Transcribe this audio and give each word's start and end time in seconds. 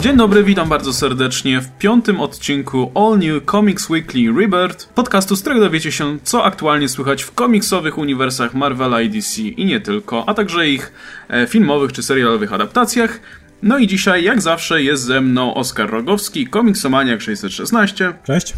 Dzień 0.00 0.16
dobry, 0.16 0.44
witam 0.44 0.68
bardzo 0.68 0.92
serdecznie 0.92 1.60
w 1.60 1.78
piątym 1.78 2.20
odcinku 2.20 2.92
All 2.94 3.18
New 3.18 3.44
Comics 3.50 3.90
Weekly 3.90 4.32
Rebirth, 4.40 4.88
podcastu, 4.88 5.36
z 5.36 5.40
którego 5.40 5.60
dowiecie 5.60 5.92
się, 5.92 6.18
co 6.22 6.44
aktualnie 6.44 6.88
słychać 6.88 7.22
w 7.22 7.34
komiksowych 7.34 7.98
uniwersach 7.98 8.54
Marvela 8.54 9.00
i 9.00 9.10
DC 9.10 9.42
i 9.42 9.64
nie 9.64 9.80
tylko, 9.80 10.28
a 10.28 10.34
także 10.34 10.68
ich 10.68 10.92
e, 11.28 11.46
filmowych 11.46 11.92
czy 11.92 12.02
serialowych 12.02 12.52
adaptacjach. 12.52 13.20
No 13.62 13.78
i 13.78 13.86
dzisiaj, 13.86 14.24
jak 14.24 14.42
zawsze, 14.42 14.82
jest 14.82 15.02
ze 15.02 15.20
mną 15.20 15.54
Oskar 15.54 15.90
Rogowski, 15.90 16.46
komiksomaniak 16.46 17.20
616 17.20 18.12
Cześć. 18.24 18.54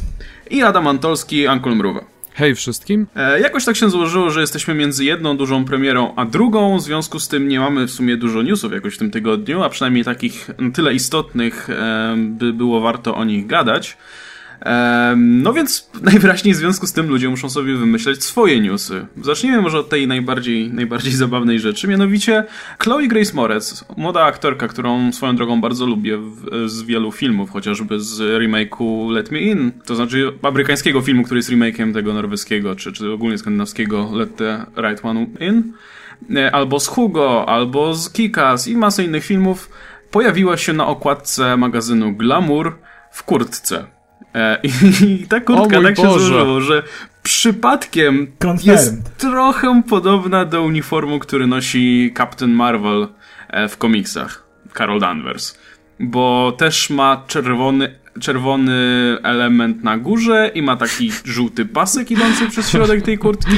i 0.50 0.62
Adam 0.62 0.86
Antolski, 0.86 1.46
Uncle 1.48 1.75
Mruwa. 1.75 2.20
Hej 2.41 2.54
wszystkim. 2.54 3.07
E, 3.16 3.41
jakoś 3.41 3.64
tak 3.64 3.77
się 3.77 3.91
złożyło, 3.91 4.30
że 4.30 4.41
jesteśmy 4.41 4.75
między 4.75 5.04
jedną 5.04 5.36
dużą 5.36 5.64
premierą 5.64 6.14
a 6.16 6.25
drugą, 6.25 6.79
w 6.79 6.82
związku 6.82 7.20
z 7.20 7.29
tym 7.29 7.48
nie 7.48 7.61
mamy 7.61 7.87
w 7.87 7.91
sumie 7.91 8.16
dużo 8.16 8.42
newsów 8.42 8.73
jakoś 8.73 8.95
w 8.95 8.98
tym 8.98 9.10
tygodniu, 9.10 9.62
a 9.62 9.69
przynajmniej 9.69 10.05
takich 10.05 10.51
na 10.59 10.70
tyle 10.70 10.95
istotnych, 10.95 11.70
e, 11.70 12.15
by 12.18 12.52
było 12.52 12.80
warto 12.80 13.15
o 13.15 13.24
nich 13.24 13.46
gadać. 13.46 13.96
No 15.16 15.52
więc 15.52 15.91
najwyraźniej 16.12 16.55
w 16.55 16.56
związku 16.56 16.87
z 16.87 16.92
tym 16.92 17.09
ludzie 17.09 17.28
muszą 17.28 17.51
sobie 17.51 17.77
wymyśleć 17.77 18.24
swoje 18.24 18.60
newsy. 18.60 19.06
Zacznijmy 19.23 19.60
może 19.60 19.78
od 19.78 19.88
tej 19.88 20.06
najbardziej, 20.06 20.70
najbardziej 20.70 21.12
zabawnej 21.24 21.60
rzeczy, 21.60 21.88
mianowicie 21.88 22.45
Chloe 22.78 23.09
Grace 23.09 23.34
Moretz, 23.34 23.84
młoda 23.96 24.24
aktorka, 24.24 24.68
którą 24.68 25.12
swoją 25.12 25.37
drogą 25.37 25.60
bardzo 25.60 25.87
lubię 25.87 26.18
w, 26.18 26.68
z 26.68 26.82
wielu 26.82 27.12
filmów, 27.12 27.51
chociażby 27.51 28.01
z 28.01 28.18
remake'u 28.18 29.10
Let 29.10 29.30
Me 29.30 29.41
In, 29.41 29.73
to 29.87 29.95
znaczy 29.95 30.32
amerykańskiego 30.42 31.01
filmu, 31.01 31.23
który 31.23 31.38
jest 31.38 31.51
remake'iem 31.51 31.95
tego 31.95 32.15
norweskiego, 32.15 32.77
czy, 32.77 32.92
czy 32.92 33.12
ogólnie 33.12 33.38
skandynawskiego 33.38 34.10
Let 34.12 34.37
the 34.37 34.66
Right 34.77 35.04
One 35.04 35.27
In, 35.40 35.73
e, 36.37 36.54
albo 36.54 36.80
z 36.80 36.87
Hugo, 36.87 37.48
albo 37.48 37.95
z 37.95 38.10
Kikas 38.10 38.68
i 38.68 38.77
masy 38.77 39.04
innych 39.04 39.24
filmów, 39.24 39.70
pojawiła 40.10 40.57
się 40.57 40.73
na 40.73 40.87
okładce 40.87 41.57
magazynu 41.57 42.13
Glamour 42.13 42.79
w 43.13 43.23
kurtce. 43.23 43.99
E, 44.34 44.59
I, 44.62 45.26
ta 45.28 45.40
kurtka 45.40 45.82
tak 45.82 45.96
się 45.96 46.02
Boże. 46.02 46.26
złożyło, 46.26 46.60
że 46.60 46.82
przypadkiem 47.23 48.32
Confirmed. 48.45 48.66
jest 48.66 49.18
trochę 49.18 49.82
podobna 49.88 50.45
do 50.45 50.62
uniformu, 50.62 51.18
który 51.18 51.46
nosi 51.46 52.14
Captain 52.16 52.52
Marvel 52.52 53.08
e, 53.48 53.68
w 53.68 53.76
komiksach. 53.76 54.45
Carol 54.76 55.01
Danvers. 55.01 55.58
Bo 56.01 56.52
też 56.58 56.90
ma 56.90 57.23
czerwony, 57.26 57.95
czerwony 58.21 58.73
element 59.23 59.85
na 59.85 59.99
górze 59.99 60.51
i 60.55 60.63
ma 60.63 60.77
taki 60.77 61.13
żółty 61.25 61.66
pasek 61.66 62.11
idący 62.11 62.49
przez 62.49 62.71
środek 62.71 63.03
tej 63.03 63.19
kurtki. 63.19 63.57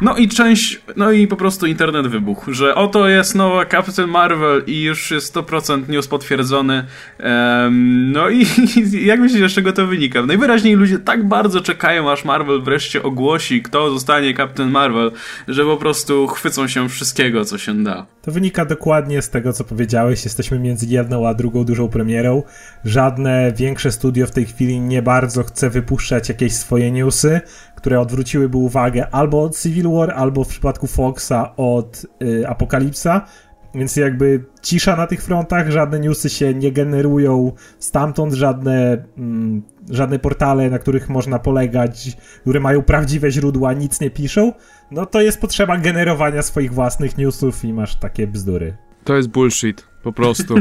No 0.00 0.16
i 0.16 0.28
część, 0.28 0.80
no 0.96 1.12
i 1.12 1.26
po 1.26 1.36
prostu 1.36 1.66
internet 1.66 2.06
wybuchł, 2.06 2.52
że 2.52 2.74
oto 2.74 3.08
jest 3.08 3.34
nowa 3.34 3.66
Captain 3.66 4.10
Marvel 4.10 4.62
i 4.66 4.82
już 4.82 5.10
jest 5.10 5.34
100% 5.34 5.88
news 5.88 6.08
potwierdzony. 6.08 6.84
Em, 7.18 8.12
no 8.12 8.30
i 8.30 8.46
jak 9.10 9.20
myślisz, 9.20 9.52
z 9.52 9.54
czego 9.54 9.72
to 9.72 9.86
wynika? 9.86 10.22
Najwyraźniej 10.22 10.74
ludzie 10.74 10.98
tak 10.98 11.28
bardzo 11.28 11.60
czekają, 11.60 12.12
aż 12.12 12.24
Marvel 12.24 12.62
wreszcie 12.62 13.02
ogłosi, 13.02 13.62
kto 13.62 13.90
zostanie 13.90 14.34
Captain 14.34 14.70
Marvel, 14.70 15.12
że 15.48 15.64
po 15.64 15.76
prostu 15.76 16.26
chwycą 16.26 16.68
się 16.68 16.88
wszystkiego, 16.88 17.44
co 17.44 17.58
się 17.58 17.84
da. 17.84 18.06
To 18.22 18.32
wynika 18.32 18.64
dokładnie 18.64 19.22
z 19.22 19.30
tego, 19.30 19.52
co 19.52 19.64
powiedziałeś. 19.64 20.24
Jesteśmy 20.24 20.58
między 20.58 20.86
jedną 20.86 21.28
a 21.28 21.34
drugą 21.34 21.64
dużą 21.64 21.88
premierą. 21.88 22.42
Żadne 22.84 23.52
większe 23.56 23.92
studio 23.92 24.26
w 24.26 24.30
tej 24.30 24.46
chwili 24.46 24.80
nie 24.80 25.02
bardzo 25.02 25.42
chce 25.42 25.70
wypuszczać 25.70 26.28
jakieś 26.28 26.52
swoje 26.52 26.92
newsy, 26.92 27.40
które 27.74 28.00
odwróciłyby 28.00 28.56
uwagę 28.56 29.06
albo 29.10 29.42
od 29.42 29.58
Civil 29.58 29.88
War, 29.90 30.10
albo 30.10 30.44
w 30.44 30.48
przypadku 30.48 30.86
Foxa 30.86 31.56
od 31.56 32.06
y, 32.22 32.48
Apokalipsa. 32.48 33.26
Więc 33.74 33.96
jakby 33.96 34.44
cisza 34.62 34.96
na 34.96 35.06
tych 35.06 35.22
frontach, 35.22 35.70
żadne 35.70 36.00
newsy 36.00 36.30
się 36.30 36.54
nie 36.54 36.72
generują 36.72 37.52
stamtąd, 37.78 38.32
żadne, 38.32 39.04
mm, 39.18 39.62
żadne 39.90 40.18
portale, 40.18 40.70
na 40.70 40.78
których 40.78 41.08
można 41.08 41.38
polegać, 41.38 42.16
które 42.40 42.60
mają 42.60 42.82
prawdziwe 42.82 43.30
źródła, 43.30 43.72
nic 43.72 44.00
nie 44.00 44.10
piszą. 44.10 44.52
No 44.90 45.06
to 45.06 45.20
jest 45.20 45.40
potrzeba 45.40 45.78
generowania 45.78 46.42
swoich 46.42 46.74
własnych 46.74 47.18
newsów 47.18 47.64
i 47.64 47.72
masz 47.72 47.96
takie 47.96 48.26
bzdury. 48.26 48.76
To 49.04 49.16
jest 49.16 49.28
bullshit. 49.28 49.92
Po 50.02 50.12
prostu. 50.12 50.54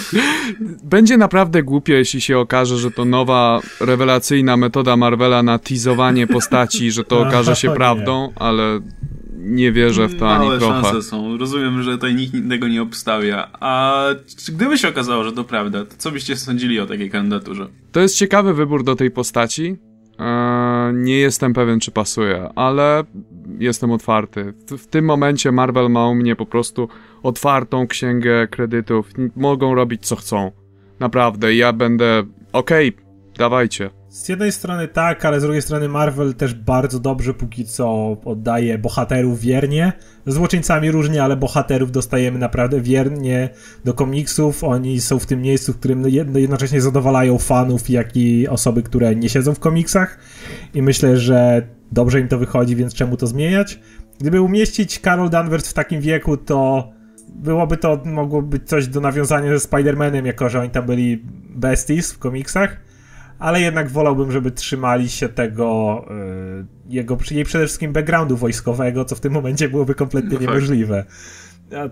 Będzie 0.82 1.16
naprawdę 1.16 1.62
głupio, 1.62 1.92
jeśli 1.92 2.20
się 2.20 2.38
okaże, 2.38 2.78
że 2.78 2.90
to 2.90 3.04
nowa, 3.04 3.60
rewelacyjna 3.80 4.56
metoda 4.56 4.96
Marvela 4.96 5.42
na 5.42 5.58
teasowanie 5.58 6.26
postaci, 6.26 6.90
że 6.90 7.04
to 7.04 7.20
okaże 7.28 7.56
się 7.56 7.74
prawdą, 7.74 8.32
ale 8.36 8.80
nie 9.40 9.72
wierzę 9.72 10.08
w 10.08 10.18
to 10.18 10.30
ani 10.30 10.44
Małe 10.46 10.58
trochę. 10.58 10.82
szanse 10.82 11.02
są. 11.02 11.38
Rozumiem, 11.38 11.82
że 11.82 11.90
tutaj 11.92 12.14
nikt 12.14 12.32
tego 12.48 12.68
nie 12.68 12.82
obstawia. 12.82 13.48
A 13.60 14.04
gdyby 14.48 14.78
się 14.78 14.88
okazało, 14.88 15.24
że 15.24 15.32
to 15.32 15.44
prawda, 15.44 15.84
to 15.84 15.94
co 15.98 16.10
byście 16.10 16.36
sądzili 16.36 16.80
o 16.80 16.86
takiej 16.86 17.10
kandydaturze? 17.10 17.66
To 17.92 18.00
jest 18.00 18.16
ciekawy 18.16 18.54
wybór 18.54 18.84
do 18.84 18.96
tej 18.96 19.10
postaci. 19.10 19.76
Eee, 20.18 20.94
nie 20.94 21.18
jestem 21.18 21.52
pewien, 21.52 21.80
czy 21.80 21.90
pasuje, 21.90 22.48
ale 22.54 23.04
jestem 23.58 23.90
otwarty. 23.90 24.54
W, 24.66 24.76
w 24.78 24.86
tym 24.86 25.04
momencie 25.04 25.52
Marvel 25.52 25.90
ma 25.90 26.08
u 26.08 26.14
mnie 26.14 26.36
po 26.36 26.46
prostu 26.46 26.88
otwartą 27.22 27.86
księgę 27.86 28.48
kredytów. 28.50 29.10
Mogą 29.36 29.74
robić 29.74 30.06
co 30.06 30.16
chcą. 30.16 30.52
Naprawdę, 31.00 31.54
ja 31.54 31.72
będę. 31.72 32.22
Okej, 32.52 32.92
dawajcie. 33.38 33.90
Z 34.10 34.28
jednej 34.28 34.52
strony 34.52 34.88
tak, 34.88 35.24
ale 35.24 35.40
z 35.40 35.42
drugiej 35.42 35.62
strony 35.62 35.88
Marvel 35.88 36.34
też 36.34 36.54
bardzo 36.54 37.00
dobrze 37.00 37.34
póki 37.34 37.64
co 37.64 38.16
oddaje 38.24 38.78
bohaterów 38.78 39.40
wiernie. 39.40 39.92
Złoczyńcami 40.26 40.90
różnie, 40.90 41.22
ale 41.22 41.36
bohaterów 41.36 41.92
dostajemy 41.92 42.38
naprawdę 42.38 42.80
wiernie 42.80 43.48
do 43.84 43.94
komiksów. 43.94 44.64
Oni 44.64 45.00
są 45.00 45.18
w 45.18 45.26
tym 45.26 45.42
miejscu, 45.42 45.72
w 45.72 45.78
którym 45.78 46.02
jedno- 46.02 46.38
jednocześnie 46.38 46.80
zadowalają 46.80 47.38
fanów, 47.38 47.90
jak 47.90 48.16
i 48.16 48.48
osoby, 48.48 48.82
które 48.82 49.16
nie 49.16 49.28
siedzą 49.28 49.54
w 49.54 49.60
komiksach. 49.60 50.18
I 50.74 50.82
myślę, 50.82 51.16
że 51.16 51.66
dobrze 51.92 52.20
im 52.20 52.28
to 52.28 52.38
wychodzi, 52.38 52.76
więc 52.76 52.94
czemu 52.94 53.16
to 53.16 53.26
zmieniać? 53.26 53.80
Gdyby 54.20 54.40
umieścić 54.40 54.98
Carol 54.98 55.30
Danvers 55.30 55.68
w 55.68 55.74
takim 55.74 56.00
wieku, 56.00 56.36
to 56.36 56.90
byłoby 57.28 57.76
to, 57.76 58.02
mogło 58.04 58.42
być 58.42 58.68
coś 58.68 58.86
do 58.86 59.00
nawiązania 59.00 59.58
ze 59.58 59.68
Spider-Manem, 59.68 60.26
jako 60.26 60.48
że 60.48 60.60
oni 60.60 60.70
tam 60.70 60.86
byli 60.86 61.24
besties 61.50 62.12
w 62.12 62.18
komiksach 62.18 62.89
ale 63.40 63.60
jednak 63.60 63.88
wolałbym, 63.88 64.32
żeby 64.32 64.50
trzymali 64.50 65.08
się 65.08 65.28
tego 65.28 66.04
y, 66.10 66.66
jego, 66.88 67.18
jej 67.30 67.44
przede 67.44 67.66
wszystkim 67.66 67.92
backgroundu 67.92 68.36
wojskowego, 68.36 69.04
co 69.04 69.16
w 69.16 69.20
tym 69.20 69.32
momencie 69.32 69.68
byłoby 69.68 69.94
kompletnie 69.94 70.30
No 70.30 70.38
fakt. 70.38 70.48
niemożliwe. 70.48 71.04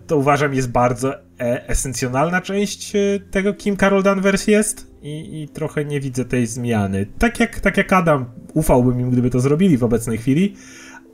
To 0.06 0.16
uważam 0.16 0.54
jest 0.54 0.70
bardzo 0.70 1.14
e 1.40 1.68
esencjonalna 1.68 2.40
część 2.40 2.96
y, 2.96 3.20
tego, 3.30 3.54
kim 3.54 3.76
Carol 3.76 4.02
Danvers 4.02 4.46
jest 4.46 4.86
i, 5.02 5.42
i 5.42 5.48
trochę 5.48 5.84
nie 5.84 6.00
widzę 6.00 6.24
tej 6.24 6.46
zmiany. 6.46 7.06
Tak 7.18 7.40
jak, 7.40 7.60
tak 7.60 7.76
jak 7.76 7.92
Adam, 7.92 8.24
ufałbym 8.54 9.00
im, 9.00 9.10
gdyby 9.10 9.30
to 9.30 9.40
zrobili 9.40 9.76
w 9.78 9.84
obecnej 9.84 10.18
chwili, 10.18 10.54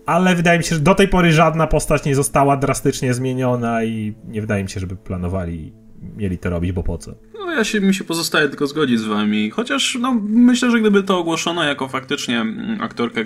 ale 0.06 0.34
wydaje 0.34 0.58
mi 0.58 0.64
się, 0.64 0.74
że 0.74 0.80
do 0.80 0.94
tej 0.94 1.08
pory 1.08 1.32
żadna 1.32 1.66
postać 1.66 2.04
nie 2.04 2.14
została 2.14 2.56
drastycznie 2.56 3.14
zmieniona 3.14 3.84
i 3.84 4.14
nie 4.28 4.40
wydaje 4.40 4.64
mi 4.64 4.70
się, 4.70 4.80
żeby 4.80 4.96
planowali 4.96 5.83
mieli 6.16 6.38
to 6.38 6.50
robić, 6.50 6.72
bo 6.72 6.82
po 6.82 6.98
co? 6.98 7.14
No 7.46 7.52
ja 7.52 7.64
się, 7.64 7.80
mi 7.80 7.94
się 7.94 8.04
pozostaje 8.04 8.48
tylko 8.48 8.66
zgodzić 8.66 9.00
z 9.00 9.04
wami. 9.04 9.50
Chociaż 9.50 9.98
no, 10.00 10.20
myślę, 10.24 10.70
że 10.70 10.80
gdyby 10.80 11.02
to 11.02 11.18
ogłoszono 11.18 11.64
jako 11.64 11.88
faktycznie 11.88 12.40
mm, 12.40 12.80
aktorkę, 12.80 13.24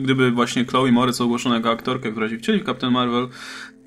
gdyby 0.00 0.30
właśnie 0.30 0.64
Chloe 0.64 0.92
Moritz 0.92 1.20
ogłoszono 1.20 1.54
jako 1.54 1.70
aktorkę, 1.70 2.10
która 2.10 2.28
się 2.28 2.38
wcieli 2.38 2.60
w 2.60 2.64
Captain 2.64 2.92
Marvel, 2.92 3.28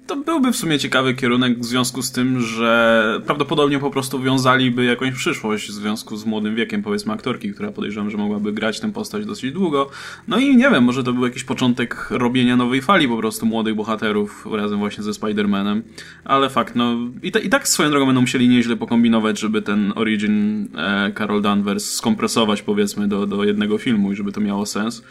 to 0.08 0.16
byłby 0.16 0.52
w 0.52 0.56
sumie 0.56 0.80
ciekawy 0.80 1.14
kierunek 1.14 1.60
w 1.60 1.66
związku 1.66 2.02
z 2.02 2.12
tym, 2.12 2.42
że 2.42 3.22
prawdopodobnie 3.26 3.80
po 3.80 3.92
prostu 3.92 4.22
wiązaliby 4.22 4.86
jakąś 4.86 5.12
przyszłość 5.12 5.70
w 5.70 5.72
związku 5.72 6.18
z 6.18 6.26
młodym 6.26 6.56
wiekiem, 6.56 6.84
powiedzmy, 6.84 7.14
aktorki, 7.14 7.54
która 7.54 7.72
podejrzewam, 7.72 8.10
że 8.10 8.18
mogłaby 8.18 8.54
grać 8.54 8.80
tę 8.80 8.92
postać 8.92 9.26
dosyć 9.26 9.52
długo. 9.52 9.90
No 10.28 10.40
i 10.40 10.56
nie 10.56 10.70
wiem, 10.70 10.84
może 10.84 11.04
to 11.04 11.14
był 11.14 11.26
jakiś 11.26 11.44
początek 11.44 12.08
robienia 12.10 12.56
nowej 12.56 12.82
fali 12.82 13.08
po 13.08 13.18
prostu 13.18 13.46
młodych 13.46 13.76
bohaterów 13.76 14.48
razem 14.52 14.80
właśnie 14.80 15.04
ze 15.04 15.12
Spider-Manem. 15.12 15.82
Ale 16.26 16.50
fakt, 16.50 16.76
no 16.76 16.96
i, 17.24 17.32
i 17.44 17.50
tak 17.50 17.68
swoją 17.68 17.90
drogą 17.90 18.06
będą 18.06 18.22
musieli 18.22 18.50
nieźle 18.50 18.76
pokombinować, 18.76 19.40
żeby 19.40 19.62
ten 19.62 19.94
origin 19.96 20.68
e, 20.78 21.12
Carol 21.18 21.42
Danvers 21.42 21.94
skompresować 21.94 22.62
powiedzmy 22.62 23.08
do, 23.08 23.28
do 23.28 23.44
jednego 23.44 23.78
filmu 23.78 24.12
i 24.12 24.16
żeby 24.16 24.32
to 24.32 24.42
miało 24.42 24.66
sens. 24.66 25.04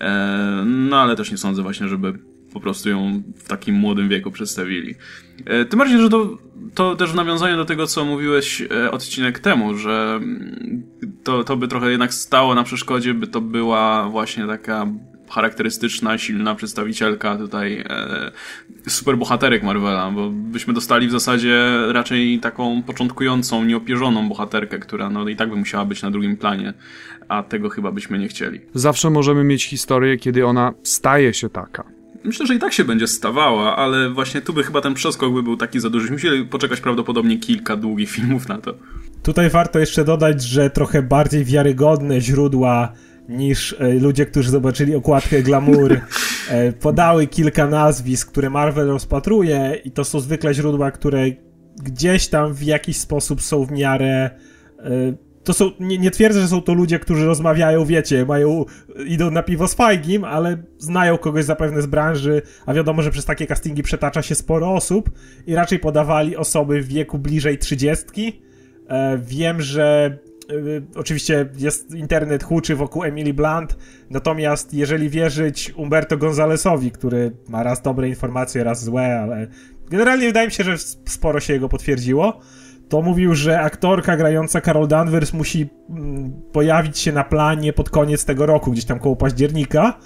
E, 0.00 0.62
no 0.66 1.00
ale 1.00 1.16
też 1.16 1.30
nie 1.30 1.38
sądzę 1.38 1.62
właśnie, 1.62 1.88
żeby 1.88 2.29
po 2.52 2.60
prostu 2.60 2.88
ją 2.88 3.22
w 3.36 3.48
takim 3.48 3.74
młodym 3.74 4.08
wieku 4.08 4.30
przedstawili. 4.30 4.94
E, 5.46 5.64
Tym 5.64 5.78
bardziej, 5.78 5.98
że 5.98 6.08
to, 6.08 6.38
to 6.74 6.96
też 6.96 7.12
w 7.12 7.14
nawiązaniu 7.14 7.56
do 7.56 7.64
tego, 7.64 7.86
co 7.86 8.04
mówiłeś 8.04 8.62
e, 8.62 8.90
odcinek 8.90 9.38
temu, 9.38 9.74
że 9.74 10.18
mm, 10.22 10.82
to, 11.24 11.44
to 11.44 11.56
by 11.56 11.68
trochę 11.68 11.90
jednak 11.90 12.14
stało 12.14 12.54
na 12.54 12.64
przeszkodzie, 12.64 13.14
by 13.14 13.26
to 13.26 13.40
była 13.40 14.08
właśnie 14.08 14.46
taka 14.46 14.86
charakterystyczna, 15.30 16.18
silna 16.18 16.54
przedstawicielka 16.54 17.36
tutaj 17.36 17.84
e, 17.88 18.30
superbohaterek 18.88 19.62
Marvela, 19.62 20.10
bo 20.10 20.30
byśmy 20.30 20.74
dostali 20.74 21.08
w 21.08 21.10
zasadzie 21.10 21.70
raczej 21.88 22.40
taką 22.40 22.82
początkującą, 22.82 23.64
nieopierzoną 23.64 24.28
bohaterkę, 24.28 24.78
która 24.78 25.10
no 25.10 25.28
i 25.28 25.36
tak 25.36 25.50
by 25.50 25.56
musiała 25.56 25.84
być 25.84 26.02
na 26.02 26.10
drugim 26.10 26.36
planie, 26.36 26.74
a 27.28 27.42
tego 27.42 27.68
chyba 27.68 27.92
byśmy 27.92 28.18
nie 28.18 28.28
chcieli. 28.28 28.60
Zawsze 28.74 29.10
możemy 29.10 29.44
mieć 29.44 29.64
historię, 29.64 30.16
kiedy 30.16 30.46
ona 30.46 30.72
staje 30.82 31.34
się 31.34 31.48
taka. 31.48 31.99
Myślę, 32.24 32.46
że 32.46 32.54
i 32.54 32.58
tak 32.58 32.72
się 32.72 32.84
będzie 32.84 33.06
stawała, 33.06 33.76
ale 33.76 34.10
właśnie 34.10 34.40
tu 34.40 34.52
by 34.52 34.62
chyba 34.62 34.80
ten 34.80 34.94
przeskok 34.94 35.34
by 35.34 35.42
był 35.42 35.56
taki 35.56 35.80
za 35.80 35.90
duży. 35.90 36.12
Musieli 36.12 36.44
poczekać 36.44 36.80
prawdopodobnie 36.80 37.38
kilka 37.38 37.76
długich 37.76 38.10
filmów 38.16 38.48
na 38.48 38.58
to. 38.58 38.74
Tutaj 39.22 39.50
warto 39.50 39.78
jeszcze 39.78 40.04
dodać, 40.04 40.42
że 40.42 40.70
trochę 40.70 41.02
bardziej 41.02 41.44
wiarygodne 41.44 42.20
źródła 42.20 42.92
niż 43.28 43.76
e, 43.78 43.92
ludzie, 43.92 44.26
którzy 44.26 44.50
zobaczyli 44.50 44.94
okładkę 44.94 45.42
Glamour, 45.48 46.00
e, 46.48 46.72
podały 46.72 47.26
kilka 47.26 47.66
nazwisk, 47.66 48.30
które 48.30 48.50
Marvel 48.50 48.86
rozpatruje 48.86 49.80
i 49.84 49.90
to 49.90 50.04
są 50.04 50.20
zwykle 50.20 50.54
źródła, 50.54 50.90
które 50.90 51.24
gdzieś 51.82 52.28
tam 52.28 52.54
w 52.54 52.62
jakiś 52.62 52.96
sposób 52.96 53.42
są 53.42 53.64
w 53.64 53.70
miarę 53.70 54.30
e, 54.78 54.90
to 55.44 55.52
są, 55.52 55.70
nie, 55.80 55.98
nie, 55.98 56.10
twierdzę, 56.10 56.40
że 56.40 56.48
są 56.48 56.62
to 56.62 56.74
ludzie, 56.74 56.98
którzy 56.98 57.26
rozmawiają, 57.26 57.84
wiecie, 57.84 58.26
mają, 58.26 58.64
idą 59.06 59.30
na 59.30 59.42
piwo 59.42 59.68
z 59.68 59.74
Fajgim, 59.74 60.24
ale 60.24 60.62
znają 60.78 61.18
kogoś 61.18 61.44
zapewne 61.44 61.82
z 61.82 61.86
branży, 61.86 62.42
a 62.66 62.74
wiadomo, 62.74 63.02
że 63.02 63.10
przez 63.10 63.24
takie 63.24 63.46
castingi 63.46 63.82
przetacza 63.82 64.22
się 64.22 64.34
sporo 64.34 64.74
osób 64.74 65.10
i 65.46 65.54
raczej 65.54 65.78
podawali 65.78 66.36
osoby 66.36 66.80
w 66.82 66.88
wieku 66.88 67.18
bliżej 67.18 67.58
trzydziestki. 67.58 68.42
E, 68.88 69.18
wiem, 69.18 69.62
że 69.62 70.18
e, 70.50 70.54
oczywiście 70.94 71.48
jest 71.56 71.94
internet 71.94 72.44
huczy 72.44 72.76
wokół 72.76 73.04
Emily 73.04 73.34
Blunt, 73.34 73.76
natomiast 74.10 74.74
jeżeli 74.74 75.10
wierzyć 75.10 75.72
Umberto 75.76 76.16
Gonzalesowi, 76.16 76.90
który 76.90 77.32
ma 77.48 77.62
raz 77.62 77.82
dobre 77.82 78.08
informacje, 78.08 78.64
raz 78.64 78.84
złe, 78.84 79.20
ale 79.20 79.46
generalnie 79.90 80.26
wydaje 80.26 80.46
mi 80.46 80.52
się, 80.52 80.64
że 80.64 80.78
sporo 81.04 81.40
się 81.40 81.52
jego 81.52 81.68
potwierdziło, 81.68 82.40
to 82.90 83.02
mówił, 83.02 83.34
że 83.34 83.60
aktorka 83.60 84.16
grająca 84.16 84.60
Carol 84.60 84.88
Danvers 84.88 85.32
musi 85.32 85.68
mm, 85.90 86.32
pojawić 86.52 86.98
się 86.98 87.12
na 87.12 87.24
planie 87.24 87.72
pod 87.72 87.90
koniec 87.90 88.24
tego 88.24 88.46
roku, 88.46 88.72
gdzieś 88.72 88.84
tam 88.84 88.98
koło 88.98 89.16
października, 89.16 89.98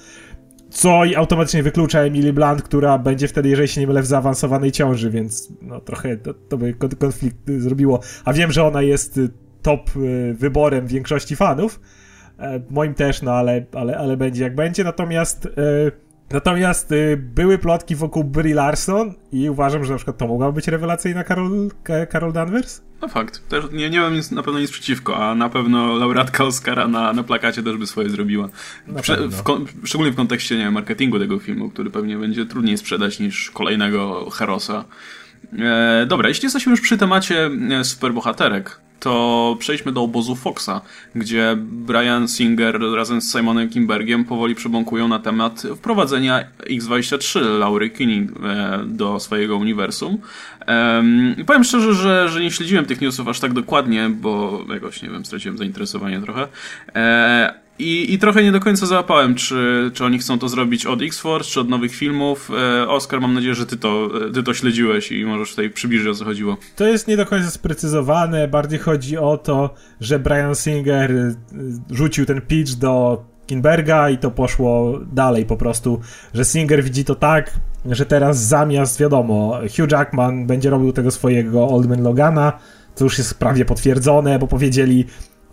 co 0.70 1.02
automatycznie 1.16 1.62
wyklucza 1.62 2.00
Emily 2.00 2.32
Blunt, 2.32 2.62
która 2.62 2.98
będzie 2.98 3.28
wtedy, 3.28 3.48
jeżeli 3.48 3.68
się 3.68 3.80
nie 3.80 3.86
mylę, 3.86 4.02
w 4.02 4.06
zaawansowanej 4.06 4.72
ciąży, 4.72 5.10
więc 5.10 5.52
no 5.62 5.80
trochę 5.80 6.16
to, 6.16 6.34
to 6.34 6.58
by 6.58 6.74
konflikt 6.98 7.50
zrobiło. 7.58 8.00
A 8.24 8.32
wiem, 8.32 8.52
że 8.52 8.64
ona 8.64 8.82
jest 8.82 9.18
y, 9.18 9.28
top 9.62 9.96
y, 9.96 10.34
wyborem 10.38 10.86
większości 10.86 11.36
fanów, 11.36 11.80
e, 12.38 12.60
moim 12.70 12.94
też, 12.94 13.22
no 13.22 13.32
ale, 13.32 13.66
ale, 13.72 13.98
ale 13.98 14.16
będzie 14.16 14.42
jak 14.42 14.54
będzie, 14.54 14.84
natomiast... 14.84 15.48
Natomiast 16.30 16.92
y, 16.92 17.16
były 17.16 17.58
plotki 17.58 17.96
wokół 17.96 18.24
Brie 18.24 18.54
Larson 18.54 19.14
i 19.32 19.50
uważam, 19.50 19.84
że 19.84 19.90
na 19.90 19.96
przykład 19.96 20.18
to 20.18 20.26
mogła 20.26 20.52
być 20.52 20.68
rewelacyjna 20.68 21.24
Carol, 21.24 21.70
Carol 22.12 22.32
Danvers. 22.32 22.82
No 23.02 23.08
fakt. 23.08 23.48
Też 23.48 23.64
nie, 23.72 23.90
nie 23.90 24.00
mam 24.00 24.14
nic, 24.14 24.30
na 24.30 24.42
pewno 24.42 24.60
nic 24.60 24.70
przeciwko, 24.70 25.16
a 25.16 25.34
na 25.34 25.48
pewno 25.48 25.94
laureatka 25.94 26.44
Oscara 26.44 26.88
na, 26.88 27.12
na 27.12 27.22
plakacie 27.22 27.62
też 27.62 27.76
by 27.76 27.86
swoje 27.86 28.10
zrobiła. 28.10 28.48
Prze, 29.02 29.28
w, 29.28 29.42
szczególnie 29.84 30.12
w 30.12 30.16
kontekście 30.16 30.58
nie, 30.58 30.70
marketingu 30.70 31.18
tego 31.18 31.38
filmu, 31.38 31.70
który 31.70 31.90
pewnie 31.90 32.16
będzie 32.16 32.46
trudniej 32.46 32.78
sprzedać 32.78 33.20
niż 33.20 33.50
kolejnego 33.50 34.30
Herosa. 34.30 34.84
E, 35.58 36.06
dobra, 36.06 36.28
jeśli 36.28 36.46
jesteśmy 36.46 36.70
już 36.70 36.80
przy 36.80 36.98
temacie 36.98 37.50
e, 37.70 37.84
superbohaterek, 37.84 38.80
to 39.00 39.56
przejdźmy 39.58 39.92
do 39.92 40.02
obozu 40.02 40.36
Foxa, 40.36 40.80
gdzie 41.14 41.56
Brian 41.58 42.28
Singer 42.28 42.80
razem 42.94 43.20
z 43.20 43.32
Simonem 43.32 43.68
Kimbergiem 43.68 44.24
powoli 44.24 44.54
przebąkują 44.54 45.08
na 45.08 45.18
temat 45.18 45.62
wprowadzenia 45.76 46.40
X-23 46.70 47.58
Laury 47.58 47.90
Kinney 47.90 48.28
e, 48.44 48.80
do 48.86 49.20
swojego 49.20 49.56
uniwersum. 49.56 50.18
I 51.36 51.44
powiem 51.44 51.64
szczerze, 51.64 51.94
że, 51.94 52.28
że 52.28 52.40
nie 52.40 52.50
śledziłem 52.50 52.84
tych 52.84 53.00
newsów 53.00 53.28
aż 53.28 53.40
tak 53.40 53.52
dokładnie, 53.52 54.10
bo 54.10 54.64
jakoś, 54.74 55.02
nie 55.02 55.10
wiem, 55.10 55.24
straciłem 55.24 55.58
zainteresowanie 55.58 56.20
trochę. 56.20 56.48
E, 57.78 57.82
i, 57.82 58.14
I 58.14 58.18
trochę 58.18 58.42
nie 58.42 58.52
do 58.52 58.60
końca 58.60 58.86
załapałem, 58.86 59.34
czy, 59.34 59.90
czy 59.94 60.04
oni 60.04 60.18
chcą 60.18 60.38
to 60.38 60.48
zrobić 60.48 60.86
od 60.86 61.02
X-Force, 61.02 61.50
czy 61.50 61.60
od 61.60 61.68
nowych 61.68 61.94
filmów. 61.94 62.50
E, 62.80 62.88
Oskar, 62.88 63.20
mam 63.20 63.34
nadzieję, 63.34 63.54
że 63.54 63.66
ty 63.66 63.76
to, 63.76 64.10
ty 64.34 64.42
to 64.42 64.54
śledziłeś 64.54 65.12
i 65.12 65.24
możesz 65.24 65.50
tutaj 65.50 65.70
przybliżyć, 65.70 66.08
o 66.08 66.14
co 66.14 66.24
chodziło. 66.24 66.56
To 66.76 66.86
jest 66.86 67.08
nie 67.08 67.16
do 67.16 67.26
końca 67.26 67.50
sprecyzowane. 67.50 68.48
Bardziej 68.48 68.78
chodzi 68.78 69.18
o 69.18 69.36
to, 69.36 69.74
że 70.00 70.18
Brian 70.18 70.54
Singer 70.54 71.10
y, 71.10 71.36
rzucił 71.90 72.26
ten 72.26 72.40
pitch 72.40 72.72
do 72.72 73.24
Kinberga 73.46 74.10
i 74.10 74.18
to 74.18 74.30
poszło 74.30 75.00
dalej 75.12 75.44
po 75.46 75.56
prostu, 75.56 76.00
że 76.34 76.44
Singer 76.44 76.84
widzi 76.84 77.04
to 77.04 77.14
tak, 77.14 77.52
że 77.90 78.06
teraz 78.06 78.44
zamiast, 78.44 79.00
wiadomo, 79.00 79.58
Hugh 79.76 79.90
Jackman 79.90 80.46
będzie 80.46 80.70
robił 80.70 80.92
tego 80.92 81.10
swojego 81.10 81.68
Oldman 81.68 82.02
Logana, 82.02 82.52
co 82.94 83.04
już 83.04 83.18
jest 83.18 83.38
prawie 83.38 83.64
potwierdzone, 83.64 84.38
bo 84.38 84.46
powiedzieli, 84.46 85.04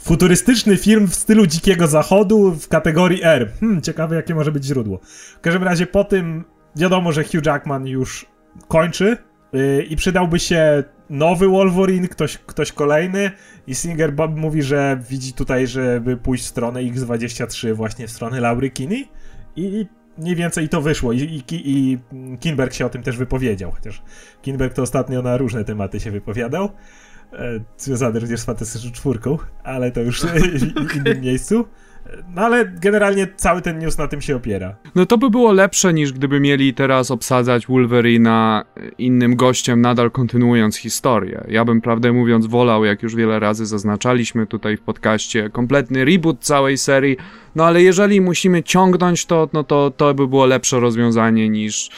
Futurystyczny 0.04 0.78
film 0.78 1.08
w 1.08 1.16
stylu 1.16 1.48
Dzikiego 1.48 1.88
Zachodu 1.88 2.52
w 2.52 2.68
kategorii 2.68 3.24
R. 3.24 3.52
Hmm, 3.60 3.82
ciekawe 3.82 4.16
jakie 4.16 4.36
może 4.36 4.52
być 4.52 4.66
źródło. 4.66 5.00
W 5.38 5.40
każdym 5.42 5.64
razie 5.64 5.88
po 5.88 6.04
tym 6.04 6.44
wiadomo, 6.76 7.12
że 7.12 7.24
Hugh 7.24 7.46
Jackman 7.46 7.88
już 7.88 8.26
kończy 8.68 9.18
yy, 9.54 9.84
i 9.84 9.96
przydałby 9.96 10.40
się 10.40 10.84
nowy 11.10 11.48
Wolverine, 11.48 12.08
ktoś, 12.08 12.38
ktoś 12.38 12.72
kolejny 12.72 13.32
i 13.68 13.76
Singer 13.76 14.14
Bob 14.14 14.36
mówi, 14.36 14.64
że 14.64 15.00
widzi 15.10 15.34
tutaj, 15.34 15.68
żeby 15.68 16.18
pójść 16.18 16.44
w 16.44 16.48
stronę 16.48 16.80
X23 16.80 17.74
właśnie 17.74 18.08
w 18.08 18.12
stronę 18.12 18.40
Laury 18.40 18.70
Kinney 18.70 19.08
i 19.56 19.86
mniej 20.18 20.36
więcej 20.36 20.70
to 20.70 20.82
wyszło 20.82 21.14
I, 21.14 21.20
i, 21.20 21.44
i 21.52 22.00
Kinberg 22.40 22.74
się 22.74 22.86
o 22.86 22.90
tym 22.90 23.04
też 23.04 23.18
wypowiedział, 23.18 23.72
chociaż 23.72 24.02
Kinberg 24.42 24.74
to 24.74 24.82
ostatnio 24.82 25.22
na 25.22 25.38
różne 25.38 25.66
tematy 25.66 26.00
się 26.00 26.12
wypowiadał. 26.12 26.70
E, 27.34 27.60
związany 27.78 28.20
również 28.20 28.40
z 28.40 28.46
Fantastyczną 28.46 28.92
Czwórką, 28.92 29.38
ale 29.64 29.92
to 29.92 30.02
już 30.02 30.22
w 30.92 30.96
innym 30.96 31.22
miejscu. 31.22 31.66
No 32.36 32.42
ale 32.42 32.66
generalnie 32.66 33.28
cały 33.36 33.62
ten 33.62 33.80
news 33.80 33.98
na 33.98 34.08
tym 34.08 34.22
się 34.22 34.36
opiera. 34.36 34.76
No 34.96 35.06
to 35.06 35.18
by 35.18 35.30
było 35.30 35.52
lepsze 35.52 35.94
niż 35.94 36.14
gdyby 36.14 36.40
mieli 36.40 36.74
teraz 36.74 37.12
obsadzać 37.12 37.68
Wolverina 37.68 38.66
innym 38.98 39.36
gościem, 39.36 39.82
nadal 39.82 40.12
kontynuując 40.12 40.78
historię. 40.78 41.44
Ja 41.48 41.66
bym 41.66 41.82
prawdę 41.82 42.14
mówiąc 42.14 42.46
wolał, 42.46 42.86
jak 42.86 43.04
już 43.04 43.16
wiele 43.16 43.40
razy 43.40 43.66
zaznaczaliśmy 43.66 44.48
tutaj 44.48 44.78
w 44.78 44.82
podcaście, 44.82 45.50
kompletny 45.50 46.06
reboot 46.06 46.40
całej 46.40 46.78
serii. 46.78 47.18
No 47.56 47.66
ale 47.66 47.84
jeżeli 47.84 48.22
musimy 48.22 48.64
ciągnąć 48.64 49.26
to, 49.26 49.50
no 49.54 49.64
to 49.64 49.92
to 49.98 50.14
by 50.14 50.28
było 50.28 50.46
lepsze 50.46 50.80
rozwiązanie 50.80 51.50
niż 51.50 51.90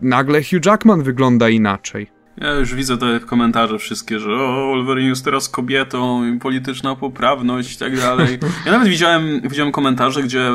nagle 0.00 0.42
Hugh 0.42 0.66
Jackman 0.66 1.02
wygląda 1.02 1.48
inaczej. 1.48 2.13
Ja 2.36 2.54
już 2.54 2.74
widzę 2.74 2.98
te 2.98 3.20
komentarze 3.20 3.78
wszystkie, 3.78 4.20
że 4.20 4.30
o, 4.34 4.66
Wolverine 4.66 5.08
jest 5.08 5.24
teraz 5.24 5.48
kobietą 5.48 6.24
i 6.34 6.38
polityczna 6.38 6.96
poprawność 6.96 7.74
i 7.74 7.78
tak 7.78 7.96
dalej. 8.00 8.38
Ja 8.66 8.72
nawet 8.72 8.88
widziałem, 8.88 9.40
widziałem 9.40 9.72
komentarze, 9.72 10.22
gdzie, 10.22 10.50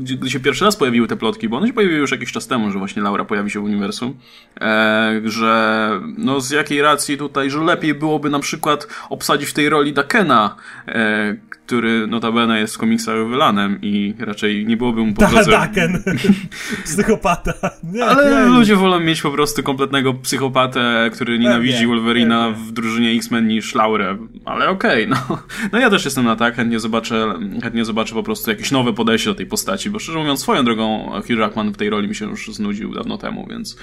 gdzie, 0.00 0.16
gdzie 0.16 0.30
się 0.30 0.40
pierwszy 0.40 0.64
raz 0.64 0.76
pojawiły 0.76 1.08
te 1.08 1.16
plotki, 1.16 1.48
bo 1.48 1.56
one 1.56 1.66
się 1.66 1.72
pojawiły 1.72 2.00
już 2.00 2.10
jakiś 2.10 2.32
czas 2.32 2.46
temu, 2.46 2.70
że 2.70 2.78
właśnie 2.78 3.02
Laura 3.02 3.24
pojawi 3.24 3.50
się 3.50 3.60
w 3.60 3.64
uniwersum, 3.64 4.14
e, 4.60 5.20
że 5.24 5.90
no 6.18 6.40
z 6.40 6.50
jakiej 6.50 6.82
racji 6.82 7.18
tutaj, 7.18 7.50
że 7.50 7.60
lepiej 7.60 7.94
byłoby 7.94 8.30
na 8.30 8.38
przykład 8.38 8.86
obsadzić 9.10 9.48
w 9.48 9.52
tej 9.52 9.68
roli 9.68 9.92
Dakena, 9.92 10.56
e, 10.88 11.36
który 11.70 12.06
notabene 12.06 12.60
jest 12.60 12.74
w 12.74 12.78
komiksach 12.78 13.28
wylanem 13.28 13.78
i 13.82 14.14
raczej 14.18 14.66
nie 14.66 14.76
byłoby 14.76 15.00
mu 15.04 15.14
po 15.14 15.26
drodze... 15.26 15.50
Daken! 15.50 16.02
Psychopata! 16.84 17.52
Nie, 17.82 18.04
Ale 18.04 18.30
nie. 18.30 18.46
ludzie 18.46 18.76
wolą 18.76 19.00
mieć 19.00 19.22
po 19.22 19.30
prostu 19.30 19.62
kompletnego 19.62 20.14
psychopatę, 20.14 21.10
który 21.12 21.38
nienawidzi 21.38 21.86
Wolverina 21.86 22.50
w 22.50 22.72
drużynie 22.72 23.10
X-Men 23.10 23.48
niż 23.48 23.74
Laurę. 23.74 24.18
Ale 24.44 24.68
okej, 24.68 25.06
okay, 25.06 25.24
no. 25.28 25.38
No 25.72 25.78
ja 25.78 25.90
też 25.90 26.04
jestem 26.04 26.24
na 26.24 26.36
tak, 26.36 26.56
chętnie 26.56 26.80
zobaczę, 26.80 27.34
chętnie 27.62 27.84
zobaczę 27.84 28.14
po 28.14 28.22
prostu 28.22 28.50
jakieś 28.50 28.70
nowe 28.70 28.92
podejście 28.92 29.30
do 29.30 29.34
tej 29.34 29.46
postaci, 29.46 29.90
bo 29.90 29.98
szczerze 29.98 30.18
mówiąc, 30.18 30.40
swoją 30.40 30.64
drogą 30.64 31.10
Hugh 31.26 31.38
Jackman 31.38 31.72
w 31.72 31.76
tej 31.76 31.90
roli 31.90 32.08
mi 32.08 32.14
się 32.14 32.24
już 32.24 32.54
znudził 32.54 32.94
dawno 32.94 33.18
temu, 33.18 33.46
więc 33.50 33.76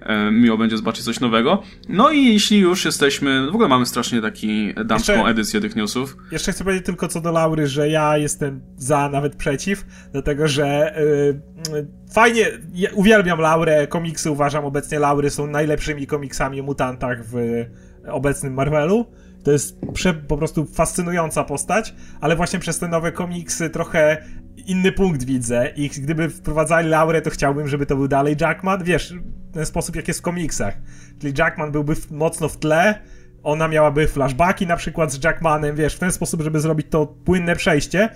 e, 0.00 0.30
miło 0.30 0.58
będzie 0.58 0.76
zobaczyć 0.76 1.04
coś 1.04 1.20
nowego. 1.20 1.62
No 1.88 2.10
i 2.10 2.24
jeśli 2.24 2.58
już 2.58 2.84
jesteśmy, 2.84 3.46
w 3.46 3.54
ogóle 3.54 3.68
mamy 3.68 3.86
strasznie 3.86 4.22
taki 4.22 4.74
damską 4.84 5.26
edycję 5.26 5.60
tych 5.60 5.76
newsów. 5.76 6.16
Jeszcze 6.32 6.52
chcę 6.52 6.64
powiedzieć 6.64 6.86
tylko 6.86 7.08
co 7.08 7.20
do 7.20 7.32
Laury, 7.34 7.66
że 7.66 7.88
ja 7.88 8.18
jestem 8.18 8.60
za, 8.76 9.08
nawet 9.08 9.36
przeciw, 9.36 9.86
dlatego 10.12 10.48
że 10.48 10.94
yy, 11.72 11.86
fajnie, 12.12 12.46
ja 12.74 12.90
uwielbiam 12.94 13.38
Laurę, 13.38 13.86
komiksy 13.86 14.30
uważam 14.30 14.64
obecnie 14.64 14.98
Laury 14.98 15.30
są 15.30 15.46
najlepszymi 15.46 16.06
komiksami 16.06 16.60
o 16.60 16.64
mutantach 16.64 17.24
w 17.24 17.64
obecnym 18.08 18.54
Marvelu. 18.54 19.06
To 19.44 19.50
jest 19.50 19.78
prze, 19.94 20.14
po 20.14 20.36
prostu 20.36 20.64
fascynująca 20.64 21.44
postać, 21.44 21.94
ale 22.20 22.36
właśnie 22.36 22.58
przez 22.58 22.78
te 22.78 22.88
nowe 22.88 23.12
komiksy 23.12 23.70
trochę 23.70 24.16
inny 24.66 24.92
punkt 24.92 25.24
widzę 25.24 25.68
i 25.76 25.88
gdyby 25.88 26.30
wprowadzali 26.30 26.88
Laurę, 26.88 27.22
to 27.22 27.30
chciałbym, 27.30 27.68
żeby 27.68 27.86
to 27.86 27.96
był 27.96 28.08
dalej 28.08 28.36
Jackman, 28.40 28.84
wiesz, 28.84 29.14
w 29.50 29.54
ten 29.54 29.66
sposób 29.66 29.96
jak 29.96 30.08
jest 30.08 30.20
w 30.20 30.22
komiksach. 30.22 30.74
Czyli 31.20 31.34
Jackman 31.38 31.72
byłby 31.72 31.94
mocno 32.10 32.48
w 32.48 32.56
tle, 32.56 32.98
ona 33.44 33.68
miałaby 33.68 34.08
flashbacki 34.08 34.66
na 34.66 34.76
przykład 34.76 35.12
z 35.12 35.24
Jackmanem, 35.24 35.76
wiesz, 35.76 35.94
w 35.94 35.98
ten 35.98 36.12
sposób, 36.12 36.42
żeby 36.42 36.60
zrobić 36.60 36.86
to 36.90 37.06
płynne 37.06 37.56
przejście, 37.56 38.08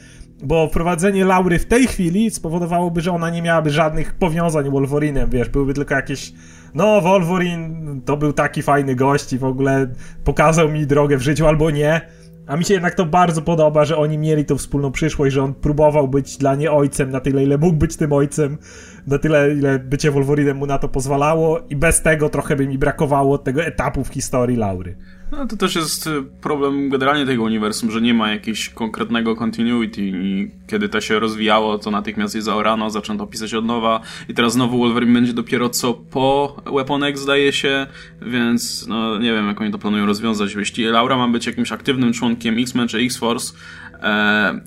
bo 0.42 0.68
wprowadzenie 0.68 1.24
Laury 1.24 1.58
w 1.58 1.66
tej 1.66 1.86
chwili 1.86 2.30
spowodowałoby, 2.30 3.00
że 3.00 3.12
ona 3.12 3.30
nie 3.30 3.42
miałaby 3.42 3.70
żadnych 3.70 4.14
powiązań 4.14 4.70
Wolverinem, 4.70 5.30
wiesz, 5.30 5.48
byłyby 5.48 5.74
tylko 5.74 5.94
jakieś 5.94 6.32
no 6.74 7.00
Wolverine 7.00 8.00
to 8.04 8.16
był 8.16 8.32
taki 8.32 8.62
fajny 8.62 8.94
gość 8.94 9.32
i 9.32 9.38
w 9.38 9.44
ogóle 9.44 9.86
pokazał 10.24 10.68
mi 10.68 10.86
drogę 10.86 11.16
w 11.16 11.22
życiu 11.22 11.46
albo 11.46 11.70
nie, 11.70 12.00
a 12.46 12.56
mi 12.56 12.64
się 12.64 12.74
jednak 12.74 12.94
to 12.94 13.06
bardzo 13.06 13.42
podoba, 13.42 13.84
że 13.84 13.96
oni 13.96 14.18
mieli 14.18 14.44
tą 14.44 14.56
wspólną 14.56 14.92
przyszłość, 14.92 15.34
że 15.34 15.42
on 15.42 15.54
próbował 15.54 16.08
być 16.08 16.36
dla 16.36 16.54
niej 16.54 16.68
ojcem 16.68 17.10
na 17.10 17.20
tyle, 17.20 17.42
ile 17.42 17.58
mógł 17.58 17.76
być 17.76 17.96
tym 17.96 18.12
ojcem, 18.12 18.58
na 19.06 19.18
tyle, 19.18 19.54
ile 19.54 19.78
bycie 19.78 20.10
Wolverinem 20.10 20.56
mu 20.56 20.66
na 20.66 20.78
to 20.78 20.88
pozwalało 20.88 21.60
i 21.70 21.76
bez 21.76 22.02
tego 22.02 22.28
trochę 22.28 22.56
by 22.56 22.66
mi 22.66 22.78
brakowało 22.78 23.38
tego 23.38 23.62
etapu 23.64 24.04
w 24.04 24.08
historii 24.08 24.56
Laury. 24.56 24.96
No 25.32 25.46
to 25.46 25.56
też 25.56 25.74
jest 25.74 26.06
y, 26.06 26.22
problem 26.40 26.88
generalnie 26.88 27.26
tego 27.26 27.42
uniwersum, 27.42 27.90
że 27.90 28.00
nie 28.00 28.14
ma 28.14 28.30
jakiegoś 28.30 28.68
konkretnego 28.68 29.36
continuity 29.36 30.02
i 30.02 30.50
kiedy 30.66 30.88
to 30.88 31.00
się 31.00 31.18
rozwijało, 31.18 31.78
to 31.78 31.90
natychmiast 31.90 32.34
je 32.34 32.42
zaorano, 32.42 32.90
zaczęto 32.90 33.26
pisać 33.26 33.54
od 33.54 33.64
nowa 33.64 34.00
i 34.28 34.34
teraz 34.34 34.52
znowu 34.52 34.78
Wolverine 34.78 35.12
będzie 35.12 35.32
dopiero 35.32 35.68
co 35.68 35.94
po 35.94 36.56
Weapon 36.74 37.04
X 37.04 37.20
zdaje 37.20 37.52
się, 37.52 37.86
więc 38.22 38.86
no 38.86 39.18
nie 39.18 39.32
wiem 39.32 39.46
jak 39.46 39.60
oni 39.60 39.70
to 39.70 39.78
planują 39.78 40.06
rozwiązać. 40.06 40.54
Jeśli 40.54 40.84
Laura 40.84 41.16
ma 41.16 41.28
być 41.28 41.46
jakimś 41.46 41.72
aktywnym 41.72 42.12
członkiem 42.12 42.58
X-Men 42.58 42.88
czy 42.88 42.98
X-Force, 42.98 43.54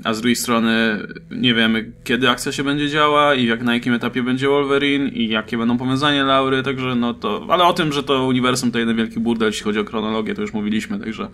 a 0.03 0.13
z 0.13 0.21
drugiej 0.21 0.35
strony 0.35 1.07
nie 1.31 1.53
wiemy, 1.53 1.91
kiedy 2.03 2.29
akcja 2.29 2.51
się 2.51 2.63
będzie 2.63 2.89
działa 2.89 3.35
i 3.35 3.45
jak, 3.45 3.63
na 3.63 3.73
jakim 3.73 3.93
etapie 3.93 4.23
będzie 4.23 4.47
Wolverine 4.47 5.07
i 5.07 5.27
jakie 5.27 5.57
będą 5.57 5.77
powiązania 5.77 6.25
Laury, 6.25 6.63
także 6.63 6.95
no 6.95 7.13
to... 7.13 7.45
Ale 7.49 7.63
o 7.63 7.73
tym, 7.73 7.93
że 7.93 8.03
to 8.03 8.25
uniwersum 8.25 8.71
to 8.71 8.79
jeden 8.79 8.97
wielki 8.97 9.19
burdel, 9.19 9.47
jeśli 9.47 9.63
chodzi 9.63 9.79
o 9.79 9.85
chronologię, 9.85 10.35
to 10.35 10.41
już 10.41 10.53
mówiliśmy, 10.53 10.99
także 10.99 11.27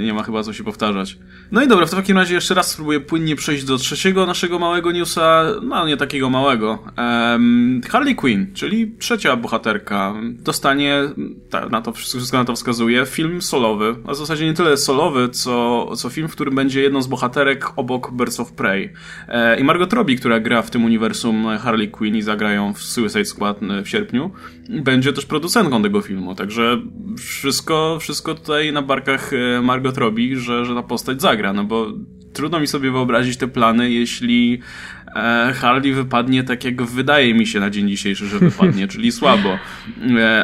nie 0.00 0.14
ma 0.14 0.22
chyba 0.22 0.42
co 0.42 0.52
się 0.52 0.64
powtarzać. 0.64 1.18
No 1.52 1.62
i 1.62 1.68
dobra, 1.68 1.86
w 1.86 1.90
takim 1.90 2.16
razie 2.16 2.34
jeszcze 2.34 2.54
raz 2.54 2.70
spróbuję 2.70 3.00
płynnie 3.00 3.36
przejść 3.36 3.64
do 3.64 3.76
trzeciego 3.76 4.26
naszego 4.26 4.58
małego 4.58 4.92
newsa, 4.92 5.44
no 5.62 5.86
nie 5.86 5.96
takiego 5.96 6.30
małego. 6.30 6.78
Um, 6.98 7.80
Harley 7.90 8.14
Quinn, 8.14 8.46
czyli 8.54 8.92
trzecia 8.98 9.36
bohaterka, 9.36 10.14
dostanie, 10.22 11.02
ta, 11.50 11.68
na 11.68 11.82
to 11.82 11.92
wszystko 11.92 12.38
na 12.38 12.44
to 12.44 12.54
wskazuje, 12.54 13.06
film 13.06 13.42
solowy, 13.42 13.96
a 14.06 14.12
w 14.12 14.16
zasadzie 14.16 14.44
nie 14.44 14.54
tyle 14.54 14.76
solowy, 14.76 15.28
co, 15.28 15.86
co 15.96 16.08
film, 16.08 16.28
w 16.28 16.32
którym 16.32 16.54
będzie 16.54 16.82
jedną 16.82 17.02
z 17.02 17.06
bohaterek 17.06 17.39
bohaterek 17.40 17.78
obok 17.78 18.10
Birds 18.12 18.40
of 18.40 18.52
Prey. 18.52 18.92
E, 19.28 19.60
I 19.60 19.64
Margot 19.64 19.92
Robbie, 19.92 20.16
która 20.16 20.40
gra 20.40 20.62
w 20.62 20.70
tym 20.70 20.84
uniwersum 20.84 21.46
Harley 21.58 21.88
Quinn 21.88 22.16
i 22.16 22.22
zagrają 22.22 22.72
w 22.74 22.82
Suicide 22.82 23.24
Squad 23.24 23.62
e, 23.62 23.82
w 23.82 23.88
sierpniu, 23.88 24.30
będzie 24.68 25.12
też 25.12 25.26
producentką 25.26 25.82
tego 25.82 26.00
filmu, 26.00 26.34
także 26.34 26.78
wszystko, 27.18 27.98
wszystko 28.00 28.34
tutaj 28.34 28.72
na 28.72 28.82
barkach 28.82 29.32
e, 29.32 29.62
Margot 29.62 29.98
Robbie, 29.98 30.36
że, 30.36 30.64
że 30.64 30.74
ta 30.74 30.82
postać 30.82 31.20
zagra, 31.20 31.52
no 31.52 31.64
bo 31.64 31.86
trudno 32.32 32.60
mi 32.60 32.66
sobie 32.66 32.90
wyobrazić 32.90 33.36
te 33.36 33.48
plany, 33.48 33.90
jeśli 33.90 34.60
Harley 35.54 35.92
wypadnie 35.92 36.44
tak, 36.44 36.64
jak 36.64 36.82
wydaje 36.82 37.34
mi 37.34 37.46
się 37.46 37.60
na 37.60 37.70
dzień 37.70 37.88
dzisiejszy, 37.88 38.26
że 38.26 38.38
wypadnie, 38.38 38.88
czyli 38.92 39.12
słabo. 39.12 39.58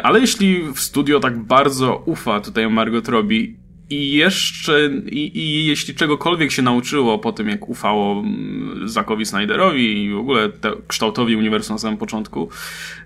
Ale 0.03 0.21
jeśli 0.21 0.73
w 0.73 0.81
studio 0.81 1.21
tak 1.21 1.39
bardzo 1.39 2.03
ufa 2.07 2.41
tutaj 2.41 2.71
Margot 2.71 3.09
Robbie 3.09 3.66
i 3.91 4.13
jeszcze, 4.13 4.91
i, 5.07 5.39
i 5.39 5.67
jeśli 5.67 5.95
czegokolwiek 5.95 6.53
się 6.53 6.63
nauczyło 6.63 7.19
po 7.19 7.33
tym, 7.33 7.49
jak 7.49 7.69
ufało 7.69 8.13
mm, 8.21 8.89
Zakowi 8.89 9.27
Snyderowi 9.27 10.05
i 10.05 10.11
w 10.11 10.19
ogóle 10.19 10.49
te, 10.49 10.73
kształtowi 10.89 11.37
uniwersum 11.37 11.75
na 11.75 11.79
samym 11.79 11.99
początku, 11.99 12.49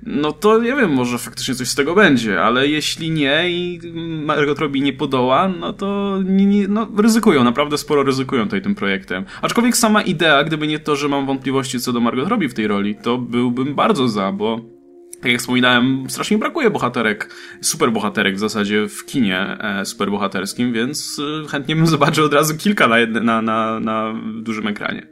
no 0.03 0.33
to 0.33 0.59
nie 0.59 0.75
wiem, 0.75 0.93
może 0.93 1.19
faktycznie 1.19 1.55
coś 1.55 1.69
z 1.69 1.75
tego 1.75 1.95
będzie, 1.95 2.43
ale 2.43 2.69
jeśli 2.69 3.11
nie 3.11 3.51
i 3.51 3.81
Margot 4.25 4.59
Robbie 4.59 4.81
nie 4.81 4.93
podoła, 4.93 5.49
no 5.49 5.73
to 5.73 6.19
nie, 6.25 6.47
nie, 6.47 6.69
no, 6.69 6.89
ryzykują, 6.97 7.45
naprawdę 7.45 7.79
sporo 7.79 8.03
ryzykują 8.03 8.45
tutaj 8.45 8.63
tym 8.63 8.75
projektem. 8.75 9.25
Aczkolwiek 9.43 9.77
sama 9.77 10.03
idea, 10.03 10.45
gdyby 10.45 10.67
nie 10.67 10.79
to, 10.79 10.97
że 10.97 11.09
mam 11.09 11.27
wątpliwości 11.27 11.81
co 11.81 11.93
do 11.93 12.01
Margot 12.01 12.29
Robbie 12.29 12.49
w 12.49 12.55
tej 12.55 12.67
roli, 12.67 12.95
to 13.03 13.19
byłbym 13.19 13.75
bardzo 13.75 14.09
za, 14.09 14.33
bo 14.33 14.80
tak 15.21 15.33
jak 15.33 15.41
wspominałem, 15.41 16.05
strasznie 16.09 16.39
brakuje 16.39 16.71
bohaterek, 16.71 17.35
superbohaterek 17.61 18.37
w 18.37 18.39
zasadzie 18.39 18.89
w 18.89 19.05
kinie 19.05 19.57
e, 19.61 19.85
superbohaterskim, 19.85 20.73
więc 20.73 21.21
e, 21.45 21.49
chętnie 21.49 21.77
bym 21.77 21.87
zobaczył 21.87 22.25
od 22.25 22.35
razu 22.35 22.57
kilka 22.57 22.89
na, 22.89 22.99
jedne, 22.99 23.21
na, 23.21 23.43
na, 23.43 23.81
na 23.81 24.15
dużym 24.43 24.67
ekranie. 24.67 25.07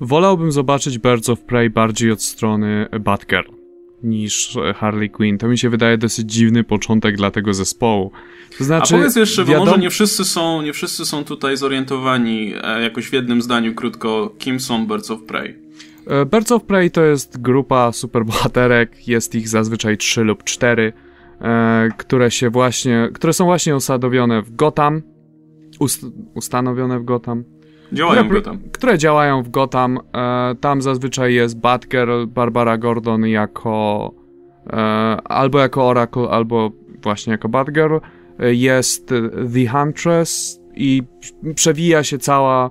Wolałbym 0.00 0.52
zobaczyć 0.52 0.98
Birds 0.98 1.28
of 1.28 1.40
Prey 1.40 1.70
bardziej 1.70 2.10
od 2.10 2.22
strony 2.22 2.88
Batgirl 3.00 3.52
niż 4.02 4.58
Harley 4.76 5.10
Quinn. 5.10 5.38
To 5.38 5.48
mi 5.48 5.58
się 5.58 5.70
wydaje 5.70 5.98
dosyć 5.98 6.32
dziwny 6.32 6.64
początek 6.64 7.16
dla 7.16 7.30
tego 7.30 7.54
zespołu. 7.54 8.12
To 8.58 8.64
znaczy, 8.64 8.94
A 8.94 8.98
powiedz 8.98 9.16
jeszcze, 9.16 9.44
wiadom... 9.44 9.64
bo 9.64 9.70
może 9.70 9.82
nie 9.82 9.90
wszyscy, 9.90 10.24
są, 10.24 10.62
nie 10.62 10.72
wszyscy 10.72 11.06
są 11.06 11.24
tutaj 11.24 11.56
zorientowani 11.56 12.54
e, 12.62 12.82
jakoś 12.82 13.08
w 13.08 13.12
jednym 13.12 13.42
zdaniu 13.42 13.74
krótko, 13.74 14.34
kim 14.38 14.60
są 14.60 14.86
Birds 14.86 15.10
of 15.10 15.22
Prey. 15.22 15.61
E, 16.06 16.26
Birds 16.26 16.52
of 16.52 16.64
Prey 16.64 16.90
to 16.90 17.02
jest 17.02 17.40
grupa 17.40 17.92
superbohaterek, 17.92 19.08
jest 19.08 19.34
ich 19.34 19.48
zazwyczaj 19.48 19.96
trzy 19.96 20.24
lub 20.24 20.44
cztery, 20.44 20.92
e, 21.40 21.88
które 21.96 22.30
się 22.30 22.50
właśnie, 22.50 23.08
które 23.14 23.32
są 23.32 23.44
właśnie 23.44 23.76
usadowione 23.76 24.42
w 24.42 24.56
Gotham, 24.56 25.02
ust 25.80 26.06
ustanowione 26.34 26.98
w 26.98 27.04
Gotham. 27.04 27.44
Działają 27.92 28.24
które, 28.24 28.40
w 28.40 28.44
Gotham. 28.44 28.60
Które 28.72 28.98
działają 28.98 29.42
w 29.42 29.50
Gotham. 29.50 29.98
E, 30.14 30.54
tam 30.60 30.82
zazwyczaj 30.82 31.34
jest 31.34 31.60
Batgirl, 31.60 32.26
Barbara 32.26 32.78
Gordon 32.78 33.26
jako 33.26 34.14
albo 35.24 35.58
jako 35.58 35.88
Oracle, 35.88 36.28
albo 36.28 36.70
właśnie 37.02 37.30
jako 37.30 37.48
Batgirl. 37.48 37.96
Jest 38.38 39.08
The 39.54 39.66
Huntress 39.66 40.60
i 40.74 41.02
przewija 41.54 42.04
się 42.04 42.18
cała 42.18 42.70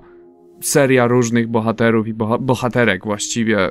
seria 0.62 1.06
różnych 1.06 1.48
bohaterów 1.48 2.08
i 2.08 2.14
boha 2.14 2.38
bohaterek 2.38 3.04
właściwie. 3.04 3.70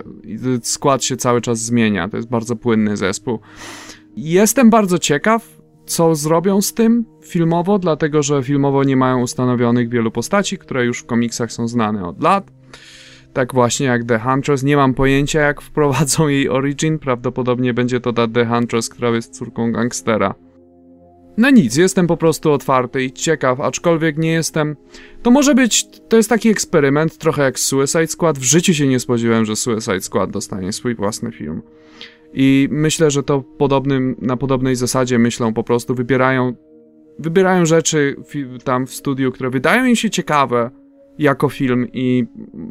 Skład 0.61 1.03
się 1.03 1.17
cały 1.17 1.41
czas 1.41 1.59
zmienia, 1.59 2.09
to 2.09 2.17
jest 2.17 2.29
bardzo 2.29 2.55
płynny 2.55 2.97
zespół. 2.97 3.39
Jestem 4.15 4.69
bardzo 4.69 4.99
ciekaw, 4.99 5.61
co 5.85 6.15
zrobią 6.15 6.61
z 6.61 6.73
tym 6.73 7.05
filmowo, 7.23 7.79
dlatego 7.79 8.23
że 8.23 8.43
filmowo 8.43 8.83
nie 8.83 8.95
mają 8.95 9.21
ustanowionych 9.21 9.89
wielu 9.89 10.11
postaci, 10.11 10.57
które 10.57 10.85
już 10.85 10.99
w 10.99 11.05
komiksach 11.05 11.51
są 11.51 11.67
znane 11.67 12.05
od 12.05 12.23
lat. 12.23 12.51
Tak 13.33 13.53
właśnie 13.53 13.85
jak 13.85 14.03
The 14.03 14.19
Huntress. 14.19 14.63
Nie 14.63 14.77
mam 14.77 14.93
pojęcia, 14.93 15.39
jak 15.39 15.61
wprowadzą 15.61 16.27
jej 16.27 16.49
origin. 16.49 16.99
Prawdopodobnie 16.99 17.73
będzie 17.73 17.99
to 17.99 18.13
ta 18.13 18.27
The 18.27 18.45
Huntress, 18.45 18.89
która 18.89 19.09
jest 19.09 19.33
córką 19.33 19.71
gangstera. 19.71 20.35
No 21.37 21.49
nic, 21.49 21.75
jestem 21.75 22.07
po 22.07 22.17
prostu 22.17 22.51
otwarty 22.51 23.03
i 23.03 23.11
ciekaw, 23.11 23.59
aczkolwiek 23.59 24.17
nie 24.17 24.31
jestem. 24.31 24.75
To 25.23 25.31
może 25.31 25.55
być. 25.55 25.85
To 26.09 26.17
jest 26.17 26.29
taki 26.29 26.49
eksperyment, 26.49 27.17
trochę 27.17 27.43
jak 27.43 27.59
Suicide 27.59 28.07
Squad. 28.07 28.39
W 28.39 28.43
życiu 28.43 28.73
się 28.73 28.87
nie 28.87 28.99
spodziewałem, 28.99 29.45
że 29.45 29.55
Suicide 29.55 30.01
Squad 30.01 30.31
dostanie 30.31 30.73
swój 30.73 30.95
własny 30.95 31.31
film. 31.31 31.61
I 32.33 32.67
myślę, 32.71 33.11
że 33.11 33.23
to 33.23 33.41
podobnym, 33.41 34.15
na 34.21 34.37
podobnej 34.37 34.75
zasadzie 34.75 35.19
myślą 35.19 35.53
po 35.53 35.63
prostu, 35.63 35.95
wybierają, 35.95 36.55
wybierają 37.19 37.65
rzeczy 37.65 38.15
tam 38.63 38.87
w 38.87 38.93
studiu, 38.93 39.31
które 39.31 39.49
wydają 39.49 39.85
im 39.85 39.95
się 39.95 40.09
ciekawe 40.09 40.71
jako 41.17 41.49
film 41.49 41.87
i 41.93 42.25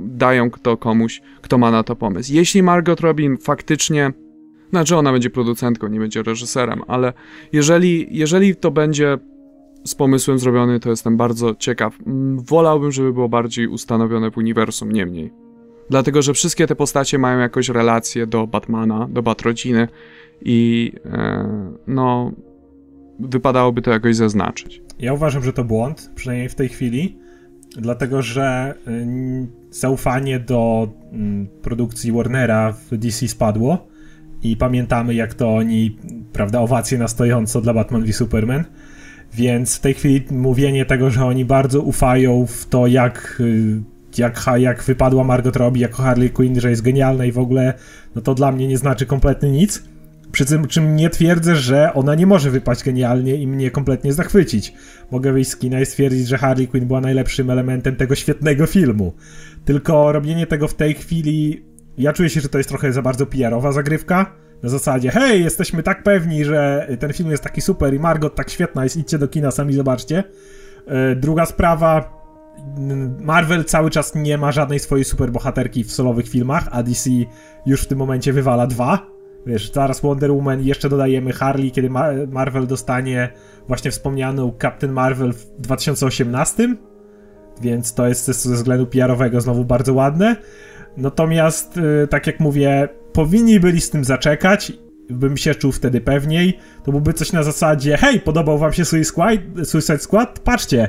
dają 0.06 0.50
to 0.50 0.76
komuś, 0.76 1.20
kto 1.42 1.58
ma 1.58 1.70
na 1.70 1.82
to 1.82 1.96
pomysł. 1.96 2.32
Jeśli 2.32 2.62
Margot 2.62 3.00
Robin 3.00 3.36
faktycznie 3.36 4.12
znaczy 4.70 4.96
ona 4.96 5.12
będzie 5.12 5.30
producentką, 5.30 5.88
nie 5.88 6.00
będzie 6.00 6.22
reżyserem, 6.22 6.82
ale 6.88 7.12
jeżeli, 7.52 8.06
jeżeli 8.10 8.56
to 8.56 8.70
będzie 8.70 9.18
z 9.84 9.94
pomysłem 9.94 10.38
zrobiony, 10.38 10.80
to 10.80 10.90
jestem 10.90 11.16
bardzo 11.16 11.54
ciekaw. 11.54 11.98
Mm, 12.06 12.40
wolałbym, 12.40 12.92
żeby 12.92 13.12
było 13.12 13.28
bardziej 13.28 13.66
ustanowione 13.66 14.30
w 14.30 14.36
uniwersum, 14.36 14.92
nie 14.92 15.06
mniej. 15.06 15.32
Dlatego, 15.90 16.22
że 16.22 16.34
wszystkie 16.34 16.66
te 16.66 16.76
postacie 16.76 17.18
mają 17.18 17.38
jakąś 17.38 17.68
relację 17.68 18.26
do 18.26 18.46
Batmana, 18.46 19.08
do 19.10 19.22
Batrodziny 19.22 19.88
i 20.40 20.92
e, 21.04 21.76
no 21.86 22.32
wypadałoby 23.20 23.82
to 23.82 23.90
jakoś 23.90 24.16
zaznaczyć. 24.16 24.82
Ja 24.98 25.12
uważam, 25.12 25.42
że 25.42 25.52
to 25.52 25.64
błąd, 25.64 26.10
przynajmniej 26.14 26.48
w 26.48 26.54
tej 26.54 26.68
chwili, 26.68 27.18
dlatego, 27.76 28.22
że 28.22 28.74
y, 28.88 29.46
zaufanie 29.70 30.40
do 30.40 30.88
mm, 31.12 31.48
produkcji 31.62 32.12
Warnera 32.12 32.72
w 32.72 32.96
DC 32.96 33.28
spadło 33.28 33.89
i 34.42 34.56
pamiętamy 34.56 35.14
jak 35.14 35.34
to 35.34 35.54
oni, 35.56 35.98
prawda, 36.32 36.60
owacje 36.60 36.98
na 36.98 37.08
stojąco 37.08 37.60
dla 37.60 37.74
Batman 37.74 38.04
v 38.04 38.12
Superman. 38.12 38.64
Więc 39.34 39.76
w 39.76 39.80
tej 39.80 39.94
chwili 39.94 40.24
mówienie 40.30 40.84
tego, 40.84 41.10
że 41.10 41.24
oni 41.24 41.44
bardzo 41.44 41.80
ufają 41.80 42.46
w 42.46 42.66
to, 42.66 42.86
jak, 42.86 43.36
y, 43.40 43.82
jak, 44.18 44.44
jak 44.56 44.82
wypadła 44.84 45.24
Margot 45.24 45.56
Robbie 45.56 45.80
jako 45.80 46.02
Harley 46.02 46.30
Quinn, 46.30 46.60
że 46.60 46.70
jest 46.70 46.82
genialna 46.82 47.24
i 47.24 47.32
w 47.32 47.38
ogóle, 47.38 47.74
no 48.14 48.22
to 48.22 48.34
dla 48.34 48.52
mnie 48.52 48.68
nie 48.68 48.78
znaczy 48.78 49.06
kompletnie 49.06 49.50
nic. 49.50 49.82
Przy 50.32 50.44
tym, 50.44 50.66
czym 50.66 50.96
nie 50.96 51.10
twierdzę, 51.10 51.56
że 51.56 51.94
ona 51.94 52.14
nie 52.14 52.26
może 52.26 52.50
wypaść 52.50 52.84
genialnie 52.84 53.36
i 53.36 53.46
mnie 53.46 53.70
kompletnie 53.70 54.12
zachwycić. 54.12 54.72
Mogę 55.10 55.32
wyjść 55.32 55.50
z 55.50 55.56
kina 55.56 55.80
i 55.80 55.86
stwierdzić, 55.86 56.28
że 56.28 56.38
Harley 56.38 56.68
Quinn 56.68 56.86
była 56.86 57.00
najlepszym 57.00 57.50
elementem 57.50 57.96
tego 57.96 58.14
świetnego 58.14 58.66
filmu. 58.66 59.12
Tylko 59.64 60.12
robienie 60.12 60.46
tego 60.46 60.68
w 60.68 60.74
tej 60.74 60.94
chwili 60.94 61.62
ja 61.98 62.12
czuję 62.12 62.30
się, 62.30 62.40
że 62.40 62.48
to 62.48 62.58
jest 62.58 62.70
trochę 62.70 62.92
za 62.92 63.02
bardzo 63.02 63.26
PR-owa 63.26 63.72
zagrywka. 63.72 64.36
Na 64.62 64.68
zasadzie, 64.68 65.10
hej, 65.10 65.44
jesteśmy 65.44 65.82
tak 65.82 66.02
pewni, 66.02 66.44
że 66.44 66.88
ten 67.00 67.12
film 67.12 67.30
jest 67.30 67.42
taki 67.42 67.60
super 67.60 67.94
i 67.94 67.98
Margot 67.98 68.34
tak 68.34 68.50
świetna 68.50 68.84
jest, 68.84 68.96
idźcie 68.96 69.18
do 69.18 69.28
kina, 69.28 69.50
sami 69.50 69.74
zobaczcie. 69.74 70.24
E, 70.86 71.16
druga 71.16 71.46
sprawa, 71.46 72.20
Marvel 73.20 73.64
cały 73.64 73.90
czas 73.90 74.14
nie 74.14 74.38
ma 74.38 74.52
żadnej 74.52 74.78
swojej 74.78 75.04
superbohaterki 75.04 75.84
w 75.84 75.92
solowych 75.92 76.28
filmach, 76.28 76.68
a 76.70 76.82
DC 76.82 77.10
już 77.66 77.82
w 77.82 77.86
tym 77.86 77.98
momencie 77.98 78.32
wywala 78.32 78.66
dwa. 78.66 79.06
Wiesz, 79.46 79.72
zaraz 79.72 80.00
Wonder 80.00 80.32
Woman 80.32 80.62
jeszcze 80.62 80.88
dodajemy 80.88 81.32
Harley, 81.32 81.70
kiedy 81.70 81.90
Marvel 82.28 82.66
dostanie 82.66 83.32
właśnie 83.68 83.90
wspomnianą 83.90 84.52
Captain 84.62 84.92
Marvel 84.92 85.32
w 85.32 85.46
2018. 85.58 86.76
Więc 87.62 87.94
to 87.94 88.08
jest 88.08 88.26
ze 88.26 88.54
względu 88.54 88.86
PR-owego 88.86 89.40
znowu 89.40 89.64
bardzo 89.64 89.94
ładne. 89.94 90.36
Natomiast, 90.96 91.76
y, 91.76 92.06
tak 92.06 92.26
jak 92.26 92.40
mówię, 92.40 92.88
powinni 93.12 93.60
byli 93.60 93.80
z 93.80 93.90
tym 93.90 94.04
zaczekać. 94.04 94.72
bym 95.10 95.36
się 95.36 95.54
czuł 95.54 95.72
wtedy 95.72 96.00
pewniej, 96.00 96.58
to 96.84 96.90
byłby 96.90 97.12
coś 97.12 97.32
na 97.32 97.42
zasadzie 97.42 97.96
hej, 97.96 98.20
podobał 98.20 98.58
wam 98.58 98.72
się 98.72 98.84
Suicide 99.64 99.98
Squad? 99.98 100.38
Patrzcie, 100.38 100.88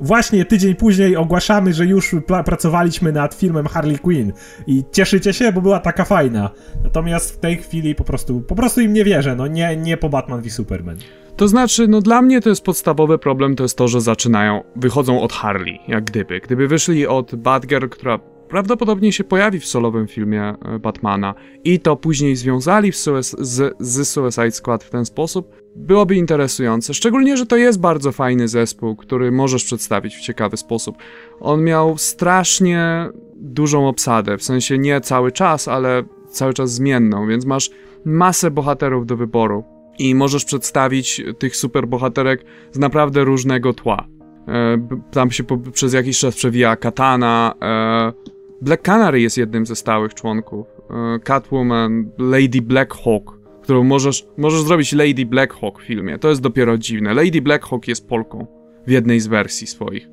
właśnie 0.00 0.44
tydzień 0.44 0.74
później 0.74 1.16
ogłaszamy, 1.16 1.72
że 1.72 1.86
już 1.86 2.14
pracowaliśmy 2.44 3.12
nad 3.12 3.34
filmem 3.34 3.66
Harley 3.66 3.98
Quinn 3.98 4.32
i 4.66 4.84
cieszycie 4.92 5.32
się, 5.32 5.52
bo 5.52 5.60
była 5.60 5.80
taka 5.80 6.04
fajna. 6.04 6.50
Natomiast 6.84 7.34
w 7.34 7.38
tej 7.38 7.56
chwili 7.56 7.94
po 7.94 8.04
prostu, 8.04 8.40
po 8.40 8.54
prostu 8.54 8.80
im 8.80 8.92
nie 8.92 9.04
wierzę, 9.04 9.36
no 9.36 9.46
nie, 9.46 9.76
nie 9.76 9.96
po 9.96 10.08
Batman 10.08 10.42
v 10.42 10.50
Superman. 10.50 10.96
To 11.36 11.48
znaczy, 11.48 11.88
no 11.88 12.00
dla 12.00 12.22
mnie 12.22 12.40
to 12.40 12.48
jest 12.48 12.64
podstawowy 12.64 13.18
problem, 13.18 13.56
to 13.56 13.62
jest 13.62 13.76
to, 13.76 13.88
że 13.88 14.00
zaczynają, 14.00 14.62
wychodzą 14.76 15.20
od 15.20 15.32
Harley, 15.32 15.78
jak 15.88 16.04
gdyby. 16.04 16.40
Gdyby 16.40 16.68
wyszli 16.68 17.06
od 17.06 17.34
Batgirl, 17.34 17.88
która 17.88 18.18
prawdopodobnie 18.52 19.12
się 19.12 19.24
pojawi 19.24 19.60
w 19.60 19.66
solowym 19.66 20.06
filmie 20.06 20.42
e, 20.42 20.78
Batmana 20.78 21.34
i 21.64 21.80
to 21.80 21.96
później 21.96 22.36
związali 22.36 22.92
z, 22.92 23.76
z 23.80 24.08
Suicide 24.08 24.50
Squad 24.50 24.84
w 24.84 24.90
ten 24.90 25.04
sposób, 25.04 25.56
byłoby 25.76 26.16
interesujące. 26.16 26.94
Szczególnie, 26.94 27.36
że 27.36 27.46
to 27.46 27.56
jest 27.56 27.80
bardzo 27.80 28.12
fajny 28.12 28.48
zespół, 28.48 28.96
który 28.96 29.32
możesz 29.32 29.64
przedstawić 29.64 30.16
w 30.16 30.20
ciekawy 30.20 30.56
sposób. 30.56 30.96
On 31.40 31.64
miał 31.64 31.98
strasznie 31.98 33.08
dużą 33.36 33.88
obsadę, 33.88 34.38
w 34.38 34.42
sensie 34.42 34.78
nie 34.78 35.00
cały 35.00 35.32
czas, 35.32 35.68
ale 35.68 36.02
cały 36.30 36.54
czas 36.54 36.72
zmienną, 36.72 37.26
więc 37.26 37.44
masz 37.44 37.70
masę 38.04 38.50
bohaterów 38.50 39.06
do 39.06 39.16
wyboru 39.16 39.64
i 39.98 40.14
możesz 40.14 40.44
przedstawić 40.44 41.22
tych 41.38 41.56
superbohaterek 41.56 42.44
z 42.72 42.78
naprawdę 42.78 43.24
różnego 43.24 43.72
tła. 43.72 44.06
E, 44.48 44.88
tam 45.10 45.30
się 45.30 45.44
po, 45.44 45.58
przez 45.58 45.92
jakiś 45.92 46.18
czas 46.18 46.34
przewija 46.34 46.76
Katana, 46.76 47.54
e, 47.62 48.32
Black 48.62 48.82
Canary 48.82 49.20
jest 49.20 49.38
jednym 49.38 49.66
ze 49.66 49.76
stałych 49.76 50.14
członków, 50.14 50.66
e, 50.90 51.18
Catwoman, 51.18 52.10
Lady 52.18 52.62
Blackhawk, 52.62 53.38
którą 53.62 53.84
możesz, 53.84 54.26
możesz 54.36 54.62
zrobić 54.62 54.92
Lady 54.92 55.26
Blackhawk 55.26 55.82
w 55.82 55.86
filmie. 55.86 56.18
To 56.18 56.28
jest 56.28 56.40
dopiero 56.40 56.78
dziwne. 56.78 57.14
Lady 57.14 57.42
Blackhawk 57.42 57.88
jest 57.88 58.08
Polką 58.08 58.46
w 58.86 58.90
jednej 58.90 59.20
z 59.20 59.26
wersji 59.26 59.66
swoich. 59.66 60.08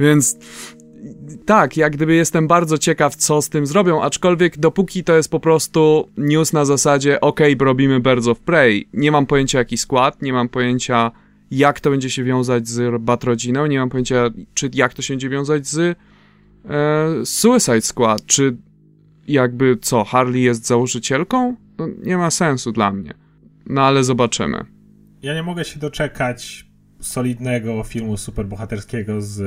Więc 0.00 0.38
tak, 1.46 1.76
jak 1.76 1.92
gdyby 1.92 2.14
jestem 2.14 2.48
bardzo 2.48 2.78
ciekaw, 2.78 3.16
co 3.16 3.42
z 3.42 3.48
tym 3.48 3.66
zrobią, 3.66 4.02
aczkolwiek 4.02 4.58
dopóki 4.58 5.04
to 5.04 5.16
jest 5.16 5.30
po 5.30 5.40
prostu 5.40 6.08
news 6.16 6.52
na 6.52 6.64
zasadzie 6.64 7.20
ok, 7.20 7.40
robimy 7.60 8.00
Birds 8.00 8.26
of 8.26 8.40
Prey, 8.40 8.88
nie 8.92 9.12
mam 9.12 9.26
pojęcia 9.26 9.58
jaki 9.58 9.78
skład, 9.78 10.22
nie 10.22 10.32
mam 10.32 10.48
pojęcia 10.48 11.10
jak 11.50 11.80
to 11.80 11.90
będzie 11.90 12.10
się 12.10 12.24
wiązać 12.24 12.68
z 12.68 13.02
Batrodziną, 13.02 13.66
nie 13.66 13.78
mam 13.78 13.90
pojęcia 13.90 14.30
czy 14.54 14.70
jak 14.74 14.94
to 14.94 15.02
się 15.02 15.14
będzie 15.14 15.28
wiązać 15.28 15.66
z 15.66 15.98
e, 16.68 17.26
Suicide 17.26 17.80
Squad, 17.80 18.26
czy 18.26 18.56
jakby 19.28 19.76
co, 19.76 20.04
Harley 20.04 20.42
jest 20.42 20.66
założycielką? 20.66 21.56
No, 21.78 21.88
nie 22.02 22.16
ma 22.16 22.30
sensu 22.30 22.72
dla 22.72 22.92
mnie. 22.92 23.14
No 23.66 23.82
ale 23.82 24.04
zobaczymy. 24.04 24.64
Ja 25.22 25.34
nie 25.34 25.42
mogę 25.42 25.64
się 25.64 25.80
doczekać 25.80 26.66
solidnego 27.00 27.82
filmu 27.82 28.16
superbohaterskiego 28.16 29.20
z 29.20 29.40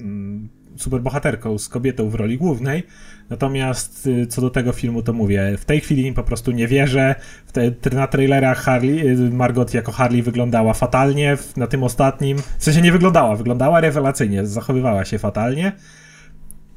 mm, 0.00 0.48
superbohaterką, 0.76 1.58
z 1.58 1.68
kobietą 1.68 2.08
w 2.08 2.14
roli 2.14 2.38
głównej. 2.38 2.82
Natomiast 3.30 4.06
y, 4.06 4.26
co 4.26 4.40
do 4.40 4.50
tego 4.50 4.72
filmu, 4.72 5.02
to 5.02 5.12
mówię, 5.12 5.56
w 5.58 5.64
tej 5.64 5.80
chwili 5.80 6.12
po 6.12 6.22
prostu 6.22 6.50
nie 6.50 6.68
wierzę. 6.68 7.14
Te, 7.52 7.90
na 7.92 8.06
trailerach 8.06 8.58
Harley, 8.58 9.08
y, 9.08 9.30
Margot 9.30 9.74
jako 9.74 9.92
Harley 9.92 10.22
wyglądała 10.22 10.74
fatalnie, 10.74 11.36
na 11.56 11.66
tym 11.66 11.82
ostatnim, 11.82 12.38
w 12.58 12.64
sensie 12.64 12.82
nie 12.82 12.92
wyglądała, 12.92 13.36
wyglądała 13.36 13.80
rewelacyjnie, 13.80 14.46
zachowywała 14.46 15.04
się 15.04 15.18
fatalnie. 15.18 15.72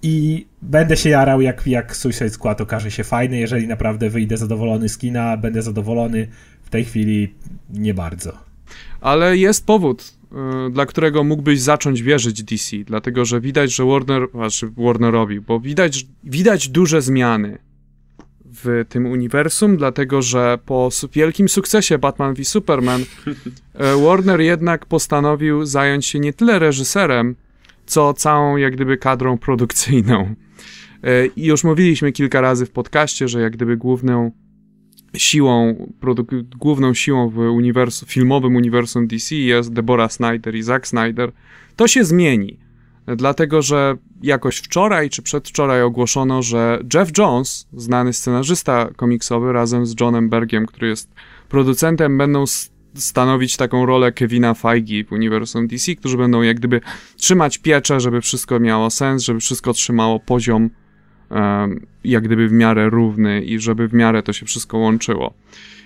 I 0.01 0.45
będę 0.61 0.97
się 0.97 1.09
jarał, 1.09 1.41
jak, 1.41 1.67
jak 1.67 1.95
Suicide 1.95 2.29
Squad 2.29 2.61
okaże 2.61 2.91
się 2.91 3.03
fajny. 3.03 3.37
Jeżeli 3.37 3.67
naprawdę 3.67 4.09
wyjdę 4.09 4.37
zadowolony 4.37 4.89
z 4.89 4.97
kina, 4.97 5.37
będę 5.37 5.61
zadowolony. 5.61 6.27
W 6.63 6.69
tej 6.69 6.85
chwili 6.85 7.33
nie 7.69 7.93
bardzo. 7.93 8.33
Ale 9.01 9.37
jest 9.37 9.65
powód, 9.65 10.13
yy, 10.31 10.71
dla 10.71 10.85
którego 10.85 11.23
mógłbyś 11.23 11.61
zacząć 11.61 12.01
wierzyć 12.01 12.43
DC, 12.43 12.77
dlatego 12.85 13.25
że 13.25 13.41
widać, 13.41 13.75
że 13.75 13.85
Warner, 13.85 14.27
znaczy 14.31 14.69
Warnerowi, 14.77 15.41
bo 15.41 15.59
widać, 15.59 16.05
widać 16.23 16.69
duże 16.69 17.01
zmiany 17.01 17.57
w 18.63 18.85
tym 18.89 19.05
uniwersum, 19.05 19.77
dlatego 19.77 20.21
że 20.21 20.59
po 20.65 20.89
wielkim 21.13 21.49
sukcesie 21.49 21.97
Batman 21.97 22.33
v 22.33 22.45
Superman 22.45 23.01
yy, 23.01 23.35
Warner 24.05 24.41
jednak 24.41 24.85
postanowił 24.85 25.65
zająć 25.65 26.05
się 26.05 26.19
nie 26.19 26.33
tyle 26.33 26.59
reżyserem, 26.59 27.35
co 27.87 28.13
całą 28.13 28.57
jak 28.57 28.73
gdyby 28.73 28.97
kadrą 28.97 29.37
produkcyjną. 29.37 30.35
E, 31.03 31.25
I 31.25 31.45
już 31.45 31.63
mówiliśmy 31.63 32.11
kilka 32.11 32.41
razy 32.41 32.65
w 32.65 32.71
podcaście, 32.71 33.27
że 33.27 33.41
jak 33.41 33.53
gdyby 33.53 33.77
główną 33.77 34.31
siłą, 35.17 35.87
główną 36.57 36.93
siłą 36.93 37.29
w 37.29 37.37
uniwersum, 37.37 38.07
filmowym 38.09 38.55
uniwersum 38.55 39.07
DC 39.07 39.35
jest 39.35 39.73
Deborah 39.73 40.13
Snyder 40.13 40.55
i 40.55 40.63
Zack 40.63 40.87
Snyder. 40.87 41.31
To 41.75 41.87
się 41.87 42.03
zmieni, 42.03 42.59
dlatego 43.07 43.61
że 43.61 43.97
jakoś 44.21 44.57
wczoraj 44.57 45.09
czy 45.09 45.21
przedwczoraj 45.21 45.81
ogłoszono, 45.81 46.41
że 46.41 46.79
Jeff 46.93 47.17
Jones, 47.17 47.67
znany 47.73 48.13
scenarzysta 48.13 48.89
komiksowy, 48.95 49.53
razem 49.53 49.85
z 49.85 49.95
Johnem 50.01 50.29
Bergiem, 50.29 50.65
który 50.65 50.87
jest 50.87 51.13
producentem, 51.49 52.17
będą 52.17 52.43
stanowić 52.97 53.57
taką 53.57 53.85
rolę 53.85 54.11
Kevina 54.11 54.53
Feige 54.53 55.03
w 55.03 55.11
uniwersum 55.11 55.67
DC, 55.67 55.95
którzy 55.95 56.17
będą 56.17 56.41
jak 56.41 56.57
gdyby 56.57 56.81
trzymać 57.15 57.57
pieczę, 57.57 57.99
żeby 57.99 58.21
wszystko 58.21 58.59
miało 58.59 58.89
sens, 58.89 59.23
żeby 59.23 59.39
wszystko 59.39 59.73
trzymało 59.73 60.19
poziom 60.19 60.69
jak 62.03 62.23
gdyby 62.23 62.47
w 62.47 62.51
miarę 62.51 62.89
równy 62.89 63.41
i 63.41 63.59
żeby 63.59 63.87
w 63.87 63.93
miarę 63.93 64.23
to 64.23 64.33
się 64.33 64.45
wszystko 64.45 64.77
łączyło. 64.77 65.33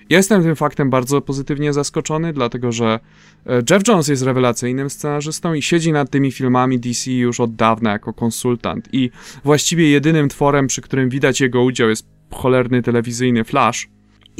Jestem 0.09 0.43
tym 0.43 0.55
faktem 0.55 0.89
bardzo 0.89 1.21
pozytywnie 1.21 1.73
zaskoczony, 1.73 2.33
dlatego 2.33 2.71
że 2.71 2.99
e, 3.45 3.61
Jeff 3.69 3.87
Jones 3.87 4.07
jest 4.07 4.23
rewelacyjnym 4.23 4.89
scenarzystą 4.89 5.53
i 5.53 5.61
siedzi 5.61 5.91
nad 5.91 6.09
tymi 6.09 6.31
filmami 6.31 6.79
DC 6.79 7.11
już 7.11 7.39
od 7.39 7.55
dawna 7.55 7.91
jako 7.91 8.13
konsultant 8.13 8.89
i 8.93 9.09
właściwie 9.43 9.89
jedynym 9.89 10.29
tworem, 10.29 10.67
przy 10.67 10.81
którym 10.81 11.09
widać 11.09 11.41
jego 11.41 11.63
udział 11.63 11.89
jest 11.89 12.07
cholerny 12.31 12.81
telewizyjny 12.81 13.43
Flash, 13.43 13.89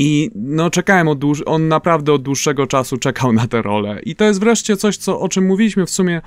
i 0.01 0.31
no 0.35 0.69
czekałem 0.69 1.07
od 1.07 1.19
dłuż... 1.19 1.43
on 1.45 1.67
naprawdę 1.67 2.13
od 2.13 2.21
dłuższego 2.21 2.67
czasu 2.67 2.97
czekał 2.97 3.33
na 3.33 3.47
tę 3.47 3.61
rolę. 3.61 3.99
I 4.03 4.15
to 4.15 4.25
jest 4.25 4.39
wreszcie 4.39 4.77
coś, 4.77 4.97
co, 4.97 5.19
o 5.19 5.29
czym 5.29 5.45
mówiliśmy 5.45 5.85
w 5.85 5.89
sumie 5.89 6.21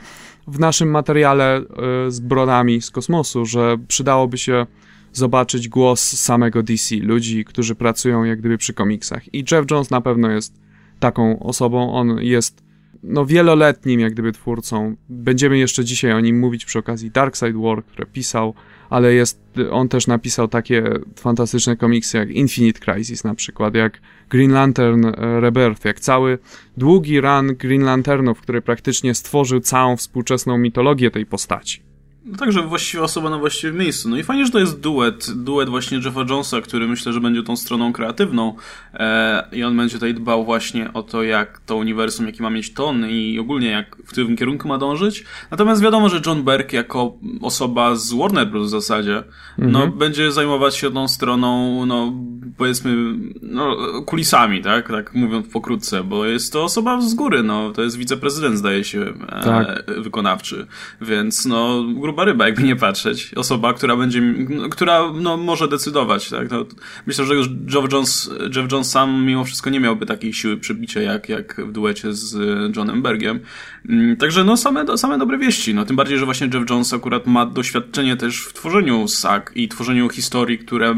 w 0.46 0.58
naszym 0.58 0.90
materiale 0.90 1.60
y, 1.60 2.10
z 2.10 2.20
brodami 2.20 2.82
z 2.82 2.90
kosmosu, 2.90 3.46
że 3.46 3.76
przydałoby 3.88 4.38
się 4.38 4.66
zobaczyć 5.12 5.68
głos 5.68 6.00
samego 6.02 6.62
DC, 6.62 6.96
ludzi, 6.96 7.44
którzy 7.44 7.74
pracują 7.74 8.24
jak 8.24 8.38
gdyby 8.38 8.58
przy 8.58 8.74
komiksach. 8.74 9.34
I 9.34 9.44
Jeff 9.52 9.70
Jones 9.70 9.90
na 9.90 10.00
pewno 10.00 10.30
jest 10.30 10.60
taką 11.00 11.38
osobą, 11.38 11.92
on 11.92 12.18
jest 12.20 12.64
no 13.02 13.26
wieloletnim 13.26 14.00
jak 14.00 14.12
gdyby 14.12 14.32
twórcą. 14.32 14.96
Będziemy 15.08 15.58
jeszcze 15.58 15.84
dzisiaj 15.84 16.12
o 16.12 16.20
nim 16.20 16.38
mówić 16.38 16.64
przy 16.64 16.78
okazji 16.78 17.10
Dark 17.10 17.36
Side 17.36 17.58
War, 17.62 17.84
które 17.84 18.06
pisał, 18.06 18.54
ale 18.90 19.14
jest, 19.14 19.40
on 19.70 19.88
też 19.88 20.06
napisał 20.06 20.48
takie 20.48 20.82
fantastyczne 21.16 21.76
komiksy 21.76 22.16
jak 22.16 22.30
Infinite 22.30 22.80
Crisis 22.80 23.24
na 23.24 23.34
przykład, 23.34 23.74
jak 23.74 24.00
Green 24.30 24.52
Lantern 24.52 25.06
e, 25.06 25.40
Rebirth, 25.40 25.84
jak 25.84 26.00
cały 26.00 26.38
długi 26.76 27.20
run 27.20 27.46
Green 27.46 27.82
Lanternów, 27.82 28.40
który 28.40 28.62
praktycznie 28.62 29.14
stworzył 29.14 29.60
całą 29.60 29.96
współczesną 29.96 30.58
mitologię 30.58 31.10
tej 31.10 31.26
postaci. 31.26 31.93
No 32.24 32.38
także 32.38 32.62
właściwa 32.62 33.04
osoba 33.04 33.30
na 33.30 33.38
właściwym 33.38 33.76
miejscu. 33.76 34.08
No 34.08 34.16
i 34.16 34.22
fajnie, 34.22 34.46
że 34.46 34.52
to 34.52 34.58
jest 34.58 34.80
duet, 34.80 35.30
duet 35.30 35.68
właśnie 35.68 35.98
Jeffa 35.98 36.20
Jonesa, 36.20 36.60
który 36.60 36.88
myślę, 36.88 37.12
że 37.12 37.20
będzie 37.20 37.42
tą 37.42 37.56
stroną 37.56 37.92
kreatywną 37.92 38.54
e, 38.94 39.48
i 39.52 39.64
on 39.64 39.76
będzie 39.76 39.94
tutaj 39.94 40.14
dbał 40.14 40.44
właśnie 40.44 40.92
o 40.92 41.02
to, 41.02 41.22
jak 41.22 41.60
to 41.60 41.76
uniwersum, 41.76 42.26
jaki 42.26 42.42
ma 42.42 42.50
mieć 42.50 42.72
ton 42.72 43.06
i 43.08 43.38
ogólnie 43.38 43.70
jak 43.70 43.96
w 43.96 44.08
którym 44.08 44.36
kierunku 44.36 44.68
ma 44.68 44.78
dążyć. 44.78 45.24
Natomiast 45.50 45.82
wiadomo, 45.82 46.08
że 46.08 46.20
John 46.26 46.42
Berg 46.42 46.72
jako 46.72 47.14
osoba 47.42 47.96
z 47.96 48.12
Warner 48.12 48.50
Bros. 48.50 48.66
w 48.66 48.70
zasadzie, 48.70 49.22
no, 49.58 49.64
mhm. 49.64 49.72
no 49.72 49.96
będzie 49.96 50.32
zajmować 50.32 50.76
się 50.76 50.92
tą 50.92 51.08
stroną, 51.08 51.86
no 51.86 52.12
powiedzmy, 52.56 53.14
no 53.42 53.76
kulisami, 54.06 54.62
tak? 54.62 54.88
Tak 54.88 55.14
mówiąc 55.14 55.46
pokrótce, 55.48 56.04
bo 56.04 56.26
jest 56.26 56.52
to 56.52 56.64
osoba 56.64 57.00
z 57.00 57.14
góry, 57.14 57.42
no 57.42 57.72
to 57.72 57.82
jest 57.82 57.96
wiceprezydent 57.96 58.58
zdaje 58.58 58.84
się 58.84 59.00
e, 59.28 59.44
tak. 59.44 59.84
wykonawczy, 59.98 60.66
więc 61.00 61.46
no 61.46 61.84
gruba 62.14 62.24
ryba, 62.24 62.46
jakby 62.46 62.62
nie 62.62 62.76
patrzeć. 62.76 63.34
Osoba, 63.34 63.74
która 63.74 63.96
będzie, 63.96 64.22
która 64.70 65.12
no, 65.14 65.36
może 65.36 65.68
decydować, 65.68 66.30
tak? 66.30 66.50
No, 66.50 66.66
myślę, 67.06 67.24
że 67.24 67.34
Jeff 67.34 67.92
Jones, 67.92 68.30
Jeff 68.56 68.72
Jones 68.72 68.90
sam 68.90 69.26
mimo 69.26 69.44
wszystko 69.44 69.70
nie 69.70 69.80
miałby 69.80 70.06
takiej 70.06 70.32
siły 70.32 70.56
przybicia 70.56 71.00
jak, 71.00 71.28
jak 71.28 71.60
w 71.66 71.72
duecie 71.72 72.12
z 72.12 72.36
Johnem 72.76 73.02
Bergiem. 73.02 73.40
Mm, 73.88 74.16
także 74.16 74.44
no 74.44 74.56
same, 74.56 74.98
same 74.98 75.18
dobre 75.18 75.38
wieści, 75.38 75.74
no 75.74 75.84
tym 75.84 75.96
bardziej, 75.96 76.18
że 76.18 76.24
właśnie 76.24 76.48
Jeff 76.54 76.70
Jones 76.70 76.92
akurat 76.92 77.26
ma 77.26 77.46
doświadczenie 77.46 78.16
też 78.16 78.40
w 78.40 78.52
tworzeniu 78.52 79.08
sag 79.08 79.52
i 79.54 79.68
tworzeniu 79.68 80.08
historii, 80.08 80.58
które, 80.58 80.94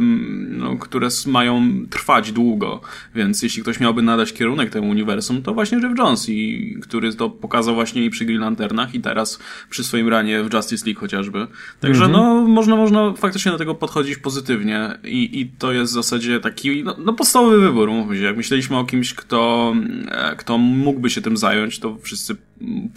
no, 0.49 0.77
które 0.77 1.09
mają 1.27 1.87
trwać 1.91 2.33
długo, 2.33 2.81
więc 3.15 3.43
jeśli 3.43 3.63
ktoś 3.63 3.81
miałby 3.81 4.03
nadać 4.03 4.33
kierunek 4.33 4.71
temu 4.71 4.89
uniwersum, 4.89 5.43
to 5.43 5.55
właśnie 5.55 5.79
Jeff 5.79 5.99
Jones 5.99 6.29
i 6.29 6.77
który 6.83 7.15
to 7.15 7.31
pokazał 7.31 7.75
właśnie 7.75 8.05
i 8.05 8.11
przy 8.11 8.25
Green 8.25 8.41
Lanternach 8.41 8.95
i 8.95 9.01
teraz 9.01 9.39
przy 9.71 9.85
swoim 9.85 10.09
ranie 10.09 10.43
w 10.43 10.55
Justice 10.55 10.87
League 10.87 11.06
chociażby. 11.07 11.47
Także 11.81 12.05
mm 12.05 12.17
-hmm. 12.17 12.19
no, 12.19 12.35
można, 12.35 12.77
można 12.77 13.13
faktycznie 13.13 13.53
do 13.53 13.59
tego 13.59 13.75
podchodzić 13.75 14.17
pozytywnie 14.17 14.99
i, 15.05 15.41
i 15.41 15.47
to 15.59 15.73
jest 15.73 15.93
w 15.93 15.95
zasadzie 15.95 16.41
taki 16.41 16.85
no, 16.85 16.97
no 16.99 17.13
podstawowy 17.13 17.61
wybór, 17.61 17.91
mówmy 17.91 18.17
się. 18.17 18.23
Jak 18.23 18.37
myśleliśmy 18.37 18.77
o 18.77 18.85
kimś, 18.85 19.15
kto, 19.15 19.73
e, 20.11 20.37
kto 20.37 20.59
mógłby 20.59 21.11
się 21.11 21.23
tym 21.23 21.37
zająć, 21.37 21.79
to 21.79 21.97
wszyscy 22.03 22.37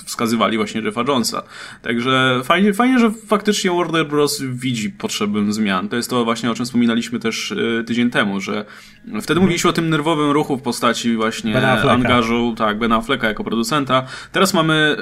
wskazywali 0.06 0.58
właśnie 0.58 0.82
Jeffa 0.82 1.04
Jonesa. 1.08 1.44
Także 1.82 2.42
fajnie, 2.44 2.74
fajnie, 2.74 3.00
że 3.00 3.12
faktycznie 3.12 3.72
Warner 3.72 4.08
Bros. 4.08 4.42
widzi 4.42 4.90
potrzebę 4.90 5.54
zmian. 5.54 5.90
To 5.90 5.96
jest 5.96 6.10
to 6.10 6.26
właśnie, 6.26 6.52
o 6.52 6.56
czym 6.56 6.66
wspominaliśmy 6.66 7.20
też 7.20 7.52
e, 7.52 7.84
tydzień 7.84 8.10
temu, 8.10 8.42
że 8.42 8.66
wtedy 9.22 9.40
mówiliśmy 9.40 9.70
o 9.70 9.74
tym 9.74 9.90
nerwowym 9.90 10.32
ruchu 10.32 10.58
w 10.58 10.62
postaci 10.62 11.16
właśnie 11.16 11.80
angażu, 11.90 12.56
tak, 12.58 12.80
Ben 12.80 12.92
Afflecka 12.92 13.28
jako 13.28 13.44
producenta. 13.44 14.06
Teraz 14.32 14.54
mamy 14.54 14.96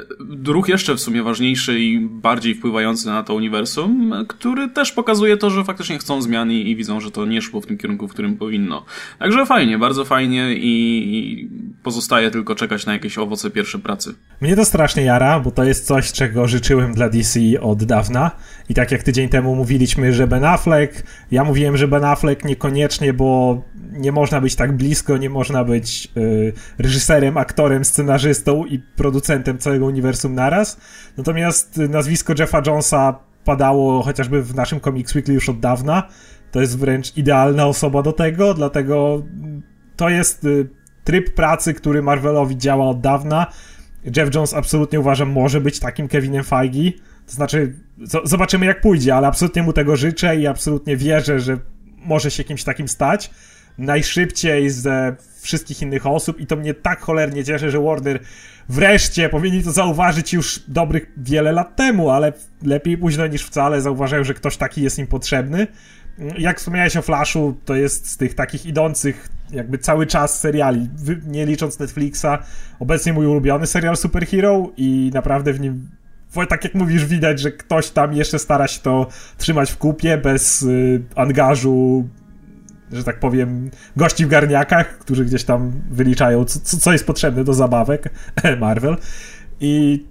ruch 0.46 0.68
jeszcze 0.68 0.94
w 0.94 1.00
sumie 1.00 1.22
ważniejszy 1.22 1.80
i 1.80 2.00
bardziej 2.00 2.54
wpływający 2.54 2.97
na 3.04 3.22
to 3.22 3.34
uniwersum, 3.34 4.14
który 4.28 4.68
też 4.68 4.92
pokazuje 4.92 5.36
to, 5.36 5.50
że 5.50 5.64
faktycznie 5.64 5.98
chcą 5.98 6.22
zmian 6.22 6.52
i, 6.52 6.76
widzą, 6.76 7.00
że 7.00 7.10
to 7.10 7.26
nie 7.26 7.42
szło 7.42 7.60
w 7.60 7.66
tym 7.66 7.78
kierunku, 7.78 8.08
w 8.08 8.12
którym 8.12 8.36
powinno. 8.36 8.84
Także 9.18 9.46
fajnie, 9.46 9.78
bardzo 9.78 10.04
fajnie 10.04 10.54
i 10.54 11.48
pozostaje 11.82 12.30
tylko 12.30 12.54
czekać 12.54 12.86
na 12.86 12.92
jakieś 12.92 13.18
owoce 13.18 13.50
pierwszej 13.50 13.80
pracy. 13.80 14.14
Mnie 14.40 14.56
to 14.56 14.64
strasznie 14.64 15.02
jara, 15.02 15.40
bo 15.40 15.50
to 15.50 15.64
jest 15.64 15.86
coś, 15.86 16.12
czego 16.12 16.48
życzyłem 16.48 16.94
dla 16.94 17.08
DC 17.08 17.40
od 17.60 17.84
dawna. 17.84 18.30
I 18.68 18.74
tak 18.74 18.92
jak 18.92 19.02
tydzień 19.02 19.28
temu 19.28 19.56
mówiliśmy, 19.56 20.12
że 20.12 20.26
Ben 20.26 20.44
Affleck, 20.44 21.02
ja 21.30 21.44
mówiłem, 21.44 21.76
że 21.76 21.88
Ben 21.88 22.04
Affleck 22.04 22.44
niekoniecznie, 22.44 23.12
bo 23.12 23.62
nie 23.92 24.12
można 24.12 24.40
być 24.40 24.56
tak 24.56 24.76
blisko, 24.76 25.16
nie 25.16 25.30
można 25.30 25.64
być 25.64 26.08
y, 26.16 26.52
reżyserem, 26.78 27.36
aktorem, 27.36 27.84
scenarzystą 27.84 28.64
i 28.64 28.78
producentem 28.78 29.58
całego 29.58 29.86
uniwersum 29.86 30.34
naraz. 30.34 30.80
Natomiast 31.16 31.76
nazwisko 31.76 32.34
Jeffa 32.38 32.62
Jonesa 32.66 33.18
padało 33.44 34.02
chociażby 34.02 34.42
w 34.42 34.54
naszym 34.54 34.80
Comics 34.80 35.14
Weekly 35.14 35.34
już 35.34 35.48
od 35.48 35.60
dawna. 35.60 36.08
To 36.50 36.60
jest 36.60 36.78
wręcz 36.78 37.16
idealna 37.16 37.66
osoba 37.66 38.02
do 38.02 38.12
tego, 38.12 38.54
dlatego 38.54 39.22
to 39.96 40.08
jest 40.08 40.44
y, 40.44 40.68
tryb 41.04 41.34
pracy, 41.34 41.74
który 41.74 42.02
Marvelowi 42.02 42.56
działa 42.56 42.88
od 42.88 43.00
dawna. 43.00 43.46
Jeff 44.16 44.34
Jones 44.34 44.54
absolutnie 44.54 45.00
uważam 45.00 45.30
może 45.30 45.60
być 45.60 45.80
takim 45.80 46.08
Kevinem 46.08 46.44
Feige. 46.44 46.92
To 47.26 47.32
znaczy, 47.32 47.74
zobaczymy 48.24 48.66
jak 48.66 48.80
pójdzie, 48.80 49.14
ale 49.14 49.26
absolutnie 49.26 49.62
mu 49.62 49.72
tego 49.72 49.96
życzę 49.96 50.36
i 50.36 50.46
absolutnie 50.46 50.96
wierzę, 50.96 51.40
że 51.40 51.58
może 51.96 52.30
się 52.30 52.44
kimś 52.44 52.64
takim 52.64 52.88
stać. 52.88 53.30
Najszybciej 53.78 54.70
ze 54.70 55.16
wszystkich 55.40 55.82
innych 55.82 56.06
osób 56.06 56.40
i 56.40 56.46
to 56.46 56.56
mnie 56.56 56.74
tak 56.74 57.00
cholernie 57.00 57.44
cieszy, 57.44 57.70
że 57.70 57.80
Warner 57.80 58.20
wreszcie 58.68 59.28
powinni 59.28 59.62
to 59.62 59.72
zauważyć 59.72 60.32
już 60.32 60.60
dobrych 60.68 61.12
wiele 61.16 61.52
lat 61.52 61.76
temu, 61.76 62.10
ale 62.10 62.32
lepiej 62.62 62.98
późno 62.98 63.26
niż 63.26 63.44
wcale 63.44 63.80
zauważają, 63.80 64.24
że 64.24 64.34
ktoś 64.34 64.56
taki 64.56 64.82
jest 64.82 64.98
im 64.98 65.06
potrzebny. 65.06 65.66
Jak 66.38 66.58
wspomniałeś 66.58 66.96
o 66.96 67.02
Flashu, 67.02 67.56
to 67.64 67.74
jest 67.74 68.10
z 68.10 68.16
tych 68.16 68.34
takich 68.34 68.66
idących 68.66 69.28
jakby 69.50 69.78
cały 69.78 70.06
czas 70.06 70.40
seriali, 70.40 70.88
nie 71.26 71.46
licząc 71.46 71.78
Netflixa, 71.78 72.26
obecnie 72.78 73.12
mój 73.12 73.26
ulubiony 73.26 73.66
serial 73.66 73.96
superhero 73.96 74.70
i 74.76 75.10
naprawdę 75.14 75.52
w 75.52 75.60
nim 75.60 75.88
tak 76.48 76.64
jak 76.64 76.74
mówisz, 76.74 77.04
widać, 77.04 77.40
że 77.40 77.52
ktoś 77.52 77.90
tam 77.90 78.12
jeszcze 78.12 78.38
stara 78.38 78.68
się 78.68 78.80
to 78.80 79.06
trzymać 79.36 79.70
w 79.70 79.76
kupie 79.76 80.18
bez 80.18 80.62
y, 80.62 81.02
angażu, 81.14 82.08
że 82.92 83.04
tak 83.04 83.20
powiem, 83.20 83.70
gości 83.96 84.26
w 84.26 84.28
garniakach, 84.28 84.98
którzy 84.98 85.24
gdzieś 85.24 85.44
tam 85.44 85.72
wyliczają, 85.90 86.44
co, 86.44 86.76
co 86.78 86.92
jest 86.92 87.06
potrzebne 87.06 87.44
do 87.44 87.54
zabawek 87.54 88.10
Marvel. 88.60 88.96
I 89.60 90.04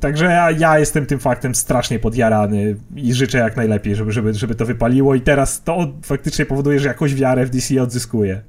Także 0.00 0.24
ja, 0.24 0.50
ja, 0.50 0.78
jestem 0.78 1.06
tym 1.06 1.18
faktem 1.18 1.54
strasznie 1.54 1.98
podjarany 1.98 2.76
i 2.96 3.14
życzę 3.14 3.38
jak 3.38 3.56
najlepiej, 3.56 3.94
żeby, 3.94 4.12
żeby, 4.12 4.34
żeby 4.34 4.54
to 4.54 4.66
wypaliło 4.66 5.14
i 5.14 5.20
teraz 5.20 5.62
to 5.62 5.92
faktycznie 6.02 6.46
powoduje, 6.46 6.80
że 6.80 6.88
jakąś 6.88 7.14
wiarę 7.14 7.46
w 7.46 7.50
DC 7.50 7.82
odzyskuję. 7.82 8.42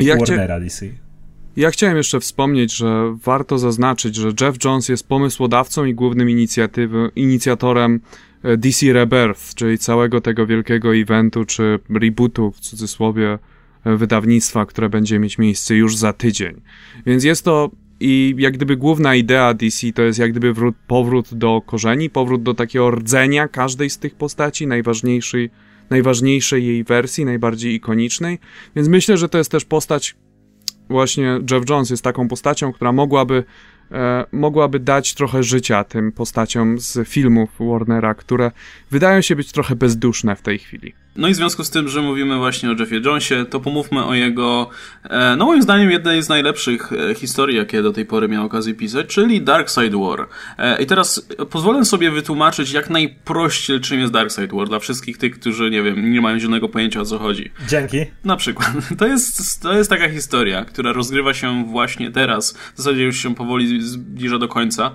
Ja 0.00 0.16
Warnera 0.16 0.60
DC. 0.60 0.86
Ja 1.56 1.70
chciałem 1.70 1.96
jeszcze 1.96 2.20
wspomnieć, 2.20 2.76
że 2.76 3.16
warto 3.24 3.58
zaznaczyć, 3.58 4.16
że 4.16 4.28
Jeff 4.40 4.64
Jones 4.64 4.88
jest 4.88 5.08
pomysłodawcą 5.08 5.84
i 5.84 5.94
głównym 5.94 6.28
inicjatorem 7.16 8.00
DC 8.58 8.92
Rebirth, 8.92 9.54
czyli 9.54 9.78
całego 9.78 10.20
tego 10.20 10.46
wielkiego 10.46 10.96
eventu, 10.96 11.44
czy 11.44 11.78
rebootu 11.90 12.52
w 12.52 12.60
cudzysłowie 12.60 13.38
e, 13.84 13.96
wydawnictwa, 13.96 14.66
które 14.66 14.88
będzie 14.88 15.18
mieć 15.18 15.38
miejsce 15.38 15.74
już 15.74 15.96
za 15.96 16.12
tydzień. 16.12 16.60
Więc 17.06 17.24
jest 17.24 17.44
to 17.44 17.70
i 18.00 18.34
jak 18.38 18.54
gdyby 18.54 18.76
główna 18.76 19.14
idea 19.14 19.54
DC 19.54 19.92
to 19.92 20.02
jest 20.02 20.18
jak 20.18 20.30
gdyby 20.30 20.54
wrót, 20.54 20.76
powrót 20.86 21.34
do 21.34 21.62
korzeni, 21.66 22.10
powrót 22.10 22.42
do 22.42 22.54
takiego 22.54 22.90
rdzenia 22.90 23.48
każdej 23.48 23.90
z 23.90 23.98
tych 23.98 24.14
postaci, 24.14 24.66
najważniejszej, 24.66 25.50
najważniejszej 25.90 26.66
jej 26.66 26.84
wersji, 26.84 27.24
najbardziej 27.24 27.74
ikonicznej. 27.74 28.38
Więc 28.76 28.88
myślę, 28.88 29.16
że 29.16 29.28
to 29.28 29.38
jest 29.38 29.50
też 29.50 29.64
postać, 29.64 30.16
właśnie 30.88 31.40
Jeff 31.50 31.70
Jones 31.70 31.90
jest 31.90 32.04
taką 32.04 32.28
postacią, 32.28 32.72
która 32.72 32.92
mogłaby 32.92 33.34
e, 33.36 33.44
mogłaby 34.32 34.80
dać 34.80 35.14
trochę 35.14 35.42
życia 35.42 35.84
tym 35.84 36.12
postaciom 36.12 36.78
z 36.78 37.08
filmów 37.08 37.50
Warnera, 37.60 38.14
które 38.14 38.50
wydają 38.90 39.20
się 39.20 39.36
być 39.36 39.52
trochę 39.52 39.76
bezduszne 39.76 40.36
w 40.36 40.42
tej 40.42 40.58
chwili. 40.58 40.94
No 41.18 41.28
i 41.28 41.32
w 41.32 41.36
związku 41.36 41.64
z 41.64 41.70
tym, 41.70 41.88
że 41.88 42.02
mówimy 42.02 42.36
właśnie 42.36 42.70
o 42.70 42.74
Jeffie 42.78 43.00
Jonesie, 43.04 43.46
to 43.50 43.60
pomówmy 43.60 44.04
o 44.04 44.14
jego, 44.14 44.70
e, 45.04 45.36
no 45.36 45.46
moim 45.46 45.62
zdaniem, 45.62 45.90
jednej 45.90 46.22
z 46.22 46.28
najlepszych 46.28 46.92
e, 46.92 47.14
historii, 47.14 47.56
jakie 47.56 47.82
do 47.82 47.92
tej 47.92 48.06
pory 48.06 48.28
miał 48.28 48.46
okazję 48.46 48.74
pisać, 48.74 49.06
czyli 49.06 49.42
Dark 49.42 49.70
Side 49.70 49.98
War. 49.98 50.28
E, 50.58 50.82
I 50.82 50.86
teraz 50.86 51.28
pozwolę 51.50 51.84
sobie 51.84 52.10
wytłumaczyć 52.10 52.72
jak 52.72 52.90
najprościej, 52.90 53.80
czym 53.80 54.00
jest 54.00 54.12
Dark 54.12 54.30
Side 54.30 54.56
War 54.56 54.68
dla 54.68 54.78
wszystkich 54.78 55.18
tych, 55.18 55.40
którzy, 55.40 55.70
nie 55.70 55.82
wiem, 55.82 56.12
nie 56.12 56.20
mają 56.20 56.38
zielonego 56.38 56.68
pojęcia 56.68 57.00
o 57.00 57.04
co 57.04 57.18
chodzi. 57.18 57.50
Dzięki. 57.68 58.06
Na 58.24 58.36
przykład. 58.36 58.72
To 58.98 59.06
jest, 59.06 59.62
to 59.62 59.72
jest 59.72 59.90
taka 59.90 60.08
historia, 60.08 60.64
która 60.64 60.92
rozgrywa 60.92 61.34
się 61.34 61.64
właśnie 61.64 62.10
teraz, 62.10 62.52
w 62.74 62.76
zasadzie 62.76 63.02
już 63.02 63.22
się 63.22 63.34
powoli 63.34 63.82
zbliża 63.82 64.38
do 64.38 64.48
końca, 64.48 64.94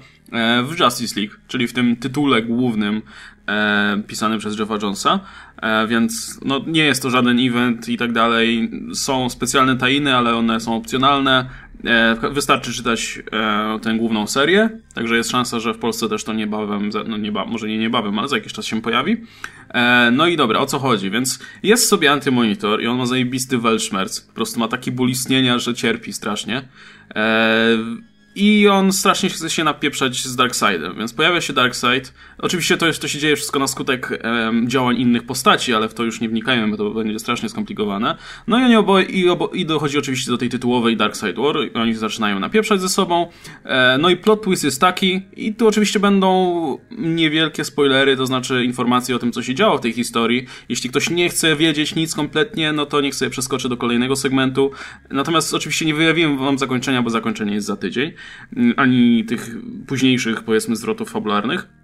w 0.64 0.80
Justice 0.80 1.20
League, 1.20 1.36
czyli 1.48 1.68
w 1.68 1.74
tym 1.74 1.96
tytule 1.96 2.42
głównym 2.42 3.02
e, 3.48 4.02
pisany 4.08 4.38
przez 4.38 4.60
Jeffa 4.60 4.78
Jonesa, 4.82 5.20
e, 5.62 5.88
więc 5.88 6.40
no, 6.46 6.62
nie 6.68 6.86
jest 6.86 7.02
to 7.02 7.10
żaden 7.10 7.40
event 7.40 7.90
i 7.90 7.98
tak 7.98 8.12
dalej. 8.12 8.72
Są 8.94 9.30
specjalne 9.30 9.78
tajiny, 9.78 10.16
ale 10.16 10.36
one 10.36 10.60
są 10.60 10.76
opcjonalne. 10.76 11.50
E, 11.86 12.16
wystarczy 12.32 12.74
czytać 12.74 13.20
e, 13.32 13.80
tę 13.80 13.94
główną 13.98 14.28
serię, 14.28 14.70
także 14.94 15.18
jest 15.18 15.32
szansa, 15.32 15.60
że 15.60 15.74
w 15.74 15.78
Polsce 15.78 16.10
też 16.10 16.24
to 16.24 16.34
niebawem, 16.34 16.90
no 17.08 17.18
nieba, 17.18 17.46
może 17.46 17.68
nie 17.68 17.78
niebawem, 17.78 18.20
ale 18.20 18.28
za 18.28 18.36
jakiś 18.36 18.54
czas 18.54 18.66
się 18.66 18.82
pojawi. 18.82 19.18
E, 19.70 20.12
no 20.12 20.28
i 20.28 20.38
dobra, 20.38 20.60
o 20.60 20.66
co 20.66 20.80
chodzi? 20.80 21.12
Więc 21.12 21.40
jest 21.64 21.90
sobie 21.90 22.12
antymonitor 22.12 22.82
i 22.84 22.88
on 22.88 22.98
ma 22.98 23.06
zajebisty 23.06 23.58
Weltschmerz. 23.58 24.22
Po 24.28 24.34
prostu 24.34 24.60
ma 24.60 24.68
taki 24.68 24.92
ból 24.92 25.10
istnienia, 25.10 25.60
że 25.60 25.74
cierpi 25.74 26.14
strasznie. 26.14 26.62
E, 27.16 27.78
i 28.36 28.68
on 28.68 28.94
strasznie 28.94 29.30
chce 29.30 29.50
się 29.50 29.64
napieprzać 29.64 30.24
z 30.24 30.36
Darkseidem, 30.36 30.98
więc 30.98 31.14
pojawia 31.14 31.42
się 31.42 31.54
Darkseid. 31.54 32.14
Oczywiście 32.44 32.78
to, 32.78 32.88
jest, 32.88 33.02
to 33.02 33.08
się 33.08 33.20
dzieje 33.20 33.36
wszystko 33.36 33.60
na 33.60 33.68
skutek 33.68 34.20
um, 34.24 34.70
działań 34.70 34.98
innych 34.98 35.26
postaci, 35.26 35.74
ale 35.74 35.90
w 35.90 35.94
to 35.94 36.04
już 36.04 36.22
nie 36.22 36.30
wnikajmy, 36.30 36.68
bo 36.68 36.78
to 36.78 36.90
będzie 36.90 37.20
strasznie 37.20 37.50
skomplikowane. 37.50 38.18
No 38.48 38.60
i 38.60 38.64
oni 38.64 38.76
oboje, 38.76 39.06
i, 39.06 39.30
obo, 39.30 39.48
i 39.48 39.66
dochodzi 39.66 39.98
oczywiście 39.98 40.32
do 40.32 40.38
tej 40.38 40.50
tytułowej 40.50 40.98
Darkseid 40.98 41.36
War, 41.36 41.56
i 41.66 41.74
oni 41.74 41.94
zaczynają 41.94 42.40
napieprzać 42.40 42.82
ze 42.82 42.90
sobą. 42.90 43.28
E, 43.66 43.98
no 43.98 44.10
i 44.10 44.18
plot 44.18 44.44
twist 44.44 44.64
jest 44.64 44.82
taki, 44.82 45.22
i 45.36 45.56
tu 45.56 45.68
oczywiście 45.68 46.00
będą 46.00 46.78
niewielkie 46.92 47.64
spoilery, 47.64 48.18
to 48.18 48.26
znaczy 48.26 48.64
informacje 48.64 49.16
o 49.16 49.20
tym, 49.20 49.32
co 49.32 49.44
się 49.44 49.56
działo 49.56 49.78
w 49.78 49.82
tej 49.82 49.94
historii. 49.94 50.46
Jeśli 50.70 50.90
ktoś 50.90 51.10
nie 51.10 51.30
chce 51.30 51.56
wiedzieć 51.56 51.96
nic 51.96 52.16
kompletnie, 52.16 52.74
no 52.74 52.86
to 52.86 53.02
niech 53.02 53.16
sobie 53.16 53.32
przeskoczy 53.32 53.70
do 53.70 53.78
kolejnego 53.78 54.16
segmentu. 54.16 54.72
Natomiast 55.12 55.54
oczywiście 55.54 55.86
nie 55.86 55.94
wyjawiłem 55.94 56.38
wam 56.38 56.58
zakończenia, 56.58 57.02
bo 57.02 57.10
zakończenie 57.10 57.54
jest 57.54 57.68
za 57.68 57.76
tydzień 57.76 58.12
ani 58.78 59.26
tych 59.26 59.56
późniejszych, 59.88 60.44
powiedzmy, 60.44 60.76
zwrotów 60.76 61.12
fabularnych. 61.12 61.83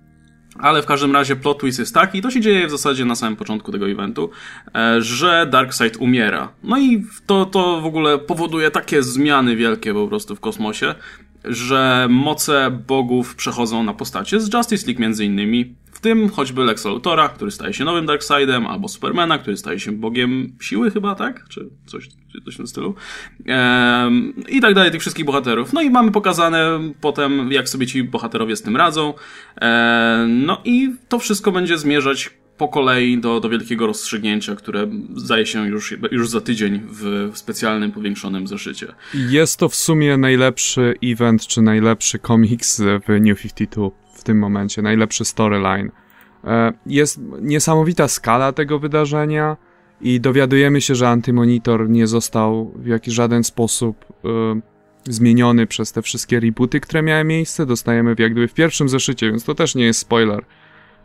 Ale 0.58 0.82
w 0.82 0.86
każdym 0.86 1.14
razie 1.14 1.36
plot 1.36 1.60
twist 1.60 1.80
jest 1.80 1.94
taki, 1.94 2.22
to 2.22 2.32
się 2.32 2.42
dzieje 2.42 2.68
w 2.68 2.72
zasadzie 2.72 3.06
na 3.06 3.16
samym 3.16 3.36
początku 3.36 3.72
tego 3.72 3.90
eventu, 3.90 4.30
e, 4.76 5.02
że 5.02 5.48
Darkseid 5.52 5.98
umiera. 5.98 6.52
No 6.64 6.80
i 6.80 7.06
to, 7.26 7.46
to 7.46 7.82
w 7.82 7.86
ogóle 7.86 8.18
powoduje 8.18 8.72
takie 8.72 9.04
zmiany 9.04 9.56
wielkie 9.56 9.94
po 9.94 10.08
prostu 10.08 10.36
w 10.36 10.40
kosmosie, 10.40 10.96
że 11.46 12.08
moce 12.10 12.82
bogów 12.88 13.36
przechodzą 13.36 13.84
na 13.84 13.94
postacie 13.94 14.40
z 14.40 14.54
Justice 14.54 14.88
League 14.88 15.02
między 15.02 15.26
innymi, 15.26 15.76
w 15.92 16.02
tym 16.02 16.30
choćby 16.30 16.64
Lex 16.64 16.86
Luthora, 16.86 17.30
który 17.30 17.52
staje 17.52 17.74
się 17.74 17.86
nowym 17.86 18.06
Darkseidem, 18.06 18.68
albo 18.68 18.88
Supermana, 18.88 19.38
który 19.38 19.58
staje 19.58 19.80
się 19.80 19.92
bogiem 19.92 20.58
siły 20.62 20.92
chyba, 20.92 21.16
tak? 21.16 21.46
Czy 21.50 21.70
coś, 21.86 22.10
coś 22.46 22.54
w 22.54 22.58
tym 22.58 22.68
stylu. 22.68 22.96
Ehm, 23.46 24.34
I 24.48 24.62
tak 24.62 24.74
dalej, 24.74 24.92
tych 24.92 25.02
wszystkich 25.02 25.26
bohaterów. 25.26 25.74
No 25.74 25.82
i 25.82 25.90
mamy 25.90 26.12
pokazane 26.12 26.80
potem, 27.02 27.52
jak 27.52 27.70
sobie 27.70 27.88
ci 27.88 28.04
bohaterowie 28.04 28.56
z 28.56 28.62
tym 28.62 28.78
radzą. 28.78 29.14
Ehm, 29.56 30.46
no 30.46 30.62
i 30.66 30.96
to 31.10 31.20
wszystko 31.20 31.52
będzie 31.52 31.78
zmierzać 31.78 32.39
po 32.60 32.68
kolei 32.68 33.18
do, 33.18 33.40
do 33.40 33.50
wielkiego 33.50 33.88
rozstrzygnięcia, 33.88 34.56
które 34.56 34.88
zdaje 35.16 35.46
się 35.46 35.68
już, 35.68 35.96
już 36.12 36.30
za 36.30 36.42
tydzień 36.42 36.82
w 36.92 37.32
specjalnym, 37.34 37.92
powiększonym 37.92 38.48
zeszycie. 38.48 38.88
Jest 39.14 39.58
to 39.58 39.70
w 39.70 39.76
sumie 39.76 40.18
najlepszy 40.18 40.96
event, 41.04 41.48
czy 41.48 41.62
najlepszy 41.62 42.20
komiks 42.20 42.82
w 42.82 43.20
New 43.22 43.42
52 43.42 43.90
w 44.14 44.24
tym 44.24 44.40
momencie, 44.40 44.82
najlepszy 44.82 45.26
storyline. 45.26 45.92
E, 46.44 46.74
jest 46.86 47.20
niesamowita 47.42 48.08
skala 48.08 48.52
tego 48.52 48.80
wydarzenia 48.80 49.58
i 50.02 50.20
dowiadujemy 50.20 50.82
się, 50.82 50.96
że 50.96 51.10
Antymonitor 51.10 51.90
nie 51.90 52.08
został 52.08 52.74
w 52.76 52.88
jakiś 52.88 53.14
żaden 53.14 53.44
sposób 53.44 54.06
y, 55.06 55.12
zmieniony 55.12 55.68
przez 55.68 55.92
te 55.92 56.02
wszystkie 56.02 56.40
rebooty, 56.40 56.80
które 56.80 57.04
miały 57.04 57.24
miejsce. 57.24 57.66
Dostajemy 57.66 58.16
jak 58.20 58.32
gdyby 58.32 58.48
w 58.48 58.54
pierwszym 58.54 58.90
zeszycie, 58.90 59.32
więc 59.32 59.44
to 59.44 59.56
też 59.56 59.76
nie 59.76 59.86
jest 59.86 60.00
spoiler. 60.00 60.46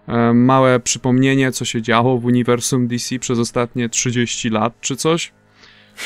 E, 0.09 0.35
małe 0.35 0.81
przypomnienie, 0.81 1.53
co 1.53 1.65
się 1.65 1.83
działo 1.83 2.19
w 2.19 2.25
uniwersum 2.25 2.89
DC 2.89 3.19
przez 3.19 3.39
ostatnie 3.39 3.89
30 3.89 4.51
lat 4.51 4.81
czy 4.81 4.97
coś. 4.97 5.33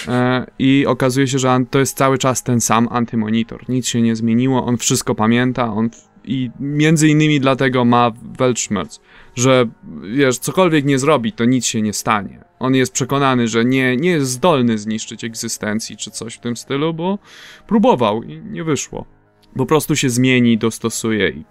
E, 0.09 0.47
I 0.59 0.87
okazuje 0.87 1.29
się, 1.29 1.39
że 1.39 1.59
to 1.71 1.79
jest 1.79 1.97
cały 1.97 2.19
czas 2.19 2.43
ten 2.43 2.61
sam 2.61 2.89
Antymonitor. 2.91 3.69
Nic 3.69 3.89
się 3.89 4.03
nie 4.03 4.17
zmieniło, 4.17 4.65
on 4.65 4.77
wszystko 4.77 5.15
pamięta, 5.15 5.73
on 5.73 5.91
i 6.25 6.51
między 6.61 7.09
innymi 7.09 7.41
dlatego 7.41 7.85
ma 7.85 8.13
Weltschmerz, 8.39 8.99
że 9.35 9.67
wiesz, 10.15 10.39
cokolwiek 10.39 10.85
nie 10.85 10.99
zrobi, 10.99 11.33
to 11.33 11.45
nic 11.45 11.67
się 11.67 11.83
nie 11.83 11.93
stanie. 11.93 12.45
On 12.59 12.75
jest 12.75 12.93
przekonany, 12.93 13.49
że 13.49 13.65
nie, 13.65 13.97
nie 13.97 14.11
jest 14.11 14.31
zdolny 14.31 14.79
zniszczyć 14.79 15.25
egzystencji 15.25 15.97
czy 15.97 16.11
coś 16.11 16.35
w 16.35 16.41
tym 16.41 16.57
stylu, 16.57 16.95
bo 16.95 17.19
próbował 17.67 18.23
i 18.23 18.41
nie 18.41 18.65
wyszło. 18.65 19.07
Po 19.57 19.67
prostu 19.67 19.97
się 19.97 20.11
zmieni, 20.11 20.59
dostosuje 20.59 21.29
i 21.29 21.45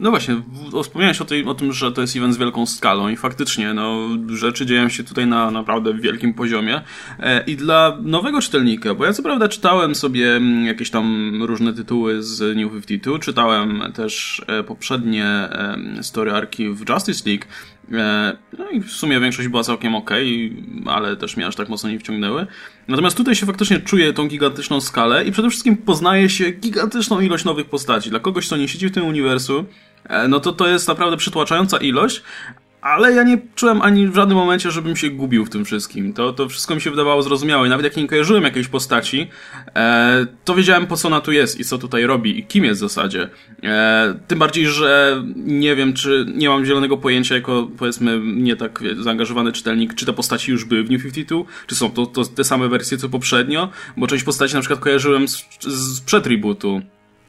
no 0.00 0.10
właśnie, 0.10 0.42
wspomniałeś 0.82 1.20
o, 1.20 1.24
tej, 1.24 1.44
o 1.44 1.54
tym, 1.54 1.72
że 1.72 1.92
to 1.92 2.00
jest 2.00 2.16
event 2.16 2.34
z 2.34 2.38
wielką 2.38 2.66
skalą 2.66 3.08
i 3.08 3.16
faktycznie, 3.16 3.74
no, 3.74 4.08
rzeczy 4.28 4.66
dzieją 4.66 4.88
się 4.88 5.04
tutaj 5.04 5.26
na 5.26 5.50
naprawdę 5.50 5.94
wielkim 5.94 6.34
poziomie. 6.34 6.80
E, 7.18 7.44
i 7.44 7.56
dla 7.56 7.98
nowego 8.02 8.40
czytelnika, 8.40 8.94
bo 8.94 9.04
ja 9.04 9.12
co 9.12 9.22
prawda 9.22 9.48
czytałem 9.48 9.94
sobie 9.94 10.36
mm, 10.36 10.66
jakieś 10.66 10.90
tam 10.90 11.32
różne 11.42 11.72
tytuły 11.72 12.22
z 12.22 12.56
New 12.56 12.72
52, 12.72 13.18
czytałem 13.18 13.82
też 13.94 14.42
e, 14.46 14.62
poprzednie 14.62 15.48
story 16.02 16.32
arki 16.32 16.68
w 16.68 16.88
Justice 16.88 17.30
League, 17.30 17.44
no 18.58 18.70
i 18.70 18.80
w 18.80 18.90
sumie 18.90 19.20
większość 19.20 19.48
była 19.48 19.62
całkiem 19.62 19.94
ok, 19.94 20.10
ale 20.86 21.16
też 21.16 21.36
mnie 21.36 21.46
aż 21.46 21.56
tak 21.56 21.68
mocno 21.68 21.90
nie 21.90 21.98
wciągnęły. 21.98 22.46
Natomiast 22.88 23.16
tutaj 23.16 23.34
się 23.34 23.46
faktycznie 23.46 23.80
czuje 23.80 24.12
tą 24.12 24.28
gigantyczną 24.28 24.80
skalę 24.80 25.24
i 25.24 25.32
przede 25.32 25.50
wszystkim 25.50 25.76
poznaje 25.76 26.28
się 26.28 26.50
gigantyczną 26.50 27.20
ilość 27.20 27.44
nowych 27.44 27.66
postaci. 27.66 28.10
Dla 28.10 28.20
kogoś, 28.20 28.46
kto 28.46 28.56
nie 28.56 28.68
siedzi 28.68 28.88
w 28.88 28.92
tym 28.92 29.04
uniwersum, 29.04 29.66
E, 30.08 30.28
no 30.28 30.40
to 30.40 30.52
to 30.52 30.68
jest 30.68 30.88
naprawdę 30.88 31.16
przytłaczająca 31.16 31.78
ilość, 31.78 32.22
ale 32.82 33.12
ja 33.12 33.22
nie 33.22 33.38
czułem 33.54 33.82
ani 33.82 34.08
w 34.08 34.14
żadnym 34.14 34.38
momencie, 34.38 34.70
żebym 34.70 34.96
się 34.96 35.10
gubił 35.10 35.44
w 35.44 35.50
tym 35.50 35.64
wszystkim. 35.64 36.12
To, 36.12 36.32
to 36.32 36.48
wszystko 36.48 36.74
mi 36.74 36.80
się 36.80 36.90
wydawało 36.90 37.22
zrozumiałe. 37.22 37.66
I 37.66 37.70
nawet 37.70 37.84
jak 37.84 37.96
nie 37.96 38.06
kojarzyłem 38.06 38.44
jakiejś 38.44 38.68
postaci, 38.68 39.28
e, 39.76 40.26
to 40.44 40.54
wiedziałem 40.54 40.86
po 40.86 40.96
co 40.96 41.08
ona 41.08 41.20
tu 41.20 41.32
jest 41.32 41.60
i 41.60 41.64
co 41.64 41.78
tutaj 41.78 42.06
robi 42.06 42.38
i 42.38 42.46
kim 42.46 42.64
jest 42.64 42.80
w 42.80 42.88
zasadzie. 42.88 43.28
E, 43.62 44.14
tym 44.28 44.38
bardziej, 44.38 44.66
że 44.66 45.22
nie 45.36 45.76
wiem, 45.76 45.92
czy 45.92 46.26
nie 46.34 46.48
mam 46.48 46.64
zielonego 46.64 46.96
pojęcia 46.96 47.34
jako, 47.34 47.68
powiedzmy, 47.78 48.20
nie 48.24 48.56
tak 48.56 48.82
zaangażowany 49.00 49.52
czytelnik, 49.52 49.94
czy 49.94 50.06
te 50.06 50.12
postaci 50.12 50.50
już 50.50 50.64
były 50.64 50.84
w 50.84 50.90
New 50.90 51.02
52, 51.02 51.42
czy 51.66 51.74
są 51.74 51.90
to, 51.90 52.06
to 52.06 52.24
te 52.24 52.44
same 52.44 52.68
wersje 52.68 52.98
co 52.98 53.08
poprzednio, 53.08 53.68
bo 53.96 54.06
część 54.06 54.24
postaci 54.24 54.54
na 54.54 54.60
przykład 54.60 54.80
kojarzyłem 54.80 55.28
z, 55.28 55.44
z 55.60 56.00
przed 56.00 56.26
rebootu. 56.26 56.82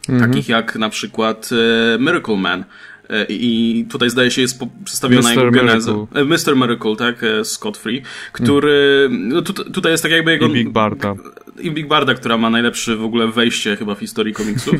Mhm. 0.09 0.31
Takich 0.31 0.49
jak 0.49 0.75
na 0.75 0.89
przykład 0.89 1.49
e, 1.95 1.99
Miracle 1.99 2.37
Man. 2.37 2.65
E, 3.13 3.25
I 3.29 3.85
tutaj 3.89 4.09
zdaje 4.09 4.31
się 4.31 4.41
jest 4.41 4.59
przedstawiona 4.85 5.29
Mr. 5.29 5.37
jego 5.37 5.51
geneza. 5.51 5.93
Mr. 6.13 6.55
Miracle, 6.55 6.95
tak, 6.95 7.23
e, 7.23 7.45
Scott 7.45 7.77
Free, 7.77 8.01
który, 8.31 9.09
no 9.11 9.41
tu, 9.41 9.53
tutaj 9.53 9.91
jest 9.91 10.03
tak 10.03 10.11
jakby 10.11 10.31
jego... 10.31 10.45
I 10.45 10.53
Big 10.53 10.69
Barda. 10.69 11.15
I 11.59 11.71
Big 11.71 11.87
Barda, 11.87 12.13
która 12.13 12.37
ma 12.37 12.49
najlepsze 12.49 12.95
w 12.95 13.03
ogóle 13.03 13.27
wejście 13.27 13.75
chyba 13.75 13.95
w 13.95 13.99
historii 13.99 14.33
komiksów. 14.33 14.75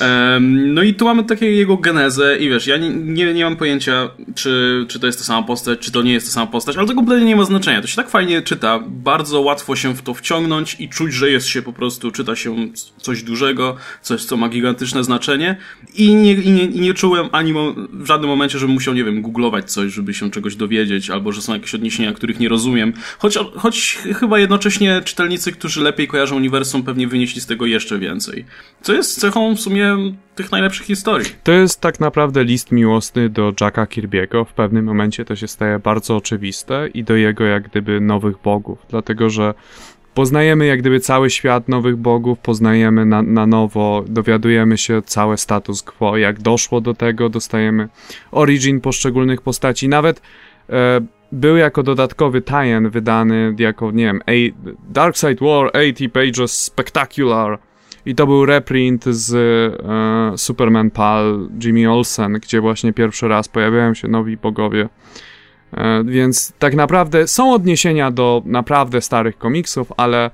um, 0.00 0.74
no 0.74 0.82
i 0.82 0.94
tu 0.94 1.04
mamy 1.04 1.24
takie 1.24 1.52
jego 1.52 1.76
genezę 1.76 2.38
i 2.38 2.48
wiesz, 2.48 2.66
ja 2.66 2.76
nie, 2.76 2.90
nie, 2.90 3.34
nie 3.34 3.44
mam 3.44 3.56
pojęcia, 3.56 4.10
czy, 4.34 4.84
czy 4.88 5.00
to 5.00 5.06
jest 5.06 5.18
ta 5.18 5.24
sama 5.24 5.46
postać, 5.46 5.78
czy 5.78 5.92
to 5.92 6.02
nie 6.02 6.12
jest 6.12 6.26
ta 6.26 6.32
sama 6.32 6.46
postać, 6.46 6.76
ale 6.76 6.86
to 6.86 6.94
kompletnie 6.94 7.26
nie 7.26 7.36
ma 7.36 7.44
znaczenia. 7.44 7.80
To 7.80 7.86
się 7.86 7.96
tak 7.96 8.10
fajnie 8.10 8.42
czyta, 8.42 8.80
bardzo 8.88 9.40
łatwo 9.40 9.76
się 9.76 9.94
w 9.94 10.02
to 10.02 10.14
wciągnąć 10.14 10.76
i 10.80 10.88
czuć, 10.88 11.14
że 11.14 11.30
jest 11.30 11.46
się 11.46 11.62
po 11.62 11.72
prostu, 11.72 12.10
czyta 12.10 12.36
się 12.36 12.56
coś 12.96 13.22
dużego, 13.22 13.76
coś, 14.02 14.24
co 14.24 14.36
ma 14.36 14.48
gigantyczne 14.48 15.04
znaczenie 15.04 15.56
i 15.94 16.14
nie, 16.14 16.32
i 16.32 16.50
nie, 16.50 16.64
i 16.64 16.80
nie 16.80 16.94
czułem 16.94 17.28
ani 17.32 17.52
w 17.92 18.06
żadnym 18.06 18.30
momencie, 18.30 18.58
żebym 18.58 18.74
musiał, 18.74 18.94
nie 18.94 19.04
wiem, 19.04 19.22
googlować 19.22 19.72
coś, 19.72 19.92
żeby 19.92 20.14
się 20.14 20.30
czegoś 20.30 20.56
dowiedzieć, 20.56 21.10
albo 21.10 21.32
że 21.32 21.42
są 21.42 21.54
jakieś 21.54 21.74
odniesienia, 21.74 22.12
których 22.12 22.40
nie 22.40 22.48
rozumiem. 22.48 22.92
Choć, 23.18 23.38
choć 23.56 23.98
chyba 24.20 24.38
jednocześnie 24.38 25.02
czytelnicy, 25.04 25.52
którzy 25.52 25.82
lepiej 25.82 26.03
kojarzą 26.06 26.36
uniwersum, 26.36 26.82
pewnie 26.82 27.08
wynieśli 27.08 27.40
z 27.40 27.46
tego 27.46 27.66
jeszcze 27.66 27.98
więcej. 27.98 28.44
Co 28.82 28.92
jest 28.92 29.20
cechą 29.20 29.56
w 29.56 29.60
sumie 29.60 29.96
tych 30.34 30.52
najlepszych 30.52 30.86
historii. 30.86 31.30
To 31.42 31.52
jest 31.52 31.80
tak 31.80 32.00
naprawdę 32.00 32.44
list 32.44 32.72
miłosny 32.72 33.28
do 33.28 33.52
Jacka 33.60 33.84
Kirby'ego. 33.84 34.44
W 34.44 34.52
pewnym 34.52 34.84
momencie 34.84 35.24
to 35.24 35.36
się 35.36 35.48
staje 35.48 35.78
bardzo 35.78 36.16
oczywiste 36.16 36.88
i 36.94 37.04
do 37.04 37.16
jego 37.16 37.44
jak 37.44 37.68
gdyby 37.68 38.00
nowych 38.00 38.36
bogów, 38.44 38.78
dlatego 38.90 39.30
że 39.30 39.54
poznajemy 40.14 40.66
jak 40.66 40.80
gdyby 40.80 41.00
cały 41.00 41.30
świat 41.30 41.68
nowych 41.68 41.96
bogów, 41.96 42.38
poznajemy 42.38 43.06
na, 43.06 43.22
na 43.22 43.46
nowo, 43.46 44.04
dowiadujemy 44.08 44.78
się 44.78 45.02
cały 45.02 45.36
status 45.36 45.82
quo, 45.82 46.16
jak 46.16 46.40
doszło 46.40 46.80
do 46.80 46.94
tego, 46.94 47.28
dostajemy 47.28 47.88
origin 48.30 48.80
poszczególnych 48.80 49.40
postaci, 49.40 49.88
nawet 49.88 50.22
e, 50.70 51.00
był 51.34 51.56
jako 51.56 51.82
dodatkowy 51.82 52.42
tie 52.42 52.80
wydany 52.90 53.54
jako, 53.58 53.90
nie 53.90 54.04
wiem, 54.04 54.20
a, 54.26 54.32
Dark 54.88 55.16
Side 55.16 55.36
War 55.40 55.70
80 55.74 56.12
Pages 56.12 56.62
Spectacular 56.62 57.58
i 58.06 58.14
to 58.14 58.26
był 58.26 58.46
reprint 58.46 59.04
z 59.04 59.34
e, 59.34 60.38
Superman 60.38 60.90
Pal 60.90 61.48
Jimmy 61.64 61.90
Olsen, 61.90 62.32
gdzie 62.32 62.60
właśnie 62.60 62.92
pierwszy 62.92 63.28
raz 63.28 63.48
pojawiają 63.48 63.94
się 63.94 64.08
nowi 64.08 64.36
bogowie 64.36 64.88
E, 65.76 66.04
więc 66.04 66.52
tak 66.58 66.74
naprawdę 66.74 67.28
są 67.28 67.52
odniesienia 67.52 68.10
do 68.10 68.42
naprawdę 68.44 69.00
starych 69.00 69.38
komiksów, 69.38 69.92
ale 69.96 70.30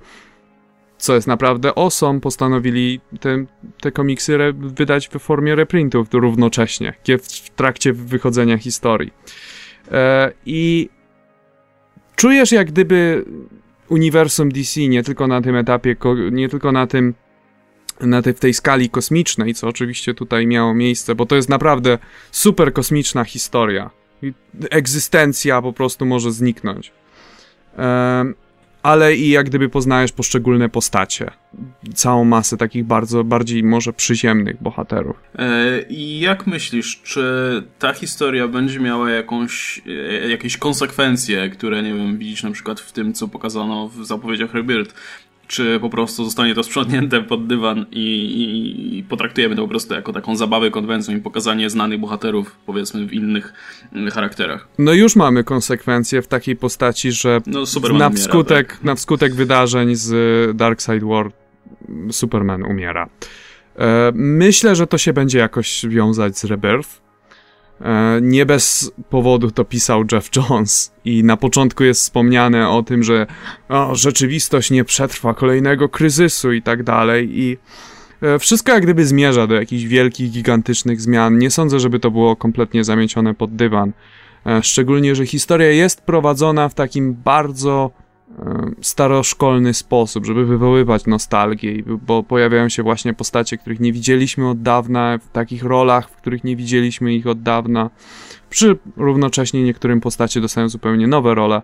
co 0.99 1.15
jest 1.15 1.27
naprawdę 1.27 1.79
awesome, 1.79 2.21
postanowili 2.21 3.01
te, 3.21 3.45
te 3.81 3.93
komiksy 3.93 4.39
wydać 4.59 5.09
w 5.09 5.19
formie 5.19 5.55
reprintów 5.55 6.09
równocześnie, 6.13 6.95
w 7.19 7.51
trakcie 7.51 7.93
wychodzenia 7.93 8.59
historii. 8.59 9.13
E, 9.93 10.33
I 10.47 10.89
czujesz 12.17 12.53
jak 12.53 12.71
gdyby 12.71 13.25
uniwersum 13.89 14.49
DC 14.49 14.81
nie 14.81 15.03
tylko 15.03 15.27
na 15.27 15.43
tym 15.43 15.57
etapie, 15.57 15.97
nie 16.33 16.49
tylko 16.49 16.73
na 16.73 16.87
tym 16.87 17.15
na 18.01 18.23
tej, 18.23 18.35
w 18.35 18.41
tej 18.41 18.55
skali 18.55 18.91
kosmicznej, 18.91 19.55
co 19.55 19.69
oczywiście 19.69 20.15
tutaj 20.15 20.47
miało 20.47 20.75
miejsce, 20.75 21.15
bo 21.15 21.27
to 21.27 21.37
jest 21.37 21.49
naprawdę 21.49 21.99
super 22.31 22.73
kosmiczna 22.73 23.25
historia 23.25 23.91
egzystencja 24.71 25.63
po 25.63 25.73
prostu 25.73 26.07
może 26.07 26.33
zniknąć. 26.33 26.93
Ale 28.83 29.17
i 29.17 29.31
jak 29.31 29.47
gdyby 29.47 29.69
poznajesz 29.69 30.13
poszczególne 30.13 30.69
postacie. 30.69 31.31
Całą 31.95 32.25
masę 32.25 32.57
takich 32.57 32.85
bardzo, 32.85 33.25
bardziej 33.25 33.65
może 33.65 33.93
przyziemnych 33.93 34.63
bohaterów. 34.63 35.17
E, 35.39 35.83
I 35.83 36.21
jak 36.21 36.47
myślisz, 36.47 37.01
czy 37.03 37.23
ta 37.79 37.93
historia 37.93 38.49
będzie 38.49 38.81
miała 38.81 39.11
jakąś, 39.11 39.83
e, 39.87 40.29
jakieś 40.29 40.57
konsekwencje, 40.57 41.51
które, 41.51 41.83
nie 41.83 41.95
wiem, 41.95 42.19
widzisz 42.19 42.43
na 42.43 42.51
przykład 42.51 42.81
w 42.81 42.93
tym, 42.93 43.13
co 43.13 43.29
pokazano 43.29 43.89
w 43.89 44.07
zapowiedziach 44.07 44.55
Rebirth? 44.55 44.95
Czy 45.51 45.81
po 45.81 45.91
prostu 45.91 46.25
zostanie 46.25 46.55
to 46.55 46.63
sprzątnięte 46.63 47.23
pod 47.23 47.47
dywan 47.47 47.87
i, 47.91 48.07
i, 48.25 48.99
i, 48.99 49.03
potraktujemy 49.03 49.57
to 49.57 49.63
po 49.63 49.69
prostu 49.69 49.95
jako 49.95 50.13
taką 50.13 50.37
zabawę 50.37 50.71
konwencją 50.71 51.17
i 51.17 51.21
pokazanie 51.21 51.71
znanych 51.71 52.01
bohaterów, 52.01 52.57
powiedzmy, 52.67 53.07
w 53.07 53.13
innych 53.13 53.53
mm, 53.93 54.11
charakterach. 54.11 54.69
No 54.79 54.93
już 54.93 55.17
mamy 55.17 55.45
konsekwencje 55.45 56.23
w 56.23 56.27
takiej 56.27 56.57
postaci, 56.57 57.13
że 57.13 57.41
no, 57.47 57.65
na, 57.93 58.11
wskutek, 58.11 58.69
tak. 58.69 58.85
na 58.85 58.95
wskutek 58.95 59.35
wydarzeń 59.35 59.95
z 59.95 60.57
Dark 60.57 60.81
Side 60.81 61.07
War 61.07 61.31
Superman 62.11 62.63
umiera. 62.63 63.09
E, 63.79 64.13
myślę, 64.15 64.77
że 64.77 64.87
to 64.87 64.99
się 64.99 65.13
będzie 65.13 65.39
jakoś 65.39 65.87
wiązać 65.89 66.39
z 66.39 66.45
Rebirth 66.45 67.01
E, 67.01 67.10
nie 68.23 68.47
bez 68.47 68.93
powodu 69.11 69.51
to 69.51 69.65
pisał 69.65 70.05
Jeff 70.13 70.31
Jones 70.37 70.93
i 71.05 71.25
na 71.25 71.37
początku 71.37 71.85
jest 71.85 72.01
wspomniane 72.01 72.69
o 72.69 72.83
tym, 72.83 73.03
że 73.03 73.27
o, 73.69 73.95
rzeczywistość 73.95 74.71
nie 74.71 74.85
przetrwa 74.85 75.35
kolejnego 75.35 75.89
kryzysu 75.89 76.53
i 76.53 76.63
tak 76.63 76.83
dalej 76.83 77.39
i 77.39 77.59
e, 78.23 78.39
wszystko 78.39 78.73
jak 78.73 78.83
gdyby 78.83 79.07
zmierza 79.07 79.47
do 79.47 79.55
jakichś 79.55 79.85
wielkich, 79.85 80.31
gigantycznych 80.31 81.01
zmian. 81.01 81.39
Nie 81.39 81.51
sądzę, 81.51 81.81
żeby 81.81 82.01
to 82.01 82.11
było 82.11 82.37
kompletnie 82.37 82.85
zamiecione 82.85 83.35
pod 83.35 83.57
dywan. 83.57 83.93
E, 84.47 84.63
szczególnie, 84.63 85.15
że 85.15 85.27
historia 85.27 85.71
jest 85.71 86.01
prowadzona 86.01 86.69
w 86.69 86.75
takim 86.75 87.15
bardzo 87.15 87.91
staroszkolny 88.83 89.75
sposób, 89.75 90.27
żeby 90.27 90.47
wywoływać 90.47 91.07
nostalgię, 91.07 91.83
bo 91.87 92.23
pojawiają 92.23 92.69
się 92.69 92.83
właśnie 92.83 93.15
postacie, 93.15 93.59
których 93.59 93.81
nie 93.81 93.93
widzieliśmy 93.93 94.49
od 94.49 94.63
dawna, 94.63 95.19
w 95.19 95.29
takich 95.29 95.65
rolach, 95.65 96.11
w 96.11 96.17
których 96.17 96.45
nie 96.45 96.57
widzieliśmy 96.57 97.15
ich 97.15 97.27
od 97.27 97.43
dawna. 97.43 97.91
Przy 98.51 98.79
równocześnie 98.97 99.63
niektórym 99.63 100.01
postacie 100.01 100.41
dostają 100.41 100.69
zupełnie 100.69 101.07
nowe 101.07 101.35
role. 101.35 101.63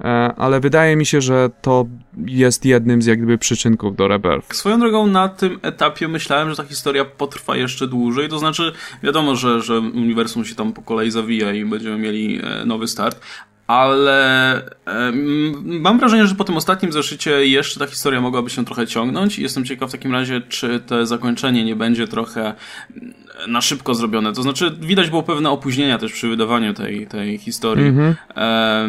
E, 0.00 0.34
ale 0.36 0.60
wydaje 0.60 0.96
mi 0.96 1.06
się, 1.06 1.20
że 1.20 1.50
to 1.62 1.86
jest 2.26 2.64
jednym 2.64 3.02
z 3.02 3.06
jak 3.06 3.18
gdyby 3.18 3.38
przyczynków 3.38 3.96
do 3.96 4.08
Rebirth. 4.08 4.54
Swoją 4.54 4.80
drogą 4.80 5.06
na 5.06 5.28
tym 5.28 5.58
etapie 5.62 6.08
myślałem, 6.08 6.50
że 6.50 6.56
ta 6.56 6.64
historia 6.64 7.04
potrwa 7.04 7.56
jeszcze 7.56 7.86
dłużej, 7.86 8.28
to 8.28 8.38
znaczy 8.38 8.72
wiadomo, 9.02 9.36
że, 9.36 9.60
że 9.60 9.78
uniwersum 9.78 10.44
się 10.44 10.54
tam 10.54 10.72
po 10.72 10.82
kolei 10.82 11.10
zawija 11.10 11.52
i 11.52 11.64
będziemy 11.64 11.98
mieli 11.98 12.40
e, 12.42 12.64
nowy 12.66 12.88
start, 12.88 13.20
ale 13.72 14.56
e, 14.86 15.12
mam 15.62 15.98
wrażenie, 15.98 16.26
że 16.26 16.34
po 16.34 16.44
tym 16.44 16.56
ostatnim 16.56 16.92
zeszycie 16.92 17.46
jeszcze 17.46 17.80
ta 17.80 17.86
historia 17.86 18.20
mogłaby 18.20 18.50
się 18.50 18.64
trochę 18.64 18.86
ciągnąć 18.86 19.38
i 19.38 19.42
jestem 19.42 19.64
ciekaw 19.64 19.88
w 19.88 19.92
takim 19.92 20.12
razie, 20.12 20.40
czy 20.40 20.80
to 20.86 21.06
zakończenie 21.06 21.64
nie 21.64 21.76
będzie 21.76 22.08
trochę 22.08 22.54
na 23.48 23.60
szybko 23.60 23.94
zrobione. 23.94 24.32
To 24.32 24.42
znaczy, 24.42 24.76
widać 24.80 25.10
było 25.10 25.22
pewne 25.22 25.50
opóźnienia 25.50 25.98
też 25.98 26.12
przy 26.12 26.28
wydawaniu 26.28 26.74
tej, 26.74 27.06
tej 27.06 27.38
historii. 27.38 27.86
Mm 27.86 28.14
-hmm. 28.14 28.88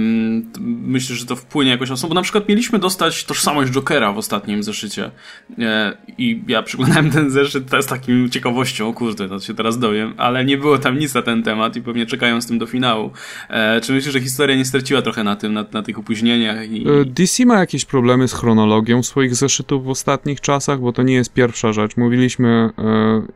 myślę, 0.60 1.16
że 1.16 1.26
to 1.26 1.36
wpłynie 1.36 1.72
jakoś 1.72 1.90
na 1.90 1.96
bo 2.08 2.14
na 2.14 2.22
przykład 2.22 2.50
mieliśmy 2.50 2.80
dostać 2.80 3.24
tożsamość 3.24 3.72
Jokera 3.72 4.12
w 4.12 4.18
ostatnim 4.18 4.64
zeszycie 4.64 5.12
e, 5.60 5.98
i 6.18 6.44
ja 6.48 6.64
przyglądałem 6.64 7.12
ten 7.12 7.30
zeszyt 7.30 7.64
z 7.82 7.86
takim 7.86 8.30
ciekawością, 8.30 8.94
kurde, 8.94 9.30
to 9.30 9.40
się 9.40 9.54
teraz 9.54 9.80
dowiem, 9.80 10.14
ale 10.18 10.46
nie 10.46 10.58
było 10.58 10.78
tam 10.78 11.00
nic 11.00 11.14
na 11.14 11.22
ten 11.22 11.44
temat 11.44 11.76
i 11.76 11.82
pewnie 11.82 12.06
czekają 12.06 12.42
z 12.42 12.46
tym 12.46 12.60
do 12.60 12.66
finału. 12.66 13.12
E, 13.50 13.82
czy 13.82 13.94
myślisz, 13.94 14.14
że 14.14 14.22
historia 14.22 14.56
nie 14.56 14.66
straciła 14.66 15.02
trochę 15.02 15.24
na 15.24 15.36
tym, 15.36 15.54
na, 15.54 15.66
na 15.74 15.84
tych 15.84 16.00
opóźnieniach? 16.00 16.72
I... 16.72 16.88
E, 16.88 17.06
DC 17.06 17.46
ma 17.46 17.60
jakieś 17.60 17.86
problemy 17.86 18.28
z 18.28 18.34
chronologią 18.34 19.04
swoich 19.04 19.36
zeszytów 19.36 19.86
w 19.86 19.90
ostatnich 19.90 20.42
czasach, 20.42 20.80
bo 20.80 20.94
to 20.94 21.04
nie 21.04 21.14
jest 21.14 21.34
pierwsza 21.34 21.74
rzecz. 21.74 21.98
Mówiliśmy 21.98 22.70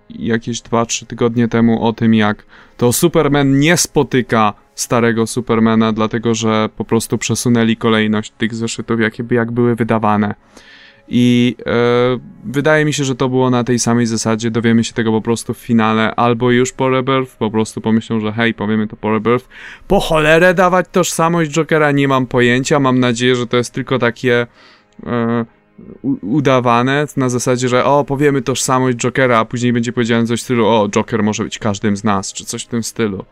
jakieś 0.09 0.61
dwa, 0.61 0.85
trzy 0.85 1.06
tygodnie 1.07 1.47
temu 1.47 1.85
o 1.85 1.93
tym, 1.93 2.13
jak 2.13 2.45
to 2.77 2.93
Superman 2.93 3.59
nie 3.59 3.77
spotyka 3.77 4.53
starego 4.75 5.27
Supermana, 5.27 5.93
dlatego 5.93 6.35
że 6.35 6.69
po 6.77 6.85
prostu 6.85 7.17
przesunęli 7.17 7.77
kolejność 7.77 8.31
tych 8.31 8.55
zeszytów, 8.55 8.99
jakie 8.99 9.23
jak 9.31 9.51
były 9.51 9.75
wydawane. 9.75 10.35
I 11.09 11.55
e, 11.65 11.71
wydaje 12.43 12.85
mi 12.85 12.93
się, 12.93 13.03
że 13.03 13.15
to 13.15 13.29
było 13.29 13.49
na 13.49 13.63
tej 13.63 13.79
samej 13.79 14.05
zasadzie. 14.05 14.51
Dowiemy 14.51 14.83
się 14.83 14.93
tego 14.93 15.11
po 15.11 15.21
prostu 15.21 15.53
w 15.53 15.57
finale, 15.57 16.15
albo 16.15 16.51
już 16.51 16.71
po 16.71 16.89
Rebirth, 16.89 17.35
po 17.35 17.51
prostu 17.51 17.81
pomyślą, 17.81 18.19
że 18.19 18.31
hej, 18.31 18.53
powiemy 18.53 18.87
to 18.87 18.95
po 18.95 19.13
Rebirth. 19.13 19.47
Po 19.87 19.99
cholerę 19.99 20.53
dawać 20.53 20.85
tożsamość 20.91 21.51
Jokera, 21.51 21.91
nie 21.91 22.07
mam 22.07 22.25
pojęcia. 22.25 22.79
Mam 22.79 22.99
nadzieję, 22.99 23.35
że 23.35 23.47
to 23.47 23.57
jest 23.57 23.73
tylko 23.73 23.99
takie. 23.99 24.47
E, 25.05 25.45
udawane 26.21 27.07
na 27.17 27.29
zasadzie, 27.29 27.69
że 27.69 27.85
o, 27.85 28.03
powiemy 28.03 28.41
tożsamość 28.41 28.97
Jokera, 28.97 29.39
a 29.39 29.45
później 29.45 29.73
będzie 29.73 29.93
powiedziane 29.93 30.27
coś 30.27 30.39
w 30.39 30.43
stylu 30.43 30.67
o, 30.67 30.89
Joker 30.89 31.23
może 31.23 31.43
być 31.43 31.59
każdym 31.59 31.97
z 31.97 32.03
nas, 32.03 32.33
czy 32.33 32.45
coś 32.45 32.63
w 32.63 32.67
tym 32.67 32.83
stylu. 32.83 33.25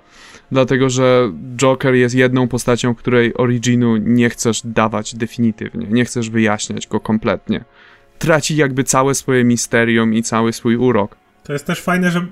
Dlatego, 0.52 0.90
że 0.90 1.32
Joker 1.58 1.94
jest 1.94 2.16
jedną 2.16 2.48
postacią, 2.48 2.96
której 2.96 3.34
originu 3.38 3.98
nie 3.98 4.30
chcesz 4.30 4.62
dawać 4.66 5.16
definitywnie, 5.16 5.88
nie 5.90 6.06
chcesz 6.06 6.30
wyjaśniać 6.30 6.88
go 6.88 7.00
kompletnie. 7.00 7.66
Traci 8.20 8.56
jakby 8.56 8.84
całe 8.84 9.16
swoje 9.16 9.44
misterium 9.44 10.14
i 10.14 10.24
cały 10.24 10.54
swój 10.54 10.76
urok. 10.76 11.18
To 11.44 11.54
jest 11.54 11.66
też 11.66 11.82
fajne, 11.82 12.12
że 12.12 12.26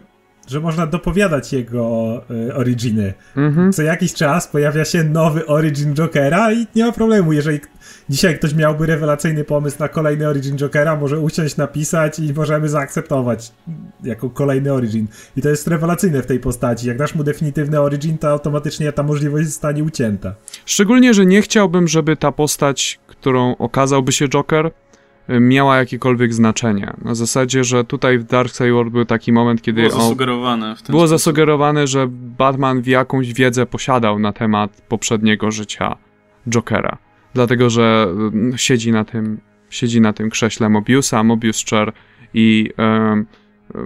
że 0.48 0.60
można 0.60 0.88
dopowiadać 0.88 1.54
jego 1.54 2.22
y, 2.50 2.56
originy. 2.56 3.14
Mhm. 3.38 3.74
Co 3.74 3.82
jakiś 3.82 4.14
czas 4.14 4.48
pojawia 4.48 4.86
się 4.86 5.04
nowy 5.04 5.46
origin 5.46 5.94
Jokera 5.94 6.54
i 6.54 6.68
nie 6.76 6.86
ma 6.86 6.92
problemu, 6.92 7.34
jeżeli 7.34 7.60
dzisiaj 8.10 8.38
ktoś 8.38 8.56
miałby 8.56 8.86
rewelacyjny 8.86 9.44
pomysł 9.44 9.78
na 9.80 9.88
kolejny 9.88 10.28
origin 10.28 10.58
Jokera, 10.58 10.96
może 10.96 11.20
usiąść, 11.20 11.58
napisać 11.58 12.20
i 12.20 12.34
możemy 12.34 12.70
zaakceptować 12.70 13.52
jako 14.04 14.30
kolejny 14.30 14.74
origin. 14.74 15.08
I 15.38 15.42
to 15.42 15.50
jest 15.50 15.68
rewelacyjne 15.68 16.22
w 16.24 16.26
tej 16.26 16.40
postaci. 16.40 16.88
Jak 16.88 16.98
dasz 16.98 17.16
mu 17.16 17.24
definitywny 17.24 17.82
origin, 17.82 18.18
to 18.18 18.30
automatycznie 18.30 18.92
ta 18.92 19.04
możliwość 19.04 19.48
zostanie 19.48 19.84
ucięta. 19.84 20.36
Szczególnie, 20.66 21.14
że 21.14 21.26
nie 21.26 21.42
chciałbym, 21.42 21.88
żeby 21.88 22.18
ta 22.18 22.32
postać, 22.32 23.00
którą 23.08 23.56
okazałby 23.58 24.12
się 24.12 24.30
Joker, 24.30 24.72
miała 25.40 25.78
jakiekolwiek 25.78 26.34
znaczenie. 26.34 26.94
Na 27.02 27.16
zasadzie, 27.16 27.64
że 27.64 27.84
tutaj 27.84 28.18
w 28.20 28.24
Dark 28.24 28.54
Side 28.54 28.72
World 28.72 28.92
był 28.94 29.06
taki 29.06 29.32
moment, 29.32 29.62
kiedy... 29.62 29.82
Było 29.82 30.02
zasugerowane 30.02 30.66
Było 30.66 30.76
sposób. 30.76 31.08
zasugerowane, 31.08 31.88
że 31.88 32.08
Batman 32.10 32.82
w 32.82 32.88
jakąś 32.88 33.34
wiedzę 33.34 33.66
posiadał 33.66 34.20
na 34.20 34.34
temat 34.34 34.82
poprzedniego 34.88 35.52
życia 35.52 35.96
Jokera. 36.50 36.98
Dlatego, 37.34 37.70
że 37.70 38.08
mm, 38.10 38.58
siedzi 38.58 38.92
na 38.92 39.06
tym, 39.06 39.40
siedzi 39.70 40.02
na 40.02 40.14
tym 40.14 40.30
krześle 40.30 40.70
Mobiusa, 40.70 41.24
Mobius 41.24 41.66
Chair 41.66 41.92
i 42.34 42.70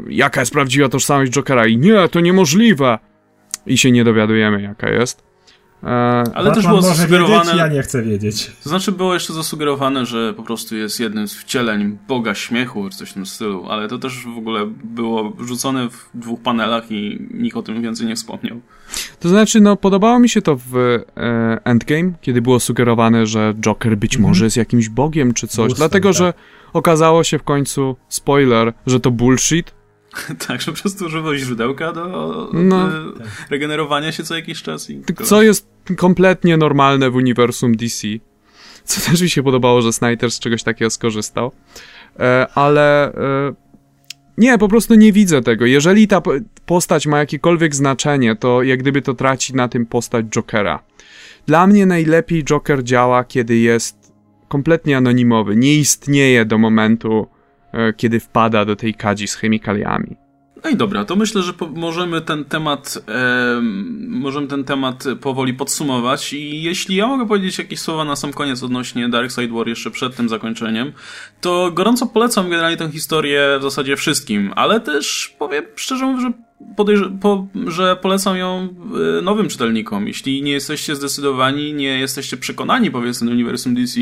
jaka 0.10 0.40
jest 0.40 0.54
prawdziwa 0.54 0.90
tożsamość 0.90 1.32
Jokera 1.32 1.68
i 1.68 1.78
nie, 1.78 2.10
to 2.10 2.20
niemożliwe! 2.20 3.00
I 3.66 3.78
się 3.78 3.92
nie 3.92 4.04
dowiadujemy, 4.04 4.62
jaka 4.62 4.90
jest. 4.90 5.27
E, 5.84 5.88
Ale 5.88 6.24
Batman 6.34 6.54
też 6.54 6.68
było 6.68 6.82
zasugerowane. 6.82 7.40
Wiedzieć, 7.40 7.58
ja 7.58 7.68
nie 7.68 7.82
chcę 7.82 8.04
wiedzieć. 8.04 8.52
To 8.64 8.70
znaczy, 8.70 8.92
było 8.92 9.14
jeszcze 9.14 9.34
zasugerowane, 9.34 10.06
że 10.06 10.34
po 10.34 10.44
prostu 10.44 10.76
jest 10.76 11.00
jednym 11.00 11.28
z 11.28 11.34
wcieleń 11.34 11.98
Boga 12.08 12.36
śmiechu, 12.36 12.90
czy 12.90 12.98
coś 12.98 13.10
w 13.10 13.14
tym 13.14 13.26
stylu, 13.26 13.66
ale 13.70 13.88
to 13.88 13.98
też 13.98 14.24
w 14.36 14.38
ogóle 14.38 14.66
było 14.84 15.34
rzucone 15.40 15.90
w 15.90 16.10
dwóch 16.14 16.42
panelach 16.42 16.92
i 16.92 17.28
nikt 17.32 17.58
o 17.58 17.62
tym 17.62 17.82
więcej 17.82 18.08
nie 18.08 18.16
wspomniał. 18.16 18.62
To 19.20 19.30
znaczy, 19.30 19.62
no, 19.62 19.76
podobało 19.76 20.20
mi 20.20 20.30
się 20.30 20.42
to 20.42 20.56
w 20.56 20.76
e, 20.78 21.02
Endgame, 21.64 22.12
kiedy 22.22 22.42
było 22.42 22.60
sugerowane, 22.60 23.28
że 23.28 23.54
Joker 23.62 23.98
być 23.98 24.16
mhm. 24.16 24.30
może 24.30 24.46
jest 24.46 24.58
jakimś 24.58 24.90
bogiem 24.90 25.34
czy 25.34 25.48
coś, 25.48 25.74
dlatego 25.74 26.10
tak. 26.10 26.18
że 26.18 26.34
okazało 26.74 27.24
się 27.24 27.40
w 27.40 27.44
końcu, 27.44 27.96
spoiler, 28.10 28.74
że 28.88 29.00
to 29.00 29.12
bullshit, 29.12 29.77
tak, 30.48 30.62
że 30.62 30.72
po 30.72 30.78
prostu 30.82 31.06
używał 31.06 31.36
źródełka 31.36 31.94
do 31.94 32.50
no. 32.54 32.90
regenerowania 33.50 34.12
się 34.12 34.24
co 34.24 34.36
jakiś 34.36 34.62
czas. 34.62 34.90
I 34.90 35.02
co 35.24 35.42
jest 35.42 35.68
kompletnie 35.98 36.58
normalne 36.58 37.10
w 37.10 37.16
uniwersum 37.16 37.78
DC. 37.78 38.08
Co 38.84 39.12
też 39.12 39.22
mi 39.22 39.30
się 39.30 39.44
podobało, 39.44 39.82
że 39.82 39.94
Snyder 39.94 40.32
z 40.32 40.40
czegoś 40.40 40.64
takiego 40.64 40.90
skorzystał. 40.90 41.52
E, 42.20 42.48
ale 42.56 43.14
e, 43.14 43.54
nie, 44.38 44.58
po 44.58 44.68
prostu 44.68 44.96
nie 44.96 45.14
widzę 45.14 45.42
tego. 45.42 45.66
Jeżeli 45.66 46.08
ta 46.08 46.22
postać 46.66 47.08
ma 47.08 47.20
jakiekolwiek 47.20 47.76
znaczenie, 47.76 48.36
to 48.36 48.64
jak 48.64 48.80
gdyby 48.80 49.02
to 49.02 49.14
traci 49.14 49.56
na 49.56 49.68
tym 49.68 49.86
postać 49.86 50.26
Jokera. 50.26 50.84
Dla 51.46 51.68
mnie 51.68 51.86
najlepiej 51.86 52.44
Joker 52.44 52.84
działa, 52.84 53.24
kiedy 53.24 53.58
jest 53.58 54.14
kompletnie 54.48 54.98
anonimowy. 54.98 55.56
Nie 55.56 55.76
istnieje 55.76 56.46
do 56.46 56.58
momentu, 56.58 57.28
kiedy 57.98 58.20
wpada 58.20 58.66
do 58.66 58.76
tej 58.76 58.94
kadzi 58.94 59.28
z 59.28 59.36
chemikaliami. 59.36 60.16
No 60.64 60.70
i 60.70 60.76
dobra, 60.76 61.06
to 61.06 61.16
myślę, 61.16 61.42
że 61.42 61.54
możemy 61.76 62.22
ten 62.22 62.46
temat 62.46 62.98
e, 63.08 63.62
możemy 64.08 64.48
ten 64.48 64.64
temat 64.64 65.04
powoli 65.22 65.54
podsumować 65.54 66.34
i 66.34 66.64
jeśli 66.64 66.96
ja 66.96 67.08
mogę 67.08 67.28
powiedzieć 67.28 67.58
jakieś 67.58 67.80
słowa 67.80 68.06
na 68.06 68.16
sam 68.16 68.34
koniec 68.34 68.64
odnośnie 68.64 69.10
Dark 69.10 69.32
Side 69.32 69.54
War 69.54 69.68
jeszcze 69.68 69.92
przed 69.92 70.16
tym 70.16 70.30
zakończeniem, 70.30 70.92
to 71.42 71.72
gorąco 71.72 72.06
polecam 72.06 72.50
generalnie 72.50 72.78
tę 72.78 72.92
historię 72.92 73.58
w 73.60 73.62
zasadzie 73.62 73.96
wszystkim, 73.96 74.54
ale 74.56 74.80
też 74.80 75.36
powiem 75.40 75.64
szczerze 75.76 76.06
mówiąc, 76.06 76.22
że 76.22 76.47
podejrz- 76.76 77.20
po, 77.20 77.48
że 77.68 77.96
polecam 77.96 78.38
ją 78.38 78.68
y, 79.20 79.22
nowym 79.22 79.48
czytelnikom. 79.48 80.08
Jeśli 80.08 80.44
nie 80.44 80.52
jesteście 80.52 80.96
zdecydowani, 80.96 81.74
nie 81.74 82.00
jesteście 82.00 82.38
przekonani, 82.38 82.92
powiedzmy, 82.92 83.28
do 83.28 83.34
uniwersum 83.34 83.76
DC, 83.76 84.00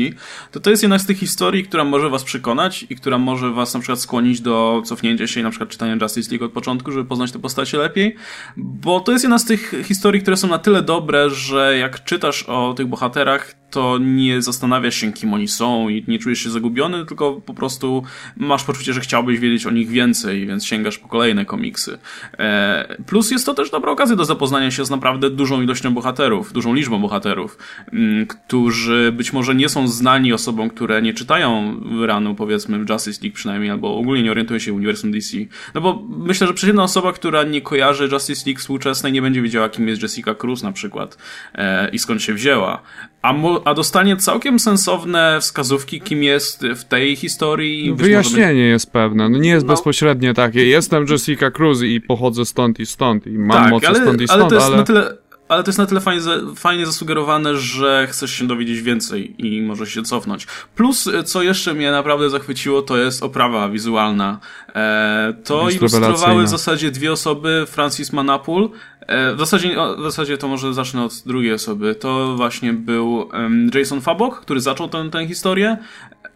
to 0.52 0.60
to 0.60 0.70
jest 0.70 0.82
jedna 0.82 0.98
z 0.98 1.06
tych 1.06 1.18
historii, 1.18 1.64
która 1.64 1.84
może 1.84 2.10
was 2.10 2.24
przekonać 2.24 2.86
i 2.90 2.96
która 2.96 3.18
może 3.18 3.50
was 3.50 3.74
na 3.74 3.80
przykład 3.80 4.00
skłonić 4.00 4.40
do 4.40 4.82
cofnięcia 4.84 5.26
się 5.26 5.40
i 5.40 5.42
na 5.42 5.50
przykład 5.50 5.70
czytania 5.70 5.96
Justice 6.02 6.30
League 6.30 6.44
od 6.44 6.52
początku, 6.52 6.92
żeby 6.92 7.04
poznać 7.04 7.32
te 7.32 7.38
postacie 7.38 7.78
lepiej, 7.78 8.16
bo 8.56 9.00
to 9.00 9.12
jest 9.12 9.24
jedna 9.24 9.38
z 9.38 9.44
tych 9.44 9.74
historii, 9.84 10.22
które 10.22 10.36
są 10.36 10.48
na 10.48 10.58
tyle 10.58 10.82
dobre, 10.82 11.30
że 11.30 11.78
jak 11.78 12.04
czytasz 12.04 12.42
o 12.42 12.74
tych 12.74 12.86
bohaterach, 12.86 13.54
to 13.70 13.98
nie 13.98 14.42
zastanawiasz 14.42 14.94
się, 14.94 15.12
kim 15.12 15.34
oni 15.34 15.48
są 15.48 15.88
i 15.88 16.04
nie 16.08 16.18
czujesz 16.18 16.38
się 16.38 16.50
zagubiony, 16.50 17.06
tylko 17.06 17.32
po 17.32 17.54
prostu 17.54 18.02
masz 18.36 18.64
poczucie, 18.64 18.92
że 18.92 19.00
chciałbyś 19.00 19.38
wiedzieć 19.38 19.66
o 19.66 19.70
nich 19.70 19.88
więcej, 19.88 20.46
więc 20.46 20.66
sięgasz 20.66 20.98
po 20.98 21.08
kolejne 21.08 21.44
komiksy. 21.44 21.98
E, 22.38 22.96
plus 23.06 23.30
jest 23.30 23.46
to 23.46 23.54
też 23.54 23.70
dobra 23.70 23.92
okazja 23.92 24.16
do 24.16 24.24
zapoznania 24.24 24.70
się 24.70 24.84
z 24.84 24.90
naprawdę 24.90 25.30
dużą 25.30 25.62
ilością 25.62 25.94
bohaterów, 25.94 26.52
dużą 26.52 26.74
liczbą 26.74 27.00
bohaterów, 27.00 27.58
mm, 27.92 28.26
którzy 28.26 29.12
być 29.12 29.32
może 29.32 29.54
nie 29.54 29.68
są 29.68 29.88
znani 29.88 30.32
osobom, 30.32 30.70
które 30.70 31.02
nie 31.02 31.14
czytają 31.14 31.80
ranu, 32.06 32.34
powiedzmy, 32.34 32.84
Justice 32.90 33.20
League 33.22 33.34
przynajmniej, 33.34 33.70
albo 33.70 33.96
ogólnie 33.96 34.22
nie 34.22 34.30
orientują 34.30 34.58
się 34.58 34.72
w 34.72 34.74
uniwersum 34.74 35.12
DC. 35.12 35.36
No 35.74 35.80
bo 35.80 36.02
myślę, 36.08 36.46
że 36.46 36.54
przeciętna 36.54 36.82
osoba, 36.82 37.12
która 37.12 37.42
nie 37.42 37.60
kojarzy 37.60 38.08
Justice 38.12 38.42
League 38.46 38.60
współczesnej, 38.60 39.12
nie 39.12 39.22
będzie 39.22 39.42
wiedziała, 39.42 39.68
kim 39.68 39.88
jest 39.88 40.02
Jessica 40.02 40.34
Cruz 40.34 40.62
na 40.62 40.72
przykład 40.72 41.18
e, 41.54 41.90
i 41.90 41.98
skąd 41.98 42.22
się 42.22 42.34
wzięła. 42.34 42.82
A, 43.22 43.32
mo, 43.32 43.62
a 43.64 43.74
dostanie 43.74 44.16
całkiem 44.16 44.58
sensowne 44.58 45.38
wskazówki, 45.40 46.00
kim 46.00 46.22
jest 46.22 46.62
w 46.76 46.84
tej 46.84 47.16
historii. 47.16 47.94
Wyjaśnienie 47.94 48.62
być... 48.62 48.70
jest 48.70 48.92
pewne. 48.92 49.28
No 49.28 49.38
nie 49.38 49.50
jest 49.50 49.66
no. 49.66 49.72
bezpośrednie 49.72 50.34
takie. 50.34 50.66
Jestem 50.66 51.06
Jessica 51.08 51.50
Cruz 51.50 51.82
i 51.82 52.00
pochodzę 52.00 52.44
stąd 52.44 52.80
i 52.80 52.86
stąd 52.86 53.26
i 53.26 53.38
mam 53.38 53.62
tak, 53.62 53.70
moce 53.70 53.88
ale, 53.88 54.00
stąd 54.00 54.20
i 54.20 54.24
stąd, 54.26 54.40
ale... 54.40 54.48
To 54.50 54.54
jest 54.54 54.66
ale... 54.66 54.76
na 54.76 54.82
tyle 54.82 55.25
ale 55.48 55.62
to 55.62 55.68
jest 55.68 55.78
na 55.78 55.86
tyle 55.86 56.00
fajnie, 56.00 56.22
fajnie 56.56 56.86
zasugerowane, 56.86 57.56
że 57.56 58.06
chcesz 58.10 58.30
się 58.30 58.46
dowiedzieć 58.46 58.82
więcej 58.82 59.46
i 59.46 59.62
możesz 59.62 59.94
się 59.94 60.02
cofnąć. 60.02 60.46
Plus, 60.74 61.08
co 61.24 61.42
jeszcze 61.42 61.74
mnie 61.74 61.90
naprawdę 61.90 62.30
zachwyciło, 62.30 62.82
to 62.82 62.96
jest 62.96 63.22
oprawa 63.22 63.68
wizualna. 63.68 64.40
E, 64.74 65.34
to 65.44 65.70
ilustrowały 65.70 66.44
w 66.44 66.48
zasadzie 66.48 66.90
dwie 66.90 67.12
osoby, 67.12 67.64
Francis 67.68 68.12
Manapul. 68.12 68.70
E, 69.00 69.34
w, 69.34 69.38
zasadzie, 69.38 69.76
w 69.98 70.02
zasadzie 70.02 70.38
to 70.38 70.48
może 70.48 70.74
zacznę 70.74 71.04
od 71.04 71.22
drugiej 71.26 71.52
osoby. 71.52 71.94
To 71.94 72.36
właśnie 72.36 72.72
był 72.72 73.14
um, 73.14 73.70
Jason 73.74 74.00
Fabok, 74.00 74.40
który 74.40 74.60
zaczął 74.60 74.88
tę, 74.88 75.10
tę 75.10 75.26
historię. 75.26 75.76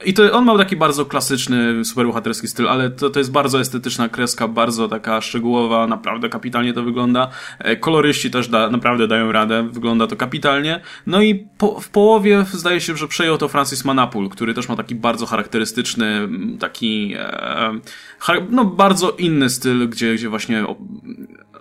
I 0.04 0.14
to 0.14 0.32
on 0.32 0.44
ma 0.44 0.58
taki 0.58 0.76
bardzo 0.76 1.06
klasyczny, 1.06 1.84
superbohaterski 1.84 2.48
styl, 2.48 2.68
ale 2.68 2.90
to, 2.90 3.10
to 3.10 3.18
jest 3.18 3.32
bardzo 3.32 3.60
estetyczna 3.60 4.08
kreska, 4.08 4.48
bardzo 4.48 4.88
taka 4.88 5.20
szczegółowa, 5.20 5.86
naprawdę 5.86 6.28
kapitalnie 6.28 6.72
to 6.72 6.82
wygląda. 6.82 7.28
E, 7.58 7.76
koloryści 7.76 8.30
też 8.30 8.48
da, 8.48 8.70
naprawdę 8.70 9.08
dają 9.08 9.32
radę, 9.32 9.68
wygląda 9.72 10.06
to 10.06 10.16
kapitalnie. 10.16 10.80
No 11.06 11.22
i 11.22 11.34
po, 11.58 11.80
w 11.80 11.88
połowie 11.88 12.44
zdaje 12.52 12.80
się, 12.80 12.96
że 12.96 13.08
przejął 13.08 13.38
to 13.38 13.48
Francis 13.48 13.84
Manapul, 13.84 14.28
który 14.28 14.54
też 14.54 14.68
ma 14.68 14.76
taki 14.76 14.94
bardzo 14.94 15.26
charakterystyczny, 15.26 16.28
taki 16.60 17.14
e, 17.18 17.80
no 18.50 18.64
bardzo 18.64 19.10
inny 19.10 19.50
styl, 19.50 19.88
gdzie, 19.88 20.14
gdzie 20.14 20.28
właśnie 20.28 20.64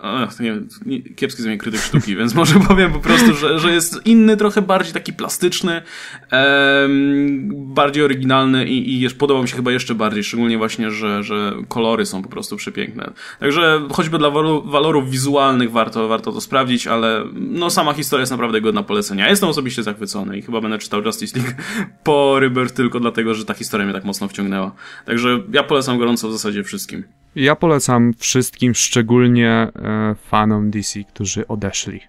Ach, 0.02 0.40
nie, 0.40 0.60
nie, 0.86 1.02
kiepski 1.02 1.42
z 1.42 1.60
krytyk 1.60 1.80
sztuki, 1.80 2.16
więc 2.18 2.34
może 2.34 2.60
powiem 2.60 2.92
po 2.92 2.98
prostu, 2.98 3.34
że, 3.34 3.58
że 3.58 3.72
jest 3.72 4.06
inny, 4.06 4.36
trochę 4.36 4.62
bardziej 4.62 4.94
taki 4.94 5.12
plastyczny, 5.12 5.82
em, 6.30 7.50
bardziej 7.74 8.02
oryginalny 8.02 8.66
i, 8.66 9.04
i 9.04 9.10
podobał 9.10 9.42
mi 9.42 9.48
się 9.48 9.56
chyba 9.56 9.72
jeszcze 9.72 9.94
bardziej, 9.94 10.24
szczególnie 10.24 10.58
właśnie, 10.58 10.90
że, 10.90 11.22
że 11.22 11.52
kolory 11.68 12.06
są 12.06 12.22
po 12.22 12.28
prostu 12.28 12.56
przepiękne. 12.56 13.10
Także 13.40 13.80
choćby 13.92 14.18
dla 14.18 14.30
walorów 14.64 15.10
wizualnych 15.10 15.70
warto, 15.70 16.08
warto 16.08 16.32
to 16.32 16.40
sprawdzić, 16.40 16.86
ale 16.86 17.24
no 17.32 17.70
sama 17.70 17.92
historia 17.92 18.22
jest 18.22 18.32
naprawdę 18.32 18.60
godna 18.60 18.82
polecenia. 18.82 19.28
Jestem 19.28 19.48
osobiście 19.48 19.82
zachwycony 19.82 20.38
i 20.38 20.42
chyba 20.42 20.60
będę 20.60 20.78
czytał 20.78 21.02
Justice 21.02 21.38
League 21.38 21.54
po 22.04 22.40
Rebirth 22.40 22.74
tylko 22.74 23.00
dlatego, 23.00 23.34
że 23.34 23.44
ta 23.44 23.54
historia 23.54 23.86
mnie 23.86 23.94
tak 23.94 24.04
mocno 24.04 24.28
wciągnęła. 24.28 24.72
Także 25.06 25.40
ja 25.52 25.62
polecam 25.62 25.98
gorąco 25.98 26.28
w 26.28 26.32
zasadzie 26.32 26.64
wszystkim. 26.64 27.04
Ja 27.34 27.56
polecam 27.56 28.12
wszystkim, 28.18 28.74
szczególnie 28.74 29.50
e, 29.50 30.14
fanom 30.14 30.70
DC, 30.70 31.04
którzy 31.04 31.46
odeszli 31.48 32.00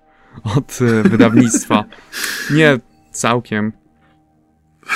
od 0.44 0.80
e, 0.82 1.04
wydawnictwa. 1.10 1.86
Nie 2.52 2.80
całkiem. 3.12 3.72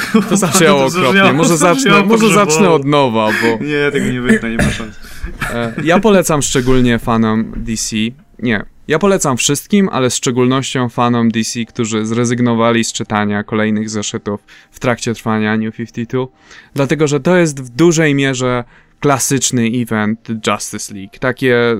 To 0.29 0.37
zabrzmiało 0.37 0.85
okropnie. 0.85 1.33
Może 1.33 1.57
zacznę, 1.57 2.03
może 2.05 2.29
zacznę 2.29 2.69
od 2.69 2.85
nowa, 2.85 3.27
bo... 3.27 3.65
Nie, 3.65 3.91
tego 3.91 4.11
nie 4.11 4.21
wytnę, 4.21 4.49
nie 4.49 4.57
ma 4.57 4.71
szans. 4.71 4.95
E, 5.53 5.73
ja 5.83 5.99
polecam 5.99 6.41
szczególnie 6.41 6.99
fanom 6.99 7.53
DC. 7.55 7.95
Nie, 8.39 8.65
ja 8.87 8.99
polecam 8.99 9.37
wszystkim, 9.37 9.89
ale 9.89 10.09
z 10.09 10.15
szczególnością 10.15 10.89
fanom 10.89 11.31
DC, 11.31 11.65
którzy 11.65 12.05
zrezygnowali 12.05 12.83
z 12.83 12.93
czytania 12.93 13.43
kolejnych 13.43 13.89
zeszytów 13.89 14.39
w 14.71 14.79
trakcie 14.79 15.13
trwania 15.13 15.57
New 15.57 15.75
52, 15.75 16.25
dlatego 16.73 17.07
że 17.07 17.19
to 17.19 17.37
jest 17.37 17.61
w 17.61 17.69
dużej 17.69 18.15
mierze 18.15 18.63
klasyczny 19.05 19.71
event 19.73 20.27
Justice 20.47 20.93
League. 20.93 21.19
Takie 21.19 21.75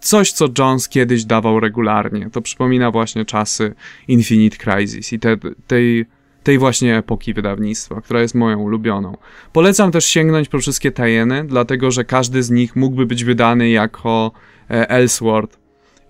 coś, 0.00 0.32
co 0.32 0.48
Jones 0.58 0.88
kiedyś 0.88 1.24
dawał 1.24 1.60
regularnie. 1.60 2.30
To 2.30 2.42
przypomina 2.42 2.90
właśnie 2.90 3.24
czasy 3.24 3.74
Infinite 4.08 4.56
Crisis 4.56 5.12
i 5.12 5.18
te, 5.18 5.36
tej, 5.66 6.06
tej 6.42 6.58
właśnie 6.58 6.96
epoki 6.96 7.34
wydawnictwa, 7.34 8.00
która 8.00 8.20
jest 8.20 8.34
moją 8.34 8.58
ulubioną. 8.58 9.16
Polecam 9.52 9.92
też 9.92 10.04
sięgnąć 10.04 10.48
po 10.48 10.58
wszystkie 10.58 10.92
tajeny, 10.92 11.44
dlatego 11.44 11.90
że 11.90 12.04
każdy 12.04 12.42
z 12.42 12.50
nich 12.50 12.76
mógłby 12.76 13.06
być 13.06 13.24
wydany 13.24 13.68
jako 13.68 14.32
e. 14.70 15.06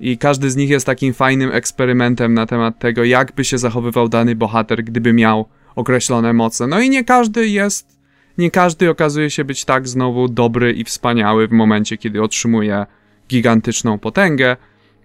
I 0.00 0.18
każdy 0.18 0.50
z 0.50 0.56
nich 0.56 0.70
jest 0.70 0.86
takim 0.86 1.14
fajnym 1.14 1.52
eksperymentem 1.52 2.34
na 2.34 2.46
temat 2.46 2.78
tego, 2.78 3.04
jak 3.04 3.32
by 3.32 3.44
się 3.44 3.58
zachowywał 3.58 4.08
dany 4.08 4.34
bohater, 4.34 4.84
gdyby 4.84 5.12
miał 5.12 5.48
określone 5.76 6.32
moce. 6.32 6.66
No 6.66 6.80
i 6.80 6.90
nie 6.90 7.04
każdy 7.04 7.48
jest 7.48 7.95
nie 8.38 8.50
każdy 8.50 8.90
okazuje 8.90 9.30
się 9.30 9.44
być 9.44 9.64
tak 9.64 9.88
znowu 9.88 10.28
dobry 10.28 10.72
i 10.72 10.84
wspaniały 10.84 11.48
w 11.48 11.52
momencie, 11.52 11.96
kiedy 11.96 12.22
otrzymuje 12.22 12.86
gigantyczną 13.28 13.98
potęgę. 13.98 14.56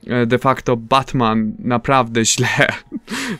E, 0.07 0.25
de 0.25 0.39
facto 0.39 0.77
Batman 0.77 1.53
naprawdę 1.59 2.25
źle. 2.31 2.47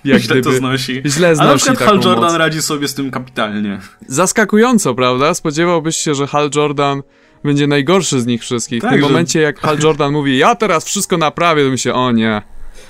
Jak 0.06 0.22
źle 0.22 0.36
gdyby, 0.36 0.42
to 0.42 0.52
znosi. 0.52 1.02
Źle 1.06 1.36
znosi. 1.36 1.42
Ale 1.42 1.52
na 1.52 1.58
przykład 1.58 1.80
Hal 1.80 1.96
Jordan 1.96 2.32
moc. 2.32 2.40
radzi 2.40 2.62
sobie 2.62 2.88
z 2.88 2.94
tym 2.94 3.12
kapitalnie. 3.12 3.80
Zaskakująco, 4.08 4.96
prawda? 4.96 5.34
Spodziewałbyś 5.34 5.98
się, 5.98 6.16
że 6.16 6.28
Hal 6.28 6.50
Jordan 6.56 7.04
będzie 7.44 7.68
najgorszy 7.68 8.22
z 8.22 8.26
nich 8.26 8.42
wszystkich. 8.42 8.82
Tak, 8.82 8.90
w 8.90 8.94
tym 8.94 9.02
że... 9.02 9.08
momencie, 9.08 9.42
jak 9.42 9.60
Hal 9.60 9.80
Jordan 9.80 10.14
mówi, 10.14 10.38
ja 10.38 10.56
teraz 10.56 10.86
wszystko 10.86 11.18
naprawię, 11.18 11.64
to 11.64 11.72
mi 11.72 11.80
się, 11.80 11.94
o 11.94 12.12
nie. 12.12 12.42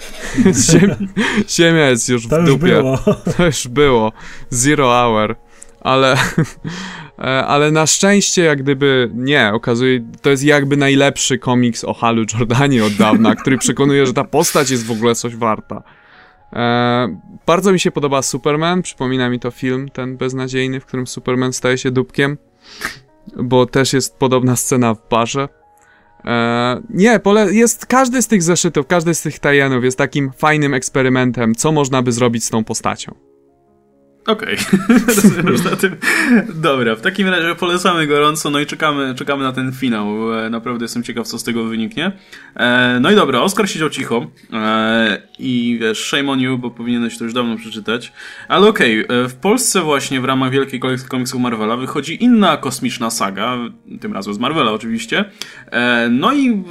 Ziemia, 0.71 0.95
ziemia 1.55 1.89
jest 1.89 2.09
już 2.09 2.27
to 2.27 2.41
w 2.41 2.45
dupie. 2.45 2.67
Już 2.67 2.81
było. 2.81 2.97
To 3.37 3.45
już 3.45 3.67
było. 3.67 4.11
Zero 4.49 4.89
hour 4.89 5.35
ale, 5.81 6.17
e, 7.19 7.45
ale 7.45 7.71
na 7.71 7.85
szczęście 7.87 8.43
jak 8.43 8.63
gdyby 8.63 9.09
nie, 9.13 9.53
okazuje, 9.53 9.99
to 10.21 10.29
jest 10.29 10.43
jakby 10.43 10.77
najlepszy 10.77 11.37
komiks 11.37 11.83
o 11.83 11.93
Halu 11.93 12.25
Jordanie 12.33 12.85
od 12.85 12.93
dawna, 12.93 13.35
który 13.41 13.57
przekonuje, 13.57 14.05
że 14.05 14.13
ta 14.13 14.23
postać 14.23 14.69
jest 14.69 14.85
w 14.85 14.91
ogóle 14.91 15.15
coś 15.15 15.35
warta. 15.35 15.83
E, 16.53 17.17
bardzo 17.45 17.71
mi 17.73 17.79
się 17.79 17.91
podoba 17.91 18.21
Superman, 18.21 18.81
przypomina 18.81 19.29
mi 19.29 19.39
to 19.39 19.51
film 19.51 19.89
ten 19.89 20.17
beznadziejny, 20.17 20.79
w 20.79 20.85
którym 20.85 21.07
Superman 21.07 21.53
staje 21.53 21.77
się 21.77 21.91
dupkiem, 21.91 22.37
bo 23.35 23.65
też 23.65 23.93
jest 23.93 24.17
podobna 24.17 24.55
scena 24.55 24.93
w 24.93 25.09
barze. 25.09 25.49
E, 26.25 26.81
nie, 26.89 27.19
pole 27.19 27.53
jest 27.53 27.85
każdy 27.85 28.21
z 28.21 28.27
tych 28.27 28.43
zeszytów, 28.43 28.87
każdy 28.87 29.13
z 29.13 29.21
tych 29.21 29.39
tajenów 29.39 29.83
jest 29.83 29.97
takim 29.97 30.31
fajnym 30.31 30.73
eksperymentem, 30.73 31.55
co 31.55 31.71
można 31.71 32.01
by 32.01 32.11
zrobić 32.11 32.45
z 32.45 32.49
tą 32.49 32.63
postacią. 32.63 33.30
Okej, 34.27 34.57
okay. 35.61 35.77
tym. 35.77 35.95
Dobra, 36.55 36.95
w 36.95 37.01
takim 37.01 37.27
razie 37.27 37.55
polecamy 37.55 38.07
gorąco, 38.07 38.49
no 38.49 38.59
i 38.59 38.65
czekamy, 38.65 39.15
czekamy 39.15 39.43
na 39.43 39.51
ten 39.51 39.71
finał. 39.71 40.39
E, 40.39 40.49
naprawdę 40.49 40.85
jestem 40.85 41.03
ciekaw, 41.03 41.27
co 41.27 41.39
z 41.39 41.43
tego 41.43 41.63
wyniknie. 41.63 42.11
E, 42.55 42.97
no 43.01 43.11
i 43.11 43.15
dobra, 43.15 43.41
Oskar 43.41 43.69
siedział 43.69 43.89
cicho 43.89 44.27
e, 44.53 45.21
i 45.39 45.77
wiesz, 45.81 46.05
shame 46.05 46.31
on 46.31 46.39
you, 46.39 46.57
bo 46.57 46.71
powinieneś 46.71 47.17
to 47.17 47.23
już 47.23 47.33
dawno 47.33 47.57
przeczytać. 47.57 48.13
Ale 48.47 48.67
okej, 48.67 49.05
okay, 49.05 49.29
w 49.29 49.35
Polsce 49.35 49.81
właśnie 49.81 50.21
w 50.21 50.25
ramach 50.25 50.51
wielkiej 50.51 50.79
kolekcji 50.79 51.09
komiksów 51.09 51.41
Marvela 51.41 51.77
wychodzi 51.77 52.23
inna 52.23 52.57
kosmiczna 52.57 53.09
saga, 53.09 53.57
tym 54.01 54.13
razem 54.13 54.33
z 54.33 54.37
Marvela 54.37 54.71
oczywiście. 54.71 55.25
No 56.09 56.33
i 56.33 56.63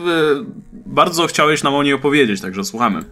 bardzo 0.72 1.26
chciałeś 1.26 1.62
nam 1.62 1.74
o 1.74 1.82
niej 1.82 1.92
opowiedzieć, 1.92 2.40
także 2.40 2.64
słuchamy. 2.64 3.04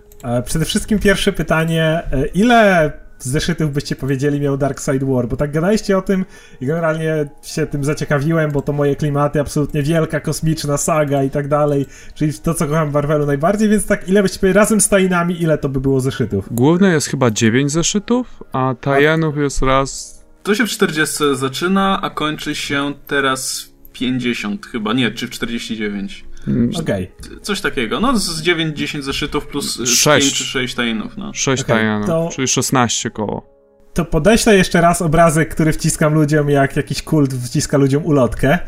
Przede 0.44 0.64
wszystkim 0.64 0.98
pierwsze 0.98 1.32
pytanie, 1.32 2.02
ile 2.34 2.92
zeszytów 3.24 3.72
byście 3.72 3.96
powiedzieli 3.96 4.40
miał 4.40 4.56
Dark 4.56 4.80
Side 4.80 5.06
War, 5.06 5.28
bo 5.28 5.36
tak 5.36 5.52
gadaliście 5.52 5.98
o 5.98 6.02
tym 6.02 6.24
i 6.60 6.66
generalnie 6.66 7.28
się 7.42 7.66
tym 7.66 7.84
zaciekawiłem, 7.84 8.50
bo 8.50 8.62
to 8.62 8.72
moje 8.72 8.96
klimaty, 8.96 9.40
absolutnie 9.40 9.82
wielka, 9.82 10.20
kosmiczna 10.20 10.76
saga 10.76 11.22
i 11.22 11.30
tak 11.30 11.48
dalej, 11.48 11.86
czyli 12.14 12.34
to, 12.34 12.54
co 12.54 12.66
kocham 12.66 12.90
w 12.90 12.92
Marvelu 12.94 13.26
najbardziej, 13.26 13.68
więc 13.68 13.86
tak, 13.86 14.08
ile 14.08 14.22
byście 14.22 14.38
powiedzieli 14.38 14.58
razem 14.58 14.80
z 14.80 14.88
tajnami, 14.88 15.42
ile 15.42 15.58
to 15.58 15.68
by 15.68 15.80
było 15.80 16.00
zeszytów? 16.00 16.48
Główne 16.50 16.92
jest 16.92 17.06
chyba 17.06 17.30
9 17.30 17.72
zeszytów, 17.72 18.42
a 18.52 18.74
tajenów 18.80 19.36
jest 19.36 19.62
raz... 19.62 20.18
To 20.42 20.54
się 20.54 20.66
w 20.66 20.68
40 20.68 21.24
zaczyna, 21.34 22.00
a 22.02 22.10
kończy 22.10 22.54
się 22.54 22.94
teraz 23.06 23.72
50 23.92 24.66
chyba, 24.66 24.92
nie, 24.92 25.10
czy 25.10 25.26
w 25.26 25.30
49. 25.30 26.24
Mm. 26.46 26.70
Okej. 26.80 27.10
Okay. 27.20 27.40
Coś 27.40 27.60
takiego. 27.60 28.00
No 28.00 28.18
z 28.18 28.42
9-10 28.42 29.02
zeszytów 29.02 29.46
plus 29.46 29.80
6 29.84 30.04
5 30.04 30.34
czy 30.34 30.44
6 30.44 30.74
tajinów. 30.74 31.16
No. 31.16 31.34
6 31.34 31.62
okay, 31.62 31.76
tajinów, 31.76 32.06
to... 32.06 32.28
czyli 32.32 32.48
16 32.48 33.10
koło. 33.10 33.58
To 33.94 34.04
podeślę 34.04 34.56
jeszcze 34.56 34.80
raz 34.80 35.02
obrazek, 35.02 35.54
który 35.54 35.72
wciskam 35.72 36.14
ludziom, 36.14 36.50
jak 36.50 36.76
jakiś 36.76 37.02
kult 37.02 37.34
wciska 37.34 37.76
ludziom 37.76 38.06
ulotkę. 38.06 38.58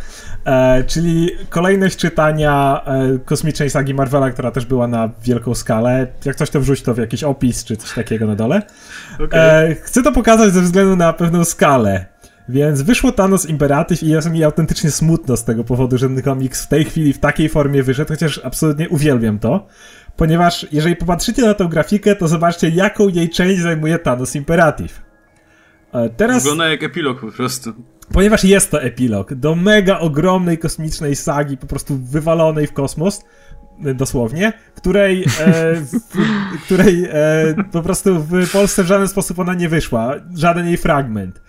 E, 0.44 0.84
czyli 0.84 1.30
kolejność 1.48 1.96
czytania 1.96 2.82
e, 2.84 3.18
kosmicznej 3.18 3.70
sagi 3.70 3.94
Marvela, 3.94 4.30
która 4.30 4.50
też 4.50 4.66
była 4.66 4.86
na 4.86 5.10
wielką 5.24 5.54
skalę. 5.54 6.06
Jak 6.24 6.36
coś 6.36 6.50
to 6.50 6.60
wrzuć 6.60 6.82
to 6.82 6.94
w 6.94 6.98
jakiś 6.98 7.24
opis, 7.24 7.64
czy 7.64 7.76
coś 7.76 7.94
takiego 7.94 8.26
na 8.26 8.36
dole. 8.36 8.62
Okay. 9.24 9.40
E, 9.40 9.74
chcę 9.74 10.02
to 10.02 10.12
pokazać 10.12 10.52
ze 10.52 10.62
względu 10.62 10.96
na 10.96 11.12
pewną 11.12 11.44
skalę. 11.44 12.06
Więc 12.50 12.82
wyszło 12.82 13.12
Thanos 13.12 13.48
Imperatyw 13.48 14.02
i 14.02 14.08
jest 14.08 14.30
mi 14.30 14.44
autentycznie 14.44 14.90
smutno 14.90 15.36
z 15.36 15.44
tego 15.44 15.64
powodu, 15.64 15.98
że 15.98 16.08
ten 16.08 16.22
komiks 16.22 16.64
w 16.64 16.68
tej 16.68 16.84
chwili 16.84 17.12
w 17.12 17.18
takiej 17.18 17.48
formie 17.48 17.82
wyszedł, 17.82 18.08
chociaż 18.08 18.40
absolutnie 18.44 18.88
uwielbiam 18.88 19.38
to. 19.38 19.66
Ponieważ 20.16 20.66
jeżeli 20.72 20.96
popatrzycie 20.96 21.42
na 21.42 21.54
tę 21.54 21.68
grafikę, 21.70 22.16
to 22.16 22.28
zobaczcie, 22.28 22.68
jaką 22.68 23.08
jej 23.08 23.30
część 23.30 23.60
zajmuje 23.60 23.98
Thanos 23.98 24.34
Imperatyw. 24.34 25.02
E, 25.92 26.08
teraz... 26.08 26.42
Wygląda 26.42 26.68
jak 26.68 26.82
epilog 26.82 27.20
po 27.20 27.32
prostu. 27.32 27.72
Ponieważ 28.12 28.44
jest 28.44 28.70
to 28.70 28.82
epilog 28.82 29.34
do 29.34 29.54
mega 29.54 29.98
ogromnej 29.98 30.58
kosmicznej 30.58 31.16
sagi, 31.16 31.56
po 31.56 31.66
prostu 31.66 31.98
wywalonej 31.98 32.66
w 32.66 32.72
kosmos, 32.72 33.24
dosłownie, 33.94 34.52
której, 34.76 35.22
e, 35.22 35.74
w, 35.74 36.64
której 36.64 37.04
e, 37.10 37.54
po 37.72 37.82
prostu 37.82 38.20
w 38.20 38.50
Polsce 38.52 38.82
w 38.84 38.86
żaden 38.86 39.08
sposób 39.08 39.38
ona 39.38 39.54
nie 39.54 39.68
wyszła, 39.68 40.14
żaden 40.34 40.66
jej 40.66 40.76
fragment. 40.76 41.40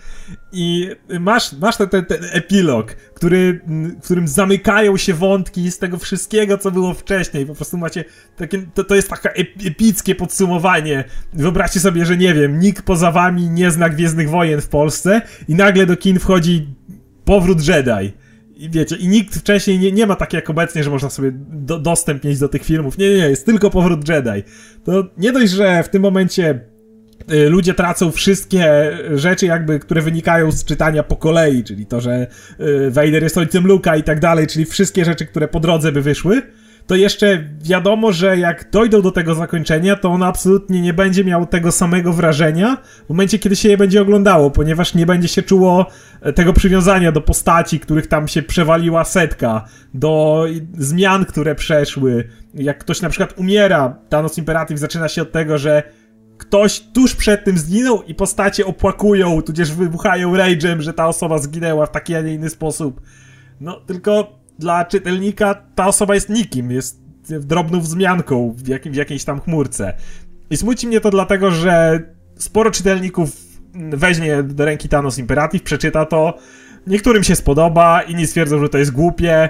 I 0.52 0.90
masz, 1.20 1.54
masz 1.54 1.78
ten, 1.78 1.90
ten, 1.90 2.06
ten 2.06 2.20
epilog, 2.32 2.94
który, 2.94 3.62
w 4.02 4.04
którym 4.04 4.28
zamykają 4.28 4.98
się 4.98 5.14
wątki 5.14 5.72
z 5.72 5.78
tego 5.78 5.98
wszystkiego, 5.98 6.58
co 6.58 6.72
było 6.72 6.94
wcześniej. 6.94 7.46
Po 7.46 7.56
prostu 7.56 7.78
macie 7.78 8.06
takie, 8.38 8.62
to, 8.74 8.84
to 8.84 8.96
jest 8.96 9.10
takie 9.10 9.34
epickie 9.66 10.16
podsumowanie. 10.16 11.04
Wyobraźcie 11.34 11.80
sobie, 11.80 12.06
że 12.06 12.18
nie 12.18 12.34
wiem, 12.34 12.60
nikt 12.60 12.86
poza 12.86 13.12
wami 13.12 13.50
nie 13.50 13.72
zna 13.72 13.90
Gwiezdnych 13.90 14.30
Wojen 14.30 14.62
w 14.62 14.70
Polsce 14.70 15.22
i 15.48 15.56
nagle 15.56 15.86
do 15.86 15.98
kin 15.98 16.20
wchodzi 16.20 16.68
powrót 17.26 17.68
Jedi. 17.68 18.14
I 18.56 18.70
wiecie, 18.70 18.96
i 18.96 19.08
nikt 19.08 19.36
wcześniej 19.36 19.80
nie, 19.80 19.92
nie 19.92 20.08
ma 20.08 20.16
tak 20.16 20.34
jak 20.34 20.50
obecnie, 20.50 20.84
że 20.84 20.90
można 20.90 21.10
sobie 21.10 21.32
do, 21.50 21.80
dostęp 21.80 22.24
mieć 22.24 22.40
do 22.40 22.50
tych 22.50 22.64
filmów. 22.64 22.98
Nie, 22.98 23.10
nie, 23.10 23.18
nie, 23.18 23.30
jest 23.30 23.46
tylko 23.46 23.70
powrót 23.70 24.10
Jedi. 24.10 24.44
To 24.84 25.08
nie 25.18 25.32
dość, 25.32 25.52
że 25.52 25.84
w 25.84 25.90
tym 25.90 26.02
momencie 26.02 26.71
ludzie 27.28 27.74
tracą 27.74 28.12
wszystkie 28.12 28.92
rzeczy 29.16 29.46
jakby, 29.46 29.80
które 29.80 30.02
wynikają 30.02 30.52
z 30.52 30.66
czytania 30.66 31.04
po 31.04 31.16
kolei, 31.16 31.64
czyli 31.64 31.86
to, 31.86 32.02
że 32.02 32.28
y, 32.60 32.92
Vader 32.92 33.24
jest 33.24 33.38
ojcem 33.38 33.68
Luka 33.68 33.96
i 33.96 34.04
tak 34.04 34.20
dalej, 34.20 34.48
czyli 34.48 34.66
wszystkie 34.66 35.06
rzeczy, 35.06 35.26
które 35.26 35.48
po 35.48 35.60
drodze 35.60 35.92
by 35.92 36.02
wyszły, 36.02 36.42
to 36.88 36.96
jeszcze 36.96 37.44
wiadomo, 37.62 38.12
że 38.12 38.38
jak 38.38 38.72
dojdą 38.72 39.02
do 39.02 39.12
tego 39.12 39.36
zakończenia, 39.36 39.96
to 39.96 40.10
on 40.10 40.24
absolutnie 40.24 40.82
nie 40.82 40.94
będzie 40.94 41.24
miał 41.24 41.46
tego 41.46 41.72
samego 41.72 42.14
wrażenia 42.14 42.78
w 43.06 43.10
momencie, 43.10 43.40
kiedy 43.40 43.56
się 43.56 43.70
je 43.70 43.78
będzie 43.78 44.02
oglądało, 44.02 44.52
ponieważ 44.52 44.94
nie 44.94 45.06
będzie 45.06 45.28
się 45.28 45.42
czuło 45.42 45.86
e, 46.22 46.34
tego 46.34 46.54
przywiązania 46.54 47.12
do 47.12 47.22
postaci, 47.22 47.80
których 47.80 48.08
tam 48.08 48.28
się 48.28 48.42
przewaliła 48.42 49.04
setka, 49.04 49.66
do 49.94 50.46
zmian, 50.78 51.26
które 51.26 51.56
przeszły. 51.56 52.28
Jak 52.54 52.78
ktoś 52.78 53.02
na 53.02 53.10
przykład 53.10 53.34
umiera, 53.38 53.96
Thanos 54.10 54.38
Imperative 54.38 54.80
zaczyna 54.80 55.08
się 55.08 55.22
od 55.22 55.32
tego, 55.32 55.58
że 55.58 55.84
ktoś 56.42 56.80
tuż 56.94 57.16
przed 57.16 57.44
tym 57.44 57.58
zginął 57.58 58.04
i 58.04 58.16
postacie 58.16 58.66
opłakują, 58.66 59.42
tudzież 59.42 59.74
wybuchają 59.74 60.34
rage'em, 60.34 60.80
że 60.80 60.94
ta 60.94 61.08
osoba 61.08 61.40
zginęła 61.40 61.86
w 61.86 61.92
taki, 61.92 62.16
a 62.16 62.22
nie 62.22 62.34
inny 62.34 62.50
sposób. 62.50 63.02
No, 63.60 63.80
tylko 63.80 64.40
dla 64.60 64.86
czytelnika 64.86 65.56
ta 65.76 65.88
osoba 65.88 66.16
jest 66.16 66.30
nikim, 66.30 66.72
jest 66.72 67.02
drobną 67.30 67.80
wzmianką 67.80 68.54
w, 68.58 68.68
jakim, 68.68 68.94
w 68.94 68.96
jakiejś 68.96 69.24
tam 69.24 69.42
chmurce. 69.42 69.94
I 70.50 70.58
smuci 70.58 70.88
mnie 70.88 71.02
to 71.02 71.10
dlatego, 71.10 71.52
że 71.52 72.04
sporo 72.38 72.72
czytelników 72.72 73.30
weźmie 73.74 74.44
do 74.44 74.66
ręki 74.66 74.90
Thanos 74.90 75.18
Imperative, 75.18 75.64
przeczyta 75.64 76.06
to, 76.06 76.38
niektórym 76.88 77.24
się 77.24 77.36
spodoba, 77.36 78.02
inni 78.02 78.28
stwierdzą, 78.28 78.60
że 78.60 78.70
to 78.70 78.78
jest 78.78 78.92
głupie, 78.92 79.50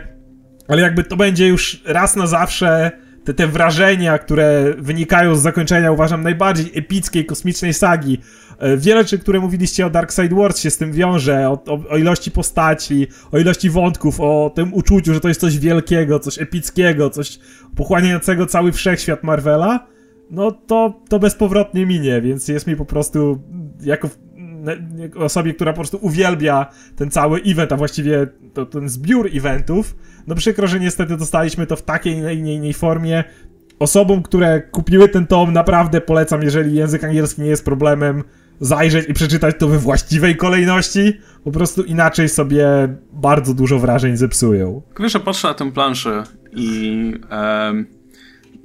ale 0.67 0.81
jakby 0.81 1.03
to 1.03 1.17
będzie 1.17 1.47
już 1.47 1.83
raz 1.85 2.15
na 2.15 2.27
zawsze 2.27 2.91
te, 3.23 3.33
te 3.33 3.47
wrażenia, 3.47 4.17
które 4.17 4.73
wynikają 4.77 5.35
z 5.35 5.41
zakończenia, 5.41 5.91
uważam, 5.91 6.23
najbardziej 6.23 6.71
epickiej 6.75 7.25
kosmicznej 7.25 7.73
sagi. 7.73 8.17
E, 8.59 8.77
wiele 8.77 9.01
rzeczy, 9.01 9.19
które 9.19 9.39
mówiliście 9.39 9.85
o 9.85 9.89
Dark 9.89 10.11
Side 10.11 10.35
Wars 10.35 10.59
się 10.59 10.69
z 10.69 10.77
tym 10.77 10.91
wiąże, 10.91 11.49
o, 11.49 11.63
o, 11.67 11.79
o, 11.89 11.97
ilości 11.97 12.31
postaci, 12.31 13.07
o 13.31 13.37
ilości 13.37 13.69
wątków, 13.69 14.19
o 14.19 14.51
tym 14.55 14.73
uczuciu, 14.73 15.13
że 15.13 15.19
to 15.19 15.27
jest 15.27 15.41
coś 15.41 15.59
wielkiego, 15.59 16.19
coś 16.19 16.41
epickiego, 16.41 17.09
coś 17.09 17.39
pochłaniającego 17.75 18.45
cały 18.45 18.71
wszechświat 18.71 19.23
Marvela, 19.23 19.87
no 20.31 20.51
to, 20.51 21.01
to 21.09 21.19
bezpowrotnie 21.19 21.85
minie, 21.85 22.21
więc 22.21 22.47
jest 22.47 22.67
mi 22.67 22.75
po 22.75 22.85
prostu 22.85 23.41
jako 23.81 24.09
osobie, 25.15 25.53
która 25.53 25.73
po 25.73 25.77
prostu 25.77 25.99
uwielbia 26.01 26.65
ten 26.95 27.11
cały 27.11 27.41
event, 27.41 27.71
a 27.71 27.77
właściwie 27.77 28.27
to, 28.53 28.65
ten 28.65 28.89
zbiór 28.89 29.29
eventów, 29.33 29.95
no 30.27 30.35
przykro, 30.35 30.67
że 30.67 30.79
niestety 30.79 31.17
dostaliśmy 31.17 31.67
to 31.67 31.75
w 31.75 31.81
takiej, 31.81 32.13
innej, 32.13 32.37
innej 32.37 32.73
formie. 32.73 33.23
Osobom, 33.79 34.23
które 34.23 34.61
kupiły 34.61 35.09
ten 35.09 35.27
tom, 35.27 35.53
naprawdę 35.53 36.01
polecam, 36.01 36.41
jeżeli 36.43 36.75
język 36.75 37.03
angielski 37.03 37.41
nie 37.41 37.49
jest 37.49 37.65
problemem, 37.65 38.23
zajrzeć 38.59 39.09
i 39.09 39.13
przeczytać 39.13 39.55
to 39.59 39.67
we 39.67 39.77
właściwej 39.77 40.35
kolejności. 40.35 41.13
Po 41.43 41.51
prostu 41.51 41.83
inaczej 41.83 42.29
sobie 42.29 42.67
bardzo 43.13 43.53
dużo 43.53 43.79
wrażeń 43.79 44.17
zepsują. 44.17 44.81
Wiesz, 44.99 45.17
patrzę 45.25 45.47
na 45.47 45.53
tę 45.53 45.71
planszę 45.71 46.23
i... 46.51 47.13
Um 47.69 48.00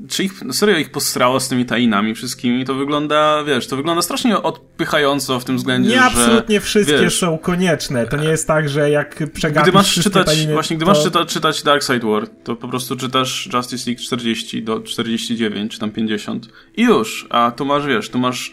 czy 0.09 0.24
ich, 0.24 0.32
serio 0.53 0.76
ich 0.76 0.90
posrało 0.90 1.40
z 1.40 1.49
tymi 1.49 1.66
tainami 1.66 2.14
wszystkimi, 2.14 2.64
to 2.64 2.74
wygląda, 2.74 3.44
wiesz, 3.44 3.66
to 3.66 3.76
wygląda 3.76 4.03
strasznie 4.03 4.42
odpychająco 4.42 5.40
w 5.40 5.44
tym 5.44 5.57
względzie, 5.57 5.90
nie, 5.90 5.97
że... 5.97 6.01
Nie 6.01 6.07
absolutnie 6.07 6.61
wszystkie 6.61 6.99
wiesz, 6.99 7.18
są 7.18 7.38
konieczne. 7.38 8.07
To 8.07 8.16
nie 8.16 8.28
jest 8.28 8.47
tak, 8.47 8.68
że 8.68 8.90
jak 8.90 9.30
przegapisz 9.32 9.70
gdy 9.70 9.78
masz 9.78 9.94
czytać, 9.94 10.47
Właśnie, 10.47 10.76
gdy 10.76 10.84
to... 10.84 10.90
masz 10.92 11.03
czyta, 11.03 11.24
czytać 11.24 11.62
Dark 11.62 11.82
Side 11.82 12.07
War, 12.07 12.28
to 12.28 12.57
po 12.57 12.68
prostu 12.68 12.97
czytasz 12.97 13.49
Justice 13.53 13.90
League 13.90 14.03
40 14.03 14.62
do 14.62 14.80
49, 14.80 15.72
czy 15.72 15.78
tam 15.78 15.90
50 15.90 16.49
i 16.76 16.82
już. 16.82 17.26
A 17.30 17.51
tu 17.51 17.64
masz, 17.64 17.86
wiesz, 17.86 18.11
tu 18.11 18.18
masz 18.18 18.53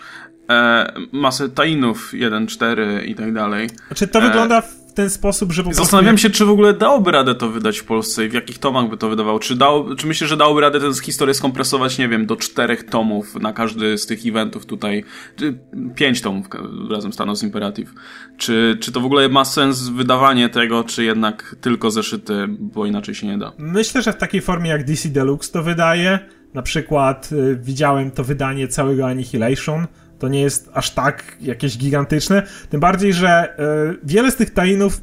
e, 0.49 0.93
masę 1.11 1.49
tainów 1.49 2.13
1, 2.13 2.47
4 2.47 3.05
i 3.07 3.15
tak 3.15 3.33
dalej. 3.33 3.69
Znaczy 3.87 4.07
to 4.07 4.19
e, 4.19 4.21
wygląda 4.21 4.63
w 4.93 4.95
ten 4.95 5.09
sposób, 5.09 5.51
że 5.51 5.63
po 5.63 5.69
prostu... 5.69 5.83
Zastanawiam 5.83 6.17
się, 6.17 6.29
czy 6.29 6.45
w 6.45 6.49
ogóle 6.49 6.73
dałoby 6.73 7.11
radę 7.11 7.35
to 7.35 7.49
wydać 7.49 7.79
w 7.79 7.83
Polsce 7.83 8.25
i 8.25 8.29
w 8.29 8.33
jakich 8.33 8.57
tomach 8.57 8.89
by 8.89 8.97
to 8.97 9.09
wydawało. 9.09 9.39
Czy, 9.39 9.55
dał, 9.55 9.95
czy 9.95 10.07
myślisz, 10.07 10.29
że 10.29 10.37
dałoby 10.37 10.61
radę 10.61 10.79
tę 10.79 10.93
historię 11.03 11.33
skompresować, 11.33 11.97
nie 11.97 12.09
wiem, 12.09 12.25
do 12.25 12.35
czterech 12.35 12.83
tomów 12.83 13.35
na 13.35 13.53
każdy 13.53 13.97
z 13.97 14.05
tych 14.05 14.25
eventów 14.25 14.65
tutaj? 14.65 15.03
Pięć 15.95 16.21
tomów 16.21 16.45
razem 16.91 17.13
z 17.13 17.17
Thanos 17.17 17.43
Imperative. 17.43 17.93
Czy, 18.37 18.77
czy 18.81 18.91
to 18.91 19.01
w 19.01 19.05
ogóle 19.05 19.29
ma 19.29 19.45
sens 19.45 19.89
wydawanie 19.89 20.49
tego, 20.49 20.83
czy 20.83 21.03
jednak 21.03 21.55
tylko 21.61 21.91
zeszyty, 21.91 22.47
bo 22.49 22.85
inaczej 22.85 23.15
się 23.15 23.27
nie 23.27 23.37
da? 23.37 23.51
Myślę, 23.57 24.01
że 24.01 24.13
w 24.13 24.17
takiej 24.17 24.41
formie 24.41 24.69
jak 24.69 24.83
DC 24.83 25.09
Deluxe 25.09 25.51
to 25.51 25.63
wydaje. 25.63 26.19
Na 26.53 26.61
przykład 26.61 27.29
y, 27.31 27.59
widziałem 27.61 28.11
to 28.11 28.23
wydanie 28.23 28.67
całego 28.67 29.07
Annihilation, 29.07 29.87
to 30.23 30.27
nie 30.27 30.41
jest 30.41 30.69
aż 30.73 30.91
tak 30.91 31.37
jakieś 31.41 31.77
gigantyczne. 31.77 32.43
Tym 32.69 32.79
bardziej, 32.79 33.13
że 33.13 33.57
y, 33.93 33.99
wiele 34.03 34.31
z 34.31 34.35
tych 34.35 34.53
tainów 34.53 35.01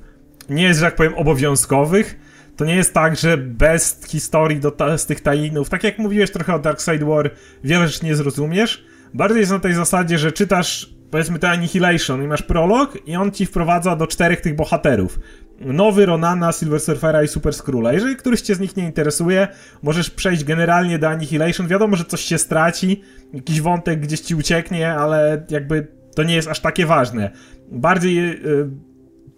nie 0.49 0.62
jest, 0.62 0.81
że 0.81 0.87
tak 0.87 0.97
powiem, 0.97 1.14
obowiązkowych. 1.14 2.16
To 2.57 2.64
nie 2.64 2.75
jest 2.75 2.95
tak, 2.95 3.16
że 3.16 3.37
bez 3.37 4.01
historii 4.09 4.61
do 4.61 4.77
z 4.99 5.07
tych 5.07 5.21
tainów, 5.21 5.68
tak 5.68 5.85
jak 5.85 5.99
mówiłeś 5.99 6.31
trochę 6.31 6.55
o 6.55 6.59
Dark 6.59 6.81
Side 6.81 7.05
War, 7.05 7.31
wiele 7.64 7.89
rzeczy 7.89 8.07
nie 8.07 8.16
zrozumiesz. 8.16 8.85
Bardziej 9.14 9.41
jest 9.41 9.53
na 9.53 9.59
tej 9.59 9.75
zasadzie, 9.75 10.18
że 10.18 10.33
czytasz 10.33 10.95
powiedzmy 11.11 11.39
to 11.39 11.49
Annihilation 11.49 12.25
i 12.25 12.27
masz 12.27 12.43
prolog 12.43 13.09
i 13.09 13.16
on 13.16 13.31
ci 13.31 13.47
wprowadza 13.47 13.97
do 13.97 14.07
czterech 14.07 14.41
tych 14.41 14.57
bohaterów 14.57 15.18
nowy 15.61 16.07
Ronana, 16.07 16.53
Silver 16.53 16.81
Surfera 16.81 17.23
i 17.23 17.29
Super 17.29 17.55
Skrulla. 17.55 17.93
Jeżeli 17.93 18.17
któryś 18.17 18.41
cię 18.41 18.55
z 18.55 18.61
nich 18.61 18.77
nie 18.77 18.85
interesuje, 18.85 19.49
możesz 19.83 20.11
przejść 20.11 20.45
generalnie 20.45 20.99
do 20.99 21.09
Annihilation. 21.09 21.69
Wiadomo, 21.69 21.97
że 21.97 22.05
coś 22.05 22.21
się 22.21 22.39
straci, 22.39 23.03
jakiś 23.33 23.61
wątek 23.61 24.01
gdzieś 24.01 24.21
ci 24.21 24.35
ucieknie, 24.35 24.93
ale 24.95 25.47
jakby 25.51 25.87
to 26.15 26.23
nie 26.23 26.35
jest 26.35 26.49
aż 26.49 26.61
takie 26.61 26.87
ważne. 26.87 27.31
Bardziej 27.73 28.17
yy, 28.17 28.71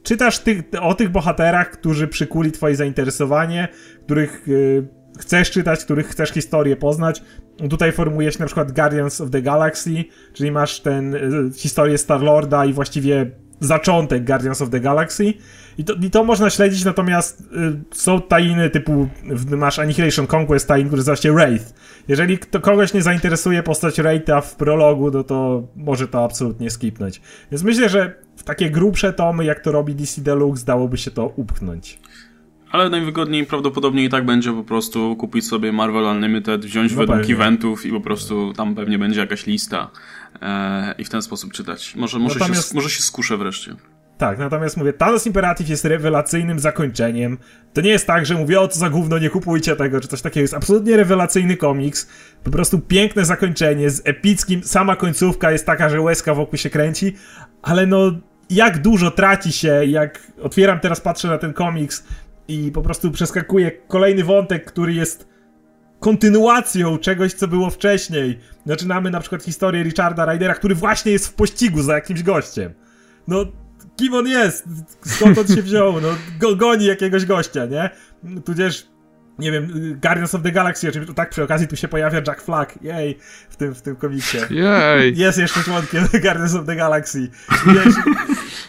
czytasz 0.03 0.39
tych, 0.39 0.63
o 0.81 0.95
tych 0.95 1.09
bohaterach, 1.09 1.71
którzy 1.71 2.09
przykuli 2.09 2.53
twoje 2.53 2.77
zainteresowanie, 2.77 3.69
których 4.05 4.43
yy, 4.47 4.89
chcesz 5.21 5.51
czytać, 5.51 5.85
których 5.85 6.07
chcesz 6.07 6.31
historię 6.31 6.77
poznać. 6.77 7.23
Tutaj 7.71 7.93
formuje 7.93 8.33
się 8.33 8.39
na 8.39 8.47
przykład 8.47 8.73
Guardians 8.73 9.21
of 9.21 9.31
the 9.31 9.43
Galaxy, 9.43 10.05
czyli 10.33 10.51
masz 10.51 10.81
ten 10.81 11.13
yy, 11.13 11.51
historię 11.57 11.99
Star-Lorda 11.99 12.67
i 12.67 12.73
właściwie 12.73 13.31
zaczątek 13.61 14.25
Guardians 14.25 14.63
of 14.63 14.71
the 14.71 14.81
Galaxy. 14.81 15.35
I 15.79 15.85
to, 15.85 15.95
I 16.03 16.11
to 16.11 16.25
można 16.25 16.51
śledzić, 16.51 16.85
natomiast 16.85 17.41
y, 17.41 17.45
są 17.97 18.21
tajiny 18.21 18.71
typu, 18.71 19.09
masz 19.57 19.79
Annihilation 19.79 20.27
Conquest 20.35 20.69
tajin, 20.69 20.87
który 20.87 21.01
nazywa 21.01 21.17
się 21.17 21.33
Wraith. 21.33 21.75
Jeżeli 22.09 22.39
to 22.39 22.61
kogoś 22.61 22.95
nie 22.95 23.03
zainteresuje 23.03 23.63
postać 23.63 23.97
Wraitha 23.97 24.41
w 24.41 24.57
prologu, 24.57 25.11
no 25.11 25.25
to 25.25 25.63
może 25.77 26.09
to 26.09 26.25
absolutnie 26.25 26.71
skipnąć. 26.71 27.21
Więc 27.51 27.63
myślę, 27.63 27.89
że 27.89 28.15
w 28.37 28.43
takie 28.43 28.71
grubsze 28.71 29.13
tomy, 29.13 29.45
jak 29.45 29.61
to 29.61 29.73
robi 29.73 29.95
DC 29.95 30.21
Deluxe, 30.21 30.65
dałoby 30.65 30.99
się 30.99 31.11
to 31.11 31.33
upchnąć. 31.37 31.99
Ale 32.73 32.91
najwygodniej 32.91 33.47
prawdopodobnie 33.47 34.05
i 34.05 34.09
tak 34.09 34.27
będzie 34.27 34.53
po 34.53 34.65
prostu 34.65 35.17
kupić 35.17 35.47
sobie 35.47 35.73
Marvel 35.73 36.05
Unlimited, 36.05 36.65
wziąć 36.65 36.93
no 36.93 36.99
według 36.99 37.19
pewnie. 37.19 37.35
eventów 37.35 37.87
i 37.87 37.91
po 37.91 38.01
prostu 38.01 38.53
tam 38.53 38.75
pewnie 38.75 38.99
będzie 38.99 39.21
jakaś 39.21 39.47
lista 39.47 39.91
e, 40.41 40.95
i 40.99 41.05
w 41.05 41.09
ten 41.09 41.23
sposób 41.23 41.53
czytać. 41.53 41.97
Może, 41.97 42.19
może, 42.19 42.39
Natomiast... 42.39 42.69
się, 42.69 42.75
może 42.75 42.91
się 42.91 43.03
skuszę 43.03 43.37
wreszcie. 43.37 43.77
Tak, 44.19 44.39
natomiast 44.39 44.77
mówię, 44.77 44.93
Thanos 44.93 45.27
Imperative 45.27 45.69
jest 45.69 45.85
rewelacyjnym 45.85 46.59
zakończeniem. 46.59 47.39
To 47.73 47.81
nie 47.81 47.91
jest 47.91 48.07
tak, 48.07 48.27
że 48.27 48.35
mówię, 48.35 48.61
o 48.61 48.69
co 48.69 48.79
za 48.79 48.91
gówno, 48.91 49.19
nie 49.19 49.31
kupujcie 49.31 49.77
tego, 49.77 50.01
czy 50.01 50.09
coś 50.09 50.23
takiego. 50.23 50.43
Jest 50.43 50.55
absolutnie 50.55 50.97
rewelacyjny 50.97 51.57
komiks. 51.57 52.09
Po 52.45 52.51
prostu 52.51 52.79
piękne 52.79 53.25
zakończenie 53.25 53.91
z 53.91 54.03
epickim. 54.05 54.65
Sama 54.65 54.97
końcówka 54.97 55.53
jest 55.53 55.67
taka, 55.67 55.89
że 55.89 56.01
łezka 56.01 56.35
wokół 56.35 56.59
się 56.59 56.71
kręci, 56.71 57.17
ale 57.63 57.87
no, 57.87 58.13
jak 58.51 58.83
dużo 58.83 59.11
traci 59.11 59.53
się, 59.53 59.85
jak 59.87 60.33
otwieram 60.43 60.81
teraz, 60.81 61.01
patrzę 61.01 61.29
na 61.29 61.39
ten 61.39 61.53
komiks 61.53 62.05
i 62.49 62.71
po 62.73 62.83
prostu 62.83 63.11
przeskakuję 63.11 63.71
kolejny 63.71 64.25
wątek, 64.25 64.65
który 64.65 64.95
jest 64.95 65.32
kontynuacją 66.03 66.99
czegoś, 66.99 67.33
co 67.33 67.49
było 67.49 67.71
wcześniej. 67.71 68.39
Zaczynamy 68.67 69.11
na 69.11 69.21
przykład 69.21 69.43
historię 69.43 69.83
Richarda 69.83 70.25
Rydera, 70.25 70.55
który 70.55 70.75
właśnie 70.75 71.13
jest 71.13 71.27
w 71.27 71.35
pościgu 71.35 71.83
za 71.83 71.95
jakimś 71.95 72.23
gościem. 72.23 72.73
No, 73.29 73.45
kim 73.97 74.15
on 74.15 74.27
jest, 74.27 74.65
skąd 75.07 75.39
on 75.39 75.47
się 75.47 75.63
wziął, 75.63 76.01
no, 76.01 76.09
go, 76.41 76.57
goni 76.57 76.85
jakiegoś 76.85 77.27
gościa, 77.27 77.67
nie? 77.67 77.91
Tudzież 78.45 78.87
nie 79.39 79.53
wiem, 79.53 79.99
Guardians 80.03 80.35
of 80.35 80.43
the 80.43 80.53
Galaxy, 80.53 80.89
oczywiście 80.89 81.15
tak 81.15 81.31
przy 81.31 81.43
okazji 81.43 81.69
tu 81.69 81.77
się 81.77 81.89
pojawia 81.89 82.23
Jack 82.27 82.43
Flag, 82.43 82.83
jej, 82.83 83.19
w 83.51 83.57
tym, 83.57 83.75
w 83.75 83.83
tym 83.83 83.97
komiksie. 83.97 84.39
Jej! 84.51 85.17
Jest 85.17 85.39
jeszcze 85.39 85.63
członkiem 85.63 86.05
Guardians 86.23 86.55
of 86.55 86.67
the 86.67 86.77
Galaxy. 86.77 87.29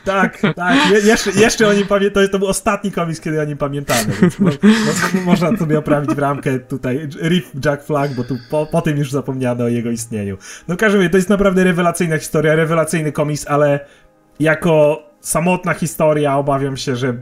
Tak, 0.05 0.41
tak, 0.55 0.77
je, 0.91 0.99
jeszcze, 0.99 1.31
jeszcze 1.31 1.67
o 1.67 1.73
nim 1.73 1.87
pamiętam, 1.87 2.23
to, 2.23 2.29
to 2.29 2.39
był 2.39 2.47
ostatni 2.47 2.91
komiks, 2.91 3.19
kiedy 3.19 3.41
o 3.41 3.43
nim 3.43 3.57
pamiętamy, 3.57 4.13
więc 4.21 4.39
mo, 4.39 4.49
mo, 4.49 5.21
można 5.25 5.57
sobie 5.57 5.79
oprawić 5.79 6.15
w 6.15 6.19
ramkę 6.19 6.59
tutaj 6.59 7.09
Riff 7.23 7.51
Jack 7.65 7.83
Flag, 7.83 8.13
bo 8.13 8.23
tu 8.23 8.37
po, 8.49 8.65
po 8.65 8.81
tym 8.81 8.97
już 8.97 9.11
zapomniano 9.11 9.63
o 9.63 9.67
jego 9.67 9.89
istnieniu. 9.89 10.37
No 10.67 10.75
w 10.75 10.77
każdym 10.77 11.01
razie, 11.01 11.09
to 11.09 11.17
jest 11.17 11.29
naprawdę 11.29 11.63
rewelacyjna 11.63 12.17
historia, 12.17 12.55
rewelacyjny 12.55 13.11
komiks, 13.11 13.47
ale 13.47 13.79
jako 14.39 15.03
samotna 15.21 15.73
historia 15.73 16.37
obawiam 16.37 16.77
się, 16.77 16.95
że 16.95 17.13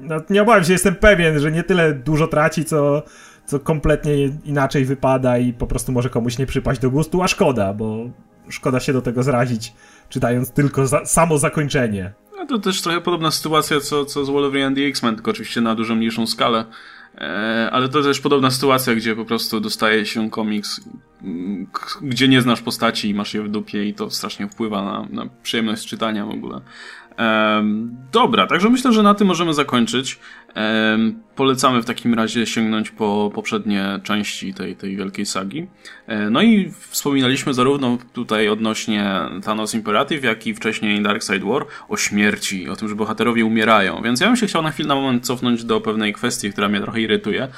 no, 0.00 0.16
nie 0.30 0.42
obawiam 0.42 0.64
się, 0.64 0.72
jestem 0.72 0.94
pewien, 0.94 1.40
że 1.40 1.52
nie 1.52 1.62
tyle 1.62 1.94
dużo 1.94 2.26
traci, 2.26 2.64
co, 2.64 3.02
co 3.46 3.60
kompletnie 3.60 4.14
inaczej 4.44 4.84
wypada 4.84 5.38
i 5.38 5.52
po 5.52 5.66
prostu 5.66 5.92
może 5.92 6.10
komuś 6.10 6.38
nie 6.38 6.46
przypaść 6.46 6.80
do 6.80 6.90
gustu, 6.90 7.22
a 7.22 7.28
szkoda, 7.28 7.74
bo 7.74 8.10
szkoda 8.48 8.80
się 8.80 8.92
do 8.92 9.02
tego 9.02 9.22
zrazić, 9.22 9.72
czytając 10.08 10.50
tylko 10.50 10.86
za, 10.86 11.04
samo 11.04 11.38
zakończenie. 11.38 12.12
No 12.36 12.46
to 12.46 12.58
też 12.58 12.82
trochę 12.82 13.00
podobna 13.00 13.30
sytuacja, 13.30 13.80
co, 13.80 14.04
co 14.04 14.24
z 14.24 14.30
Wolverine 14.30 14.66
and 14.66 14.76
the 14.76 14.82
X-Men, 14.82 15.14
tylko 15.14 15.30
oczywiście 15.30 15.60
na 15.60 15.74
dużo 15.74 15.94
mniejszą 15.94 16.26
skalę. 16.26 16.64
E, 17.18 17.68
ale 17.72 17.88
to 17.88 18.02
też 18.02 18.20
podobna 18.20 18.50
sytuacja, 18.50 18.94
gdzie 18.94 19.16
po 19.16 19.24
prostu 19.24 19.60
dostaje 19.60 20.06
się 20.06 20.30
komiks, 20.30 20.80
gdzie 22.02 22.28
nie 22.28 22.42
znasz 22.42 22.62
postaci 22.62 23.08
i 23.08 23.14
masz 23.14 23.34
je 23.34 23.42
w 23.42 23.48
dupie 23.48 23.84
i 23.84 23.94
to 23.94 24.10
strasznie 24.10 24.48
wpływa 24.48 24.84
na, 24.84 25.06
na 25.10 25.30
przyjemność 25.42 25.86
czytania 25.86 26.26
w 26.26 26.30
ogóle. 26.30 26.60
Dobra, 28.12 28.46
także 28.46 28.70
myślę, 28.70 28.92
że 28.92 29.02
na 29.02 29.14
tym 29.14 29.26
możemy 29.26 29.54
zakończyć. 29.54 30.18
Polecamy 31.36 31.82
w 31.82 31.84
takim 31.84 32.14
razie 32.14 32.46
sięgnąć 32.46 32.90
po 32.90 33.30
poprzednie 33.34 34.00
części 34.02 34.54
tej, 34.54 34.76
tej 34.76 34.96
wielkiej 34.96 35.26
sagi. 35.26 35.66
E, 36.06 36.30
no 36.30 36.42
i 36.42 36.72
wspominaliśmy 36.90 37.54
zarówno 37.54 37.98
tutaj 38.12 38.48
odnośnie 38.48 39.20
Thanos 39.44 39.74
Imperative, 39.74 40.24
jak 40.24 40.46
i 40.46 40.54
wcześniej 40.54 41.02
Dark 41.02 41.22
Side 41.22 41.46
War 41.46 41.66
o 41.88 41.96
śmierci, 41.96 42.68
o 42.68 42.76
tym, 42.76 42.88
że 42.88 42.94
bohaterowie 42.94 43.44
umierają. 43.44 44.02
Więc 44.02 44.20
ja 44.20 44.26
bym 44.26 44.36
się 44.36 44.46
chciał 44.46 44.62
na 44.62 44.70
chwilę, 44.70 44.88
na 44.88 44.94
moment 44.94 45.26
cofnąć 45.26 45.64
do 45.64 45.80
pewnej 45.80 46.12
kwestii, 46.12 46.52
która 46.52 46.68
mnie 46.68 46.80
trochę 46.80 47.00
irytuje. 47.00 47.48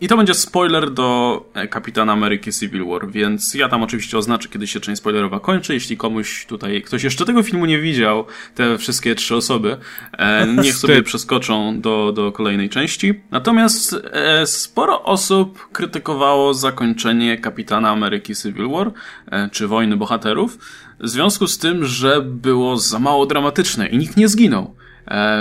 I 0.00 0.08
to 0.08 0.16
będzie 0.16 0.34
spoiler 0.34 0.90
do 0.90 1.44
e, 1.54 1.68
Kapitana 1.68 2.12
Ameryki 2.12 2.52
Civil 2.52 2.84
War, 2.84 3.10
więc 3.10 3.54
ja 3.54 3.68
tam 3.68 3.82
oczywiście 3.82 4.18
oznaczę, 4.18 4.48
kiedy 4.48 4.66
się 4.66 4.80
część 4.80 4.98
spoilerowa 4.98 5.40
kończy. 5.40 5.74
Jeśli 5.74 5.96
komuś 5.96 6.46
tutaj, 6.46 6.82
ktoś 6.82 7.04
jeszcze 7.04 7.26
tego 7.26 7.42
filmu 7.42 7.66
nie 7.66 7.78
widział, 7.78 8.26
te 8.54 8.78
wszystkie 8.78 9.14
trzy 9.14 9.36
osoby, 9.36 9.76
e, 10.12 10.46
niech 10.46 10.74
sobie 10.74 11.02
przeskoczą 11.02 11.59
do, 11.76 12.12
do 12.12 12.32
kolejnej 12.32 12.68
części. 12.68 13.14
Natomiast 13.30 13.96
e, 14.12 14.46
sporo 14.46 15.02
osób 15.02 15.68
krytykowało 15.72 16.54
zakończenie 16.54 17.38
Kapitana 17.38 17.90
Ameryki 17.90 18.34
Civil 18.34 18.68
War, 18.68 18.92
e, 19.30 19.48
czy 19.52 19.68
Wojny 19.68 19.96
Bohaterów, 19.96 20.58
w 21.00 21.08
związku 21.08 21.46
z 21.46 21.58
tym, 21.58 21.84
że 21.84 22.22
było 22.22 22.76
za 22.76 22.98
mało 22.98 23.26
dramatyczne 23.26 23.86
i 23.86 23.98
nikt 23.98 24.16
nie 24.16 24.28
zginął. 24.28 24.74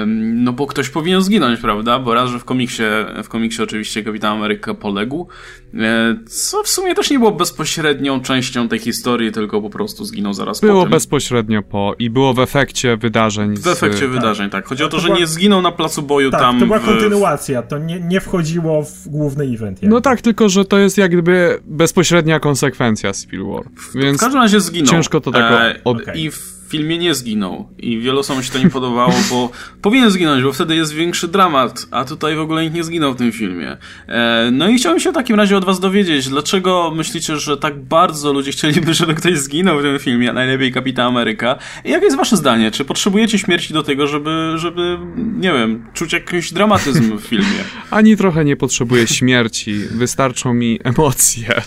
No 0.08 0.54
bo 0.54 0.68
ktoś 0.68 0.90
powinien 0.90 1.22
zginąć, 1.22 1.60
prawda? 1.60 2.00
Bo 2.00 2.14
raz, 2.14 2.30
że 2.30 2.40
w 2.40 2.46
komiksie, 2.46 2.84
w 3.24 3.30
komiksie 3.30 3.64
oczywiście 3.64 4.04
Kapitan 4.04 4.38
Ameryka 4.38 4.74
poległ, 4.74 5.28
e, 5.74 6.16
co 6.28 6.64
w 6.64 6.68
sumie 6.68 6.96
też 6.96 7.10
nie 7.10 7.20
było 7.20 7.32
bezpośrednią 7.32 8.22
częścią 8.22 8.68
tej 8.68 8.80
historii, 8.80 9.32
tylko 9.32 9.62
po 9.62 9.70
prostu 9.70 10.06
zginął 10.06 10.34
zaraz 10.34 10.62
było 10.62 10.74
po 10.74 10.82
tym. 10.82 10.92
bezpośrednio 10.92 11.64
po 11.64 11.96
i 12.00 12.10
było 12.10 12.34
w 12.34 12.40
efekcie 12.40 12.98
wydarzeń. 12.98 13.58
W 13.58 13.68
efekcie 13.68 14.08
z... 14.08 14.12
wydarzeń, 14.12 14.50
tak. 14.50 14.66
Chodzi 14.66 14.84
o 14.84 14.88
to, 14.88 14.98
to 14.98 15.00
że 15.00 15.08
była... 15.08 15.20
nie 15.20 15.28
zginął 15.28 15.62
na 15.62 15.72
placu 15.72 16.02
boju 16.02 16.32
tak, 16.32 16.42
tam. 16.42 16.60
to 16.60 16.66
była 16.66 16.80
w... 16.80 16.86
kontynuacja, 16.86 17.62
to 17.62 17.78
nie, 17.78 18.00
nie 18.00 18.22
wchodziło 18.22 18.84
w 18.84 19.08
główny 19.08 19.44
event. 19.44 19.82
Jakby. 19.82 19.96
No 19.96 20.02
tak, 20.02 20.22
tylko 20.22 20.50
że 20.50 20.66
to 20.66 20.78
jest 20.78 20.98
jakby 20.98 21.60
bezpośrednia 21.66 22.40
konsekwencja 22.40 23.14
Civil 23.14 23.46
War. 23.46 23.64
Więc 23.96 24.18
w 24.18 24.20
każdym 24.20 24.42
razie 24.42 24.62
zginął. 24.62 24.92
Ciężko 24.92 25.22
to 25.22 25.32
tak 25.32 25.52
e, 25.52 25.80
od... 25.84 26.02
okay. 26.02 26.18
I 26.18 26.32
w 26.32 26.59
filmie 26.70 26.98
nie 26.98 27.14
zginął. 27.14 27.70
I 27.78 28.00
wielu 28.00 28.20
osobom 28.20 28.44
się 28.44 28.52
to 28.52 28.60
nie 28.60 28.70
podobało, 28.70 29.14
bo 29.30 29.52
powinien 29.82 30.12
zginąć, 30.12 30.44
bo 30.44 30.54
wtedy 30.54 30.76
jest 30.76 30.94
większy 30.94 31.28
dramat, 31.28 31.88
a 31.92 32.06
tutaj 32.06 32.36
w 32.36 32.40
ogóle 32.40 32.64
nikt 32.64 32.76
nie 32.76 32.84
zginął 32.84 33.14
w 33.14 33.16
tym 33.16 33.32
filmie. 33.32 33.78
E, 34.08 34.50
no 34.52 34.70
i 34.70 34.78
chciałbym 34.78 35.00
się 35.00 35.12
w 35.12 35.14
takim 35.14 35.36
razie 35.36 35.58
od 35.58 35.66
was 35.66 35.80
dowiedzieć, 35.80 36.30
dlaczego 36.30 36.92
myślicie, 36.96 37.38
że 37.38 37.58
tak 37.58 37.80
bardzo 37.80 38.34
ludzie 38.34 38.52
chcieliby, 38.52 38.94
żeby 39.00 39.16
ktoś 39.16 39.38
zginął 39.38 39.80
w 39.80 39.82
tym 39.82 40.00
filmie, 40.00 40.30
a 40.30 40.34
najlepiej 40.34 40.72
Kapitan 40.72 41.08
Ameryka? 41.08 41.56
I 41.86 41.90
jakie 41.90 42.06
jest 42.06 42.18
wasze 42.18 42.38
zdanie? 42.38 42.72
Czy 42.72 42.86
potrzebujecie 42.86 43.40
śmierci 43.40 43.74
do 43.74 43.84
tego, 43.84 44.08
żeby, 44.08 44.54
żeby 44.56 44.98
nie 45.16 45.54
wiem, 45.54 45.86
czuć 45.94 46.14
jakiś 46.14 46.54
dramatyzm 46.54 47.18
w 47.18 47.22
filmie? 47.22 47.64
Ani 47.92 48.18
trochę 48.18 48.46
nie 48.46 48.56
potrzebuję 48.56 49.08
śmierci, 49.08 49.76
wystarczą 49.92 50.54
mi 50.54 50.80
emocje. 50.84 51.62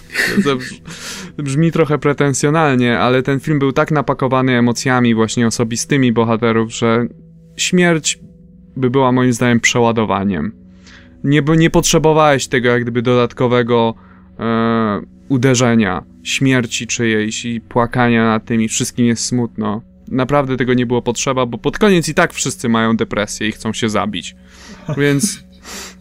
Brzmi 1.38 1.72
trochę 1.72 1.98
pretensjonalnie, 1.98 2.98
ale 2.98 3.22
ten 3.22 3.40
film 3.40 3.58
był 3.58 3.72
tak 3.72 3.90
napakowany 3.90 4.58
emocjami, 4.58 4.91
właśnie 5.14 5.46
osobistymi 5.46 6.12
bohaterów, 6.12 6.72
że 6.72 7.06
śmierć 7.56 8.18
by 8.76 8.90
była 8.90 9.12
moim 9.12 9.32
zdaniem 9.32 9.60
przeładowaniem. 9.60 10.52
Nie, 11.24 11.42
nie 11.56 11.70
potrzebowałeś 11.70 12.48
tego 12.48 12.68
jak 12.68 12.82
gdyby 12.82 13.02
dodatkowego 13.02 13.94
e, 14.38 15.00
uderzenia, 15.28 16.04
śmierci 16.22 16.86
czyjejś 16.86 17.44
i 17.44 17.60
płakania 17.60 18.24
nad 18.24 18.44
tym 18.44 18.62
i 18.62 18.68
wszystkim 18.68 19.06
jest 19.06 19.24
smutno. 19.24 19.82
Naprawdę 20.08 20.56
tego 20.56 20.74
nie 20.74 20.86
było 20.86 21.02
potrzeba, 21.02 21.46
bo 21.46 21.58
pod 21.58 21.78
koniec 21.78 22.08
i 22.08 22.14
tak 22.14 22.32
wszyscy 22.32 22.68
mają 22.68 22.96
depresję 22.96 23.48
i 23.48 23.52
chcą 23.52 23.72
się 23.72 23.88
zabić. 23.88 24.36
Więc 24.98 25.44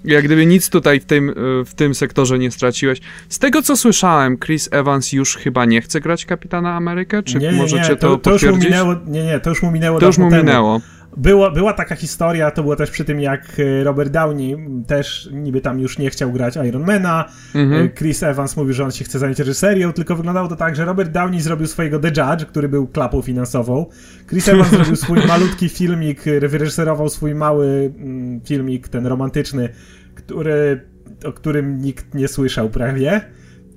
jak 0.06 0.26
gdyby 0.26 0.46
nic 0.46 0.70
tutaj 0.70 1.00
w 1.00 1.06
tym, 1.06 1.30
e, 1.30 1.34
w 1.66 1.74
tym 1.76 1.96
sektorze 1.96 2.40
nie 2.40 2.52
straciłeś. 2.52 3.02
Z 3.30 3.40
tego 3.40 3.62
co 3.62 3.78
słyszałem, 3.78 4.38
Chris 4.38 4.70
Evans 4.72 5.12
już 5.12 5.36
chyba 5.36 5.66
nie 5.66 5.82
chce 5.82 6.02
grać 6.02 6.26
Kapitana 6.26 6.76
Amerykę, 6.76 7.24
czy 7.24 7.38
nie, 7.38 7.52
możecie 7.52 7.90
nie, 7.90 7.96
to, 7.96 8.18
to, 8.18 8.18
to 8.18 8.32
już 8.32 8.44
mu 8.44 8.58
minęło, 8.58 8.96
Nie, 9.08 9.24
nie, 9.24 9.40
to 9.40 9.50
już 9.50 9.62
mu 9.62 9.72
minęło 9.72 10.00
To 10.00 10.06
już 10.06 10.18
mu 10.18 10.32
minęło. 10.32 10.82
Była, 11.18 11.52
była 11.52 11.74
taka 11.74 11.96
historia, 11.96 12.52
to 12.52 12.62
było 12.62 12.76
też 12.76 12.92
przy 12.92 13.06
tym, 13.06 13.20
jak 13.20 13.60
e, 13.60 13.84
Robert 13.84 14.12
Downey 14.12 14.58
też 14.88 15.30
niby 15.34 15.62
tam 15.62 15.80
już 15.80 15.98
nie 15.98 16.10
chciał 16.10 16.32
grać 16.32 16.56
Ironmana. 16.68 17.26
Mhm. 17.56 17.86
E, 17.86 17.90
Chris 17.90 18.24
Evans 18.24 18.58
mówił, 18.58 18.74
że 18.74 18.84
on 18.84 18.92
się 18.92 19.06
chce 19.06 19.20
zająć 19.20 19.40
reżyserią, 19.40 19.94
tylko 19.94 20.16
wyglądało 20.16 20.48
to 20.48 20.56
tak, 20.56 20.76
że 20.76 20.86
Robert 20.86 21.12
Downey 21.12 21.42
zrobił 21.42 21.68
swojego 21.68 22.00
The 22.00 22.08
Judge, 22.08 22.46
który 22.46 22.70
był 22.70 22.88
klapą 22.88 23.22
finansową. 23.22 23.86
Chris 24.30 24.50
Evans 24.50 24.70
zrobił 24.78 24.96
swój 24.96 25.20
malutki 25.28 25.70
filmik, 25.70 26.24
wyreżyserował 26.50 27.10
swój 27.10 27.36
mały 27.36 27.94
mm, 27.98 28.42
filmik, 28.42 28.88
ten 28.88 29.08
romantyczny, 29.08 29.70
który, 30.16 30.82
o 31.26 31.34
którym 31.34 31.82
nikt 31.82 32.14
nie 32.14 32.28
słyszał 32.28 32.70
prawie. 32.70 33.22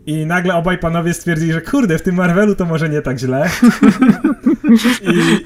I 0.06 0.26
nagle 0.26 0.54
obaj 0.54 0.78
panowie 0.78 1.14
stwierdzili, 1.14 1.52
że 1.52 1.60
kurde, 1.60 1.98
w 1.98 2.02
tym 2.02 2.14
Marvelu 2.14 2.54
to 2.54 2.64
może 2.64 2.88
nie 2.88 3.02
tak 3.02 3.18
źle. 3.18 3.50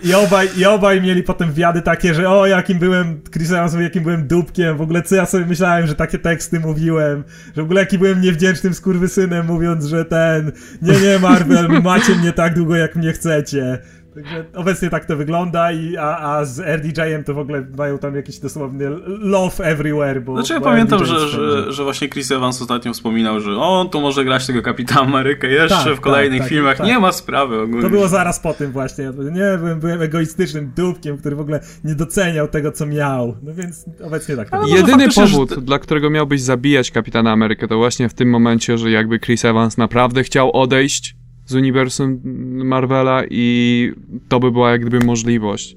I, 0.03 0.09
i, 0.09 0.15
obaj, 0.15 0.49
I 0.57 0.65
obaj 0.65 1.03
mieli 1.03 1.23
potem 1.23 1.53
wiady 1.53 1.83
takie, 1.83 2.15
że 2.15 2.31
o, 2.31 2.47
jakim 2.47 2.79
byłem, 2.79 3.21
Chris 3.33 3.51
Evans 3.51 3.75
jakim 3.81 4.03
byłem 4.03 4.27
dupkiem, 4.27 4.77
w 4.77 4.81
ogóle 4.81 5.03
co 5.03 5.15
ja 5.15 5.27
sobie 5.27 5.47
myślałem, 5.47 5.87
że 5.87 5.95
takie 5.95 6.19
teksty 6.19 6.61
mówiłem, 6.61 7.25
że 7.57 7.63
w 7.63 7.65
ogóle 7.65 7.81
jaki 7.81 7.99
byłem 7.99 8.21
niewdzięcznym 8.21 8.75
skurwysynem, 8.75 9.47
mówiąc, 9.47 9.85
że 9.85 10.05
ten, 10.05 10.53
nie, 10.83 11.01
nie, 11.01 11.19
Marvel, 11.19 11.69
macie 11.83 12.15
mnie 12.15 12.33
tak 12.33 12.55
długo, 12.55 12.77
jak 12.77 12.97
mnie 12.97 13.13
chcecie. 13.13 13.79
Także 14.23 14.45
obecnie 14.55 14.91
tak 14.91 15.05
to 15.05 15.17
wygląda, 15.17 15.73
i, 15.73 15.97
a, 15.97 16.19
a 16.19 16.45
z 16.45 16.59
RDJ-em 16.59 17.25
to 17.25 17.35
w 17.35 17.39
ogóle 17.39 17.67
mają 17.77 17.99
tam 17.99 18.17
jakiś 18.17 18.39
dosłowny 18.39 18.91
love 19.07 19.65
everywhere. 19.65 20.23
Bo, 20.23 20.35
znaczy 20.35 20.53
ja 20.53 20.61
bo 20.61 20.65
pamiętam, 20.65 21.05
że, 21.05 21.29
że, 21.29 21.73
że, 21.73 21.85
właśnie 21.85 22.09
Chris 22.09 22.31
Evans 22.31 22.63
ostatnio 22.63 22.93
wspominał, 22.93 23.41
że 23.41 23.57
on 23.57 23.91
tu 23.91 24.01
może 24.01 24.25
grać 24.25 24.47
tego 24.47 24.63
Kapitana 24.63 25.01
Amerykę 25.01 25.49
jeszcze 25.49 25.85
tak, 25.85 25.95
w 25.95 26.01
kolejnych 26.01 26.41
tak, 26.41 26.49
filmach. 26.49 26.77
Tak, 26.77 26.87
nie 26.87 26.99
ma 26.99 27.13
sprawy 27.13 27.61
ogólnie. 27.61 27.83
To 27.83 27.91
było 27.91 28.09
zaraz 28.09 28.41
po 28.41 28.55
tym 28.55 28.73
właśnie. 28.73 29.05
Nie, 29.05 29.59
byłem, 29.59 29.81
byłem 29.81 30.03
egoistycznym 30.03 30.73
dupkiem, 30.77 31.19
który 31.19 31.37
w 31.37 31.41
ogóle 31.41 31.61
nie 31.85 31.95
doceniał 31.95 32.49
tego, 32.49 32.73
co 32.73 32.87
miał. 32.87 33.37
No 33.43 33.55
więc 33.55 33.85
obecnie 34.05 34.37
tak. 34.37 34.51
To 34.51 34.67
Jedyny 34.67 35.09
powód, 35.09 35.51
że... 35.51 35.61
dla 35.61 35.79
którego 35.79 36.11
miałbyś 36.11 36.41
zabijać 36.41 36.91
Kapitana 36.91 37.33
Amerykę, 37.33 37.69
to 37.69 37.77
właśnie 37.77 38.09
w 38.09 38.15
tym 38.15 38.31
momencie, 38.31 38.79
że 38.79 38.91
jakby 38.91 39.19
Chris 39.19 39.45
Evans 39.45 39.77
naprawdę 39.77 40.23
chciał 40.23 40.53
odejść 40.53 41.18
z 41.49 41.55
uniwersum 41.55 42.21
Marvela 42.65 43.23
i 43.31 43.93
to 44.29 44.41
by 44.41 44.51
była 44.51 44.71
jak 44.71 44.81
gdyby 44.81 45.07
możliwość. 45.07 45.77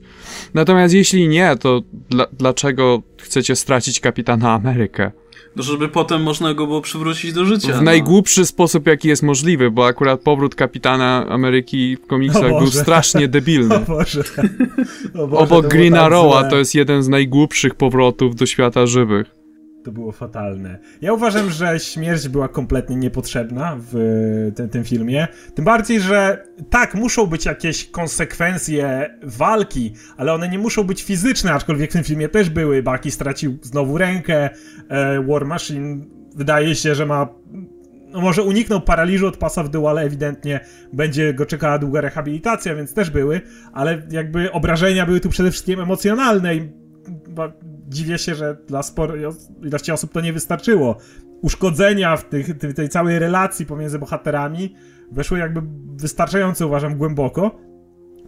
Natomiast 0.53 0.93
jeśli 0.93 1.27
nie, 1.27 1.55
to 1.59 1.81
dla, 2.09 2.25
dlaczego 2.33 3.01
chcecie 3.17 3.55
stracić 3.55 3.99
Kapitana 3.99 4.53
Amerykę? 4.53 5.11
No, 5.55 5.63
żeby 5.63 5.89
potem 5.89 6.23
można 6.23 6.53
go 6.53 6.67
było 6.67 6.81
przywrócić 6.81 7.33
do 7.33 7.45
życia. 7.45 7.73
W 7.73 7.75
no. 7.75 7.81
najgłupszy 7.81 8.45
sposób, 8.45 8.87
jaki 8.87 9.07
jest 9.07 9.23
możliwy, 9.23 9.71
bo 9.71 9.85
akurat 9.85 10.21
powrót 10.21 10.55
Kapitana 10.55 11.25
Ameryki 11.29 11.95
w 11.95 12.07
komiksach 12.07 12.51
był 12.59 12.67
strasznie 12.67 13.27
debilny. 13.27 13.75
O 13.75 13.79
Boże. 13.79 14.23
O 15.13 15.27
Boże, 15.27 15.43
Obok 15.43 15.67
Green 15.67 15.93
Arrow'a 15.93 16.49
to 16.49 16.57
jest 16.57 16.75
jeden 16.75 17.03
z 17.03 17.07
najgłupszych 17.07 17.75
powrotów 17.75 18.35
do 18.35 18.45
świata 18.45 18.85
żywych. 18.85 19.40
To 19.83 19.91
było 19.91 20.11
fatalne. 20.11 20.79
Ja 21.01 21.13
uważam, 21.13 21.49
że 21.49 21.79
śmierć 21.79 22.27
była 22.27 22.47
kompletnie 22.47 22.95
niepotrzebna 22.95 23.77
w 23.91 24.51
tym, 24.55 24.69
tym 24.69 24.83
filmie. 24.83 25.27
Tym 25.55 25.65
bardziej, 25.65 25.99
że 25.99 26.43
tak, 26.69 26.95
muszą 26.95 27.27
być 27.27 27.45
jakieś 27.45 27.85
konsekwencje 27.85 29.09
walki, 29.23 29.93
ale 30.17 30.33
one 30.33 30.49
nie 30.49 30.59
muszą 30.59 30.83
być 30.83 31.03
fizyczne, 31.03 31.53
aczkolwiek 31.53 31.89
w 31.89 31.93
tym 31.93 32.03
filmie 32.03 32.29
też 32.29 32.49
były. 32.49 32.83
Baki 32.83 33.11
stracił 33.11 33.57
znowu 33.61 33.97
rękę, 33.97 34.49
e, 34.89 35.23
War 35.23 35.45
Machine 35.45 36.05
wydaje 36.35 36.75
się, 36.75 36.95
że 36.95 37.05
ma 37.05 37.27
no 38.11 38.21
może 38.21 38.43
uniknął 38.43 38.81
paraliżu 38.81 39.27
od 39.27 39.37
pasa 39.37 39.63
w 39.63 39.69
dół, 39.69 39.87
ale 39.87 40.01
ewidentnie 40.01 40.59
będzie 40.93 41.33
go 41.33 41.45
czekała 41.45 41.77
długa 41.77 42.01
rehabilitacja, 42.01 42.75
więc 42.75 42.93
też 42.93 43.09
były, 43.09 43.41
ale 43.73 44.01
jakby 44.11 44.51
obrażenia 44.51 45.05
były 45.05 45.19
tu 45.19 45.29
przede 45.29 45.51
wszystkim 45.51 45.79
emocjonalne 45.79 46.55
i 46.55 46.69
dziwię 47.93 48.17
się, 48.17 48.35
że 48.35 48.57
dla 48.67 48.83
sporej 48.83 49.25
ilości 49.63 49.91
osób 49.91 50.13
to 50.13 50.21
nie 50.21 50.33
wystarczyło. 50.33 50.97
Uszkodzenia 51.41 52.17
w 52.17 52.29
tych, 52.29 52.57
tej 52.75 52.89
całej 52.89 53.19
relacji 53.19 53.65
pomiędzy 53.65 53.99
bohaterami 53.99 54.75
weszły 55.11 55.39
jakby 55.39 55.61
wystarczająco, 55.95 56.67
uważam, 56.67 56.97
głęboko. 56.97 57.59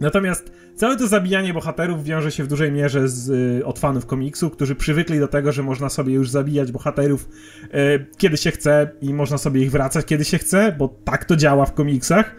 Natomiast 0.00 0.52
całe 0.74 0.96
to 0.96 1.06
zabijanie 1.06 1.54
bohaterów 1.54 2.04
wiąże 2.04 2.32
się 2.32 2.44
w 2.44 2.48
dużej 2.48 2.72
mierze 2.72 3.08
z, 3.08 3.28
y, 3.60 3.66
od 3.66 3.78
fanów 3.78 4.06
komiksu, 4.06 4.50
którzy 4.50 4.74
przywykli 4.74 5.18
do 5.18 5.28
tego, 5.28 5.52
że 5.52 5.62
można 5.62 5.88
sobie 5.88 6.14
już 6.14 6.30
zabijać 6.30 6.72
bohaterów 6.72 7.28
y, 7.64 8.06
kiedy 8.16 8.36
się 8.36 8.50
chce 8.50 8.90
i 9.00 9.14
można 9.14 9.38
sobie 9.38 9.62
ich 9.62 9.70
wracać 9.70 10.06
kiedy 10.06 10.24
się 10.24 10.38
chce, 10.38 10.74
bo 10.78 10.88
tak 10.88 11.24
to 11.24 11.36
działa 11.36 11.66
w 11.66 11.74
komiksach. 11.74 12.36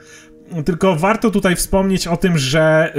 Tylko 0.66 0.96
warto 0.96 1.32
tutaj 1.32 1.56
wspomnieć 1.56 2.08
o 2.08 2.18
tym, 2.18 2.38
że 2.38 2.94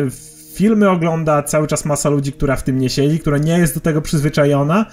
filmy 0.56 0.90
ogląda 0.90 1.42
cały 1.42 1.66
czas 1.66 1.84
masa 1.84 2.10
ludzi, 2.10 2.32
która 2.32 2.56
w 2.56 2.62
tym 2.62 2.78
nie 2.78 2.90
siedzi, 2.90 3.18
która 3.18 3.38
nie 3.38 3.58
jest 3.58 3.74
do 3.74 3.80
tego 3.80 4.02
przyzwyczajona, 4.02 4.86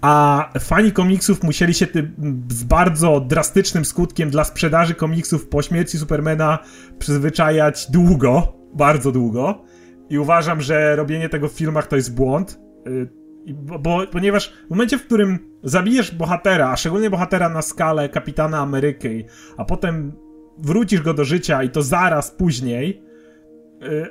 a 0.00 0.44
fani 0.60 0.92
komiksów 0.92 1.42
musieli 1.42 1.74
się 1.74 1.86
tym, 1.86 2.14
z 2.48 2.64
bardzo 2.64 3.20
drastycznym 3.20 3.84
skutkiem 3.84 4.30
dla 4.30 4.44
sprzedaży 4.44 4.94
komiksów 4.94 5.48
po 5.48 5.62
śmierci 5.62 5.98
Supermana 5.98 6.58
przyzwyczajać 6.98 7.90
długo, 7.90 8.52
bardzo 8.74 9.12
długo. 9.12 9.64
I 10.10 10.18
uważam, 10.18 10.60
że 10.60 10.96
robienie 10.96 11.28
tego 11.28 11.48
w 11.48 11.52
filmach 11.52 11.86
to 11.86 11.96
jest 11.96 12.14
błąd. 12.14 12.60
Y, 12.86 13.08
bo, 13.54 13.78
bo, 13.78 14.06
ponieważ 14.06 14.52
w 14.66 14.70
momencie, 14.70 14.98
w 14.98 15.06
którym 15.06 15.38
zabijesz 15.62 16.14
bohatera, 16.14 16.70
a 16.70 16.76
szczególnie 16.76 17.10
bohatera 17.10 17.48
na 17.48 17.62
skalę 17.62 18.08
kapitana 18.08 18.58
Ameryki, 18.58 19.24
a 19.56 19.64
potem 19.64 20.12
wrócisz 20.58 21.00
go 21.00 21.14
do 21.14 21.24
życia 21.24 21.62
i 21.62 21.70
to 21.70 21.82
zaraz 21.82 22.30
później, 22.30 23.09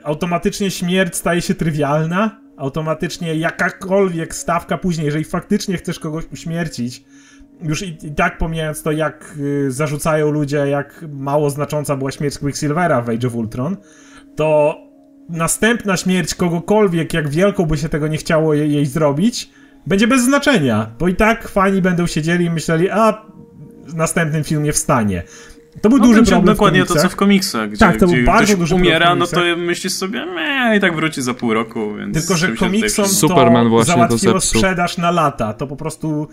automatycznie 0.03 0.71
śmierć 0.71 1.15
staje 1.15 1.41
się 1.41 1.55
trywialna, 1.55 2.39
automatycznie 2.57 3.35
jakakolwiek 3.35 4.35
stawka 4.35 4.77
później, 4.77 5.05
jeżeli 5.05 5.25
faktycznie 5.25 5.77
chcesz 5.77 5.99
kogoś 5.99 6.23
uśmiercić, 6.33 7.03
już 7.61 7.81
i, 7.81 7.97
i 8.03 8.11
tak 8.11 8.37
pomijając 8.37 8.83
to, 8.83 8.91
jak 8.91 9.35
y, 9.39 9.71
zarzucają 9.71 10.31
ludzie, 10.31 10.57
jak 10.57 11.05
mało 11.11 11.49
znacząca 11.49 11.95
była 11.95 12.11
śmierć 12.11 12.37
Quicksilvera 12.37 13.01
w 13.01 13.09
Age 13.09 13.27
of 13.27 13.35
Ultron, 13.35 13.77
to 14.35 14.77
następna 15.29 15.97
śmierć 15.97 16.35
kogokolwiek, 16.35 17.13
jak 17.13 17.29
wielką 17.29 17.65
by 17.65 17.77
się 17.77 17.89
tego 17.89 18.07
nie 18.07 18.17
chciało 18.17 18.53
jej, 18.53 18.73
jej 18.73 18.85
zrobić, 18.85 19.49
będzie 19.87 20.07
bez 20.07 20.23
znaczenia, 20.23 20.91
bo 20.99 21.07
i 21.07 21.15
tak 21.15 21.47
fani 21.47 21.81
będą 21.81 22.07
siedzieli 22.07 22.45
i 22.45 22.49
myśleli, 22.49 22.89
a 22.89 23.25
w 23.87 23.95
następnym 23.95 24.43
filmie 24.43 24.73
wstanie. 24.73 25.23
To 25.81 25.89
był 25.89 25.97
no, 25.97 26.03
duży 26.03 26.23
problem 26.23 26.45
dokładnie 26.45 26.85
to, 26.85 26.95
co 26.95 27.09
w 27.09 27.15
komiksach. 27.15 27.69
Gdzie, 27.69 27.79
tak, 27.79 27.97
to 27.97 28.07
był 28.07 28.25
bardzo 28.25 28.57
duży 28.57 28.75
umiera, 28.75 29.15
no 29.15 29.27
to 29.27 29.41
myślisz 29.57 29.93
sobie, 29.93 30.25
meh, 30.25 30.77
i 30.77 30.79
tak 30.79 30.95
wróci 30.95 31.21
za 31.21 31.33
pół 31.33 31.53
roku, 31.53 31.95
więc... 31.95 32.17
Tylko, 32.17 32.37
że 32.37 32.47
komiksom 32.47 33.05
to 33.05 33.11
Superman 33.11 33.69
właśnie 33.69 33.93
załatwiło 33.93 34.33
to 34.33 34.41
sprzedaż 34.41 34.97
na 34.97 35.11
lata. 35.11 35.53
To 35.53 35.67
po 35.67 35.75
prostu... 35.75 36.27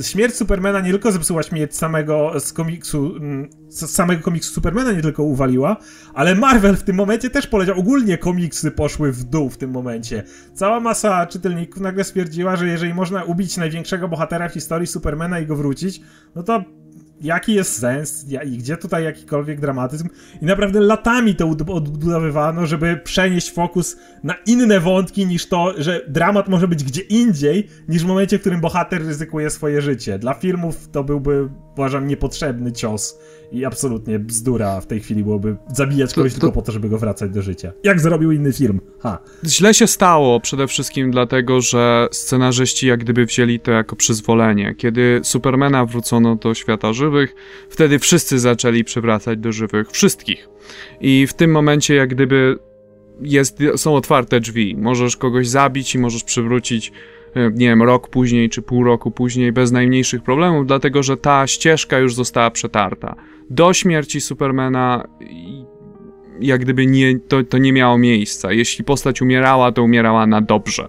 Y, 0.00 0.02
śmierć 0.04 0.34
Supermana 0.34 0.80
nie 0.80 0.90
tylko 0.90 1.12
zepsuła 1.12 1.42
śmierć 1.42 1.76
samego 1.76 2.32
z 2.40 2.52
komiksu, 2.52 3.16
mm, 3.16 3.48
z 3.68 3.90
samego 3.90 4.22
komiksu 4.22 4.54
Supermana 4.54 4.92
nie 4.92 5.02
tylko 5.02 5.22
uwaliła, 5.22 5.76
ale 6.14 6.34
Marvel 6.34 6.76
w 6.76 6.82
tym 6.82 6.96
momencie 6.96 7.30
też 7.30 7.46
poleciał. 7.46 7.78
Ogólnie 7.78 8.18
komiksy 8.18 8.70
poszły 8.70 9.12
w 9.12 9.24
dół 9.24 9.50
w 9.50 9.58
tym 9.58 9.70
momencie. 9.70 10.22
Cała 10.54 10.80
masa 10.80 11.26
czytelników 11.26 11.80
nagle 11.82 12.04
stwierdziła, 12.04 12.56
że 12.56 12.66
jeżeli 12.66 12.94
można 12.94 13.24
ubić 13.24 13.56
największego 13.56 14.08
bohatera 14.08 14.48
w 14.48 14.52
historii 14.52 14.86
Supermana 14.86 15.40
i 15.40 15.46
go 15.46 15.56
wrócić, 15.56 16.00
no 16.34 16.42
to 16.42 16.64
jaki 17.22 17.54
jest 17.54 17.78
sens 17.78 18.26
i 18.44 18.58
gdzie 18.58 18.76
tutaj 18.76 19.04
jakikolwiek 19.04 19.60
dramatyzm. 19.60 20.08
I 20.42 20.44
naprawdę 20.44 20.80
latami 20.80 21.34
to 21.34 21.48
odbudowywano, 21.48 22.66
żeby 22.66 22.96
przenieść 23.04 23.52
fokus 23.52 23.96
na 24.22 24.34
inne 24.46 24.80
wątki 24.80 25.26
niż 25.26 25.48
to, 25.48 25.74
że 25.78 26.00
dramat 26.08 26.48
może 26.48 26.68
być 26.68 26.84
gdzie 26.84 27.02
indziej, 27.02 27.68
niż 27.88 28.02
w 28.02 28.06
momencie, 28.06 28.38
w 28.38 28.40
którym 28.40 28.60
bohater 28.60 29.06
ryzykuje 29.06 29.50
swoje 29.50 29.82
życie. 29.82 30.18
Dla 30.18 30.34
filmów 30.34 30.88
to 30.88 31.04
byłby, 31.04 31.48
uważam, 31.72 32.06
niepotrzebny 32.06 32.72
cios 32.72 33.18
i 33.52 33.64
absolutnie 33.64 34.18
bzdura 34.18 34.80
w 34.80 34.86
tej 34.86 35.00
chwili 35.00 35.24
byłoby 35.24 35.56
zabijać 35.68 36.14
kogoś 36.14 36.32
to, 36.32 36.40
to... 36.40 36.40
tylko 36.40 36.54
po 36.60 36.62
to, 36.62 36.72
żeby 36.72 36.88
go 36.88 36.98
wracać 36.98 37.30
do 37.30 37.42
życia. 37.42 37.72
Jak 37.84 38.00
zrobił 38.00 38.32
inny 38.32 38.52
film. 38.52 38.80
Ha. 39.00 39.18
Źle 39.46 39.74
się 39.74 39.86
stało 39.86 40.40
przede 40.40 40.66
wszystkim 40.66 41.10
dlatego, 41.10 41.60
że 41.60 42.08
scenarzyści 42.12 42.86
jak 42.86 43.00
gdyby 43.00 43.26
wzięli 43.26 43.60
to 43.60 43.70
jako 43.70 43.96
przyzwolenie. 43.96 44.74
Kiedy 44.74 45.20
Supermana 45.22 45.86
wrócono 45.86 46.36
do 46.36 46.54
świata 46.54 46.92
żywych, 46.92 47.34
wtedy 47.68 47.98
wszyscy 47.98 48.38
zaczęli 48.38 48.84
przywracać 48.84 49.38
do 49.38 49.52
żywych 49.52 49.90
wszystkich. 49.90 50.48
I 51.00 51.26
w 51.26 51.34
tym 51.34 51.50
momencie 51.50 51.94
jak 51.94 52.10
gdyby 52.10 52.58
jest, 53.20 53.58
są 53.76 53.94
otwarte 53.94 54.40
drzwi. 54.40 54.76
Możesz 54.76 55.16
kogoś 55.16 55.48
zabić 55.48 55.94
i 55.94 55.98
możesz 55.98 56.24
przywrócić 56.24 56.92
e, 57.34 57.50
nie 57.50 57.66
wiem, 57.66 57.82
rok 57.82 58.08
później 58.08 58.50
czy 58.50 58.62
pół 58.62 58.84
roku 58.84 59.10
później 59.10 59.52
bez 59.52 59.72
najmniejszych 59.72 60.22
problemów, 60.22 60.66
dlatego 60.66 61.02
że 61.02 61.16
ta 61.16 61.46
ścieżka 61.46 61.98
już 61.98 62.14
została 62.14 62.50
przetarta 62.50 63.16
do 63.54 63.72
śmierci 63.72 64.20
Supermana 64.20 65.04
jak 66.40 66.60
gdyby 66.60 66.86
nie, 66.86 67.18
to, 67.20 67.44
to 67.44 67.58
nie 67.58 67.72
miało 67.72 67.98
miejsca. 67.98 68.52
Jeśli 68.52 68.84
postać 68.84 69.22
umierała, 69.22 69.72
to 69.72 69.82
umierała 69.82 70.26
na 70.26 70.40
dobrze. 70.40 70.88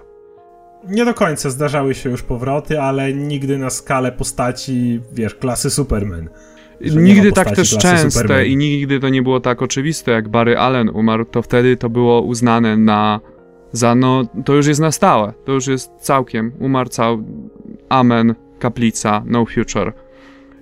Nie 0.89 1.05
do 1.05 1.13
końca 1.13 1.49
zdarzały 1.49 1.95
się 1.95 2.09
już 2.09 2.23
powroty, 2.23 2.81
ale 2.81 3.13
nigdy 3.13 3.57
na 3.57 3.69
skalę 3.69 4.11
postaci, 4.11 4.99
wiesz, 5.13 5.35
klasy 5.35 5.69
Superman. 5.69 6.29
Nigdy 6.81 7.31
tak 7.31 7.55
też 7.55 7.77
częste 7.77 8.11
Superman. 8.11 8.45
i 8.45 8.57
nigdy 8.57 8.99
to 8.99 9.09
nie 9.09 9.21
było 9.21 9.39
tak 9.39 9.61
oczywiste, 9.61 10.11
jak 10.11 10.29
Barry 10.29 10.57
Allen 10.57 10.89
umarł, 10.89 11.25
to 11.25 11.41
wtedy 11.41 11.77
to 11.77 11.89
było 11.89 12.21
uznane 12.21 12.77
na 12.77 13.19
za 13.71 13.95
no, 13.95 14.23
to 14.45 14.53
już 14.53 14.67
jest 14.67 14.79
na 14.79 14.91
stałe, 14.91 15.33
to 15.45 15.51
już 15.51 15.67
jest 15.67 15.91
całkiem, 15.99 16.51
umarł 16.59 16.89
cał, 16.89 17.23
amen, 17.89 18.35
kaplica, 18.59 19.23
no 19.25 19.45
future. 19.45 19.93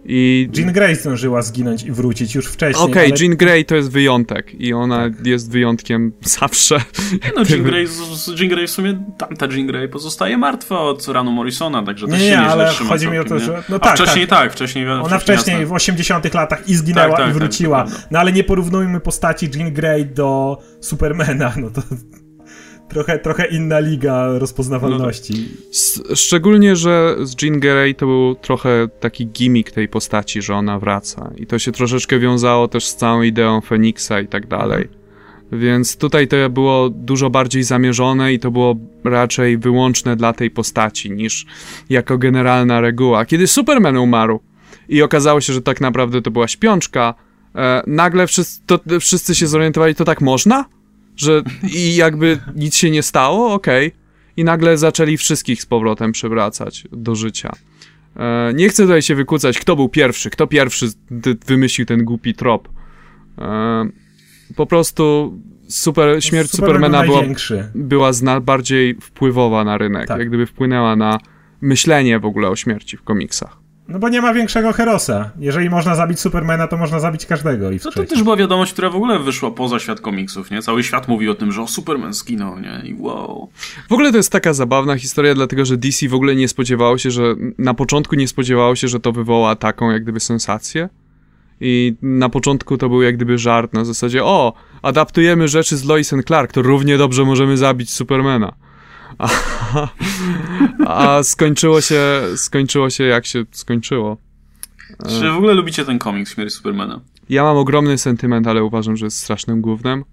I... 0.05 0.49
Jean 0.57 0.73
Grey 0.73 0.95
zdążyła 0.95 1.41
zginąć 1.41 1.83
i 1.83 1.91
wrócić 1.91 2.35
już 2.35 2.47
wcześniej. 2.47 2.83
Okej, 2.83 2.91
okay, 2.91 3.13
ale... 3.13 3.23
Jean 3.23 3.37
Grey 3.37 3.65
to 3.65 3.75
jest 3.75 3.91
wyjątek 3.91 4.61
i 4.61 4.73
ona 4.73 5.09
tak. 5.09 5.25
jest 5.25 5.51
wyjątkiem 5.51 6.11
zawsze. 6.39 6.81
Nie 7.11 7.31
no, 7.35 7.43
Jean 7.49 7.63
Grey, 7.63 7.87
Jean 8.39 8.49
Grey 8.49 8.67
w 8.67 8.71
sumie, 8.71 9.03
tamta 9.17 9.47
Jean 9.51 9.67
Grey 9.67 9.89
pozostaje 9.89 10.37
martwa 10.37 10.79
od 10.79 11.07
ranu 11.07 11.31
Morrisona, 11.31 11.83
także 11.83 12.05
nie, 12.05 12.11
też 12.11 12.21
nie, 12.21 12.29
się 12.29 12.37
nie 12.37 12.47
ale 12.47 12.73
chodzi 12.73 13.07
mi 13.07 13.17
o 13.17 13.23
to, 13.23 13.39
że... 13.39 13.63
No 13.69 13.79
tak, 13.79 13.95
wcześniej 13.95 14.27
tak, 14.27 14.39
tak 14.39 14.53
wcześniej 14.53 14.89
Ona 14.89 15.19
wcześniej, 15.19 15.37
wcześniej 15.37 15.65
w 15.65 15.73
80 15.73 16.33
latach 16.33 16.69
i 16.69 16.75
zginęła 16.75 17.07
tak, 17.07 17.17
tak, 17.17 17.25
i 17.25 17.29
tak, 17.29 17.37
wróciła. 17.37 17.85
no 18.11 18.19
ale 18.19 18.31
nie 18.31 18.43
porównujmy 18.43 18.99
postaci 18.99 19.49
Jean 19.55 19.73
Grey 19.73 20.05
do 20.05 20.57
Supermana, 20.79 21.53
no 21.61 21.69
to 21.69 21.81
trochę, 22.91 23.19
trochę 23.19 23.45
inna 23.45 23.79
liga 23.79 24.39
rozpoznawalności. 24.39 25.33
No, 26.09 26.15
szczególnie, 26.15 26.75
że 26.75 27.15
z 27.21 27.41
Jean 27.41 27.59
Grey 27.59 27.95
to 27.95 28.05
był 28.05 28.35
trochę 28.35 28.87
taki 28.99 29.27
gimmick 29.27 29.71
tej 29.71 29.87
postaci, 29.87 30.41
że 30.41 30.55
ona 30.55 30.79
wraca. 30.79 31.31
I 31.37 31.47
to 31.47 31.59
się 31.59 31.71
troszeczkę 31.71 32.19
wiązało 32.19 32.67
też 32.67 32.85
z 32.85 32.95
całą 32.95 33.21
ideą 33.21 33.61
Feniksa 33.61 34.19
i 34.21 34.27
tak 34.27 34.47
dalej. 34.47 34.87
Więc 35.51 35.97
tutaj 35.97 36.27
to 36.27 36.49
było 36.49 36.89
dużo 36.89 37.29
bardziej 37.29 37.63
zamierzone 37.63 38.33
i 38.33 38.39
to 38.39 38.51
było 38.51 38.75
raczej 39.03 39.57
wyłączne 39.57 40.15
dla 40.15 40.33
tej 40.33 40.51
postaci 40.51 41.11
niż 41.11 41.45
jako 41.89 42.17
generalna 42.17 42.81
reguła. 42.81 43.25
Kiedy 43.25 43.47
Superman 43.47 43.97
umarł 43.97 44.39
i 44.89 45.01
okazało 45.01 45.41
się, 45.41 45.53
że 45.53 45.61
tak 45.61 45.81
naprawdę 45.81 46.21
to 46.21 46.31
była 46.31 46.47
śpiączka, 46.47 47.13
e, 47.55 47.83
nagle 47.87 48.27
wszyscy, 48.27 48.61
to, 48.65 48.79
wszyscy 48.99 49.35
się 49.35 49.47
zorientowali, 49.47 49.95
to 49.95 50.05
tak 50.05 50.21
można? 50.21 50.65
Że 51.21 51.41
i 51.73 51.95
jakby 51.95 52.39
nic 52.55 52.75
się 52.75 52.89
nie 52.91 53.03
stało, 53.03 53.53
okej. 53.53 53.87
Okay. 53.87 54.01
I 54.37 54.43
nagle 54.43 54.77
zaczęli 54.77 55.17
wszystkich 55.17 55.61
z 55.61 55.65
powrotem 55.65 56.11
przywracać 56.11 56.87
do 56.91 57.15
życia. 57.15 57.51
E, 58.15 58.51
nie 58.53 58.69
chcę 58.69 58.83
tutaj 58.83 59.01
się 59.01 59.15
wykłócać, 59.15 59.59
kto 59.59 59.75
był 59.75 59.89
pierwszy, 59.89 60.29
kto 60.29 60.47
pierwszy 60.47 60.87
wymyślił 61.45 61.85
ten 61.85 62.05
głupi 62.05 62.33
trop. 62.33 62.69
E, 63.37 63.89
po 64.55 64.65
prostu 64.65 65.33
super, 65.67 66.23
śmierć 66.23 66.51
Supermana 66.51 67.03
była, 67.03 67.21
była 67.75 68.13
zna, 68.13 68.39
bardziej 68.39 68.95
wpływowa 69.01 69.63
na 69.63 69.77
rynek, 69.77 70.07
tak. 70.07 70.19
jak 70.19 70.27
gdyby 70.27 70.45
wpłynęła 70.45 70.95
na 70.95 71.19
myślenie 71.61 72.19
w 72.19 72.25
ogóle 72.25 72.49
o 72.49 72.55
śmierci 72.55 72.97
w 72.97 73.03
komiksach. 73.03 73.57
No 73.87 73.99
bo 73.99 74.09
nie 74.09 74.21
ma 74.21 74.33
większego 74.33 74.73
herosa. 74.73 75.31
Jeżeli 75.39 75.69
można 75.69 75.95
zabić 75.95 76.19
Supermana, 76.19 76.67
to 76.67 76.77
można 76.77 76.99
zabić 76.99 77.25
każdego 77.25 77.71
i 77.71 77.79
No 77.85 77.91
to 77.91 78.03
też 78.03 78.23
była 78.23 78.35
wiadomość, 78.35 78.73
która 78.73 78.89
w 78.89 78.95
ogóle 78.95 79.19
wyszła 79.19 79.51
poza 79.51 79.79
świat 79.79 80.01
komiksów, 80.01 80.51
nie? 80.51 80.61
Cały 80.61 80.83
świat 80.83 81.07
mówi 81.07 81.29
o 81.29 81.35
tym, 81.35 81.51
że 81.51 81.61
o 81.61 81.67
Superman 81.67 82.13
skinął, 82.13 82.59
nie? 82.59 82.81
I 82.85 82.93
wow. 82.93 83.49
W 83.89 83.93
ogóle 83.93 84.11
to 84.11 84.17
jest 84.17 84.31
taka 84.31 84.53
zabawna 84.53 84.97
historia, 84.97 85.35
dlatego 85.35 85.65
że 85.65 85.77
DC 85.77 86.07
w 86.07 86.13
ogóle 86.13 86.35
nie 86.35 86.47
spodziewało 86.47 86.97
się, 86.97 87.11
że 87.11 87.35
na 87.57 87.73
początku 87.73 88.15
nie 88.15 88.27
spodziewało 88.27 88.75
się, 88.75 88.87
że 88.87 88.99
to 88.99 89.11
wywoła 89.11 89.55
taką 89.55 89.91
jak 89.91 90.03
gdyby 90.03 90.19
sensację. 90.19 90.89
I 91.61 91.95
na 92.01 92.29
początku 92.29 92.77
to 92.77 92.89
był 92.89 93.01
jak 93.01 93.15
gdyby 93.15 93.37
żart 93.37 93.73
na 93.73 93.85
zasadzie, 93.85 94.23
o, 94.23 94.53
adaptujemy 94.81 95.47
rzeczy 95.47 95.77
z 95.77 95.85
Lois 95.85 96.13
and 96.13 96.25
Clark, 96.25 96.51
to 96.51 96.61
równie 96.61 96.97
dobrze 96.97 97.25
możemy 97.25 97.57
zabić 97.57 97.93
Supermana. 97.93 98.53
A, 99.21 99.87
a 100.87 101.23
skończyło 101.23 101.81
się, 101.81 102.21
skończyło 102.35 102.89
się 102.89 103.03
jak 103.03 103.25
się 103.25 103.43
skończyło. 103.51 104.17
Czy 105.09 105.29
w 105.29 105.37
ogóle 105.37 105.53
lubicie 105.53 105.85
ten 105.85 105.99
komiks 105.99 106.33
Śmierć 106.33 106.53
Supermana? 106.53 107.01
Ja 107.29 107.43
mam 107.43 107.57
ogromny 107.57 107.97
sentyment, 107.97 108.47
ale 108.47 108.63
uważam, 108.63 108.97
że 108.97 109.05
jest 109.05 109.17
strasznym 109.17 109.61
głównym. 109.61 110.03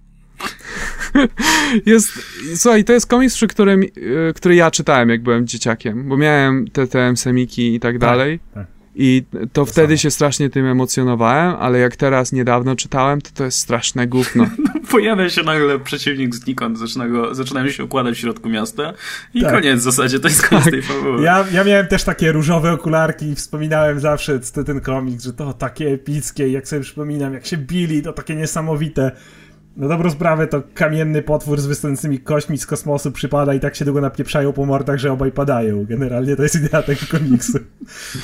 jest, 1.87 2.13
słuchaj, 2.55 2.85
to 2.85 2.93
jest 2.93 3.07
komiks, 3.07 3.35
przy 3.35 3.47
którym, 3.47 3.83
y, 3.83 4.33
który 4.35 4.55
ja 4.55 4.71
czytałem, 4.71 5.09
jak 5.09 5.23
byłem 5.23 5.47
dzieciakiem, 5.47 6.09
bo 6.09 6.17
miałem 6.17 6.69
te, 6.69 6.87
te 6.87 7.17
semiki 7.17 7.75
i 7.75 7.81
tak 7.81 7.99
dalej. 7.99 8.41
tak. 8.55 8.78
I 9.01 9.23
to, 9.31 9.39
To 9.53 9.65
wtedy 9.67 9.89
samo. 9.89 9.97
się 9.97 10.11
strasznie 10.11 10.51
tym 10.51 10.67
emocjonowałem, 10.67 11.57
ale 11.59 11.79
jak 11.79 11.97
teraz 11.97 12.33
niedawno 12.33 12.77
czytałem, 12.77 13.21
to 13.21 13.31
to 13.35 13.45
jest 13.45 13.59
straszne 13.59 14.07
gówno. 14.07 14.47
Pojawia 14.91 15.31
się 15.31 15.43
nagle 15.43 15.79
przeciwnik 15.79 16.35
znikąd, 16.35 16.79
zaczyna 16.79 17.09
go, 17.09 17.35
zaczynają 17.35 17.69
się 17.69 17.85
układać 17.85 18.15
w 18.17 18.19
środku 18.19 18.49
miasta 18.49 18.93
i 19.35 19.43
Tak. 19.43 19.53
koniec 19.55 19.81
w 19.81 19.83
zasadzie, 19.83 20.21
to 20.21 20.29
jest 20.29 20.47
koniec 20.49 20.65
tej 20.71 20.83
fabuły. 20.83 21.23
Ja, 21.23 21.45
ja 21.53 21.65
miałem 21.65 21.87
też 21.87 22.05
takie 22.05 22.33
różowe 22.33 22.73
okularki 22.73 23.27
i 23.27 23.35
wspominałem 23.35 24.01
zawsze 24.01 24.41
ten, 24.41 24.65
ten 24.65 24.81
komiks, 24.81 25.25
że 25.25 25.33
to 25.33 25.53
takie 25.53 25.89
epickie, 25.89 26.49
jak 26.49 26.69
sobie 26.69 26.83
przypominam, 26.83 27.35
jak 27.35 27.47
się 27.47 27.57
bili, 27.57 28.03
to 28.03 28.13
takie 28.13 28.35
niesamowite. 28.35 29.13
Na 29.79 29.89
dobrą 29.89 30.11
sprawę 30.11 30.47
to 30.47 30.63
kamienny 30.75 31.23
potwór 31.23 31.61
z 31.61 31.67
wystającymi 31.67 32.19
kośćmi 32.19 32.59
z 32.59 32.67
kosmosu 32.67 33.13
przypada 33.13 33.55
i 33.55 33.61
tak 33.61 33.77
się 33.77 33.85
długo 33.85 34.01
napieprzają 34.01 34.53
po 34.53 34.67
mordach, 34.67 34.99
że 34.99 35.13
obaj 35.13 35.33
padają. 35.33 35.85
Generalnie 35.85 36.37
to 36.37 36.43
jest 36.43 36.55
idea 36.55 36.83
tego 36.83 37.01
komiksu. 37.11 37.59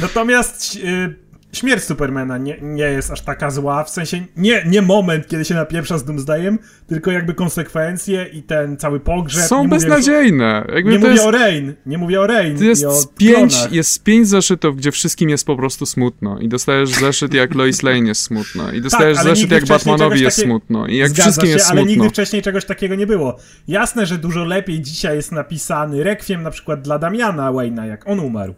Natomiast 0.00 0.76
y, 0.76 1.14
śmierć 1.54 1.84
Supermana 1.84 2.38
nie, 2.38 2.58
nie 2.62 2.84
jest 2.84 3.10
aż 3.10 3.20
taka 3.20 3.50
zła, 3.50 3.84
w 3.84 3.90
sensie 3.90 4.24
nie, 4.36 4.64
nie 4.66 4.82
moment, 4.82 5.26
kiedy 5.28 5.44
się 5.44 5.54
napieprza 5.54 5.98
z 5.98 6.04
Doomsdayem, 6.04 6.58
tylko 6.86 7.10
jakby 7.10 7.34
konsekwencje 7.34 8.26
i 8.32 8.42
ten 8.42 8.76
cały 8.76 9.00
pogrzeb. 9.00 9.44
Są 9.44 9.62
nie 9.62 9.68
beznadziejne. 9.68 10.66
Nie 10.84 10.98
mówię 10.98 11.10
jest, 11.12 11.24
o 11.24 11.30
Rain, 11.30 11.74
nie 11.86 11.98
mówię 11.98 12.20
o 12.20 12.26
Rain. 12.26 12.58
to 12.58 12.64
jest 12.64 12.82
z 12.82 13.06
pięć, 13.06 13.54
jest 13.70 14.02
pięć 14.02 14.28
zeszytów, 14.28 14.76
gdzie 14.76 14.92
wszystkim 14.92 15.30
jest 15.30 15.46
po 15.46 15.56
prostu 15.56 15.86
smutno. 15.86 16.38
I 16.38 16.48
dostajesz 16.48 16.90
zeszyt 16.90 17.34
jak 17.34 17.54
Lois 17.54 17.82
Lane 17.82 17.98
jest 18.08 18.22
smutno. 18.22 18.72
I 18.72 18.80
dostajesz 18.80 19.18
ale 19.18 19.30
zeszyt 19.30 19.50
jak 19.50 19.66
Batmanowi 19.66 20.20
jest 20.20 20.36
takie- 20.36 20.48
smutno. 20.48 20.86
I 20.86 20.96
jak 20.96 21.08
Zgadza 21.08 21.22
wszystkim 21.22 21.48
się, 21.48 21.52
jest 21.54 21.66
ale 21.70 21.80
smutno. 21.80 21.90
nigdy 21.94 22.08
wcześniej 22.10 22.42
czegoś 22.42 22.64
takiego 22.64 22.94
nie 22.94 23.06
było. 23.06 23.36
Jasne, 23.68 24.06
że 24.06 24.18
dużo 24.18 24.44
lepiej 24.44 24.80
dzisiaj 24.80 25.16
jest 25.16 25.32
napisany 25.32 26.04
Requiem 26.04 26.42
na 26.42 26.50
przykład 26.50 26.82
dla 26.82 26.98
Damiana 26.98 27.52
Wayne'a, 27.52 27.84
jak 27.84 28.08
on 28.08 28.20
umarł. 28.20 28.54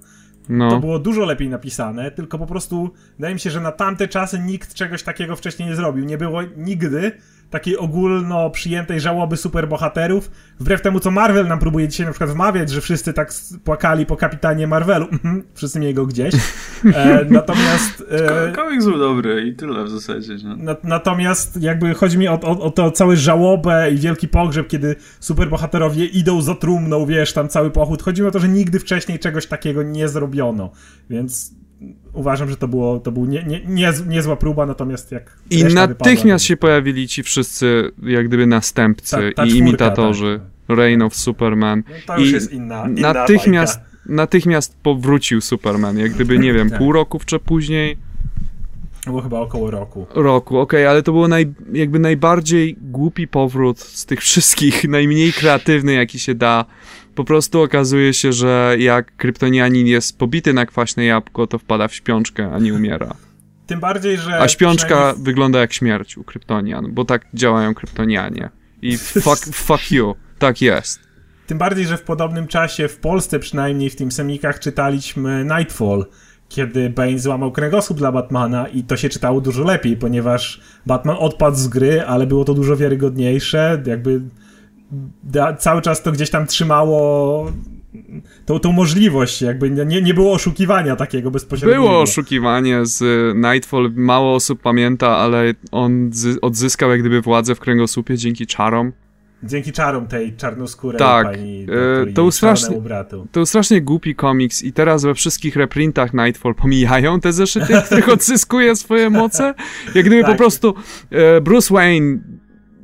To 0.47 0.53
No. 0.53 0.81
było 0.81 0.99
dużo 0.99 1.25
lepiej 1.25 1.49
napisane, 1.49 2.11
tylko 2.11 2.39
po 2.39 2.47
prostu 2.47 2.91
wydaje 3.19 3.35
mi 3.35 3.41
się, 3.41 3.51
że 3.51 3.61
na 3.61 3.73
tamte 3.73 4.09
czasy 4.09 4.39
nikt 4.39 4.75
czegoś 4.75 5.03
takiego 5.03 5.37
wcześniej 5.37 5.69
nie 5.69 5.77
zrobił. 5.77 6.05
Nie 6.05 6.19
było 6.19 6.41
nigdy 6.57 7.13
takiej 7.51 7.77
ogólno 7.77 8.51
przyjętej 8.51 9.01
żałoby 9.01 9.37
superbohaterów, 9.37 10.31
wbrew 10.61 10.83
temu, 10.83 11.01
co 11.01 11.11
Marvel 11.11 11.49
nam 11.49 11.59
próbuje 11.59 11.89
dzisiaj 11.89 12.07
na 12.07 12.13
przykład 12.13 12.31
wmawiać, 12.31 12.71
że 12.71 12.81
wszyscy 12.81 13.13
tak 13.13 13.33
płakali 13.65 14.07
po 14.07 14.17
kapitanie 14.17 14.67
Marvelu. 14.67 15.07
Mhm, 15.13 15.43
wszyscy 15.55 15.81
mieli 15.81 15.95
go 15.95 16.07
gdzieś. 16.07 16.35
E, 16.95 17.25
natomiast... 17.31 18.05
E, 18.11 18.53
Ko- 18.53 18.63
Komiks 18.63 18.85
był 18.85 18.99
dobry 18.99 19.47
i 19.47 19.55
tyle 19.55 19.85
w 19.85 19.91
zasadzie. 19.91 20.35
Nie? 20.37 20.57
Na, 20.57 20.77
natomiast 20.85 21.63
jakby 21.63 21.95
chodzi 21.95 22.19
mi 22.19 22.29
o, 22.29 22.41
o, 22.41 22.61
o 22.61 22.71
to 22.71 22.91
całe 22.91 23.17
żałobę 23.17 23.91
i 23.91 23.97
wielki 23.97 24.29
pogrzeb, 24.29 24.69
kiedy 24.69 24.97
superbohaterowie 25.21 26.05
idą 26.07 26.43
za 26.43 26.55
trumną, 26.55 27.07
wiesz, 27.07 27.33
tam 27.33 27.49
cały 27.49 27.71
pochód. 27.71 28.03
Chodzi 28.03 28.23
mi 28.23 28.29
o 28.29 28.31
to, 28.31 28.39
że 28.39 28.49
nigdy 28.49 28.79
wcześniej 28.81 29.19
czegoś 29.19 29.47
takiego 29.47 29.83
nie 29.83 30.09
zrobiono, 30.09 30.71
więc 31.11 31.55
uważam, 32.13 32.51
że 32.51 32.57
to 32.57 32.69
było, 32.69 32.99
to 33.01 33.13
był 33.13 33.25
nie, 33.27 33.45
nie, 33.45 33.61
nie, 33.67 33.93
niezła 34.09 34.37
próba, 34.37 34.67
natomiast 34.67 35.13
jak 35.13 35.39
I 35.51 35.57
wypadła, 35.65 35.81
natychmiast 35.87 36.45
to- 36.45 36.49
się 36.49 36.57
pojawili 36.57 37.09
ci 37.09 37.23
wszyscy, 37.23 37.91
jak 38.03 38.29
gdyby 38.29 38.47
następcy 38.47 39.11
Ta- 39.17 39.19
ta 39.19 39.27
i 39.27 39.33
czwórka, 39.49 39.55
imitatorzy. 39.69 40.41
Reign 40.69 41.03
of 41.03 41.17
Superman. 41.17 41.83
No, 41.89 41.95
to 42.07 42.19
już 42.21 42.31
I 42.31 42.33
jest 42.33 42.53
inna, 42.53 42.85
inna 42.89 43.13
natychmiast, 43.13 43.79
bajka. 43.81 43.97
natychmiast 44.07 44.77
powrócił 44.83 45.41
Superman, 45.41 45.99
jak 45.99 46.13
gdyby, 46.13 46.39
nie 46.39 46.53
wiem, 46.53 46.71
Tak. 46.71 46.79
pół 46.79 46.93
roku 46.93 47.21
czy 47.27 47.39
później 47.39 47.97
Było 49.07 49.21
chyba 49.23 49.41
około 49.41 49.71
roku. 49.71 50.07
roku, 50.15 50.59
okej, 50.59 50.87
ale 50.87 51.03
to 51.03 51.13
było 51.13 51.29
naj, 51.29 51.55
jakby 51.73 51.99
najbardziej 51.99 52.77
głupi 52.81 53.29
powrót 53.29 53.81
z 53.81 54.07
tych 54.07 54.21
wszystkich, 54.21 54.85
najmniej 54.89 55.33
kreatywny, 55.33 55.93
jaki 55.93 56.19
się 56.19 56.35
da. 56.35 56.65
Po 57.17 57.25
prostu 57.25 57.63
okazuje 57.63 58.15
się, 58.15 58.33
że 58.33 58.77
jak 58.79 59.17
kryptonianin 59.17 59.87
jest 59.87 60.19
pobity 60.19 60.53
na 60.53 60.67
kwaśne 60.67 61.05
jabłko, 61.05 61.47
to 61.47 61.59
wpada 61.59 61.89
w 61.89 61.95
śpiączkę, 61.95 62.51
a 62.53 62.59
nie 62.59 62.75
umiera. 62.75 63.15
Tym 63.67 63.81
bardziej, 63.81 64.17
że... 64.17 64.41
A 64.41 64.49
śpiączka 64.49 65.15
wygląda 65.19 65.59
jak 65.59 65.73
śmierć 65.73 66.19
u 66.19 66.25
kryptonian, 66.25 66.95
bo 66.95 67.05
tak 67.05 67.27
działają 67.35 67.75
kryptonianie. 67.75 68.51
I 68.83 68.99
fuck, 68.99 69.55
fuck 69.55 69.91
you, 69.91 70.15
tak 70.39 70.63
jest. 70.63 71.01
Tym 71.47 71.59
bardziej, 71.59 71.87
że 71.87 71.97
w 71.97 72.03
podobnym 72.03 72.47
czasie 72.47 72.89
w 72.89 72.97
Polsce 72.97 73.39
przynajmniej 73.39 73.91
w 73.91 73.97
tym 73.97 74.13
semikach 74.13 74.61
czytaliśmy 74.61 75.45
Nightfall, 75.59 76.07
kiedy 76.49 76.91
Bane 76.91 77.19
złamał 77.19 77.53
kręgosłup 77.53 77.99
dla 77.99 78.13
Batmana 78.13 78.69
i 78.69 78.83
to 78.83 78.97
się 78.97 79.09
czytało 79.09 79.41
dużo 79.41 79.65
lepiej, 79.65 79.97
ponieważ 79.97 80.61
Batman 80.87 81.17
odpadł 81.19 81.57
z 81.57 81.69
gry, 81.69 82.03
ale 82.03 82.27
było 82.27 82.45
to 82.45 82.55
dużo 82.55 82.77
wiarygodniejsze, 82.77 83.83
jakby 83.87 84.21
da, 85.25 85.55
cały 85.55 85.83
czas 85.83 86.03
to 86.03 86.13
gdzieś 86.13 86.31
tam 86.31 86.47
trzymało 86.47 87.53
tą, 88.47 88.59
tą 88.59 88.73
możliwość, 88.73 89.43
jakby 89.43 89.71
nie, 89.71 90.03
nie 90.03 90.15
było 90.15 90.33
oszukiwania 90.33 90.97
takiego 90.97 91.31
bezpośredniego. 91.31 91.83
Było 91.83 92.01
oszukiwanie 92.01 92.87
z 92.87 93.03
Nightfall, 93.37 93.93
mało 93.97 94.35
osób 94.35 94.63
pamięta, 94.63 95.17
ale 95.17 95.55
on 95.73 96.11
zy- 96.13 96.41
odzyskał 96.41 96.91
jak 96.91 97.01
gdyby 97.01 97.21
władzę 97.21 97.55
w 97.55 97.61
kręgosłupie 97.61 98.17
dzięki 98.17 98.47
czarom. 98.47 98.93
Dzięki 99.43 99.73
czarom 99.73 100.07
tej 100.07 100.37
czarnoskórej 100.37 100.99
Tak, 100.99 101.27
pani 101.27 101.67
e, 102.09 102.13
to 102.13 102.33
strasznie- 102.33 102.81
bratu. 102.81 103.21
To 103.33 103.41
był 103.41 103.47
strasznie 103.47 103.83
głupi 103.83 104.15
komiks 104.15 104.63
i 104.63 104.73
teraz 104.73 105.03
we 105.05 105.15
wszystkich 105.15 105.57
reprintach 105.57 106.15
Nightfall 106.15 106.55
pomijają 106.55 107.21
te 107.21 107.33
zeszyty, 107.33 107.81
w 107.81 107.85
których 107.87 108.09
odzyskuje 108.09 108.77
swoje 108.77 109.11
moce. 109.11 109.55
Jak 109.95 110.07
gdyby 110.07 110.23
po 110.23 110.29
Tak. 110.29 110.37
prostu 110.37 110.75
e, 111.11 111.41
Bruce 111.41 111.75
Wayne, 111.75 112.19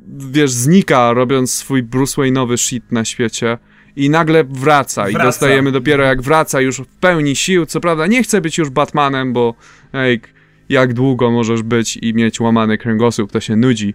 wiesz, 0.07 0.51
znika 0.51 1.13
robiąc 1.13 1.53
swój 1.53 1.83
Bruce 1.83 2.21
Wayne'owy 2.21 2.57
shit 2.57 2.91
na 2.91 3.05
świecie 3.05 3.57
i 3.95 4.09
nagle 4.09 4.43
wraca, 4.43 5.09
i 5.09 5.13
Wraca. 5.13 5.25
dostajemy 5.27 5.71
dopiero 5.71 6.03
jak 6.03 6.21
wraca 6.21 6.61
już 6.61 6.77
w 6.77 6.85
pełni 6.85 7.35
sił. 7.35 7.65
Co 7.65 7.79
prawda 7.79 8.07
nie 8.07 8.23
chce 8.23 8.41
być 8.41 8.57
już 8.57 8.69
Batmanem, 8.69 9.33
bo 9.33 9.53
ej, 9.93 10.21
jak 10.69 10.93
długo 10.93 11.31
możesz 11.31 11.61
być 11.61 11.97
i 11.97 12.13
mieć 12.13 12.39
łamany 12.39 12.77
kręgosłup, 12.77 13.31
to 13.31 13.39
się 13.39 13.55
nudzi. 13.55 13.93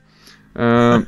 E, 0.57 1.03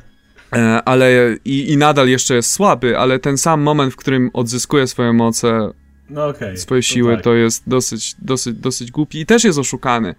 E, 0.53 0.83
ale 0.85 1.37
i, 1.45 1.73
i 1.73 1.77
nadal 1.77 2.09
jeszcze 2.09 2.35
jest 2.35 2.53
słaby, 2.53 2.99
ale 2.99 3.19
ten 3.19 3.39
sam 3.39 3.61
moment, 3.61 3.93
w 3.93 3.97
którym 3.97 4.31
odzyskuje 4.33 4.87
swoje 4.87 5.13
moce, 5.13 5.73
No 6.11 6.27
okej. 6.27 6.57
swoje 6.57 6.83
to 6.83 6.87
siły, 6.87 7.15
tak. 7.15 7.25
to 7.25 7.35
jest 7.35 7.63
dosyć, 7.69 8.15
dosyć, 8.19 8.55
dosyć 8.57 8.91
głupi 8.91 9.21
i 9.21 9.27
też 9.27 9.45
jest 9.45 9.59
oszukany. 9.59 10.15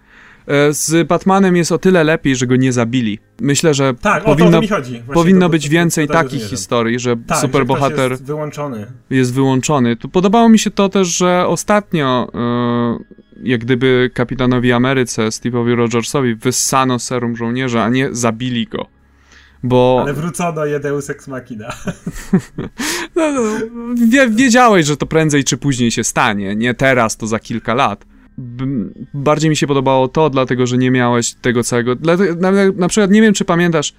E, 0.52 0.74
Z 0.74 1.08
Batmanem 1.08 1.56
jest 1.56 1.72
o 1.72 1.78
tyle 1.78 2.04
lepiej, 2.04 2.36
że 2.36 2.48
go 2.48 2.56
nie 2.56 2.74
zabili. 2.74 3.20
Myślę, 3.42 3.74
że 3.74 3.94
Tak, 3.94 4.24
o 4.24 4.26
to, 4.26 4.32
o 4.32 4.36
powinno, 4.36 4.52
to 4.58 4.62
mi 4.62 4.68
chodzi. 4.68 4.92
Właśnie 4.92 5.14
powinno 5.14 5.46
to- 5.46 5.50
być 5.50 5.70
więcej 5.70 6.08
takich 6.08 6.44
historii, 6.44 7.00
że 7.00 7.16
Tak, 7.28 7.38
superbohater 7.38 8.12
jest 8.12 8.26
wyłączony. 8.26 8.88
jest 9.10 9.34
wyłączony. 9.34 9.96
Tu 9.96 10.10
podobało 10.10 10.50
mi 10.50 10.60
się 10.60 10.72
to 10.72 10.90
też, 10.90 11.08
że 11.08 11.48
ostatnio, 11.48 12.32
e, 12.36 12.98
jak 13.44 13.62
gdyby 13.62 14.12
kapitanowi 14.14 14.72
Ameryce, 14.72 15.28
Steve'owi 15.28 15.76
Rogersowi, 15.76 16.36
wyssano 16.36 17.00
serum 17.00 17.36
żołnierza, 17.36 17.84
a 17.84 17.90
nie 17.90 18.10
zabili 18.12 18.68
go. 18.68 18.86
Bo 19.64 20.00
Ale 20.02 20.14
wrócono 20.14 20.66
je 20.66 20.80
Deus 20.80 21.10
Ex 21.10 21.28
Machina. 21.28 21.70
no, 23.16 23.32
no, 23.32 23.42
wie, 24.08 24.30
wiedziałeś, 24.30 24.86
że 24.86 24.98
to 24.98 25.06
prędzej 25.06 25.44
czy 25.44 25.58
później 25.58 25.92
się 25.92 26.04
stanie, 26.04 26.56
nie 26.56 26.74
teraz, 26.74 27.18
to 27.18 27.28
za 27.28 27.40
kilka 27.40 27.74
lat. 27.74 28.06
Bardziej 29.14 29.50
mi 29.50 29.58
się 29.58 29.68
podobało 29.68 30.08
to, 30.08 30.30
dlatego 30.30 30.68
że 30.68 30.78
nie 30.78 30.92
miałeś 30.92 31.34
tego 31.34 31.64
całego. 31.64 31.96
Na, 32.40 32.52
na 32.76 32.88
przykład 32.88 33.12
nie 33.12 33.22
wiem, 33.22 33.34
czy 33.34 33.46
pamiętasz, 33.46 33.94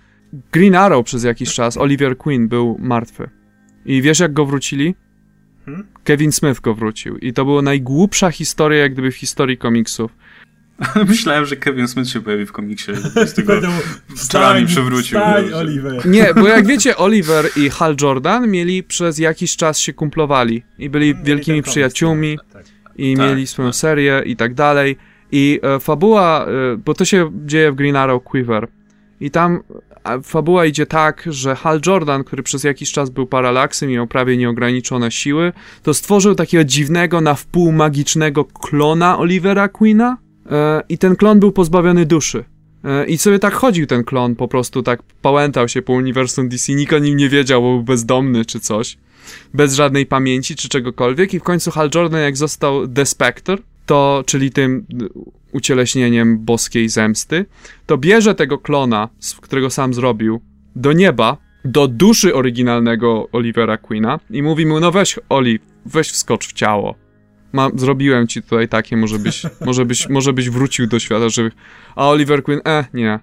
Green 0.53 0.75
Arrow 0.75 1.07
przez 1.07 1.25
jakiś 1.25 1.55
czas, 1.55 1.77
Oliver 1.77 2.17
Queen 2.17 2.49
był 2.49 2.77
martwy. 2.81 3.31
I 3.87 4.03
wiesz, 4.03 4.21
jak 4.21 4.33
go 4.33 4.47
wrócili? 4.47 4.95
Hmm? 5.65 5.87
Kevin 6.05 6.33
Smith 6.33 6.61
go 6.61 6.75
wrócił. 6.75 7.19
I 7.19 7.33
to 7.33 7.45
była 7.45 7.63
najgłupsza 7.63 8.31
historia, 8.31 8.79
jak 8.79 8.93
gdyby 8.93 9.11
w 9.11 9.17
historii 9.17 9.59
komiksów. 9.59 10.11
Myślałem, 11.09 11.47
że 11.47 11.57
Kevin 11.57 11.89
Smith 11.89 12.09
się 12.11 12.21
pojawi 12.21 12.47
w 12.47 12.53
komiksie. 12.53 12.93
Z 13.27 13.35
tego. 13.35 13.53
Wstań, 14.17 14.67
Dobrze. 14.75 15.57
Oliver. 15.57 16.07
Nie, 16.07 16.35
bo 16.35 16.49
jak 16.49 16.67
wiecie, 16.73 16.97
Oliver 16.97 17.47
i 17.57 17.71
Hal 17.71 17.97
Jordan 18.01 18.51
mieli 18.51 18.83
przez 18.83 19.19
jakiś 19.19 19.57
czas 19.57 19.79
się 19.79 19.93
kumplowali 19.93 20.63
i 20.79 20.91
byli 20.91 21.07
Mieli 21.07 21.25
wielkimi 21.25 21.63
przyjaciółmi. 21.63 22.39
tak, 22.39 22.53
tak. 22.53 22.82
I 22.97 23.17
tak, 23.17 23.27
mieli 23.27 23.47
swoją 23.47 23.69
tak. 23.69 23.77
serię 23.77 24.23
i 24.27 24.37
tak 24.37 24.55
dalej. 24.55 24.97
I 25.33 25.61
e, 25.63 25.81
fabuła, 25.81 26.47
e, 26.47 26.77
bo 26.77 26.95
to 26.95 27.05
się 27.05 27.31
dzieje 27.47 27.73
w 27.73 27.75
Green 27.75 27.97
Arrow 27.97 28.23
Quiver. 28.25 28.69
I 29.21 29.31
tam 29.31 29.63
fabuła 30.23 30.67
idzie 30.67 30.87
tak, 30.87 31.25
że 31.27 31.55
Hal 31.55 31.81
Jordan, 31.87 32.25
który 32.25 32.43
przez 32.43 32.65
jakiś 32.65 32.93
czas 32.93 33.11
był 33.11 33.27
paralaksem 33.27 33.91
i 33.91 33.93
miał 33.93 34.07
prawie 34.07 34.37
nieograniczone 34.37 35.11
siły, 35.11 35.53
to 35.83 35.95
stworzył 35.95 36.35
takiego 36.35 36.65
dziwnego, 36.65 37.21
na 37.21 37.35
wpół 37.35 37.73
magicznego 37.73 38.45
klona 38.45 39.19
Olivera 39.19 39.69
Queena. 39.69 40.17
E, 40.51 40.83
I 40.89 40.99
ten 40.99 41.17
klon 41.17 41.41
był 41.41 41.53
pozbawiony 41.53 42.07
duszy. 42.07 42.45
E, 42.85 43.07
I 43.07 43.19
sobie 43.19 43.39
tak 43.39 43.55
chodził 43.55 43.87
ten 43.87 44.05
klon, 44.05 44.37
po 44.37 44.49
prostu 44.49 44.83
tak 44.83 45.03
pałętał 45.23 45.69
się 45.69 45.83
po 45.83 45.93
uniwersum 45.93 46.49
DC, 46.49 46.73
nikt 46.73 46.93
o 46.93 46.99
nim 46.99 47.17
nie 47.17 47.29
wiedział, 47.29 47.63
bo 47.63 47.69
był 47.69 47.83
bezdomny 47.83 48.45
czy 48.45 48.61
coś. 48.61 48.99
Bez 49.55 49.75
żadnej 49.75 50.07
pamięci 50.07 50.57
czy 50.57 50.69
czegokolwiek. 50.69 51.35
I 51.35 51.39
w 51.39 51.43
końcu 51.43 51.71
Hal 51.71 51.91
Jordan, 51.95 52.21
jak 52.21 52.37
został 52.37 52.89
The 52.89 53.07
Spectre, 53.07 53.57
to, 53.87 54.23
czyli 54.27 54.51
tym 54.51 54.87
ucieleśnieniem 55.53 56.45
boskiej 56.45 56.89
zemsty, 56.89 57.47
to 57.87 57.99
bierze 57.99 58.35
tego 58.35 58.59
klona, 58.59 59.09
którego 59.41 59.71
sam 59.71 59.95
zrobił, 59.95 60.41
do 60.77 60.93
nieba, 60.93 61.37
do 61.65 61.89
duszy 61.89 62.35
oryginalnego 62.35 63.29
Olivera 63.33 63.77
Queena 63.77 64.21
i 64.31 64.43
mówi 64.43 64.67
mu, 64.67 64.81
no 64.81 64.93
weź 64.93 65.19
Oli, 65.29 65.59
weź 65.87 66.11
wskocz 66.11 66.49
w 66.49 66.53
ciało. 66.53 66.95
Ma, 67.53 67.71
zrobiłem 67.75 68.27
ci 68.27 68.43
tutaj 68.43 68.69
takie, 68.69 68.97
może 68.97 69.19
byś, 69.19 69.43
może 69.67 69.85
byś, 69.85 70.09
może 70.09 70.33
byś 70.33 70.51
wrócił 70.51 70.87
do 70.87 70.99
świata 70.99 71.29
żywych. 71.29 71.53
A 71.97 72.09
Oliver 72.09 72.43
Queen, 72.43 72.61
e, 72.67 72.85
nie. 72.95 73.19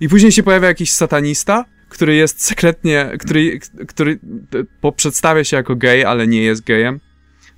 I 0.00 0.08
później 0.08 0.32
się 0.32 0.42
pojawia 0.42 0.68
jakiś 0.68 0.92
satanista, 0.92 1.64
który 1.92 2.14
jest 2.14 2.44
sekretnie, 2.44 3.10
który, 3.18 3.60
który 3.88 4.18
przedstawia 4.96 5.44
się 5.44 5.56
jako 5.56 5.76
gej, 5.76 6.04
ale 6.04 6.26
nie 6.26 6.42
jest 6.42 6.64
gejem, 6.64 7.00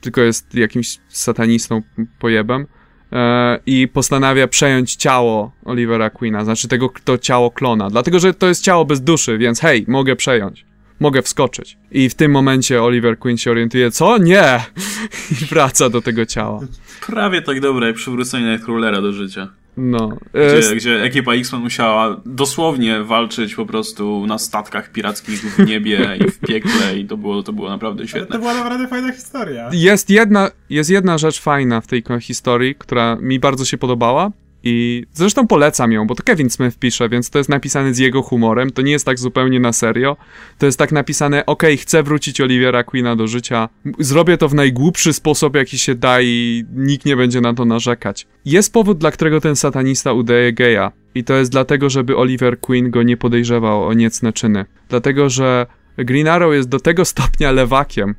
tylko 0.01 0.21
jest 0.21 0.55
jakimś 0.55 0.99
satanistą 1.09 1.83
pojebem 2.19 2.67
e, 3.13 3.59
i 3.67 3.89
postanawia 3.89 4.49
przejąć 4.49 4.97
ciało 4.97 5.53
Olivera 5.65 6.11
Queena, 6.11 6.45
znaczy 6.45 6.69
tego 6.69 6.91
to 7.05 7.19
ciało 7.19 7.51
klona, 7.51 7.91
dlatego 7.91 8.19
że 8.19 8.35
to 8.35 8.49
jest 8.49 8.65
ciało 8.65 8.85
bez 8.85 9.01
duszy, 9.01 9.39
więc 9.39 9.61
hej, 9.61 9.85
mogę 9.89 10.17
przejąć. 10.17 10.67
Mogę 11.01 11.23
wskoczyć. 11.23 11.79
I 11.91 12.09
w 12.09 12.15
tym 12.15 12.31
momencie 12.31 12.83
Oliver 12.83 13.19
Queen 13.19 13.39
się 13.39 13.51
orientuje, 13.51 13.91
co? 13.91 14.19
Nie! 14.19 14.61
I 15.43 15.45
wraca 15.45 15.91
do 15.91 16.03
tego 16.03 16.27
ciała. 16.27 16.61
Prawie 17.07 17.43
tak 17.43 17.61
dobre 17.61 17.87
jak 17.87 17.97
przywrócenie 17.97 18.53
Nightcrawlera 18.53 19.03
do 19.03 19.13
życia. 19.13 19.49
No. 19.77 20.17
E, 20.35 20.61
Gdzie, 20.61 20.77
gdzie 20.77 21.03
ekipa 21.03 21.33
X-Men 21.35 21.63
musiała 21.63 22.21
dosłownie 22.27 23.01
walczyć 23.03 23.55
po 23.55 23.67
prostu 23.67 24.27
na 24.27 24.39
statkach 24.39 24.93
pirackich 24.93 25.41
w 25.41 25.67
niebie 25.67 26.19
i 26.27 26.31
w 26.31 26.39
piekle 26.39 26.99
i 26.99 27.05
to 27.07 27.17
było, 27.17 27.43
to 27.43 27.53
było 27.53 27.69
naprawdę 27.69 28.01
Ale 28.01 28.09
świetne. 28.09 28.27
to 28.33 28.39
była 28.39 28.55
naprawdę 28.55 28.89
fajna 28.89 29.13
historia. 29.13 29.71
Jest 29.73 30.11
jedna, 30.11 30.51
jest 30.71 30.91
jedna 30.91 31.19
rzecz 31.19 31.41
fajna 31.41 31.81
w 31.81 31.87
tej 31.87 32.03
historii, 32.21 32.75
która 32.75 33.17
mi 33.21 33.39
bardzo 33.41 33.65
się 33.65 33.79
podobała 33.79 34.31
i 34.65 35.05
zresztą 35.13 35.47
polecam 35.47 35.93
ją, 35.93 36.07
bo 36.07 36.15
to 36.15 36.23
Kevin 36.23 36.51
Smith 36.51 36.79
pisze, 36.79 37.09
więc 37.09 37.31
to 37.31 37.39
jest 37.39 37.51
napisane 37.51 37.95
z 37.95 37.99
jego 37.99 38.23
humorem, 38.23 38.71
to 38.71 38.83
nie 38.83 38.93
jest 38.93 39.07
tak 39.07 39.19
zupełnie 39.19 39.61
na 39.61 39.73
serio. 39.73 40.17
To 40.59 40.67
jest 40.67 40.79
tak 40.79 40.93
napisane, 40.93 41.47
okej, 41.47 41.77
chcę 41.77 42.03
wrócić 42.03 42.41
Olivera 42.41 42.85
Queena 42.85 43.17
do 43.17 43.27
życia, 43.27 43.69
zrobię 43.99 44.39
to 44.39 44.49
w 44.49 44.55
najgłupszy 44.55 45.13
sposób, 45.13 45.57
jaki 45.57 45.79
się 45.79 45.95
da 45.95 46.23
i 46.23 46.65
nikt 46.75 47.07
nie 47.07 47.17
będzie 47.17 47.41
na 47.41 47.55
to 47.55 47.65
narzekać. 47.65 48.27
Jest 48.45 48.73
powód, 48.73 48.99
dla 48.99 49.11
którego 49.11 49.41
ten 49.41 49.57
satanista 49.57 50.13
udaje 50.13 50.53
geja 50.53 50.93
i 51.15 51.25
to 51.25 51.35
jest 51.35 51.51
dlatego, 51.51 51.91
żeby 51.91 52.17
Oliver 52.17 52.61
Queen 52.61 52.91
go 52.91 53.03
nie 53.03 53.17
podejrzewał 53.17 53.85
o 53.85 53.93
niecne 53.93 54.33
czyny. 54.33 54.65
Dlatego, 54.89 55.31
że 55.31 55.67
Green 55.97 56.29
Arrow 56.29 56.55
jest 56.55 56.69
do 56.69 56.81
tego 56.81 57.05
stopnia 57.05 57.51
lewakiem, 57.51 58.15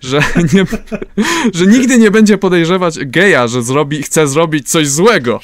że, 0.00 0.20
nie, 0.54 0.64
że 1.54 1.66
nigdy 1.66 1.98
nie 1.98 2.10
będzie 2.10 2.38
podejrzewać 2.38 2.98
geja, 3.04 3.48
że 3.48 3.62
zrobi, 3.62 4.02
chce 4.02 4.28
zrobić 4.28 4.68
coś 4.68 4.88
złego. 4.88 5.40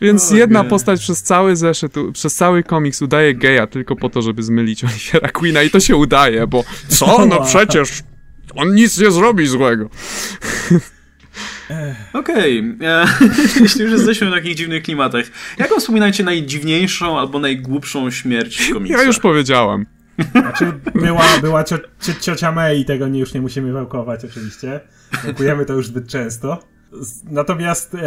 Więc, 0.00 0.30
jedna 0.30 0.64
postać 0.64 1.00
przez 1.00 1.22
cały 1.22 1.56
zeszyt, 1.56 1.94
przez 2.12 2.34
cały 2.34 2.62
komiks 2.62 3.02
udaje 3.02 3.34
geja 3.34 3.66
tylko 3.66 3.96
po 3.96 4.08
to, 4.08 4.22
żeby 4.22 4.42
zmylić 4.42 4.84
Olivera 4.84 5.28
Queena 5.28 5.62
i 5.62 5.70
to 5.70 5.80
się 5.80 5.96
udaje, 5.96 6.46
bo 6.46 6.64
co? 6.88 7.26
No 7.26 7.44
przecież 7.46 8.02
on 8.54 8.74
nic 8.74 8.98
nie 8.98 9.10
zrobi 9.10 9.46
złego. 9.46 9.88
Okej, 12.12 12.76
e, 12.82 13.04
jeśli 13.60 13.82
już 13.82 13.92
jesteśmy 13.92 14.30
w 14.30 14.32
takich 14.34 14.54
dziwnych 14.54 14.82
klimatach, 14.82 15.24
jaką 15.58 15.80
wspominacie 15.80 16.24
najdziwniejszą 16.24 17.18
albo 17.18 17.38
najgłupszą 17.38 18.10
śmierć 18.10 18.62
w 18.62 18.72
komiksach? 18.72 19.00
Ja 19.00 19.06
już 19.06 19.18
powiedziałem. 19.18 19.86
Znaczy, 20.32 20.72
była, 20.94 21.24
była 21.40 21.64
cio, 21.64 21.78
cio, 22.00 22.12
ciocia 22.20 22.52
May 22.52 22.80
i 22.80 22.84
tego 22.84 23.08
nie, 23.08 23.20
już 23.20 23.34
nie 23.34 23.40
musimy 23.40 23.72
wałkować 23.72 24.24
oczywiście. 24.24 24.80
Wałkujemy 25.24 25.64
to 25.64 25.72
już 25.72 25.86
zbyt 25.86 26.08
często. 26.08 26.58
Natomiast 27.30 27.94
e, 27.94 27.98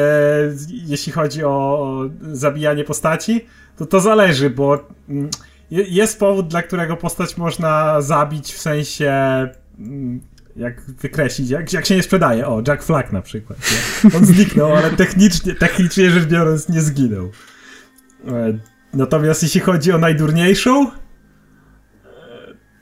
jeśli 0.70 1.12
chodzi 1.12 1.44
o, 1.44 1.50
o 1.50 2.10
zabijanie 2.22 2.84
postaci, 2.84 3.46
to 3.78 3.86
to 3.86 4.00
zależy, 4.00 4.50
bo 4.50 4.88
mm, 5.10 5.30
je- 5.72 5.86
jest 5.90 6.20
powód, 6.20 6.48
dla 6.48 6.62
którego 6.62 6.98
postać 6.98 7.38
można 7.38 8.02
zabić 8.02 8.54
w 8.54 8.62
sensie 8.62 9.12
mm, 9.80 10.22
jak 10.56 10.82
wykreślić, 10.82 11.50
jak, 11.50 11.74
jak 11.74 11.86
się 11.86 11.96
nie 11.96 12.04
sprzedaje. 12.04 12.48
O, 12.48 12.64
Jack 12.68 12.84
Flack 12.84 13.12
na 13.12 13.22
przykład. 13.22 13.60
Nie? 13.72 14.18
On 14.18 14.26
zniknął, 14.26 14.76
ale 14.76 14.92
technicznie, 14.92 15.56
technicznie 15.56 16.12
rzecz 16.12 16.26
biorąc 16.26 16.70
nie 16.70 16.82
zginął. 16.82 17.32
E, 18.28 18.58
Natomiast 18.94 19.44
jeśli 19.44 19.62
chodzi 19.62 19.92
o 19.92 19.98
najdurniejszą, 19.98 20.92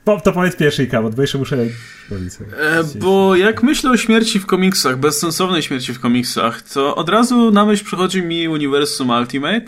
po, 0.04 0.20
to 0.20 0.32
powiedz 0.32 0.56
pierwszy 0.56 0.84
Ika, 0.84 1.02
bo 1.02 1.22
jeszcze 1.22 1.38
muszę 1.38 1.56
powiedzieć. 2.08 2.34
E, 2.40 2.84
bo 2.98 3.36
jak 3.36 3.62
myślę 3.62 3.90
o 3.90 3.96
śmierci 3.96 4.40
w 4.40 4.46
komiksach, 4.46 4.98
bezsensownej 4.98 5.62
śmierci 5.62 5.94
w 5.94 6.00
komiksach, 6.00 6.62
to 6.62 6.94
od 6.96 7.08
razu 7.08 7.50
na 7.50 7.64
myśl 7.64 7.84
przychodzi 7.84 8.22
mi 8.22 8.48
uniwersum 8.48 9.10
Ultimate 9.10 9.64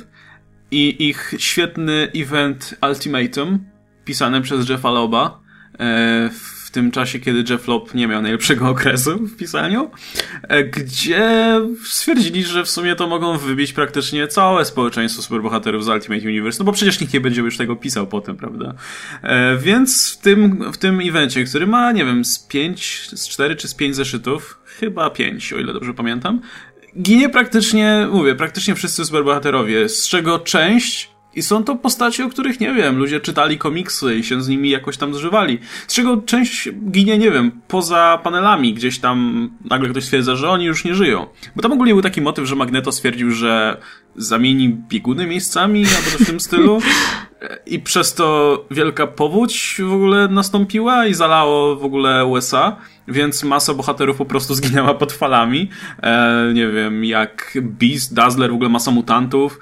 i 0.70 1.08
ich 1.08 1.34
świetny 1.38 2.08
event 2.16 2.74
Ultimatum, 2.88 3.64
pisany 4.04 4.40
przez 4.40 4.68
Jeffa 4.68 4.90
Loba, 4.90 5.40
e, 5.78 6.30
w 6.30 6.53
tym 6.74 6.90
czasie, 6.90 7.20
kiedy 7.20 7.52
Jeff 7.52 7.68
Lob 7.68 7.94
nie 7.94 8.08
miał 8.08 8.22
najlepszego 8.22 8.68
okresu 8.68 9.18
w 9.18 9.36
pisaniu, 9.36 9.90
e, 10.42 10.64
gdzie 10.64 11.60
stwierdzili, 11.84 12.44
że 12.44 12.64
w 12.64 12.70
sumie 12.70 12.96
to 12.96 13.06
mogą 13.06 13.38
wybić 13.38 13.72
praktycznie 13.72 14.28
całe 14.28 14.64
społeczeństwo 14.64 15.22
superbohaterów 15.22 15.84
z 15.84 15.88
Ultimate 15.88 16.26
Universe, 16.26 16.58
no 16.58 16.64
bo 16.64 16.72
przecież 16.72 17.00
nikt 17.00 17.14
nie 17.14 17.20
będzie 17.20 17.40
już 17.40 17.56
tego 17.56 17.76
pisał 17.76 18.06
potem, 18.06 18.36
prawda? 18.36 18.74
E, 19.22 19.56
więc 19.56 20.12
w 20.12 20.18
tym, 20.18 20.72
w 20.72 20.78
tym 20.78 21.00
evencie, 21.00 21.44
który 21.44 21.66
ma, 21.66 21.92
nie 21.92 22.04
wiem, 22.04 22.24
z 22.24 22.38
pięć, 22.38 23.08
z 23.12 23.28
cztery 23.28 23.56
czy 23.56 23.68
z 23.68 23.74
pięć 23.74 23.96
zeszytów, 23.96 24.58
chyba 24.64 25.10
pięć, 25.10 25.52
o 25.52 25.58
ile 25.58 25.72
dobrze 25.72 25.94
pamiętam, 25.94 26.40
ginie 27.00 27.28
praktycznie, 27.28 28.08
mówię, 28.12 28.34
praktycznie 28.34 28.74
wszyscy 28.74 29.04
superbohaterowie, 29.04 29.88
z 29.88 30.08
czego 30.08 30.38
część 30.38 31.13
i 31.36 31.42
są 31.42 31.64
to 31.64 31.76
postacie, 31.76 32.24
o 32.24 32.28
których 32.28 32.60
nie 32.60 32.74
wiem, 32.74 32.98
ludzie 32.98 33.20
czytali 33.20 33.58
komiksy 33.58 34.16
i 34.16 34.24
się 34.24 34.42
z 34.42 34.48
nimi 34.48 34.70
jakoś 34.70 34.96
tam 34.96 35.14
zżywali. 35.14 35.58
Z 35.86 35.94
czego 35.94 36.16
część 36.16 36.68
ginie, 36.90 37.18
nie 37.18 37.30
wiem, 37.30 37.52
poza 37.68 38.20
panelami, 38.22 38.74
gdzieś 38.74 38.98
tam 38.98 39.50
nagle 39.64 39.88
ktoś 39.88 40.04
stwierdza, 40.04 40.36
że 40.36 40.50
oni 40.50 40.64
już 40.64 40.84
nie 40.84 40.94
żyją. 40.94 41.26
Bo 41.56 41.62
tam 41.62 41.72
ogólnie 41.72 41.92
był 41.92 42.02
taki 42.02 42.20
motyw, 42.20 42.46
że 42.46 42.56
Magneto 42.56 42.92
stwierdził, 42.92 43.30
że 43.30 43.80
zamieni 44.16 44.68
bieguny 44.68 45.26
miejscami 45.26 45.84
albo 45.86 46.24
w 46.24 46.26
tym 46.26 46.40
stylu. 46.40 46.78
I 47.66 47.80
przez 47.80 48.14
to 48.14 48.64
wielka 48.70 49.06
powódź 49.06 49.80
w 49.84 49.92
ogóle 49.92 50.28
nastąpiła 50.28 51.06
i 51.06 51.14
zalało 51.14 51.76
w 51.76 51.84
ogóle 51.84 52.24
USA, 52.24 52.76
więc 53.08 53.44
masa 53.44 53.74
bohaterów 53.74 54.16
po 54.16 54.24
prostu 54.24 54.54
zginęła 54.54 54.94
pod 54.94 55.12
falami. 55.12 55.70
E, 56.02 56.52
nie 56.54 56.68
wiem, 56.68 57.04
jak 57.04 57.58
Beast, 57.62 58.14
Dazzler, 58.14 58.50
w 58.50 58.54
ogóle 58.54 58.68
masa 58.68 58.90
mutantów. 58.90 59.58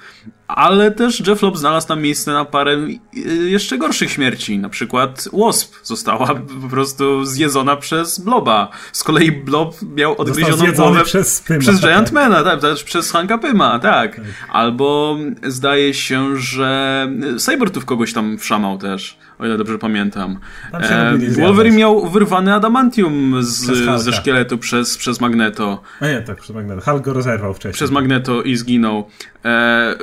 Ale 0.47 0.91
też 0.91 1.27
Jeff 1.27 1.41
Lobb 1.41 1.57
znalazł 1.57 1.87
tam 1.87 2.01
miejsce 2.01 2.33
na 2.33 2.45
parę 2.45 2.71
e, 2.71 3.19
jeszcze 3.29 3.77
gorszych 3.77 4.11
śmierci. 4.11 4.59
Na 4.59 4.69
przykład 4.69 5.29
Wasp 5.33 5.75
została 5.83 6.27
po 6.61 6.69
prostu 6.69 7.25
zjedzona 7.25 7.75
przez 7.75 8.19
Bloba. 8.19 8.69
Z 8.91 9.03
kolei 9.03 9.31
Blob 9.31 9.75
miał 9.95 10.21
odgryzioną 10.21 10.71
głowę 10.71 11.03
przez 11.03 11.41
Pyma. 11.41 11.59
przez 11.59 11.81
tak. 11.81 11.89
Giantmana, 11.89 12.43
tak, 12.43 12.61
też 12.61 12.83
przez 12.83 13.11
Hanka 13.11 13.37
Pyma, 13.37 13.79
tak. 13.79 14.21
Albo 14.49 15.17
zdaje 15.43 15.93
się, 15.93 16.37
że 16.37 17.07
Sabertooth 17.37 17.85
kogoś 17.85 18.13
tam 18.13 18.37
wszamał 18.37 18.77
też, 18.77 19.17
o 19.39 19.45
ile 19.45 19.57
dobrze 19.57 19.77
pamiętam. 19.79 20.39
E. 20.73 21.17
Wolverine 21.41 21.77
miał 21.77 22.09
wyrwany 22.09 22.53
adamantium 22.53 23.32
Z, 23.41 24.03
ze 24.03 24.13
szkieletu 24.13 24.57
przez, 24.57 24.97
przez 24.97 25.21
Magneto. 25.21 25.81
A 25.99 26.07
nie, 26.07 26.21
tak, 26.21 26.41
przez 26.41 26.55
Magneto. 26.55 26.81
Hulk 26.81 27.03
go 27.03 27.13
rozerwał 27.13 27.53
wcześniej. 27.53 27.73
Przez 27.73 27.91
Magneto 27.91 28.41
i 28.41 28.55
zginął. 28.55 29.07
E, 29.45 29.95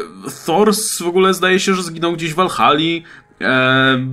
Thor 0.47 0.75
w 1.01 1.07
ogóle 1.07 1.35
zdaje 1.35 1.61
się, 1.61 1.75
że 1.75 1.83
zginął 1.83 2.13
gdzieś 2.13 2.33
w 2.33 2.37
Valhalla. 2.37 2.81
E, 3.41 4.07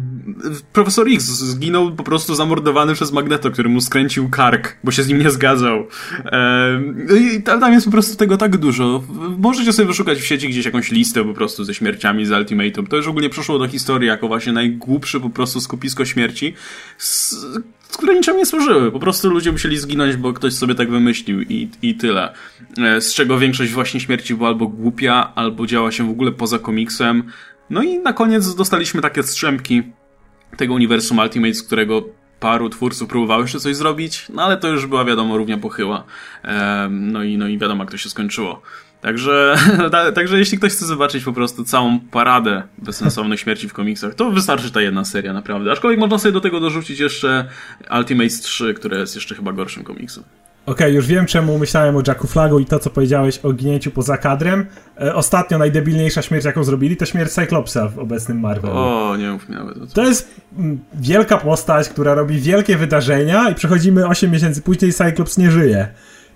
profesor 0.73 1.07
X 1.07 1.25
zginął 1.25 1.95
po 1.95 2.03
prostu 2.03 2.35
zamordowany 2.35 2.93
przez 2.93 3.11
Magneto, 3.11 3.51
który 3.51 3.69
mu 3.69 3.81
skręcił 3.81 4.29
kark, 4.29 4.77
bo 4.83 4.91
się 4.91 5.03
z 5.03 5.07
nim 5.07 5.19
nie 5.19 5.31
zgadzał. 5.31 5.87
E, 6.25 6.81
I 7.35 7.43
tam, 7.43 7.59
tam 7.59 7.73
jest 7.73 7.85
po 7.85 7.91
prostu 7.91 8.17
tego 8.17 8.37
tak 8.37 8.57
dużo. 8.57 9.03
Możecie 9.37 9.73
sobie 9.73 9.87
wyszukać 9.87 10.19
w 10.19 10.25
sieci 10.25 10.49
gdzieś 10.49 10.65
jakąś 10.65 10.91
listę 10.91 11.23
po 11.23 11.33
prostu 11.33 11.63
ze 11.63 11.73
śmierciami 11.73 12.25
z 12.25 12.31
Ultimatum. 12.31 12.87
To 12.87 12.95
już 12.95 13.07
ogólnie 13.07 13.29
przeszło 13.29 13.59
do 13.59 13.67
historii 13.67 14.07
jako 14.07 14.27
właśnie 14.27 14.53
najgłupsze 14.53 15.19
po 15.19 15.29
prostu 15.29 15.61
skupisko 15.61 16.05
śmierci. 16.05 16.53
S- 16.99 17.45
które 17.87 18.15
niczym 18.15 18.37
nie 18.37 18.45
służyły. 18.45 18.91
Po 18.91 18.99
prostu 18.99 19.29
ludzie 19.29 19.51
musieli 19.51 19.77
zginąć, 19.77 20.15
bo 20.15 20.33
ktoś 20.33 20.53
sobie 20.53 20.75
tak 20.75 20.91
wymyślił 20.91 21.41
i, 21.41 21.69
i 21.81 21.95
tyle. 21.95 22.33
E, 22.77 23.01
z 23.01 23.13
czego 23.13 23.39
większość 23.39 23.71
właśnie 23.71 23.99
śmierci 23.99 24.35
była 24.35 24.49
albo 24.49 24.67
głupia, 24.67 25.31
albo 25.35 25.67
działa 25.67 25.91
się 25.91 26.07
w 26.07 26.09
ogóle 26.09 26.31
poza 26.31 26.59
komiksem. 26.59 27.23
No 27.69 27.83
i 27.83 27.99
na 27.99 28.13
koniec 28.13 28.55
dostaliśmy 28.55 29.01
takie 29.01 29.23
strzępki 29.23 29.83
tego 30.57 30.73
uniwersum 30.73 31.19
Ultimate, 31.19 31.53
z 31.53 31.63
którego 31.63 32.03
paru 32.39 32.69
twórców 32.69 33.09
próbowało 33.09 33.41
jeszcze 33.41 33.59
coś 33.59 33.75
zrobić, 33.75 34.25
no 34.33 34.43
ale 34.43 34.57
to 34.57 34.67
już 34.67 34.85
była 34.85 35.05
wiadomo 35.05 35.37
równia 35.37 35.57
pochyła. 35.57 36.03
No 36.89 37.23
i, 37.23 37.37
no 37.37 37.47
i 37.47 37.57
wiadomo 37.57 37.83
jak 37.83 37.91
to 37.91 37.97
się 37.97 38.09
skończyło. 38.09 38.61
Także, 39.07 39.55
także 40.15 40.39
jeśli 40.39 40.57
ktoś 40.57 40.71
chce 40.71 40.85
zobaczyć 40.85 41.23
po 41.23 41.33
prostu 41.33 41.63
całą 41.63 41.99
paradę 41.99 42.63
bezsensownych 42.77 43.39
śmierci 43.39 43.69
w 43.69 43.73
komiksach, 43.73 44.15
to 44.15 44.31
wystarczy 44.31 44.71
ta 44.71 44.81
jedna 44.81 45.05
seria, 45.05 45.33
naprawdę. 45.33 45.71
Aczkolwiek 45.71 45.99
można 45.99 46.17
sobie 46.17 46.31
do 46.31 46.41
tego 46.41 46.59
dorzucić 46.59 46.99
jeszcze 46.99 47.47
Ultimates 47.97 48.41
3, 48.41 48.73
które 48.73 48.99
jest 48.99 49.15
jeszcze 49.15 49.35
chyba 49.35 49.53
gorszym 49.53 49.83
komiksem. 49.83 50.23
Okej, 50.65 50.73
okay, 50.87 50.91
już 50.91 51.05
wiem 51.05 51.25
czemu 51.25 51.57
myślałem 51.57 51.95
o 51.95 52.01
Jacku 52.07 52.27
Flagu 52.27 52.59
i 52.59 52.65
to, 52.65 52.79
co 52.79 52.89
powiedziałeś 52.89 53.39
o 53.43 53.53
ginięciu 53.53 53.91
poza 53.91 54.17
kadrem. 54.17 54.65
E, 55.01 55.15
ostatnio 55.15 55.57
najdebilniejsza 55.57 56.21
śmierć, 56.21 56.45
jaką 56.45 56.63
zrobili, 56.63 56.97
to 56.97 57.05
śmierć 57.05 57.31
Cyclopsa 57.31 57.87
w 57.87 57.99
obecnym 57.99 58.39
Marvelu. 58.39 58.77
O, 58.77 59.15
nie 59.17 59.31
mów 59.31 59.49
nawet. 59.49 59.79
To, 59.79 59.85
to 59.85 60.03
jest 60.03 60.41
mm, 60.57 60.79
wielka 60.93 61.37
postać, 61.37 61.89
która 61.89 62.13
robi 62.13 62.39
wielkie 62.39 62.77
wydarzenia 62.77 63.49
i 63.49 63.55
przechodzimy 63.55 64.07
8 64.07 64.31
miesięcy 64.31 64.61
później 64.61 64.91
i 64.91 64.93
Cyclops 64.93 65.37
nie 65.37 65.51
żyje. 65.51 65.87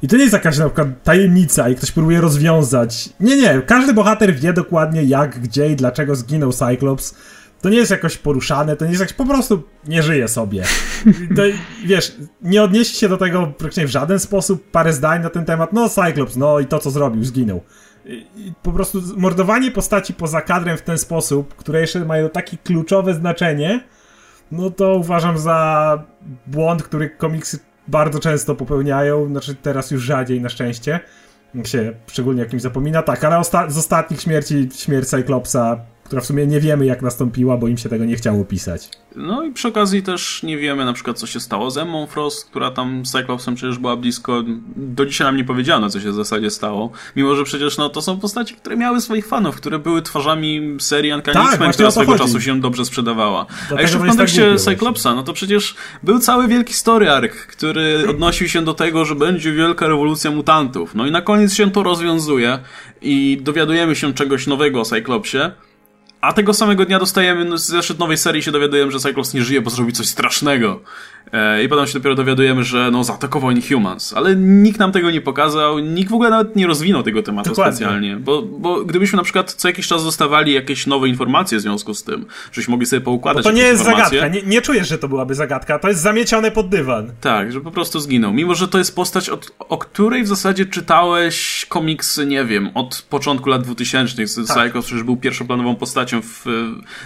I 0.02 0.08
to 0.08 0.16
nie 0.16 0.22
jest 0.22 0.34
jakaś 0.34 0.58
na 0.58 0.66
przykład 0.66 1.04
tajemnica 1.04 1.70
i 1.70 1.76
ktoś 1.76 1.92
próbuje 1.92 2.22
rozwiązać. 2.22 3.10
Nie, 3.20 3.38
nie, 3.38 3.62
każdy 3.62 3.94
bohater 3.94 4.36
wie 4.36 4.54
dokładnie 4.54 5.04
jak, 5.04 5.40
gdzie 5.40 5.70
i 5.70 5.76
dlaczego 5.76 6.16
zginął 6.16 6.54
Cyclops. 6.54 7.16
To 7.62 7.70
nie 7.70 7.78
jest 7.78 7.92
jakoś 7.92 8.18
poruszane, 8.18 8.76
to 8.76 8.86
nie 8.86 8.92
jest 8.92 9.02
jakoś, 9.02 9.16
po 9.16 9.26
prostu 9.26 9.64
nie 9.88 10.04
żyje 10.04 10.28
sobie. 10.28 10.64
To, 11.36 11.42
wiesz, 11.86 12.16
nie 12.42 12.64
odnieść 12.64 12.98
się 12.98 13.10
do 13.10 13.18
tego 13.18 13.48
praktycznie 13.58 13.88
w 13.88 13.90
żaden 13.90 14.20
sposób, 14.20 14.72
parę 14.72 14.94
zdań 14.94 15.24
na 15.24 15.30
ten 15.30 15.46
temat, 15.46 15.74
no 15.74 15.90
Cyclops, 15.90 16.36
no 16.36 16.60
i 16.60 16.66
to 16.66 16.80
co 16.80 16.92
zrobił, 16.92 17.24
zginął. 17.24 17.62
I 18.06 18.54
po 18.64 18.72
prostu 18.72 19.02
mordowanie 19.18 19.72
postaci 19.72 20.14
poza 20.14 20.42
kadrem 20.42 20.78
w 20.78 20.82
ten 20.82 20.98
sposób, 20.98 21.56
które 21.56 21.82
jeszcze 21.82 22.06
mają 22.06 22.30
takie 22.30 22.58
kluczowe 22.58 23.14
znaczenie, 23.14 23.84
no 24.52 24.70
to 24.70 24.96
uważam 24.96 25.38
za 25.38 26.04
błąd, 26.48 26.84
który 26.84 27.10
komiksy 27.10 27.60
bardzo 27.88 28.20
często 28.20 28.56
popełniają, 28.56 29.28
znaczy 29.28 29.56
teraz 29.56 29.92
już 29.92 30.04
rzadziej 30.04 30.42
na 30.42 30.50
szczęście, 30.50 31.00
się 31.64 31.94
szczególnie 32.08 32.42
jakimś 32.42 32.62
zapomina, 32.62 33.04
tak, 33.04 33.24
ale 33.24 33.38
osta 33.40 33.70
z 33.70 33.78
ostatnich 33.78 34.22
śmierci, 34.22 34.70
śmierć 34.76 35.10
Cyclopsa 35.10 35.78
która 36.12 36.22
w 36.22 36.26
sumie 36.26 36.48
nie 36.48 36.60
wiemy 36.60 36.86
jak 36.86 37.02
nastąpiła, 37.02 37.58
bo 37.58 37.68
im 37.68 37.78
się 37.78 37.90
tego 37.90 38.06
nie 38.06 38.16
chciało 38.16 38.46
pisać. 38.46 38.90
No 39.16 39.44
i 39.44 39.52
przy 39.52 39.68
okazji 39.68 40.04
też 40.04 40.44
nie 40.44 40.58
wiemy 40.58 40.86
na 40.86 40.94
przykład 40.94 41.20
co 41.20 41.28
się 41.28 41.40
stało 41.40 41.72
z 41.72 41.78
Emmą 41.78 42.08
Frost, 42.08 42.46
która 42.50 42.72
tam 42.72 43.06
z 43.06 43.12
Cyclopsem 43.12 43.56
przecież 43.56 43.78
była 43.78 43.96
blisko. 43.96 44.44
Do 44.76 45.06
dzisiaj 45.06 45.28
nam 45.28 45.38
nie 45.38 45.44
powiedziano 45.44 45.90
co 45.90 46.00
się 46.00 46.12
w 46.12 46.14
zasadzie 46.14 46.50
stało. 46.50 46.92
Mimo, 47.16 47.36
że 47.36 47.44
przecież 47.44 47.78
no, 47.78 47.90
to 47.90 48.02
są 48.02 48.20
postaci, 48.20 48.56
które 48.56 48.78
miały 48.78 49.02
swoich 49.02 49.28
fanów, 49.28 49.56
które 49.56 49.80
były 49.80 50.02
twarzami 50.02 50.78
serii 50.80 51.14
Uncanny 51.14 51.42
tak, 51.42 51.54
X-Men, 51.54 51.72
która 51.72 51.92
swego 51.92 52.12
chodzi. 52.12 52.24
czasu 52.24 52.42
się 52.42 52.60
dobrze 52.60 52.86
sprzedawała. 52.86 53.46
A 53.78 53.82
jeszcze 53.82 53.98
w 53.98 54.08
kontekście 54.08 54.52
tak 54.52 54.60
Cyclopsa, 54.60 55.16
no 55.16 55.24
to 55.24 55.34
przecież 55.34 55.76
był 56.04 56.20
cały 56.20 56.48
wielki 56.48 56.74
story 56.74 57.10
arc, 57.10 57.34
który 57.34 58.10
odnosił 58.10 58.50
się 58.50 58.62
do 58.62 58.74
tego, 58.74 59.06
że 59.06 59.16
będzie 59.16 59.54
wielka 59.54 59.88
rewolucja 59.88 60.32
mutantów. 60.32 60.96
No 60.96 61.08
i 61.08 61.12
na 61.12 61.22
koniec 61.22 61.54
się 61.54 61.72
to 61.72 61.84
rozwiązuje 61.84 62.60
i 63.02 63.40
dowiadujemy 63.42 63.96
się 63.96 64.14
czegoś 64.14 64.48
nowego 64.48 64.82
o 64.82 64.86
Cyclopsie. 64.86 65.52
A 66.22 66.34
tego 66.34 66.54
samego 66.54 66.86
dnia 66.86 67.00
dostajemy 67.00 67.46
no, 67.46 67.58
zeszyt 67.58 68.00
nowej 68.00 68.18
serii 68.18 68.44
się 68.44 68.52
dowiadujemy, 68.52 68.92
że 68.92 69.00
Cyclops 69.00 69.34
nie 69.34 69.44
żyje, 69.44 69.62
bo 69.62 69.70
zrobi 69.70 69.94
coś 69.94 70.08
strasznego. 70.08 70.82
E, 71.34 71.64
I 71.64 71.70
potem 71.70 71.88
się 71.88 71.94
dopiero 71.94 72.16
dowiadujemy, 72.16 72.64
że 72.64 72.90
no 72.92 73.04
zaatakował 73.04 73.52
Inhumans. 73.52 74.14
Ale 74.14 74.36
nikt 74.36 74.80
nam 74.80 74.92
tego 74.92 75.12
nie 75.12 75.22
pokazał, 75.22 75.80
nikt 75.80 76.12
w 76.12 76.14
ogóle 76.14 76.30
nawet 76.30 76.56
nie 76.56 76.68
rozwinął 76.68 77.04
tego 77.04 77.24
tematu 77.24 77.50
Dokładnie. 77.50 77.76
specjalnie. 77.76 78.16
Bo, 78.16 78.42
bo 78.42 78.86
gdybyśmy 78.86 79.18
na 79.18 79.24
przykład 79.24 79.54
co 79.54 79.68
jakiś 79.68 79.88
czas 79.88 80.04
dostawali 80.04 80.54
jakieś 80.54 80.88
nowe 80.88 81.08
informacje 81.08 81.58
w 81.58 81.62
związku 81.62 81.94
z 81.94 82.04
tym, 82.04 82.26
żebyśmy 82.52 82.72
mogli 82.72 82.86
sobie 82.86 83.02
poukładać 83.02 83.44
bo 83.44 83.50
to 83.50 83.56
nie 83.56 83.62
jest 83.62 83.82
informacje. 83.82 84.20
zagadka, 84.20 84.40
nie, 84.40 84.48
nie 84.48 84.62
czujesz, 84.62 84.88
że 84.88 84.98
to 84.98 85.08
byłaby 85.08 85.36
zagadka, 85.36 85.80
to 85.80 85.88
jest 85.88 86.02
zamiecione 86.02 86.52
pod 86.52 86.70
dywan. 86.70 87.12
Tak, 87.22 87.52
że 87.52 87.62
po 87.62 87.72
prostu 87.72 88.00
zginął. 88.00 88.34
Mimo, 88.34 88.56
że 88.56 88.68
to 88.68 88.78
jest 88.78 88.96
postać, 88.96 89.30
od, 89.30 89.52
o 89.60 89.78
której 89.78 90.24
w 90.24 90.28
zasadzie 90.28 90.66
czytałeś 90.66 91.66
komiksy, 91.70 92.26
nie 92.26 92.46
wiem, 92.46 92.70
od 92.74 93.06
początku 93.10 93.50
lat 93.50 93.64
2000. 93.64 94.16
Tak. 94.16 94.28
Cyclops 94.28 94.88
przecież 94.88 95.04
był 95.04 95.18
pierwszoplanową 95.18 95.76
postacią 95.76 96.11
w... 96.20 96.46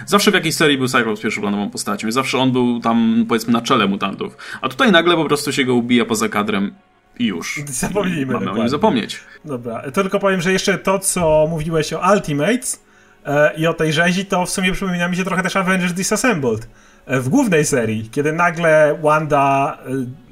Zawsze 0.06 0.30
w 0.30 0.34
jakiejś 0.34 0.54
serii 0.54 0.78
był 0.78 0.88
Cyclops 0.88 1.20
pierwszoplanową 1.20 1.70
postacią 1.70 2.08
i 2.08 2.12
zawsze 2.12 2.38
on 2.38 2.52
był 2.52 2.80
tam, 2.80 3.24
powiedzmy, 3.28 3.52
na 3.52 3.60
czele 3.60 3.86
mutantów. 3.86 4.36
A 4.60 4.68
tutaj 4.68 4.92
nagle 4.92 5.16
po 5.16 5.24
prostu 5.24 5.52
się 5.52 5.64
go 5.64 5.74
ubija 5.74 6.04
poza 6.04 6.28
kadrem 6.28 6.74
i 7.18 7.26
już. 7.26 7.60
Zapomnijmy. 7.66 8.32
Mamy 8.34 8.50
o 8.50 8.56
nim 8.56 8.68
zapomnieć. 8.68 9.20
Dobra, 9.44 9.82
tylko 9.90 10.18
powiem, 10.18 10.40
że 10.40 10.52
jeszcze 10.52 10.78
to, 10.78 10.98
co 10.98 11.46
mówiłeś 11.50 11.92
o 11.92 12.12
Ultimates 12.12 12.82
e, 13.26 13.54
i 13.56 13.66
o 13.66 13.74
tej 13.74 13.92
rzezi, 13.92 14.26
to 14.26 14.46
w 14.46 14.50
sumie 14.50 14.72
przypomina 14.72 15.08
mi 15.08 15.16
się 15.16 15.24
trochę 15.24 15.42
też 15.42 15.56
Avengers 15.56 15.92
Disassembled. 15.92 16.68
E, 17.06 17.20
w 17.20 17.28
głównej 17.28 17.64
serii, 17.64 18.08
kiedy 18.10 18.32
nagle 18.32 18.98
Wanda 19.02 19.78
e, 19.86 20.26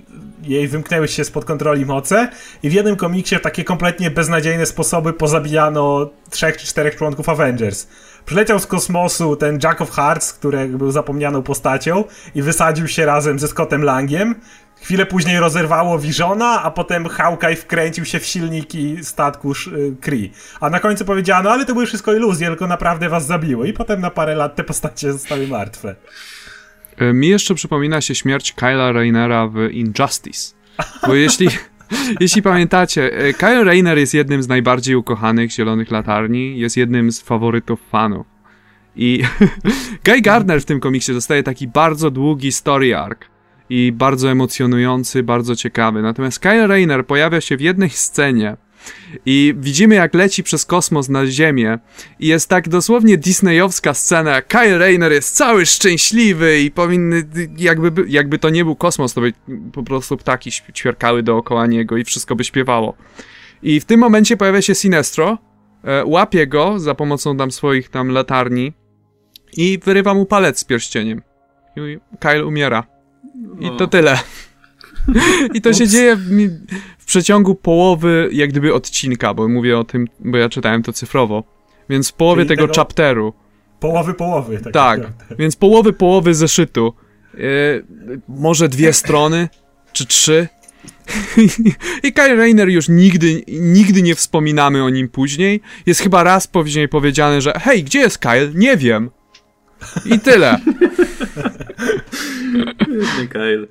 jej 0.49 0.69
wymknęły 0.69 1.09
się 1.09 1.25
spod 1.25 1.45
kontroli 1.45 1.87
moce 1.87 2.29
i 2.63 2.71
w 2.71 2.73
jednym 2.73 2.97
komiksie 2.97 3.37
w 3.37 3.41
takie 3.41 3.65
kompletnie 3.65 4.11
beznadziejne 4.11 4.67
sposoby 4.67 5.13
pozabijano 5.13 6.11
trzech 6.31 6.57
czy 6.57 6.67
czterech 6.67 6.97
członków 6.97 7.29
Avengers. 7.29 7.89
Przyleciał 8.27 8.59
z 8.59 8.67
kosmosu 8.67 9.37
ten 9.37 9.59
Jack 9.63 9.81
of 9.81 9.91
Hearts, 9.91 10.33
który 10.33 10.69
był 10.69 10.91
zapomnianą 10.91 11.43
postacią 11.43 12.05
i 12.35 12.43
wysadził 12.43 12.89
się 12.89 13.07
razem 13.07 13.39
ze 13.39 13.49
Scottem 13.49 13.83
Langiem. 13.83 14.35
Chwilę 14.81 15.07
później 15.07 15.41
rozerwało 15.41 15.99
Visiona, 15.99 16.63
a 16.63 16.71
potem 16.71 17.09
Hawkeye 17.09 17.57
wkręcił 17.57 18.05
się 18.05 18.21
w 18.21 18.27
silniki 18.27 19.05
statku 19.05 19.53
y, 19.53 19.97
Kree. 20.01 20.31
A 20.61 20.71
na 20.71 20.81
końcu 20.81 21.05
powiedziano, 21.05 21.51
ale 21.51 21.65
to 21.65 21.73
były 21.73 21.87
wszystko 21.87 22.15
iluzje, 22.15 22.49
tylko 22.49 22.67
naprawdę 22.67 23.09
was 23.09 23.27
zabiły. 23.27 23.69
I 23.69 23.73
potem 23.73 24.01
na 24.01 24.11
parę 24.11 24.35
lat 24.35 24.57
te 24.57 24.65
postacie 24.65 25.13
zostały 25.13 25.47
martwe. 25.47 25.95
E, 26.97 27.13
mi 27.13 27.29
jeszcze 27.29 27.55
przypomina 27.55 28.01
się 28.01 28.15
śmierć 28.15 28.53
Kyla 28.53 28.93
Rainera 28.93 29.49
w 29.49 29.59
Injustice. 29.71 30.55
Bo 31.07 31.15
jeśli, 31.15 31.49
jeśli 32.21 32.43
pamiętacie, 32.43 33.19
e, 33.19 33.33
Kyle 33.33 33.65
Rayner 33.65 33.99
jest 33.99 34.15
jednym 34.15 34.43
z 34.43 34.49
najbardziej 34.49 34.95
ukochanych 34.95 35.51
Zielonych 35.51 35.91
Latarni, 35.91 36.59
jest 36.59 36.77
jednym 36.77 37.13
z 37.13 37.21
faworytów 37.21 37.81
fanów. 37.91 38.27
I 38.97 39.23
Guy 40.07 40.21
Gardner 40.21 40.61
w 40.61 40.65
tym 40.65 40.81
komiksie 40.81 41.13
dostaje 41.13 41.43
taki 41.43 41.69
bardzo 41.69 42.11
długi 42.11 42.53
story 42.53 42.97
arc 42.97 43.19
i 43.71 43.93
bardzo 43.93 44.31
emocjonujący, 44.31 45.23
bardzo 45.23 45.57
ciekawy. 45.57 46.03
Natomiast 46.03 46.39
Kyle 46.39 46.67
Rayner 46.67 47.07
pojawia 47.07 47.41
się 47.41 47.57
w 47.57 47.61
jednej 47.61 47.91
scenie, 47.91 48.57
i 49.27 49.55
widzimy, 49.59 49.95
jak 49.95 50.15
leci 50.15 50.43
przez 50.43 50.67
kosmos 50.67 51.09
na 51.09 51.27
Ziemię. 51.27 51.79
I 52.19 52.27
jest 52.27 52.49
tak 52.49 52.69
dosłownie 52.69 53.19
disneyowska 53.19 53.95
scena, 53.95 54.43
Kyle 54.43 54.79
Rayner 54.79 55.13
jest 55.13 55.37
cały 55.37 55.67
szczęśliwy 55.67 56.61
i 56.61 56.71
powinny, 56.71 57.23
jakby, 57.57 58.05
jakby 58.09 58.39
to 58.39 58.51
nie 58.51 58.65
był 58.65 58.77
kosmos, 58.77 59.15
to 59.15 59.21
by 59.21 59.33
po 59.73 59.83
prostu 59.83 60.17
ptaki 60.17 60.51
ćwierkały 60.51 61.23
dookoła 61.23 61.67
niego 61.67 61.97
i 61.97 62.05
wszystko 62.05 62.37
by 62.37 62.45
śpiewało. 62.45 62.97
I 63.63 63.81
w 63.81 63.85
tym 63.85 64.01
momencie 64.01 64.37
pojawia 64.37 64.63
się 64.63 64.75
Sinestro, 64.75 65.39
e, 65.85 66.05
łapie 66.05 66.47
go 66.47 66.79
za 66.79 66.95
pomocą 66.95 67.37
tam 67.37 67.51
swoich 67.51 67.89
tam 67.89 68.11
latarni 68.11 68.73
i 69.57 69.79
wyrywa 69.85 70.15
mu 70.15 70.27
palec 70.27 70.59
z 70.59 70.65
pierścieniem. 70.65 71.23
I 71.77 71.99
Kyle 72.21 72.47
umiera. 72.47 72.87
I 73.61 73.71
to 73.79 73.87
tyle. 73.87 74.19
I 75.55 75.61
to 75.61 75.73
się 75.73 75.89
dzieje 75.89 76.17
przeciągu 77.15 77.55
połowy, 77.55 78.29
jak 78.33 78.51
gdyby 78.51 78.75
odcinka, 78.75 79.35
bo 79.35 79.49
mówię 79.49 79.79
o 79.79 79.85
tym, 79.85 80.09
bo 80.21 80.37
ja 80.39 80.49
czytałem 80.49 80.83
to 80.83 80.93
cyfrowo. 80.93 81.45
Więc 81.89 82.11
w 82.11 82.13
połowie 82.13 82.47
tego, 82.47 82.63
tego 82.63 82.75
chapteru. 82.75 83.33
Połowy 83.81 84.15
połowy, 84.15 84.61
tak. 84.61 84.73
Tak, 84.73 85.01
więc 85.39 85.57
połowy 85.57 85.93
połowy 85.93 86.35
zeszytu. 86.35 86.95
Yy, 87.35 87.85
może 88.29 88.69
dwie 88.69 88.93
strony, 89.03 89.49
czy 89.93 90.07
trzy. 90.07 90.49
I 92.03 92.13
Kyle 92.13 92.35
Rayner 92.35 92.69
już 92.69 92.89
nigdy, 92.89 93.43
nigdy 93.49 94.03
nie 94.03 94.15
wspominamy 94.15 94.85
o 94.85 94.91
nim 94.91 95.09
później. 95.09 95.61
Jest 95.87 96.01
chyba 96.01 96.23
raz 96.23 96.47
później 96.47 96.89
powiedziane, 96.89 97.41
że 97.41 97.53
hej, 97.63 97.85
gdzie 97.85 97.99
jest 97.99 98.19
Kyle? 98.19 98.51
Nie 98.55 98.77
wiem. 98.77 99.11
I 100.05 100.21
tyle. 100.21 100.59
Biedny 102.89 103.29
Kyle. 103.29 103.67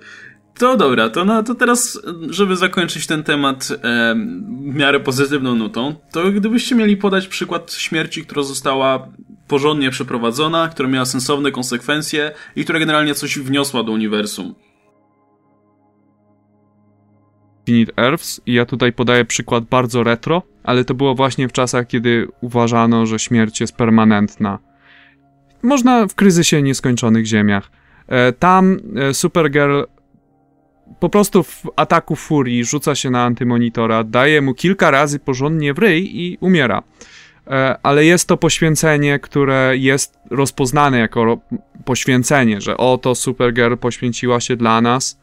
To 0.58 0.78
dobra, 0.78 1.10
to, 1.10 1.26
no, 1.26 1.44
to 1.44 1.56
teraz, 1.56 2.02
żeby 2.30 2.56
zakończyć 2.56 3.08
ten 3.08 3.24
temat 3.24 3.70
e, 3.72 4.16
w 4.72 4.76
miarę 4.76 5.00
pozytywną 5.00 5.56
nutą, 5.56 5.96
to 6.12 6.32
gdybyście 6.32 6.76
mieli 6.76 6.98
podać 6.98 7.28
przykład 7.28 7.74
śmierci, 7.74 8.26
która 8.26 8.44
została 8.44 9.08
porządnie 9.48 9.90
przeprowadzona, 9.90 10.68
która 10.68 10.90
miała 10.90 11.06
sensowne 11.06 11.52
konsekwencje 11.52 12.32
i 12.56 12.64
która 12.64 12.80
generalnie 12.80 13.16
coś 13.16 13.40
wniosła 13.40 13.84
do 13.84 13.92
uniwersum. 13.92 14.56
Infinite 17.68 18.04
Earths 18.04 18.42
i 18.46 18.54
ja 18.54 18.66
tutaj 18.66 18.94
podaję 18.94 19.26
przykład 19.26 19.64
bardzo 19.64 20.04
retro, 20.04 20.42
ale 20.64 20.86
to 20.86 20.94
było 20.94 21.16
właśnie 21.16 21.48
w 21.48 21.52
czasach, 21.52 21.88
kiedy 21.88 22.28
uważano, 22.42 23.06
że 23.06 23.20
śmierć 23.20 23.62
jest 23.62 23.76
permanentna. 23.76 24.60
Można 25.64 26.08
w 26.08 26.16
kryzysie 26.16 26.62
nieskończonych 26.62 27.26
ziemiach. 27.26 27.72
E, 28.08 28.34
tam 28.34 28.78
e, 28.96 29.14
Supergirl 29.14 29.82
po 31.00 31.10
prostu 31.10 31.44
w 31.44 31.64
ataku 31.76 32.16
furii 32.16 32.66
rzuca 32.66 32.96
się 32.96 33.10
na 33.10 33.24
antymonitora, 33.24 34.04
daje 34.04 34.42
mu 34.42 34.54
kilka 34.54 34.92
razy 34.92 35.20
porządnie 35.20 35.74
w 35.74 35.80
ryj 35.80 36.22
i 36.22 36.38
umiera. 36.42 36.84
E, 37.48 37.78
ale 37.84 38.06
jest 38.06 38.28
to 38.28 38.38
poświęcenie, 38.38 39.20
które 39.20 39.74
jest 39.78 40.18
rozpoznane 40.30 41.00
jako 41.00 41.42
poświęcenie, 41.86 42.62
że 42.62 42.78
oto 42.78 43.16
Supergirl 43.16 43.76
poświęciła 43.76 44.40
się 44.40 44.56
dla 44.56 44.82
nas. 44.82 45.20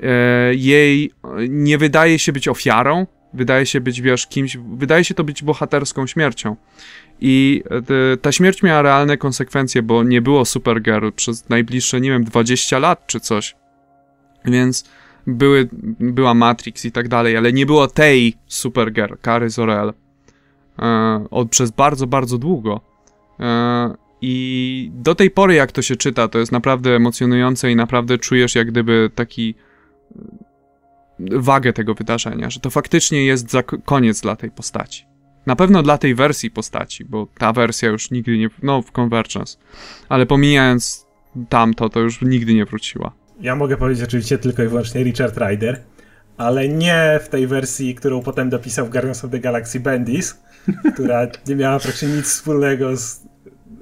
E, 0.00 0.54
jej 0.54 1.10
nie 1.48 1.78
wydaje 1.78 2.18
się 2.18 2.32
być 2.32 2.48
ofiarą, 2.48 3.06
wydaje 3.34 3.66
się 3.66 3.80
być, 3.80 4.00
wiesz, 4.00 4.26
kimś, 4.26 4.56
wydaje 4.56 5.04
się 5.04 5.14
to 5.14 5.24
być 5.24 5.42
bohaterską 5.42 6.06
śmiercią. 6.06 6.56
I 7.20 7.62
e, 8.12 8.16
ta 8.16 8.32
śmierć 8.32 8.62
miała 8.62 8.82
realne 8.82 9.16
konsekwencje, 9.16 9.82
bo 9.82 10.02
nie 10.02 10.22
było 10.22 10.44
Supergirl 10.44 11.08
przez 11.16 11.48
najbliższe, 11.48 12.00
nie 12.00 12.10
wiem, 12.10 12.24
20 12.24 12.78
lat 12.78 13.06
czy 13.06 13.20
coś. 13.20 13.56
Więc 14.44 14.84
były, 15.26 15.68
była 16.00 16.34
Matrix 16.34 16.84
i 16.84 16.92
tak 16.92 17.08
dalej, 17.08 17.36
ale 17.36 17.52
nie 17.52 17.66
było 17.66 17.86
tej 17.86 18.36
Supergirl, 18.46 19.14
Kary 19.22 19.50
Zor-El, 19.50 19.92
e, 20.78 21.24
od, 21.30 21.50
przez 21.50 21.70
bardzo, 21.70 22.06
bardzo 22.06 22.38
długo. 22.38 22.80
E, 23.40 23.94
I 24.20 24.90
do 24.94 25.14
tej 25.14 25.30
pory, 25.30 25.54
jak 25.54 25.72
to 25.72 25.82
się 25.82 25.96
czyta, 25.96 26.28
to 26.28 26.38
jest 26.38 26.52
naprawdę 26.52 26.96
emocjonujące 26.96 27.70
i 27.70 27.76
naprawdę 27.76 28.18
czujesz 28.18 28.54
jak 28.54 28.70
gdyby 28.70 29.10
taki 29.14 29.54
e, 30.16 31.38
wagę 31.38 31.72
tego 31.72 31.94
wydarzenia, 31.94 32.50
że 32.50 32.60
to 32.60 32.70
faktycznie 32.70 33.24
jest 33.24 33.56
koniec 33.84 34.20
dla 34.20 34.36
tej 34.36 34.50
postaci. 34.50 35.04
Na 35.46 35.56
pewno 35.56 35.82
dla 35.82 35.98
tej 35.98 36.14
wersji 36.14 36.50
postaci, 36.50 37.04
bo 37.04 37.26
ta 37.38 37.52
wersja 37.52 37.88
już 37.88 38.10
nigdy 38.10 38.38
nie, 38.38 38.48
no 38.62 38.82
w 38.82 38.92
Convergence, 38.92 39.58
ale 40.08 40.26
pomijając 40.26 41.06
tamto, 41.48 41.88
to 41.88 42.00
już 42.00 42.22
nigdy 42.22 42.54
nie 42.54 42.64
wróciła. 42.64 43.12
Ja 43.40 43.56
mogę 43.56 43.76
powiedzieć 43.76 44.04
oczywiście 44.04 44.38
tylko 44.38 44.62
i 44.62 44.68
wyłącznie 44.68 45.02
Richard 45.04 45.36
Rider, 45.36 45.80
ale 46.36 46.68
nie 46.68 47.20
w 47.24 47.28
tej 47.28 47.46
wersji, 47.46 47.94
którą 47.94 48.22
potem 48.22 48.50
dopisał 48.50 48.86
w 48.86 48.90
Guardians 48.90 49.24
of 49.24 49.30
the 49.30 49.38
Galaxy 49.38 49.80
Bendis, 49.80 50.38
która 50.94 51.26
nie 51.46 51.56
miała 51.56 51.78
praktycznie 51.78 52.08
nic 52.08 52.26
wspólnego 52.26 52.96
z 52.96 53.20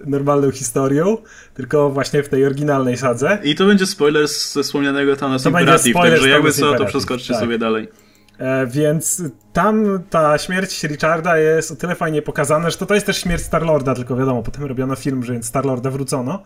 normalną 0.07 0.51
historią, 0.51 1.17
tylko 1.55 1.91
właśnie 1.91 2.23
w 2.23 2.29
tej 2.29 2.47
oryginalnej 2.47 2.97
sadze. 2.97 3.39
I 3.43 3.55
to 3.55 3.67
będzie 3.67 3.87
spoiler 3.87 4.29
ze 4.29 4.63
wspomnianego 4.63 5.17
Thanos 5.17 5.47
Imperative, 5.47 5.97
także 5.97 6.29
jakby 6.29 6.53
co, 6.53 6.75
to 6.75 6.85
przeskoczcie 6.85 7.35
tak. 7.35 7.43
sobie 7.43 7.59
dalej. 7.59 7.89
E, 8.39 8.67
więc 8.67 9.23
tam 9.53 10.03
ta 10.11 10.39
śmierć 10.39 10.85
Richarda 10.85 11.39
jest 11.39 11.71
o 11.71 11.77
tyle 11.77 11.95
fajnie 11.95 12.23
pokazana, 12.23 12.71
że 12.71 12.77
to, 12.77 12.87
to 12.87 12.95
jest 12.95 13.07
też 13.07 13.21
śmierć 13.21 13.43
Starlorda, 13.43 13.95
tylko 13.95 14.17
wiadomo, 14.17 14.43
potem 14.43 14.65
robiono 14.65 14.97
film, 14.97 15.25
że 15.25 15.43
Starlorda 15.43 15.91
wrócono 15.91 16.43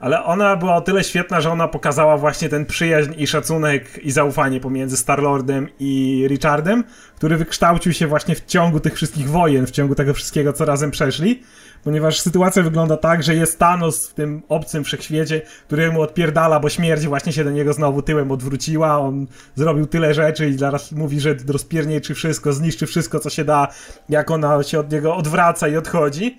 ale 0.00 0.24
ona 0.24 0.56
była 0.56 0.76
o 0.76 0.80
tyle 0.80 1.04
świetna, 1.04 1.40
że 1.40 1.50
ona 1.50 1.68
pokazała 1.68 2.16
właśnie 2.16 2.48
ten 2.48 2.66
przyjaźń 2.66 3.12
i 3.16 3.26
szacunek 3.26 3.98
i 4.02 4.10
zaufanie 4.10 4.60
pomiędzy 4.60 4.96
Starlordem 4.96 5.68
i 5.78 6.24
Richardem, 6.28 6.84
który 7.16 7.36
wykształcił 7.36 7.92
się 7.92 8.06
właśnie 8.06 8.34
w 8.34 8.44
ciągu 8.44 8.80
tych 8.80 8.94
wszystkich 8.94 9.30
wojen, 9.30 9.66
w 9.66 9.70
ciągu 9.70 9.94
tego 9.94 10.14
wszystkiego, 10.14 10.52
co 10.52 10.64
razem 10.64 10.90
przeszli, 10.90 11.42
ponieważ 11.84 12.20
sytuacja 12.20 12.62
wygląda 12.62 12.96
tak, 12.96 13.22
że 13.22 13.34
jest 13.34 13.58
Thanos 13.58 14.08
w 14.08 14.14
tym 14.14 14.42
obcym 14.48 14.84
wszechświecie, 14.84 15.42
który 15.66 15.92
mu 15.92 16.02
odpierdala, 16.02 16.60
bo 16.60 16.68
śmierć 16.68 17.06
właśnie 17.06 17.32
się 17.32 17.44
do 17.44 17.50
niego 17.50 17.72
znowu 17.72 18.02
tyłem 18.02 18.30
odwróciła, 18.30 18.98
on 18.98 19.26
zrobił 19.54 19.86
tyle 19.86 20.14
rzeczy 20.14 20.48
i 20.48 20.58
zaraz 20.58 20.92
mówi, 20.92 21.20
że 21.20 21.34
rozpiernieczy 21.48 22.14
wszystko, 22.14 22.52
zniszczy 22.52 22.86
wszystko, 22.86 23.20
co 23.20 23.30
się 23.30 23.44
da, 23.44 23.68
jak 24.08 24.30
ona 24.30 24.62
się 24.62 24.80
od 24.80 24.92
niego 24.92 25.16
odwraca 25.16 25.68
i 25.68 25.76
odchodzi. 25.76 26.38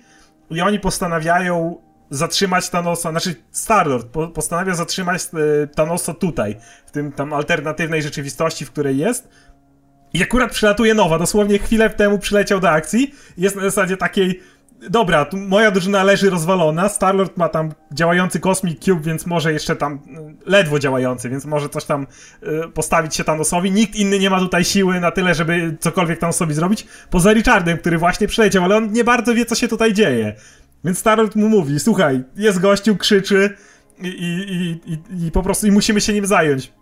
I 0.50 0.60
oni 0.60 0.80
postanawiają 0.80 1.76
zatrzymać 2.12 2.70
Thanosa, 2.70 3.10
znaczy 3.10 3.34
Starlord 3.50 4.06
po, 4.06 4.28
postanawia 4.28 4.74
zatrzymać 4.74 5.22
e, 5.22 5.66
Thanosa 5.66 6.14
tutaj, 6.14 6.56
w 6.86 6.90
tym 6.90 7.12
tam 7.12 7.32
alternatywnej 7.32 8.02
rzeczywistości, 8.02 8.64
w 8.64 8.70
której 8.70 8.98
jest. 8.98 9.28
I 10.14 10.22
akurat 10.22 10.50
przylatuje 10.50 10.94
nowa, 10.94 11.18
dosłownie 11.18 11.58
chwilę 11.58 11.90
temu 11.90 12.18
przyleciał 12.18 12.60
do 12.60 12.70
akcji. 12.70 13.14
Jest 13.36 13.56
na 13.56 13.62
zasadzie 13.62 13.96
takiej, 13.96 14.40
dobra, 14.90 15.26
moja 15.32 15.70
drużyna 15.70 16.04
leży 16.04 16.30
rozwalona, 16.30 16.88
Starlord 16.88 17.36
ma 17.36 17.48
tam 17.48 17.72
działający 17.92 18.40
Cosmic 18.40 18.84
Cube, 18.84 19.02
więc 19.02 19.26
może 19.26 19.52
jeszcze 19.52 19.76
tam 19.76 19.94
e, 19.94 19.98
ledwo 20.50 20.78
działający, 20.78 21.30
więc 21.30 21.44
może 21.44 21.68
coś 21.68 21.84
tam 21.84 22.06
y, 22.42 22.68
postawić 22.74 23.16
się 23.16 23.24
Thanosowi. 23.24 23.70
Nikt 23.70 23.96
inny 23.96 24.18
nie 24.18 24.30
ma 24.30 24.38
tutaj 24.38 24.64
siły 24.64 25.00
na 25.00 25.10
tyle, 25.10 25.34
żeby 25.34 25.76
cokolwiek 25.80 26.18
Thanosowi 26.18 26.54
zrobić, 26.54 26.86
poza 27.10 27.32
Richardem, 27.32 27.78
który 27.78 27.98
właśnie 27.98 28.28
przyleciał, 28.28 28.64
ale 28.64 28.76
on 28.76 28.92
nie 28.92 29.04
bardzo 29.04 29.34
wie, 29.34 29.44
co 29.44 29.54
się 29.54 29.68
tutaj 29.68 29.92
dzieje. 29.92 30.34
Więc 30.84 30.98
Starlord 30.98 31.36
mu 31.36 31.48
mówi, 31.48 31.80
słuchaj, 31.80 32.24
jest 32.36 32.60
gościu, 32.60 32.96
krzyczy 32.96 33.56
i, 33.98 34.08
i, 34.08 34.92
i, 34.92 35.26
i 35.26 35.30
po 35.30 35.42
prostu 35.42 35.66
i 35.66 35.70
musimy 35.70 36.00
się 36.00 36.12
nim 36.12 36.26
zająć. 36.26 36.72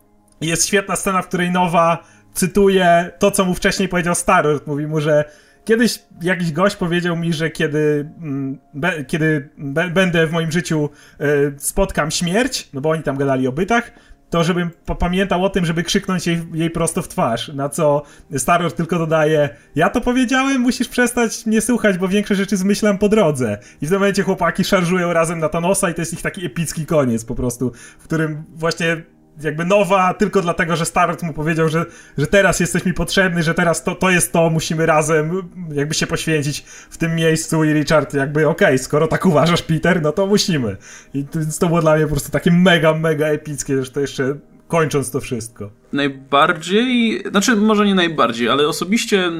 Jest 0.41 0.67
świetna 0.67 0.97
scena, 0.97 1.23
w 1.23 1.29
której 1.29 1.51
Nowa 1.51 2.05
cytuje 2.35 3.11
to, 3.19 3.31
co 3.31 3.45
mu 3.45 3.55
wcześniej 3.55 3.89
powiedział 3.89 4.15
Starlord. 4.15 4.67
Mówi 4.67 4.87
mu, 4.87 5.01
że 5.01 5.25
kiedyś 5.65 5.99
jakiś 6.23 6.53
gość 6.53 6.77
powiedział 6.77 7.17
mi, 7.17 7.33
że 7.33 7.51
kiedy, 7.51 8.11
mm, 8.23 8.59
be, 8.75 9.05
kiedy 9.05 9.49
be, 9.59 9.91
będę 9.91 10.27
w 10.27 10.33
moim 10.33 10.53
życiu 10.53 10.91
y, 11.21 11.55
spotkam 11.59 12.11
śmierć, 12.11 12.69
no 12.73 12.81
bo 12.81 12.91
oni 12.91 13.03
tam 13.03 13.17
gadali 13.17 13.49
o 13.49 13.53
bytach, 13.53 13.91
to 14.31 14.45
żebym 14.45 14.71
pamiętał 14.99 15.45
o 15.45 15.51
tym, 15.51 15.67
żeby 15.67 15.83
krzyknąć 15.83 16.27
jej, 16.27 16.43
jej 16.53 16.71
prosto 16.71 17.03
w 17.03 17.09
twarz. 17.09 17.49
Na 17.49 17.69
co 17.69 18.03
Star 18.37 18.73
tylko 18.73 18.99
dodaje: 18.99 19.49
Ja 19.75 19.91
to 19.91 20.01
powiedziałem, 20.01 20.61
musisz 20.61 20.89
przestać 20.89 21.47
mnie 21.47 21.61
słuchać, 21.61 21.99
bo 21.99 22.09
większe 22.09 22.35
rzeczy 22.35 22.57
zmyślam 22.57 22.99
po 22.99 23.09
drodze. 23.09 23.59
I 23.83 23.87
w 23.87 23.89
tym 23.89 23.99
momencie 23.99 24.23
chłopaki 24.23 24.65
szarżują 24.65 25.13
razem 25.13 25.39
na 25.39 25.49
Thanosa, 25.49 25.91
i 25.91 25.95
to 25.95 26.03
jest 26.03 26.13
ich 26.13 26.23
taki 26.23 26.47
epicki 26.47 26.87
koniec 26.87 27.25
po 27.25 27.35
prostu, 27.35 27.73
w 27.99 28.05
którym 28.05 28.45
właśnie 28.55 29.03
jakby 29.43 29.65
nowa 29.65 30.15
tylko 30.15 30.43
dlatego, 30.43 30.77
że 30.77 30.85
Starot 30.85 31.23
mu 31.23 31.33
powiedział, 31.33 31.69
że, 31.69 31.87
że 32.19 32.27
teraz 32.27 32.61
jesteś 32.61 32.85
mi 32.85 32.95
potrzebny, 32.95 33.43
że 33.43 33.55
teraz 33.55 33.85
to, 33.85 33.95
to 33.95 34.11
jest 34.11 34.33
to, 34.33 34.51
musimy 34.51 34.87
razem 34.87 35.43
jakby 35.73 35.95
się 35.95 36.07
poświęcić 36.07 36.61
w 36.91 36.97
tym 36.97 37.15
miejscu 37.15 37.65
i 37.65 37.73
Richard 37.73 38.15
jakby 38.15 38.49
okej, 38.49 38.67
okay, 38.67 38.79
skoro 38.79 39.09
tak 39.09 39.27
uważasz 39.27 39.63
Peter, 39.63 40.03
no 40.03 40.13
to 40.13 40.27
musimy. 40.27 40.77
I 41.15 41.25
to, 41.25 41.39
to 41.61 41.67
było 41.67 41.81
dla 41.81 41.97
mnie 41.97 42.05
po 42.05 42.11
prostu 42.11 42.31
takie 42.31 42.51
mega, 42.51 42.95
mega 42.95 43.27
epickie, 43.27 43.85
że 43.85 43.91
to 43.91 44.01
jeszcze 44.01 44.37
kończąc 44.71 45.11
to 45.11 45.21
wszystko. 45.21 45.71
Najbardziej, 45.93 47.23
znaczy 47.31 47.57
może 47.57 47.87
nie 47.87 47.95
najbardziej, 47.95 48.49
ale 48.49 48.69
osobiście 48.69 49.31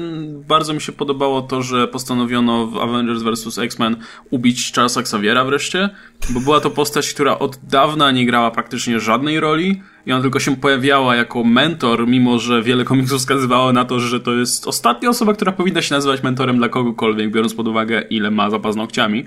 bardzo 0.47 0.73
mi 0.73 0.81
się 0.81 0.91
podobało 0.91 1.41
to, 1.41 1.61
że 1.61 1.87
postanowiono 1.87 2.67
w 2.67 2.77
Avengers 2.77 3.23
vs. 3.23 3.57
X-Men 3.57 3.95
ubić 4.29 4.71
Charlesa 4.75 4.99
Xaviera 4.99 5.45
wreszcie, 5.45 5.89
bo 6.29 6.39
była 6.39 6.59
to 6.59 6.69
postać, 6.69 7.13
która 7.13 7.39
od 7.39 7.59
dawna 7.63 8.11
nie 8.11 8.25
grała 8.25 8.51
praktycznie 8.51 8.99
żadnej 8.99 9.39
roli 9.39 9.81
i 10.05 10.11
ona 10.11 10.21
tylko 10.21 10.39
się 10.39 10.55
pojawiała 10.55 11.15
jako 11.15 11.43
mentor, 11.43 12.07
mimo 12.07 12.39
że 12.39 12.61
wiele 12.61 12.83
komiksów 12.83 13.19
wskazywało 13.19 13.73
na 13.73 13.85
to, 13.85 13.99
że 13.99 14.19
to 14.19 14.33
jest 14.33 14.67
ostatnia 14.67 15.09
osoba, 15.09 15.33
która 15.33 15.51
powinna 15.51 15.81
się 15.81 15.95
nazywać 15.95 16.23
mentorem 16.23 16.57
dla 16.57 16.69
kogokolwiek, 16.69 17.31
biorąc 17.31 17.53
pod 17.53 17.67
uwagę 17.67 18.01
ile 18.01 18.31
ma 18.31 18.49
za 18.49 18.59
paznokciami 18.59 19.25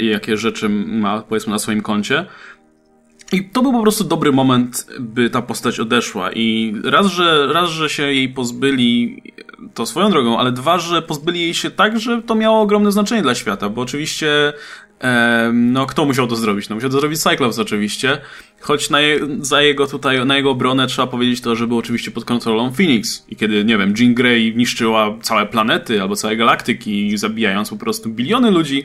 i 0.00 0.06
jakie 0.06 0.36
rzeczy 0.36 0.68
ma 0.68 1.22
powiedzmy 1.22 1.52
na 1.52 1.58
swoim 1.58 1.80
koncie. 1.80 2.26
I 3.32 3.44
to 3.44 3.62
był 3.62 3.72
po 3.72 3.82
prostu 3.82 4.04
dobry 4.04 4.32
moment, 4.32 4.86
by 5.00 5.30
ta 5.30 5.42
postać 5.42 5.80
odeszła. 5.80 6.32
I 6.32 6.74
raz, 6.84 7.06
że, 7.06 7.48
raz, 7.52 7.70
że 7.70 7.90
się 7.90 8.02
jej 8.02 8.28
pozbyli, 8.28 9.22
to 9.74 9.86
swoją 9.86 10.10
drogą, 10.10 10.38
ale 10.38 10.52
dwa, 10.52 10.78
że 10.78 11.02
pozbyli 11.02 11.40
jej 11.40 11.54
się 11.54 11.70
tak, 11.70 12.00
że 12.00 12.22
to 12.22 12.34
miało 12.34 12.60
ogromne 12.60 12.92
znaczenie 12.92 13.22
dla 13.22 13.34
świata, 13.34 13.68
bo 13.68 13.82
oczywiście 13.82 14.52
e, 15.00 15.50
no, 15.54 15.86
kto 15.86 16.04
musiał 16.04 16.26
to 16.26 16.36
zrobić? 16.36 16.68
No, 16.68 16.74
musiał 16.74 16.90
to 16.90 17.00
zrobić 17.00 17.22
Cyclops 17.22 17.58
oczywiście, 17.58 18.20
choć 18.60 18.90
na, 18.90 19.00
je, 19.00 19.18
za 19.40 19.62
jego 19.62 19.86
tutaj, 19.86 20.26
na 20.26 20.36
jego 20.36 20.50
obronę 20.50 20.86
trzeba 20.86 21.08
powiedzieć 21.08 21.40
to, 21.40 21.56
że 21.56 21.66
był 21.66 21.78
oczywiście 21.78 22.10
pod 22.10 22.24
kontrolą 22.24 22.72
Phoenix. 22.72 23.24
I 23.28 23.36
kiedy, 23.36 23.64
nie 23.64 23.78
wiem, 23.78 23.94
Jean 23.98 24.14
Grey 24.14 24.56
niszczyła 24.56 25.18
całe 25.22 25.46
planety 25.46 26.02
albo 26.02 26.16
całe 26.16 26.36
galaktyki, 26.36 27.18
zabijając 27.18 27.70
po 27.70 27.76
prostu 27.76 28.10
biliony 28.10 28.50
ludzi, 28.50 28.84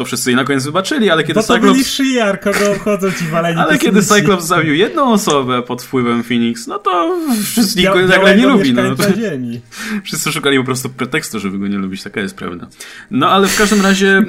to 0.00 0.04
wszyscy 0.04 0.34
na 0.34 0.44
koniec 0.44 0.64
wybaczyli, 0.64 1.10
ale 1.10 1.22
kiedy 1.22 1.34
Bo 1.34 1.46
to 1.46 1.54
Cyclops... 1.54 1.72
byli 1.72 1.84
Shiar, 1.84 2.40
kogo 2.40 2.72
obchodzą 2.72 3.12
ci 3.12 3.24
waleni 3.24 3.60
Ale 3.60 3.78
kiedy 3.78 4.02
Cyclops 4.02 4.44
zabił 4.44 4.74
jedną 4.74 5.12
osobę 5.12 5.62
pod 5.62 5.82
wpływem 5.82 6.22
Phoenix, 6.22 6.66
no 6.66 6.78
to 6.78 7.16
wszyscy 7.44 7.78
nikt 7.78 7.92
go 7.92 8.06
nagle 8.06 8.36
nie 8.36 8.46
lubi. 8.46 8.72
No. 8.72 8.82
ziemi. 9.16 9.60
Wszyscy 10.04 10.32
szukali 10.32 10.58
po 10.58 10.64
prostu 10.64 10.88
pretekstu, 10.88 11.40
żeby 11.40 11.58
go 11.58 11.68
nie 11.68 11.78
lubić, 11.78 12.02
taka 12.02 12.20
jest 12.20 12.36
prawda. 12.36 12.66
No 13.10 13.30
ale 13.30 13.48
w 13.48 13.58
każdym 13.58 13.80
razie 13.80 14.22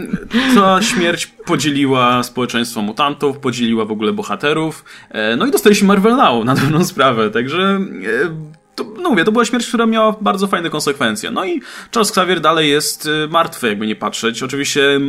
ta 0.56 0.82
śmierć 0.82 1.26
podzieliła 1.26 2.24
społeczeństwo 2.24 2.82
mutantów, 2.82 3.38
podzieliła 3.38 3.86
w 3.86 3.92
ogóle 3.92 4.14
bohaterów, 4.14 4.86
e, 5.10 5.36
no 5.36 5.46
i 5.46 5.52
dostaliśmy 5.52 5.88
Marvel 5.88 6.16
Now 6.16 6.46
na 6.46 6.56
pewną 6.56 6.86
sprawę, 6.86 7.30
także 7.30 7.80
e, 8.26 8.62
to, 8.76 8.91
no 9.02 9.10
mówię, 9.10 9.24
to 9.24 9.32
była 9.32 9.46
śmierć, 9.46 9.68
która 9.68 9.86
miała 9.86 10.16
bardzo 10.22 10.48
fajne 10.48 10.70
konsekwencje. 10.70 11.32
No 11.32 11.46
i 11.46 11.62
Charles 11.94 12.10
Xavier 12.10 12.42
dalej 12.42 12.70
jest 12.70 13.06
y, 13.06 13.28
martwy, 13.28 13.68
jakby 13.68 13.88
nie 13.88 13.96
patrzeć. 13.96 14.44
Oczywiście 14.44 15.00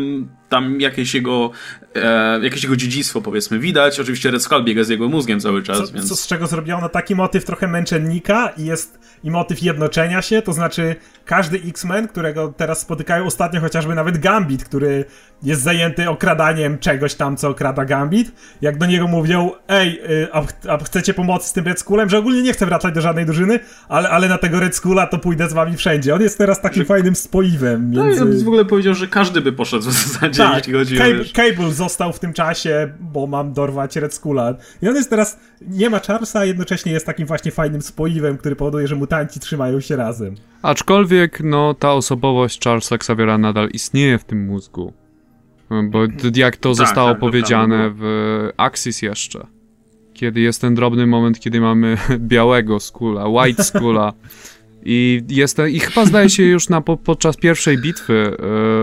tam 0.52 0.80
jakieś 0.80 1.14
jego, 1.14 1.50
e, 1.94 2.40
jakieś 2.42 2.62
jego 2.62 2.76
dziedzictwo 2.76 3.20
powiedzmy 3.20 3.58
widać. 3.58 4.00
Oczywiście 4.00 4.30
Red 4.30 4.42
Skull 4.42 4.64
biega 4.64 4.84
z 4.84 4.88
jego 4.88 5.08
mózgiem 5.08 5.40
cały 5.40 5.62
czas, 5.62 5.78
co, 5.78 5.94
więc... 5.94 6.08
Co 6.08 6.16
z 6.16 6.26
czego 6.26 6.46
zrobiono 6.46 6.88
taki 6.88 7.14
motyw 7.14 7.44
trochę 7.44 7.68
męczennika 7.68 8.48
i 8.48 8.64
jest 8.64 8.98
i 9.24 9.30
motyw 9.30 9.62
jednoczenia 9.62 10.22
się, 10.22 10.42
to 10.42 10.52
znaczy 10.52 10.96
każdy 11.24 11.60
X-Men, 11.68 12.08
którego 12.08 12.54
teraz 12.56 12.80
spotykają 12.80 13.24
ostatnio 13.24 13.60
chociażby 13.60 13.94
nawet 13.94 14.18
Gambit, 14.18 14.64
który 14.64 15.04
jest 15.42 15.62
zajęty 15.62 16.10
okradaniem 16.10 16.78
czegoś 16.78 17.14
tam, 17.14 17.36
co 17.36 17.48
okrada 17.48 17.84
Gambit, 17.84 18.32
jak 18.60 18.78
do 18.78 18.86
niego 18.86 19.08
mówią, 19.08 19.50
ej, 19.68 20.00
y, 20.10 20.28
a, 20.32 20.42
a 20.68 20.78
chcecie 20.78 21.14
pomocy 21.14 21.48
z 21.48 21.52
tym 21.52 21.64
Red 21.64 21.80
Skullem, 21.80 22.08
że 22.08 22.18
ogólnie 22.18 22.42
nie 22.42 22.52
chcę 22.52 22.66
wracać 22.66 22.94
do 22.94 23.00
żadnej 23.00 23.26
drużyny, 23.26 23.60
ale, 23.88 24.10
ale 24.10 24.28
na 24.28 24.38
tego 24.38 24.60
Red 24.60 24.76
Skulla 24.76 25.06
to 25.06 25.18
pójdę 25.18 25.48
z 25.48 25.52
wami 25.52 25.76
wszędzie. 25.76 26.14
On 26.14 26.20
jest 26.20 26.38
teraz 26.38 26.60
takim 26.60 26.82
że... 26.82 26.86
fajnym 26.86 27.14
spoiwem 27.14 27.90
między... 27.90 28.24
No 28.24 28.32
i 28.32 28.44
w 28.44 28.48
ogóle 28.48 28.64
powiedział, 28.64 28.94
że 28.94 29.06
każdy 29.08 29.40
by 29.40 29.52
poszedł 29.52 29.82
w 29.90 29.92
zasadzie, 29.92 30.42
tak, 30.42 30.56
jeśli 30.56 30.72
chodzi 30.72 30.96
Cable, 30.96 31.20
o... 31.20 31.24
Cable 31.32 31.70
został 31.72 32.12
w 32.12 32.18
tym 32.18 32.32
czasie, 32.32 32.92
bo 33.00 33.26
mam 33.26 33.52
dorwać 33.52 33.96
Red 33.96 34.14
Skulla. 34.14 34.54
I 34.82 34.88
on 34.88 34.94
jest 34.94 35.10
teraz, 35.10 35.38
nie 35.60 35.90
ma 35.90 36.00
Charlesa, 36.00 36.38
a 36.38 36.44
jednocześnie 36.44 36.92
jest 36.92 37.06
takim 37.06 37.26
właśnie 37.26 37.52
fajnym 37.52 37.82
spoiwem, 37.82 38.38
który 38.38 38.56
powoduje, 38.56 38.88
że 38.88 38.96
mutanci 38.96 39.40
trzymają 39.40 39.80
się 39.80 39.96
razem. 39.96 40.34
Aczkolwiek, 40.62 41.40
no, 41.44 41.74
ta 41.74 41.92
osobowość 41.92 42.64
Charlesa 42.64 42.94
Xaviera 42.94 43.38
nadal 43.38 43.68
istnieje 43.68 44.18
w 44.18 44.24
tym 44.24 44.46
mózgu. 44.46 44.92
Bo 45.90 45.98
jak 46.34 46.56
to 46.56 46.68
tak, 46.68 46.76
zostało 46.76 47.10
tak, 47.10 47.18
powiedziane 47.18 47.90
w 47.94 48.02
Axis 48.56 49.02
jeszcze. 49.02 49.46
Kiedy 50.14 50.40
jest 50.40 50.60
ten 50.60 50.74
drobny 50.74 51.06
moment, 51.06 51.40
kiedy 51.40 51.60
mamy 51.60 51.96
białego 52.18 52.80
skula, 52.80 53.28
white 53.28 53.64
skula. 53.64 54.12
I, 54.84 55.22
jest, 55.28 55.58
I 55.70 55.80
chyba 55.80 56.06
zdaje 56.06 56.30
się 56.30 56.42
już 56.42 56.68
na, 56.68 56.80
po, 56.80 56.96
podczas 56.96 57.36
pierwszej 57.36 57.78
bitwy 57.78 58.36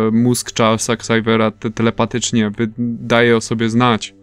e, 0.07 0.11
mózg 0.11 0.57
Charlesa 0.57 0.93
Xaviera 0.93 1.51
te, 1.51 1.71
telepatycznie 1.71 2.51
daje 2.77 3.37
o 3.37 3.41
sobie 3.41 3.69
znać, 3.69 4.13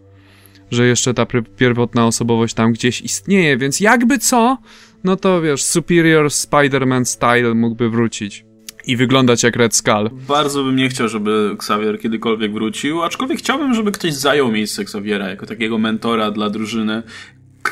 że 0.71 0.87
jeszcze 0.87 1.13
ta 1.13 1.25
pierwotna 1.57 2.07
osobowość 2.07 2.53
tam 2.53 2.73
gdzieś 2.73 3.01
istnieje, 3.01 3.57
więc 3.57 3.79
jakby 3.79 4.17
co, 4.17 4.57
no 5.03 5.15
to 5.15 5.41
wiesz, 5.41 5.63
Superior 5.63 6.25
Spider-Man 6.25 7.05
style 7.05 7.53
mógłby 7.53 7.89
wrócić 7.89 8.46
i 8.87 8.95
wyglądać 8.95 9.43
jak 9.43 9.55
Red 9.55 9.75
Skull. 9.75 10.09
Bardzo 10.27 10.63
bym 10.63 10.75
nie 10.75 10.89
chciał, 10.89 11.07
żeby 11.07 11.51
Xavier 11.53 11.99
kiedykolwiek 11.99 12.53
wrócił, 12.53 13.03
aczkolwiek 13.03 13.39
chciałbym, 13.39 13.73
żeby 13.73 13.91
ktoś 13.91 14.13
zajął 14.13 14.51
miejsce 14.51 14.81
Xaviera 14.81 15.29
jako 15.29 15.45
takiego 15.45 15.77
mentora 15.77 16.31
dla 16.31 16.49
drużyny. 16.49 17.03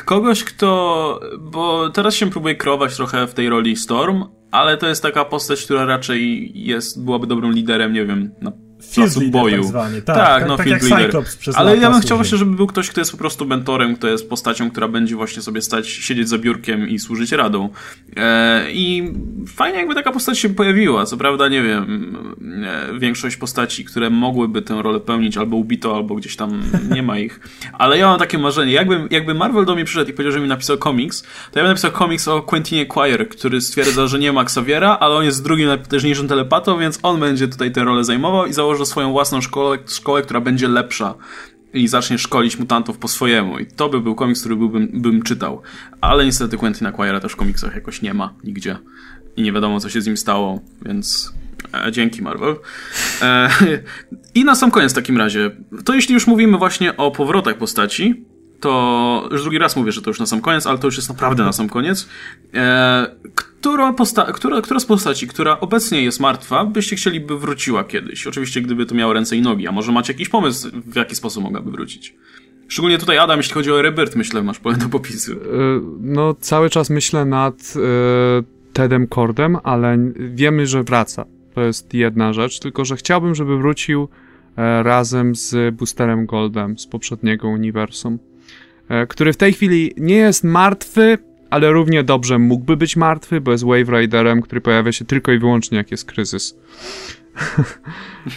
Kogoś, 0.04 0.44
kto. 0.44 1.20
Bo 1.40 1.90
teraz 1.90 2.14
się 2.14 2.30
próbuje 2.30 2.54
krować 2.54 2.96
trochę 2.96 3.26
w 3.26 3.34
tej 3.34 3.48
roli 3.48 3.76
Storm, 3.76 4.24
ale 4.50 4.76
to 4.76 4.88
jest 4.88 5.02
taka 5.02 5.24
postać, 5.24 5.64
która 5.64 5.84
raczej 5.84 6.52
jest, 6.54 7.04
byłaby 7.04 7.26
dobrym 7.26 7.52
liderem, 7.52 7.92
nie 7.92 8.06
wiem, 8.06 8.30
na 8.40 8.52
placu 8.94 9.20
boju. 9.30 9.62
Tak, 9.62 9.64
zwany. 9.64 10.02
tak, 10.02 10.16
tak, 10.16 10.40
tak 10.40 10.48
no 10.48 10.56
tak 10.56 10.66
field 10.66 10.82
leader. 10.82 11.24
Ale 11.54 11.76
ja 11.76 11.90
bym 11.90 12.00
chciał 12.00 12.18
właśnie, 12.18 12.38
żeby 12.38 12.56
był 12.56 12.66
ktoś, 12.66 12.90
kto 12.90 13.00
jest 13.00 13.12
po 13.12 13.18
prostu 13.18 13.46
mentorem, 13.46 13.96
kto 13.96 14.08
jest 14.08 14.28
postacią, 14.28 14.70
która 14.70 14.88
będzie 14.88 15.16
właśnie 15.16 15.42
sobie 15.42 15.62
stać, 15.62 15.88
siedzieć 15.88 16.28
za 16.28 16.38
biurkiem 16.38 16.88
i 16.88 16.98
służyć 16.98 17.32
radą. 17.32 17.68
E, 18.16 18.72
I 18.72 19.12
fajnie 19.48 19.78
jakby 19.78 19.94
taka 19.94 20.12
postać 20.12 20.38
się 20.38 20.48
pojawiła. 20.48 21.06
Co 21.06 21.16
prawda, 21.16 21.48
nie 21.48 21.62
wiem, 21.62 22.16
e, 22.64 22.98
większość 22.98 23.36
postaci, 23.36 23.84
które 23.84 24.10
mogłyby 24.10 24.62
tę 24.62 24.82
rolę 24.82 25.00
pełnić, 25.00 25.36
albo 25.36 25.56
ubito, 25.56 25.96
albo 25.96 26.14
gdzieś 26.14 26.36
tam 26.36 26.62
nie 26.90 27.02
ma 27.02 27.18
ich. 27.18 27.40
Ale 27.72 27.98
ja 27.98 28.06
mam 28.06 28.18
takie 28.18 28.38
marzenie. 28.38 28.72
Jakby, 28.72 29.08
jakby 29.10 29.34
Marvel 29.34 29.64
do 29.64 29.74
mnie 29.74 29.84
przyszedł 29.84 30.10
i 30.10 30.12
powiedział, 30.12 30.32
że 30.32 30.40
mi 30.40 30.48
napisał 30.48 30.78
komiks, 30.78 31.22
to 31.22 31.58
ja 31.58 31.62
bym 31.62 31.66
napisał 31.66 31.90
komiks 31.90 32.28
o 32.28 32.42
Quentinie 32.42 32.86
Quire, 32.86 33.26
który 33.26 33.60
stwierdza, 33.60 34.06
że 34.06 34.18
nie 34.18 34.32
ma 34.32 34.42
Xaviera, 34.42 34.96
ale 35.00 35.14
on 35.14 35.24
jest 35.24 35.44
drugim 35.44 35.68
najpotężniejszym 35.68 36.28
telepatą, 36.28 36.78
więc 36.78 36.98
on 37.02 37.20
będzie 37.20 37.48
tutaj 37.48 37.72
tę 37.72 37.84
rolę 37.84 38.04
zajmował 38.04 38.46
i 38.46 38.52
założy 38.66 38.86
swoją 38.86 39.12
własną 39.12 39.40
szkołę, 39.40 39.78
szkołę, 39.86 40.22
która 40.22 40.40
będzie 40.40 40.68
lepsza 40.68 41.14
i 41.74 41.88
zacznie 41.88 42.18
szkolić 42.18 42.58
mutantów 42.58 42.98
po 42.98 43.08
swojemu. 43.08 43.58
I 43.58 43.66
to 43.66 43.88
by 43.88 44.00
był 44.00 44.14
komiks, 44.14 44.40
który 44.40 44.56
byłbym, 44.56 44.88
bym 44.92 45.22
czytał. 45.22 45.62
Ale 46.00 46.24
niestety 46.24 46.56
Quentin 46.56 46.92
Quira 46.92 47.20
też 47.20 47.32
w 47.32 47.36
komiksach 47.36 47.74
jakoś 47.74 48.02
nie 48.02 48.14
ma 48.14 48.34
nigdzie. 48.44 48.78
I 49.36 49.42
nie 49.42 49.52
wiadomo, 49.52 49.80
co 49.80 49.88
się 49.88 50.00
z 50.00 50.06
nim 50.06 50.16
stało, 50.16 50.60
więc 50.82 51.32
e, 51.86 51.92
dzięki 51.92 52.22
Marvel. 52.22 52.56
E, 53.22 53.50
I 54.34 54.44
na 54.44 54.54
sam 54.54 54.70
koniec 54.70 54.92
w 54.92 54.94
takim 54.94 55.16
razie, 55.16 55.50
to 55.84 55.94
jeśli 55.94 56.14
już 56.14 56.26
mówimy 56.26 56.58
właśnie 56.58 56.96
o 56.96 57.10
powrotach 57.10 57.58
postaci, 57.58 58.24
to 58.60 59.28
już 59.30 59.42
drugi 59.42 59.58
raz 59.58 59.76
mówię, 59.76 59.92
że 59.92 60.02
to 60.02 60.10
już 60.10 60.20
na 60.20 60.26
sam 60.26 60.40
koniec, 60.40 60.66
ale 60.66 60.78
to 60.78 60.86
już 60.86 60.96
jest 60.96 61.08
naprawdę 61.08 61.44
na 61.44 61.52
sam 61.52 61.68
koniec. 61.68 62.08
E, 62.54 63.06
która, 63.34 63.92
posta- 63.92 64.32
która, 64.32 64.60
która 64.60 64.80
z 64.80 64.86
postaci, 64.86 65.28
która 65.28 65.60
obecnie 65.60 66.02
jest 66.02 66.20
martwa, 66.20 66.64
byście 66.64 66.96
chcieli, 66.96 67.20
by 67.20 67.38
wróciła 67.38 67.84
kiedyś? 67.84 68.26
Oczywiście, 68.26 68.60
gdyby 68.62 68.86
to 68.86 68.94
miało 68.94 69.12
ręce 69.12 69.36
i 69.36 69.42
nogi, 69.42 69.68
a 69.68 69.72
może 69.72 69.92
macie 69.92 70.12
jakiś 70.12 70.28
pomysł, 70.28 70.70
w 70.86 70.96
jaki 70.96 71.14
sposób 71.14 71.42
mogłaby 71.44 71.70
wrócić? 71.70 72.14
Szczególnie 72.68 72.98
tutaj, 72.98 73.18
Adam, 73.18 73.38
jeśli 73.38 73.54
chodzi 73.54 73.72
o 73.72 73.82
Rebirth, 73.82 74.16
myślę, 74.16 74.42
masz 74.42 74.58
pole 74.58 74.76
do 74.76 74.88
popisu. 74.88 75.32
E, 75.32 75.36
no, 76.00 76.34
cały 76.34 76.70
czas 76.70 76.90
myślę 76.90 77.24
nad 77.24 77.74
e, 77.76 78.42
Tedem 78.72 79.06
Cordem, 79.06 79.56
ale 79.62 79.98
wiemy, 80.16 80.66
że 80.66 80.82
wraca. 80.82 81.24
To 81.54 81.60
jest 81.62 81.94
jedna 81.94 82.32
rzecz, 82.32 82.60
tylko 82.60 82.84
że 82.84 82.96
chciałbym, 82.96 83.34
żeby 83.34 83.58
wrócił 83.58 84.08
e, 84.56 84.82
razem 84.82 85.34
z 85.34 85.74
Boosterem 85.74 86.26
Goldem 86.26 86.78
z 86.78 86.86
poprzedniego 86.86 87.48
uniwersum. 87.48 88.18
E, 88.88 89.06
który 89.06 89.32
w 89.32 89.36
tej 89.36 89.52
chwili 89.52 89.94
nie 89.96 90.16
jest 90.16 90.44
martwy, 90.44 91.18
ale 91.50 91.72
równie 91.72 92.04
dobrze 92.04 92.38
mógłby 92.38 92.76
być 92.76 92.96
martwy, 92.96 93.40
bo 93.40 93.52
jest 93.52 93.64
Wave 93.64 93.88
Riderem, 93.88 94.42
który 94.42 94.60
pojawia 94.60 94.92
się 94.92 95.04
tylko 95.04 95.32
i 95.32 95.38
wyłącznie 95.38 95.78
jak 95.78 95.90
jest 95.90 96.04
kryzys. 96.04 96.54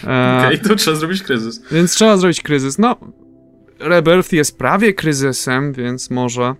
E, 0.04 0.38
Okej, 0.38 0.58
okay, 0.58 0.58
to 0.58 0.74
trzeba 0.76 0.96
zrobić 0.96 1.22
kryzys. 1.22 1.62
Więc 1.72 1.92
trzeba 1.92 2.16
zrobić 2.16 2.42
kryzys. 2.42 2.78
No, 2.78 2.96
Rebirth 3.80 4.32
jest 4.32 4.58
prawie 4.58 4.94
kryzysem, 4.94 5.72
więc 5.72 6.10
może. 6.10 6.54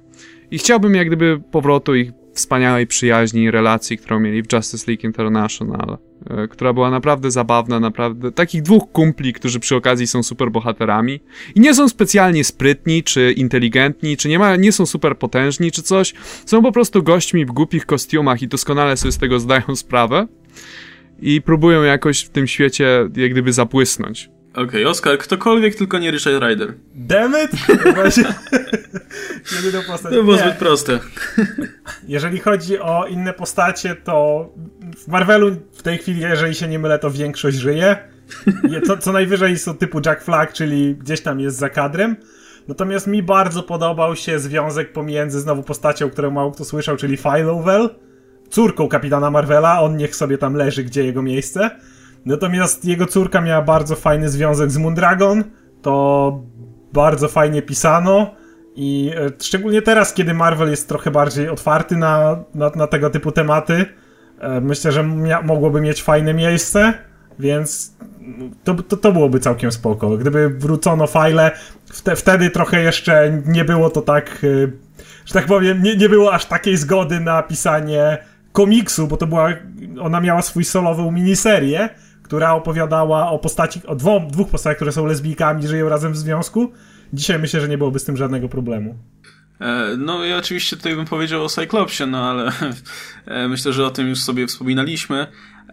I 0.51 0.59
chciałbym 0.59 0.95
jak 0.95 1.07
gdyby 1.07 1.41
powrotu 1.51 1.95
ich 1.95 2.12
wspaniałej 2.35 2.86
przyjaźni 2.86 3.43
i 3.43 3.51
relacji, 3.51 3.98
którą 3.98 4.20
mieli 4.20 4.43
w 4.43 4.52
Justice 4.52 4.85
League 4.89 5.07
International. 5.07 5.98
E, 6.31 6.48
która 6.48 6.73
była 6.73 6.90
naprawdę 6.90 7.31
zabawna, 7.31 7.81
naprawdę. 7.81 8.32
Takich 8.32 8.62
dwóch 8.62 8.93
kumpli, 8.93 9.32
którzy 9.32 9.61
przy 9.61 9.77
okazji 9.77 10.07
są 10.07 10.23
super 10.23 10.51
bohaterami 10.51 11.20
i 11.55 11.61
nie 11.61 11.74
są 11.74 11.89
specjalnie 11.89 12.44
sprytni, 12.44 13.02
czy 13.02 13.32
inteligentni, 13.32 14.16
czy 14.16 14.28
nie, 14.28 14.39
ma, 14.39 14.57
nie 14.57 14.73
są 14.73 14.86
super 14.86 15.19
potężni, 15.19 15.73
czy 15.73 15.82
coś. 15.82 16.15
Są 16.47 16.62
po 16.62 16.73
prostu 16.73 17.02
gośćmi 17.02 17.47
w 17.47 17.52
głupich 17.52 17.86
kostiumach 17.86 18.43
i 18.43 18.48
doskonale 18.48 18.97
sobie 18.97 19.12
z 19.12 19.19
tego 19.19 19.40
zdają 19.40 19.77
sprawę 19.77 20.27
i 21.23 21.43
próbują 21.43 21.82
jakoś 21.82 22.20
w 22.20 22.28
tym 22.28 22.47
świecie 22.47 23.09
jak 23.16 23.31
gdyby 23.31 23.52
zabłysnąć. 23.52 24.31
Okej, 24.52 24.65
okay, 24.65 24.89
Oskar, 24.89 25.19
ktokolwiek, 25.19 25.74
tylko 25.74 25.98
nie 25.98 26.11
Richard 26.11 26.44
Rider. 26.44 26.74
Dammit! 29.11 29.87
postać. 29.87 30.15
To 30.15 30.23
było 30.23 30.37
zbyt 30.37 30.55
proste. 30.55 30.99
Jeżeli 32.09 32.39
chodzi 32.39 32.78
o 32.78 33.07
inne 33.07 33.32
postacie, 33.32 33.95
to 33.95 34.49
w 34.97 35.09
Marvelu 35.09 35.57
w 35.73 35.82
tej 35.82 35.99
chwili, 35.99 36.20
jeżeli 36.20 36.55
się 36.55 36.69
nie 36.69 36.78
mylę, 36.78 36.99
to 36.99 37.11
większość 37.11 37.57
żyje. 37.57 37.97
Co, 38.87 38.99
co 38.99 39.12
najwyżej 39.12 39.59
są 39.59 39.74
typu 39.74 40.01
Jack 40.07 40.23
Flag, 40.23 40.53
czyli 40.53 40.95
gdzieś 40.95 41.20
tam 41.20 41.41
jest 41.41 41.57
za 41.57 41.69
kadrem. 41.69 42.16
Natomiast 42.69 43.07
mi 43.07 43.23
bardzo 43.23 43.62
podobał 43.62 44.16
się 44.16 44.39
związek 44.39 44.93
pomiędzy 44.93 45.41
znowu 45.41 45.62
postacią, 45.62 46.11
którą 46.11 46.31
mało 46.31 46.53
kto 46.53 46.65
słyszał, 46.65 46.97
czyli 46.97 47.16
Philowell, 47.16 47.91
córką 48.51 48.89
kapitana 48.89 49.31
Marvela. 49.31 49.81
On 49.81 49.97
niech 49.97 50.16
sobie 50.16 50.39
tam 50.39 50.55
leży, 50.55 50.85
gdzie 50.85 51.05
jego 51.05 51.23
miejsce 51.23 51.70
Natomiast 52.24 52.85
jego 52.85 53.07
córka 53.07 53.41
miała 53.41 53.62
bardzo 53.62 53.97
fajny 53.97 54.28
związek 54.28 54.70
z 54.70 54.78
Moondragon, 54.78 55.45
to 55.82 56.43
bardzo 56.93 57.28
fajnie 57.28 57.62
pisano 57.62 58.35
i 58.82 59.12
e, 59.16 59.31
szczególnie 59.43 59.82
teraz, 59.82 60.15
kiedy 60.15 60.35
Marvel 60.35 60.70
jest 60.70 60.89
trochę 60.89 61.11
bardziej 61.11 61.48
otwarty 61.48 61.97
na, 61.97 62.44
na, 62.55 62.70
na 62.77 62.86
tego 62.86 63.11
typu 63.11 63.32
tematy, 63.32 63.86
e, 64.40 64.61
myślę, 64.61 64.93
że 64.93 65.05
mia- 65.05 65.44
mogłoby 65.44 65.81
mieć 65.81 66.02
fajne 66.02 66.35
miejsce, 66.35 66.94
więc 67.39 67.94
to, 68.65 68.74
to, 68.74 68.97
to 68.97 69.12
byłoby 69.12 69.40
całkiem 69.40 69.73
spoko. 69.73 70.11
Gdyby 70.11 70.48
wrócono 70.48 71.07
fajle, 71.07 71.51
wte, 71.93 72.16
wtedy 72.16 72.51
trochę 72.51 72.82
jeszcze 72.82 73.43
nie 73.47 73.65
było 73.65 73.90
to 73.90 74.02
tak, 74.02 74.44
e, 74.44 74.70
że 75.27 75.35
tak 75.35 75.47
powiem, 75.47 75.82
nie, 75.82 75.97
nie 75.97 76.09
było 76.09 76.32
aż 76.32 76.47
takiej 76.47 76.77
zgody 76.77 77.20
na 77.20 77.43
pisanie 77.43 78.19
komiksu, 78.52 79.07
bo 79.07 79.16
to 79.16 79.27
była, 79.27 79.48
ona 80.01 80.20
miała 80.20 80.43
swój 80.43 80.65
solową 80.65 81.11
miniserię, 81.11 81.89
która 82.23 82.55
opowiadała 82.55 83.31
o 83.31 83.39
postaci, 83.39 83.81
o 83.86 83.94
dwóch, 83.94 84.23
dwóch 84.27 84.48
postaciach, 84.48 84.77
które 84.77 84.93
są 84.93 85.07
lesbijkami, 85.07 85.69
żyją 85.69 85.89
razem 85.89 86.12
w 86.12 86.16
związku. 86.19 86.73
Dzisiaj 87.12 87.39
myślę, 87.39 87.61
że 87.61 87.69
nie 87.69 87.78
byłoby 87.78 87.99
z 87.99 88.05
tym 88.05 88.16
żadnego 88.16 88.49
problemu. 88.49 88.95
E, 89.61 89.97
no 89.99 90.24
i 90.24 90.32
oczywiście 90.32 90.77
tutaj 90.77 90.97
bym 90.97 91.05
powiedział 91.05 91.45
o 91.45 91.49
Cyclopsie, 91.49 92.07
no 92.07 92.31
ale 92.31 92.53
e, 93.27 93.49
myślę, 93.49 93.73
że 93.73 93.87
o 93.87 93.91
tym 93.91 94.09
już 94.09 94.19
sobie 94.19 94.47
wspominaliśmy. 94.47 95.27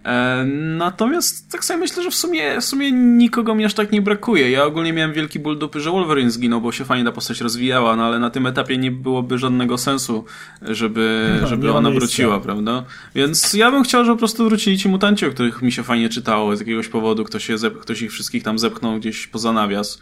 E, 0.05 0.45
natomiast 0.77 1.51
tak 1.51 1.65
sobie 1.65 1.79
myślę, 1.79 2.03
że 2.03 2.11
w 2.11 2.15
sumie, 2.15 2.61
w 2.61 2.65
sumie 2.65 2.91
nikogo 2.91 3.55
mi 3.55 3.65
aż 3.65 3.73
tak 3.73 3.91
nie 3.91 4.01
brakuje. 4.01 4.51
Ja 4.51 4.65
ogólnie 4.65 4.93
miałem 4.93 5.13
wielki 5.13 5.39
ból 5.39 5.57
dupy, 5.57 5.79
że 5.79 5.91
Wolverine 5.91 6.31
zginął, 6.31 6.61
bo 6.61 6.71
się 6.71 6.85
fajnie 6.85 7.05
ta 7.05 7.11
postać 7.11 7.41
rozwijała, 7.41 7.95
no 7.95 8.05
ale 8.05 8.19
na 8.19 8.29
tym 8.29 8.45
etapie 8.45 8.77
nie 8.77 8.91
byłoby 8.91 9.37
żadnego 9.37 9.77
sensu, 9.77 10.25
żeby, 10.61 11.29
no, 11.41 11.47
żeby 11.47 11.73
ona 11.73 11.91
wróciła, 11.91 12.39
prawda? 12.39 12.83
Więc 13.15 13.53
ja 13.53 13.71
bym 13.71 13.83
chciał, 13.83 14.05
żeby 14.05 14.15
po 14.15 14.19
prostu 14.19 14.45
wrócili 14.45 14.77
ci 14.77 14.89
mutanci, 14.89 15.25
o 15.25 15.31
których 15.31 15.61
mi 15.61 15.71
się 15.71 15.83
fajnie 15.83 16.09
czytało 16.09 16.55
z 16.55 16.59
jakiegoś 16.59 16.87
powodu, 16.87 17.23
ktoś, 17.23 17.49
je 17.49 17.57
ktoś 17.81 18.01
ich 18.01 18.11
wszystkich 18.11 18.43
tam 18.43 18.59
zepchnął 18.59 18.99
gdzieś 18.99 19.27
poza 19.27 19.53
nawias, 19.53 20.01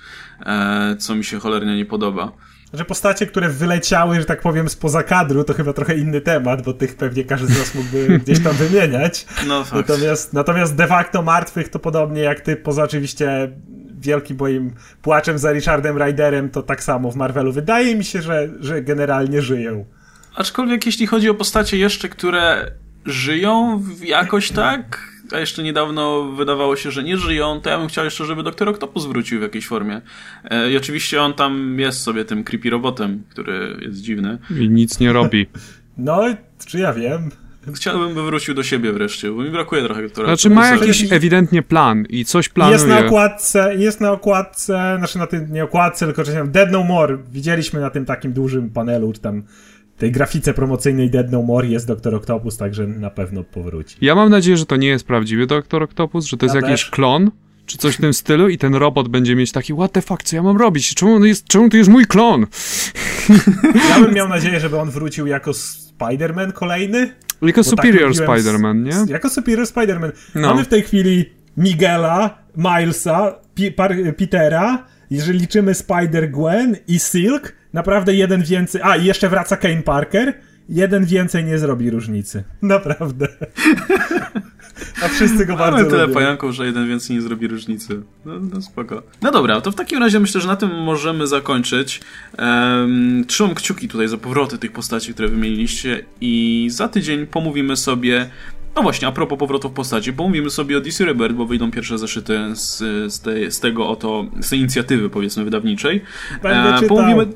co 1.00 1.16
mi 1.16 1.24
się 1.24 1.40
cholernie 1.40 1.76
nie 1.76 1.86
podoba. 1.86 2.32
Że 2.78 2.86
postacie, 2.86 3.28
które 3.28 3.50
wyleciały, 3.50 4.20
że 4.20 4.26
tak 4.26 4.42
powiem, 4.42 4.70
spoza 4.70 5.04
kadru, 5.04 5.44
to 5.44 5.54
chyba 5.54 5.74
trochę 5.74 5.98
inny 5.98 6.22
temat, 6.22 6.62
bo 6.62 6.74
tych 6.74 6.96
pewnie 6.96 7.24
każdy 7.24 7.54
z 7.54 7.60
nas 7.60 7.76
mógłby 7.76 8.08
gdzieś 8.26 8.44
tam 8.44 8.54
wymieniać. 8.54 9.26
No 9.48 9.64
fakt. 9.64 9.90
Natomiast, 9.90 10.34
natomiast 10.34 10.76
de 10.76 10.88
facto 10.88 11.22
martwych 11.22 11.70
to 11.70 11.80
podobnie 11.80 12.22
jak 12.22 12.40
ty, 12.40 12.56
poza 12.56 12.84
oczywiście 12.84 13.52
wielkim 14.00 14.38
moim 14.40 14.74
płaczem 15.02 15.40
za 15.40 15.52
Richardem 15.52 15.98
Ryderem, 15.98 16.50
to 16.50 16.64
tak 16.64 16.84
samo 16.84 17.12
w 17.12 17.16
Marvelu. 17.16 17.52
Wydaje 17.52 17.96
mi 17.96 18.04
się, 18.04 18.22
że, 18.22 18.50
że 18.60 18.82
generalnie 18.82 19.42
żyją. 19.42 19.86
Aczkolwiek 20.36 20.86
jeśli 20.86 21.08
chodzi 21.08 21.30
o 21.30 21.34
postacie 21.34 21.78
jeszcze, 21.78 22.10
które 22.10 22.72
żyją 23.06 23.84
jakoś 24.04 24.52
tak, 24.52 25.15
a 25.32 25.40
jeszcze 25.40 25.64
niedawno 25.64 26.24
wydawało 26.24 26.76
się, 26.76 26.92
że 26.92 27.04
nie 27.04 27.18
żyją, 27.18 27.62
to 27.62 27.70
ja 27.70 27.78
bym 27.78 27.88
chciał 27.88 28.06
jeszcze, 28.06 28.26
żeby 28.26 28.44
Doktor 28.44 28.70
Octopus 28.70 29.06
wrócił 29.06 29.40
w 29.40 29.42
jakiejś 29.42 29.68
formie. 29.68 30.02
E, 30.44 30.72
I 30.72 30.78
oczywiście 30.78 31.22
on 31.22 31.34
tam 31.34 31.80
jest 31.80 32.02
sobie 32.02 32.26
tym 32.26 32.44
creepy 32.44 32.70
robotem, 32.70 33.24
który 33.30 33.78
jest 33.82 34.02
dziwny. 34.02 34.38
I 34.60 34.70
nic 34.70 35.00
nie 35.00 35.14
robi. 35.14 35.48
No, 35.98 36.22
czy 36.68 36.80
ja 36.80 36.94
wiem. 36.94 37.32
Chciałbym, 37.74 38.16
by 38.16 38.24
wrócił 38.24 38.54
do 38.54 38.64
siebie 38.64 38.94
wreszcie, 38.94 39.32
bo 39.32 39.44
mi 39.44 39.50
brakuje 39.50 39.84
trochę 39.84 40.02
doktora. 40.02 40.28
Znaczy 40.28 40.50
ma 40.50 40.68
jakiś 40.68 41.12
ewidentnie 41.12 41.62
plan 41.62 42.06
i 42.10 42.26
coś 42.26 42.50
planuje. 42.50 42.76
Jest 42.76 42.88
na 42.88 43.00
okładce, 43.00 43.76
jest 43.78 44.02
na 44.02 44.12
okładce, 44.12 44.96
znaczy 44.98 45.18
na 45.18 45.28
tym, 45.28 45.54
nie 45.54 45.64
okładce, 45.64 46.06
tylko 46.06 46.24
że 46.24 46.48
Dead 46.48 46.72
No 46.72 46.84
More. 46.84 47.18
Widzieliśmy 47.32 47.80
na 47.80 47.90
tym 47.90 48.06
takim 48.06 48.34
dużym 48.34 48.70
panelu, 48.70 49.14
czy 49.14 49.22
tam 49.22 49.44
tej 49.98 50.12
grafice 50.12 50.54
promocyjnej 50.54 51.10
Dead 51.10 51.32
No 51.32 51.42
More 51.42 51.68
jest 51.68 51.88
Doktor 51.88 52.16
Octopus, 52.16 52.58
także 52.58 52.88
na 52.88 53.10
pewno 53.10 53.44
powróci. 53.44 53.98
Ja 54.02 54.16
mam 54.16 54.30
nadzieję, 54.30 54.58
że 54.58 54.66
to 54.66 54.76
nie 54.76 54.88
jest 54.88 55.08
prawdziwy 55.08 55.48
Doktor 55.48 55.84
Octopus, 55.84 56.26
że 56.26 56.38
to 56.38 56.46
jest 56.46 56.56
ja 56.56 56.62
jakiś 56.62 56.82
też. 56.82 56.90
klon, 56.90 57.32
czy 57.66 57.78
coś 57.78 57.96
w 57.96 58.02
tym 58.02 58.14
stylu 58.14 58.50
i 58.50 58.58
ten 58.58 58.76
robot 58.76 59.08
będzie 59.08 59.36
mieć 59.36 59.52
taki 59.52 59.74
what 59.74 59.92
the 59.92 60.02
fuck, 60.02 60.24
co 60.24 60.36
ja 60.36 60.44
mam 60.44 60.58
robić? 60.58 60.96
Czemu, 60.96 61.26
jest, 61.26 61.48
czemu 61.48 61.70
to 61.70 61.78
jest 61.78 61.90
mój 61.90 62.06
klon? 62.06 62.46
Ja 63.90 64.00
bym 64.00 64.14
miał 64.14 64.30
nadzieję, 64.30 64.60
żeby 64.60 64.80
on 64.80 64.92
wrócił 64.92 65.28
jako 65.28 65.52
Spider-Man 65.52 66.52
kolejny. 66.54 67.14
Jako 67.42 67.64
tak 67.64 67.70
Superior 67.70 68.18
tak 68.18 68.28
Spider-Man, 68.28 68.84
nie? 68.84 69.14
Jako 69.14 69.30
Superior 69.30 69.66
Spider-Man. 69.68 70.12
No. 70.36 70.48
Mamy 70.48 70.64
w 70.64 70.68
tej 70.68 70.84
chwili 70.84 71.26
Miguela, 71.58 72.38
Milesa, 72.58 73.36
P 73.56 73.72
Petera, 74.18 74.86
jeżeli 75.10 75.40
liczymy 75.40 75.72
Spider-Gwen 75.72 76.76
i 76.88 77.00
Silk, 77.00 77.54
naprawdę 77.76 78.16
jeden 78.16 78.44
więcej. 78.44 78.82
A, 78.84 78.96
i 78.96 79.06
jeszcze 79.06 79.30
wraca 79.30 79.58
Kane 79.58 79.84
Parker. 79.84 80.34
Jeden 80.70 81.06
więcej 81.06 81.44
nie 81.46 81.58
zrobi 81.58 81.90
różnicy. 81.90 82.44
Naprawdę. 82.62 83.28
A 85.04 85.08
wszyscy 85.08 85.46
go 85.46 85.56
bardzo 85.56 85.78
Mamy 85.78 85.90
tyle 85.90 86.02
lubią. 86.02 86.14
pająków, 86.14 86.52
że 86.52 86.66
jeden 86.66 86.88
więcej 86.88 87.16
nie 87.16 87.22
zrobi 87.22 87.48
różnicy. 87.48 88.02
No, 88.26 88.34
no 88.54 88.62
spoko. 88.62 89.04
No 89.22 89.32
dobra, 89.32 89.62
to 89.62 89.72
w 89.72 89.76
takim 89.76 90.00
razie 90.00 90.20
myślę, 90.20 90.42
że 90.42 90.48
na 90.48 90.56
tym 90.56 90.84
możemy 90.84 91.28
zakończyć. 91.28 92.02
Um, 92.38 93.26
trzymam 93.28 93.56
kciuki 93.56 93.88
tutaj 93.88 94.08
za 94.08 94.18
powroty 94.18 94.58
tych 94.58 94.72
postaci, 94.72 95.14
które 95.14 95.28
wymieniliście 95.28 96.06
i 96.22 96.68
za 96.72 96.88
tydzień 96.88 97.28
pomówimy 97.28 97.76
sobie 97.76 98.30
no 98.76 98.82
właśnie, 98.82 99.08
a 99.08 99.12
propos 99.12 99.40
powrotów 99.40 99.72
postaci, 99.72 100.14
pomówimy 100.14 100.50
sobie 100.50 100.78
o 100.78 100.82
DC 100.82 101.06
Rebirth, 101.06 101.36
bo 101.36 101.46
wyjdą 101.46 101.72
pierwsze 101.72 101.98
zeszyty 101.98 102.40
z, 102.54 102.78
z, 103.14 103.20
tej, 103.20 103.52
z 103.52 103.60
tego 103.60 103.90
oto, 103.90 104.26
z 104.42 104.50
tej 104.50 104.60
inicjatywy 104.60 105.10
powiedzmy 105.10 105.44
wydawniczej. 105.44 106.02
Będę 106.44 106.76
e, 106.76 106.80
czytał. 106.80 106.98
Pomówimy... 106.98 107.28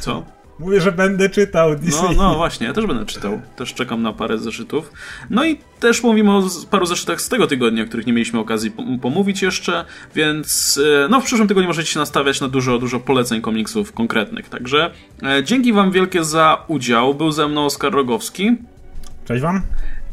Co? 0.00 0.24
Mówię, 0.58 0.80
że 0.80 0.92
będę 0.92 1.30
czytał 1.30 1.76
DC. 1.76 2.02
No, 2.02 2.12
no 2.12 2.34
właśnie, 2.34 2.66
ja 2.66 2.72
też 2.72 2.86
będę 2.86 3.06
czytał. 3.06 3.40
Też 3.56 3.74
czekam 3.74 4.02
na 4.02 4.12
parę 4.12 4.38
zeszytów. 4.38 4.92
No 5.30 5.44
i 5.44 5.58
też 5.80 6.02
mówimy 6.02 6.32
o 6.32 6.42
paru 6.70 6.86
zeszytach 6.86 7.20
z 7.20 7.28
tego 7.28 7.46
tygodnia, 7.46 7.82
o 7.82 7.86
których 7.86 8.06
nie 8.06 8.12
mieliśmy 8.12 8.40
okazji 8.40 8.72
pomówić 9.02 9.42
jeszcze, 9.42 9.84
więc 10.14 10.80
e, 11.04 11.08
no 11.08 11.20
w 11.20 11.24
przyszłym 11.24 11.48
tygodniu 11.48 11.68
możecie 11.68 11.92
się 11.92 11.98
nastawiać 11.98 12.40
na 12.40 12.48
dużo, 12.48 12.78
dużo 12.78 13.00
poleceń 13.00 13.40
komiksów 13.40 13.92
konkretnych. 13.92 14.48
Także 14.48 14.90
e, 15.22 15.44
dzięki 15.44 15.72
wam 15.72 15.92
wielkie 15.92 16.24
za 16.24 16.64
udział. 16.68 17.14
Był 17.14 17.32
ze 17.32 17.48
mną 17.48 17.64
Oskar 17.64 17.92
Rogowski. 17.92 18.56
Cześć 19.24 19.42
wam. 19.42 19.62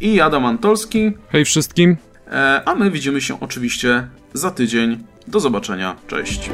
I 0.01 0.21
Adam 0.21 0.45
Antolski. 0.45 1.11
Hej 1.29 1.45
wszystkim. 1.45 1.97
E, 2.31 2.61
a 2.65 2.75
my 2.75 2.91
widzimy 2.91 3.21
się 3.21 3.39
oczywiście 3.39 4.07
za 4.33 4.51
tydzień. 4.51 5.03
Do 5.27 5.39
zobaczenia. 5.39 5.95
Cześć. 6.07 6.49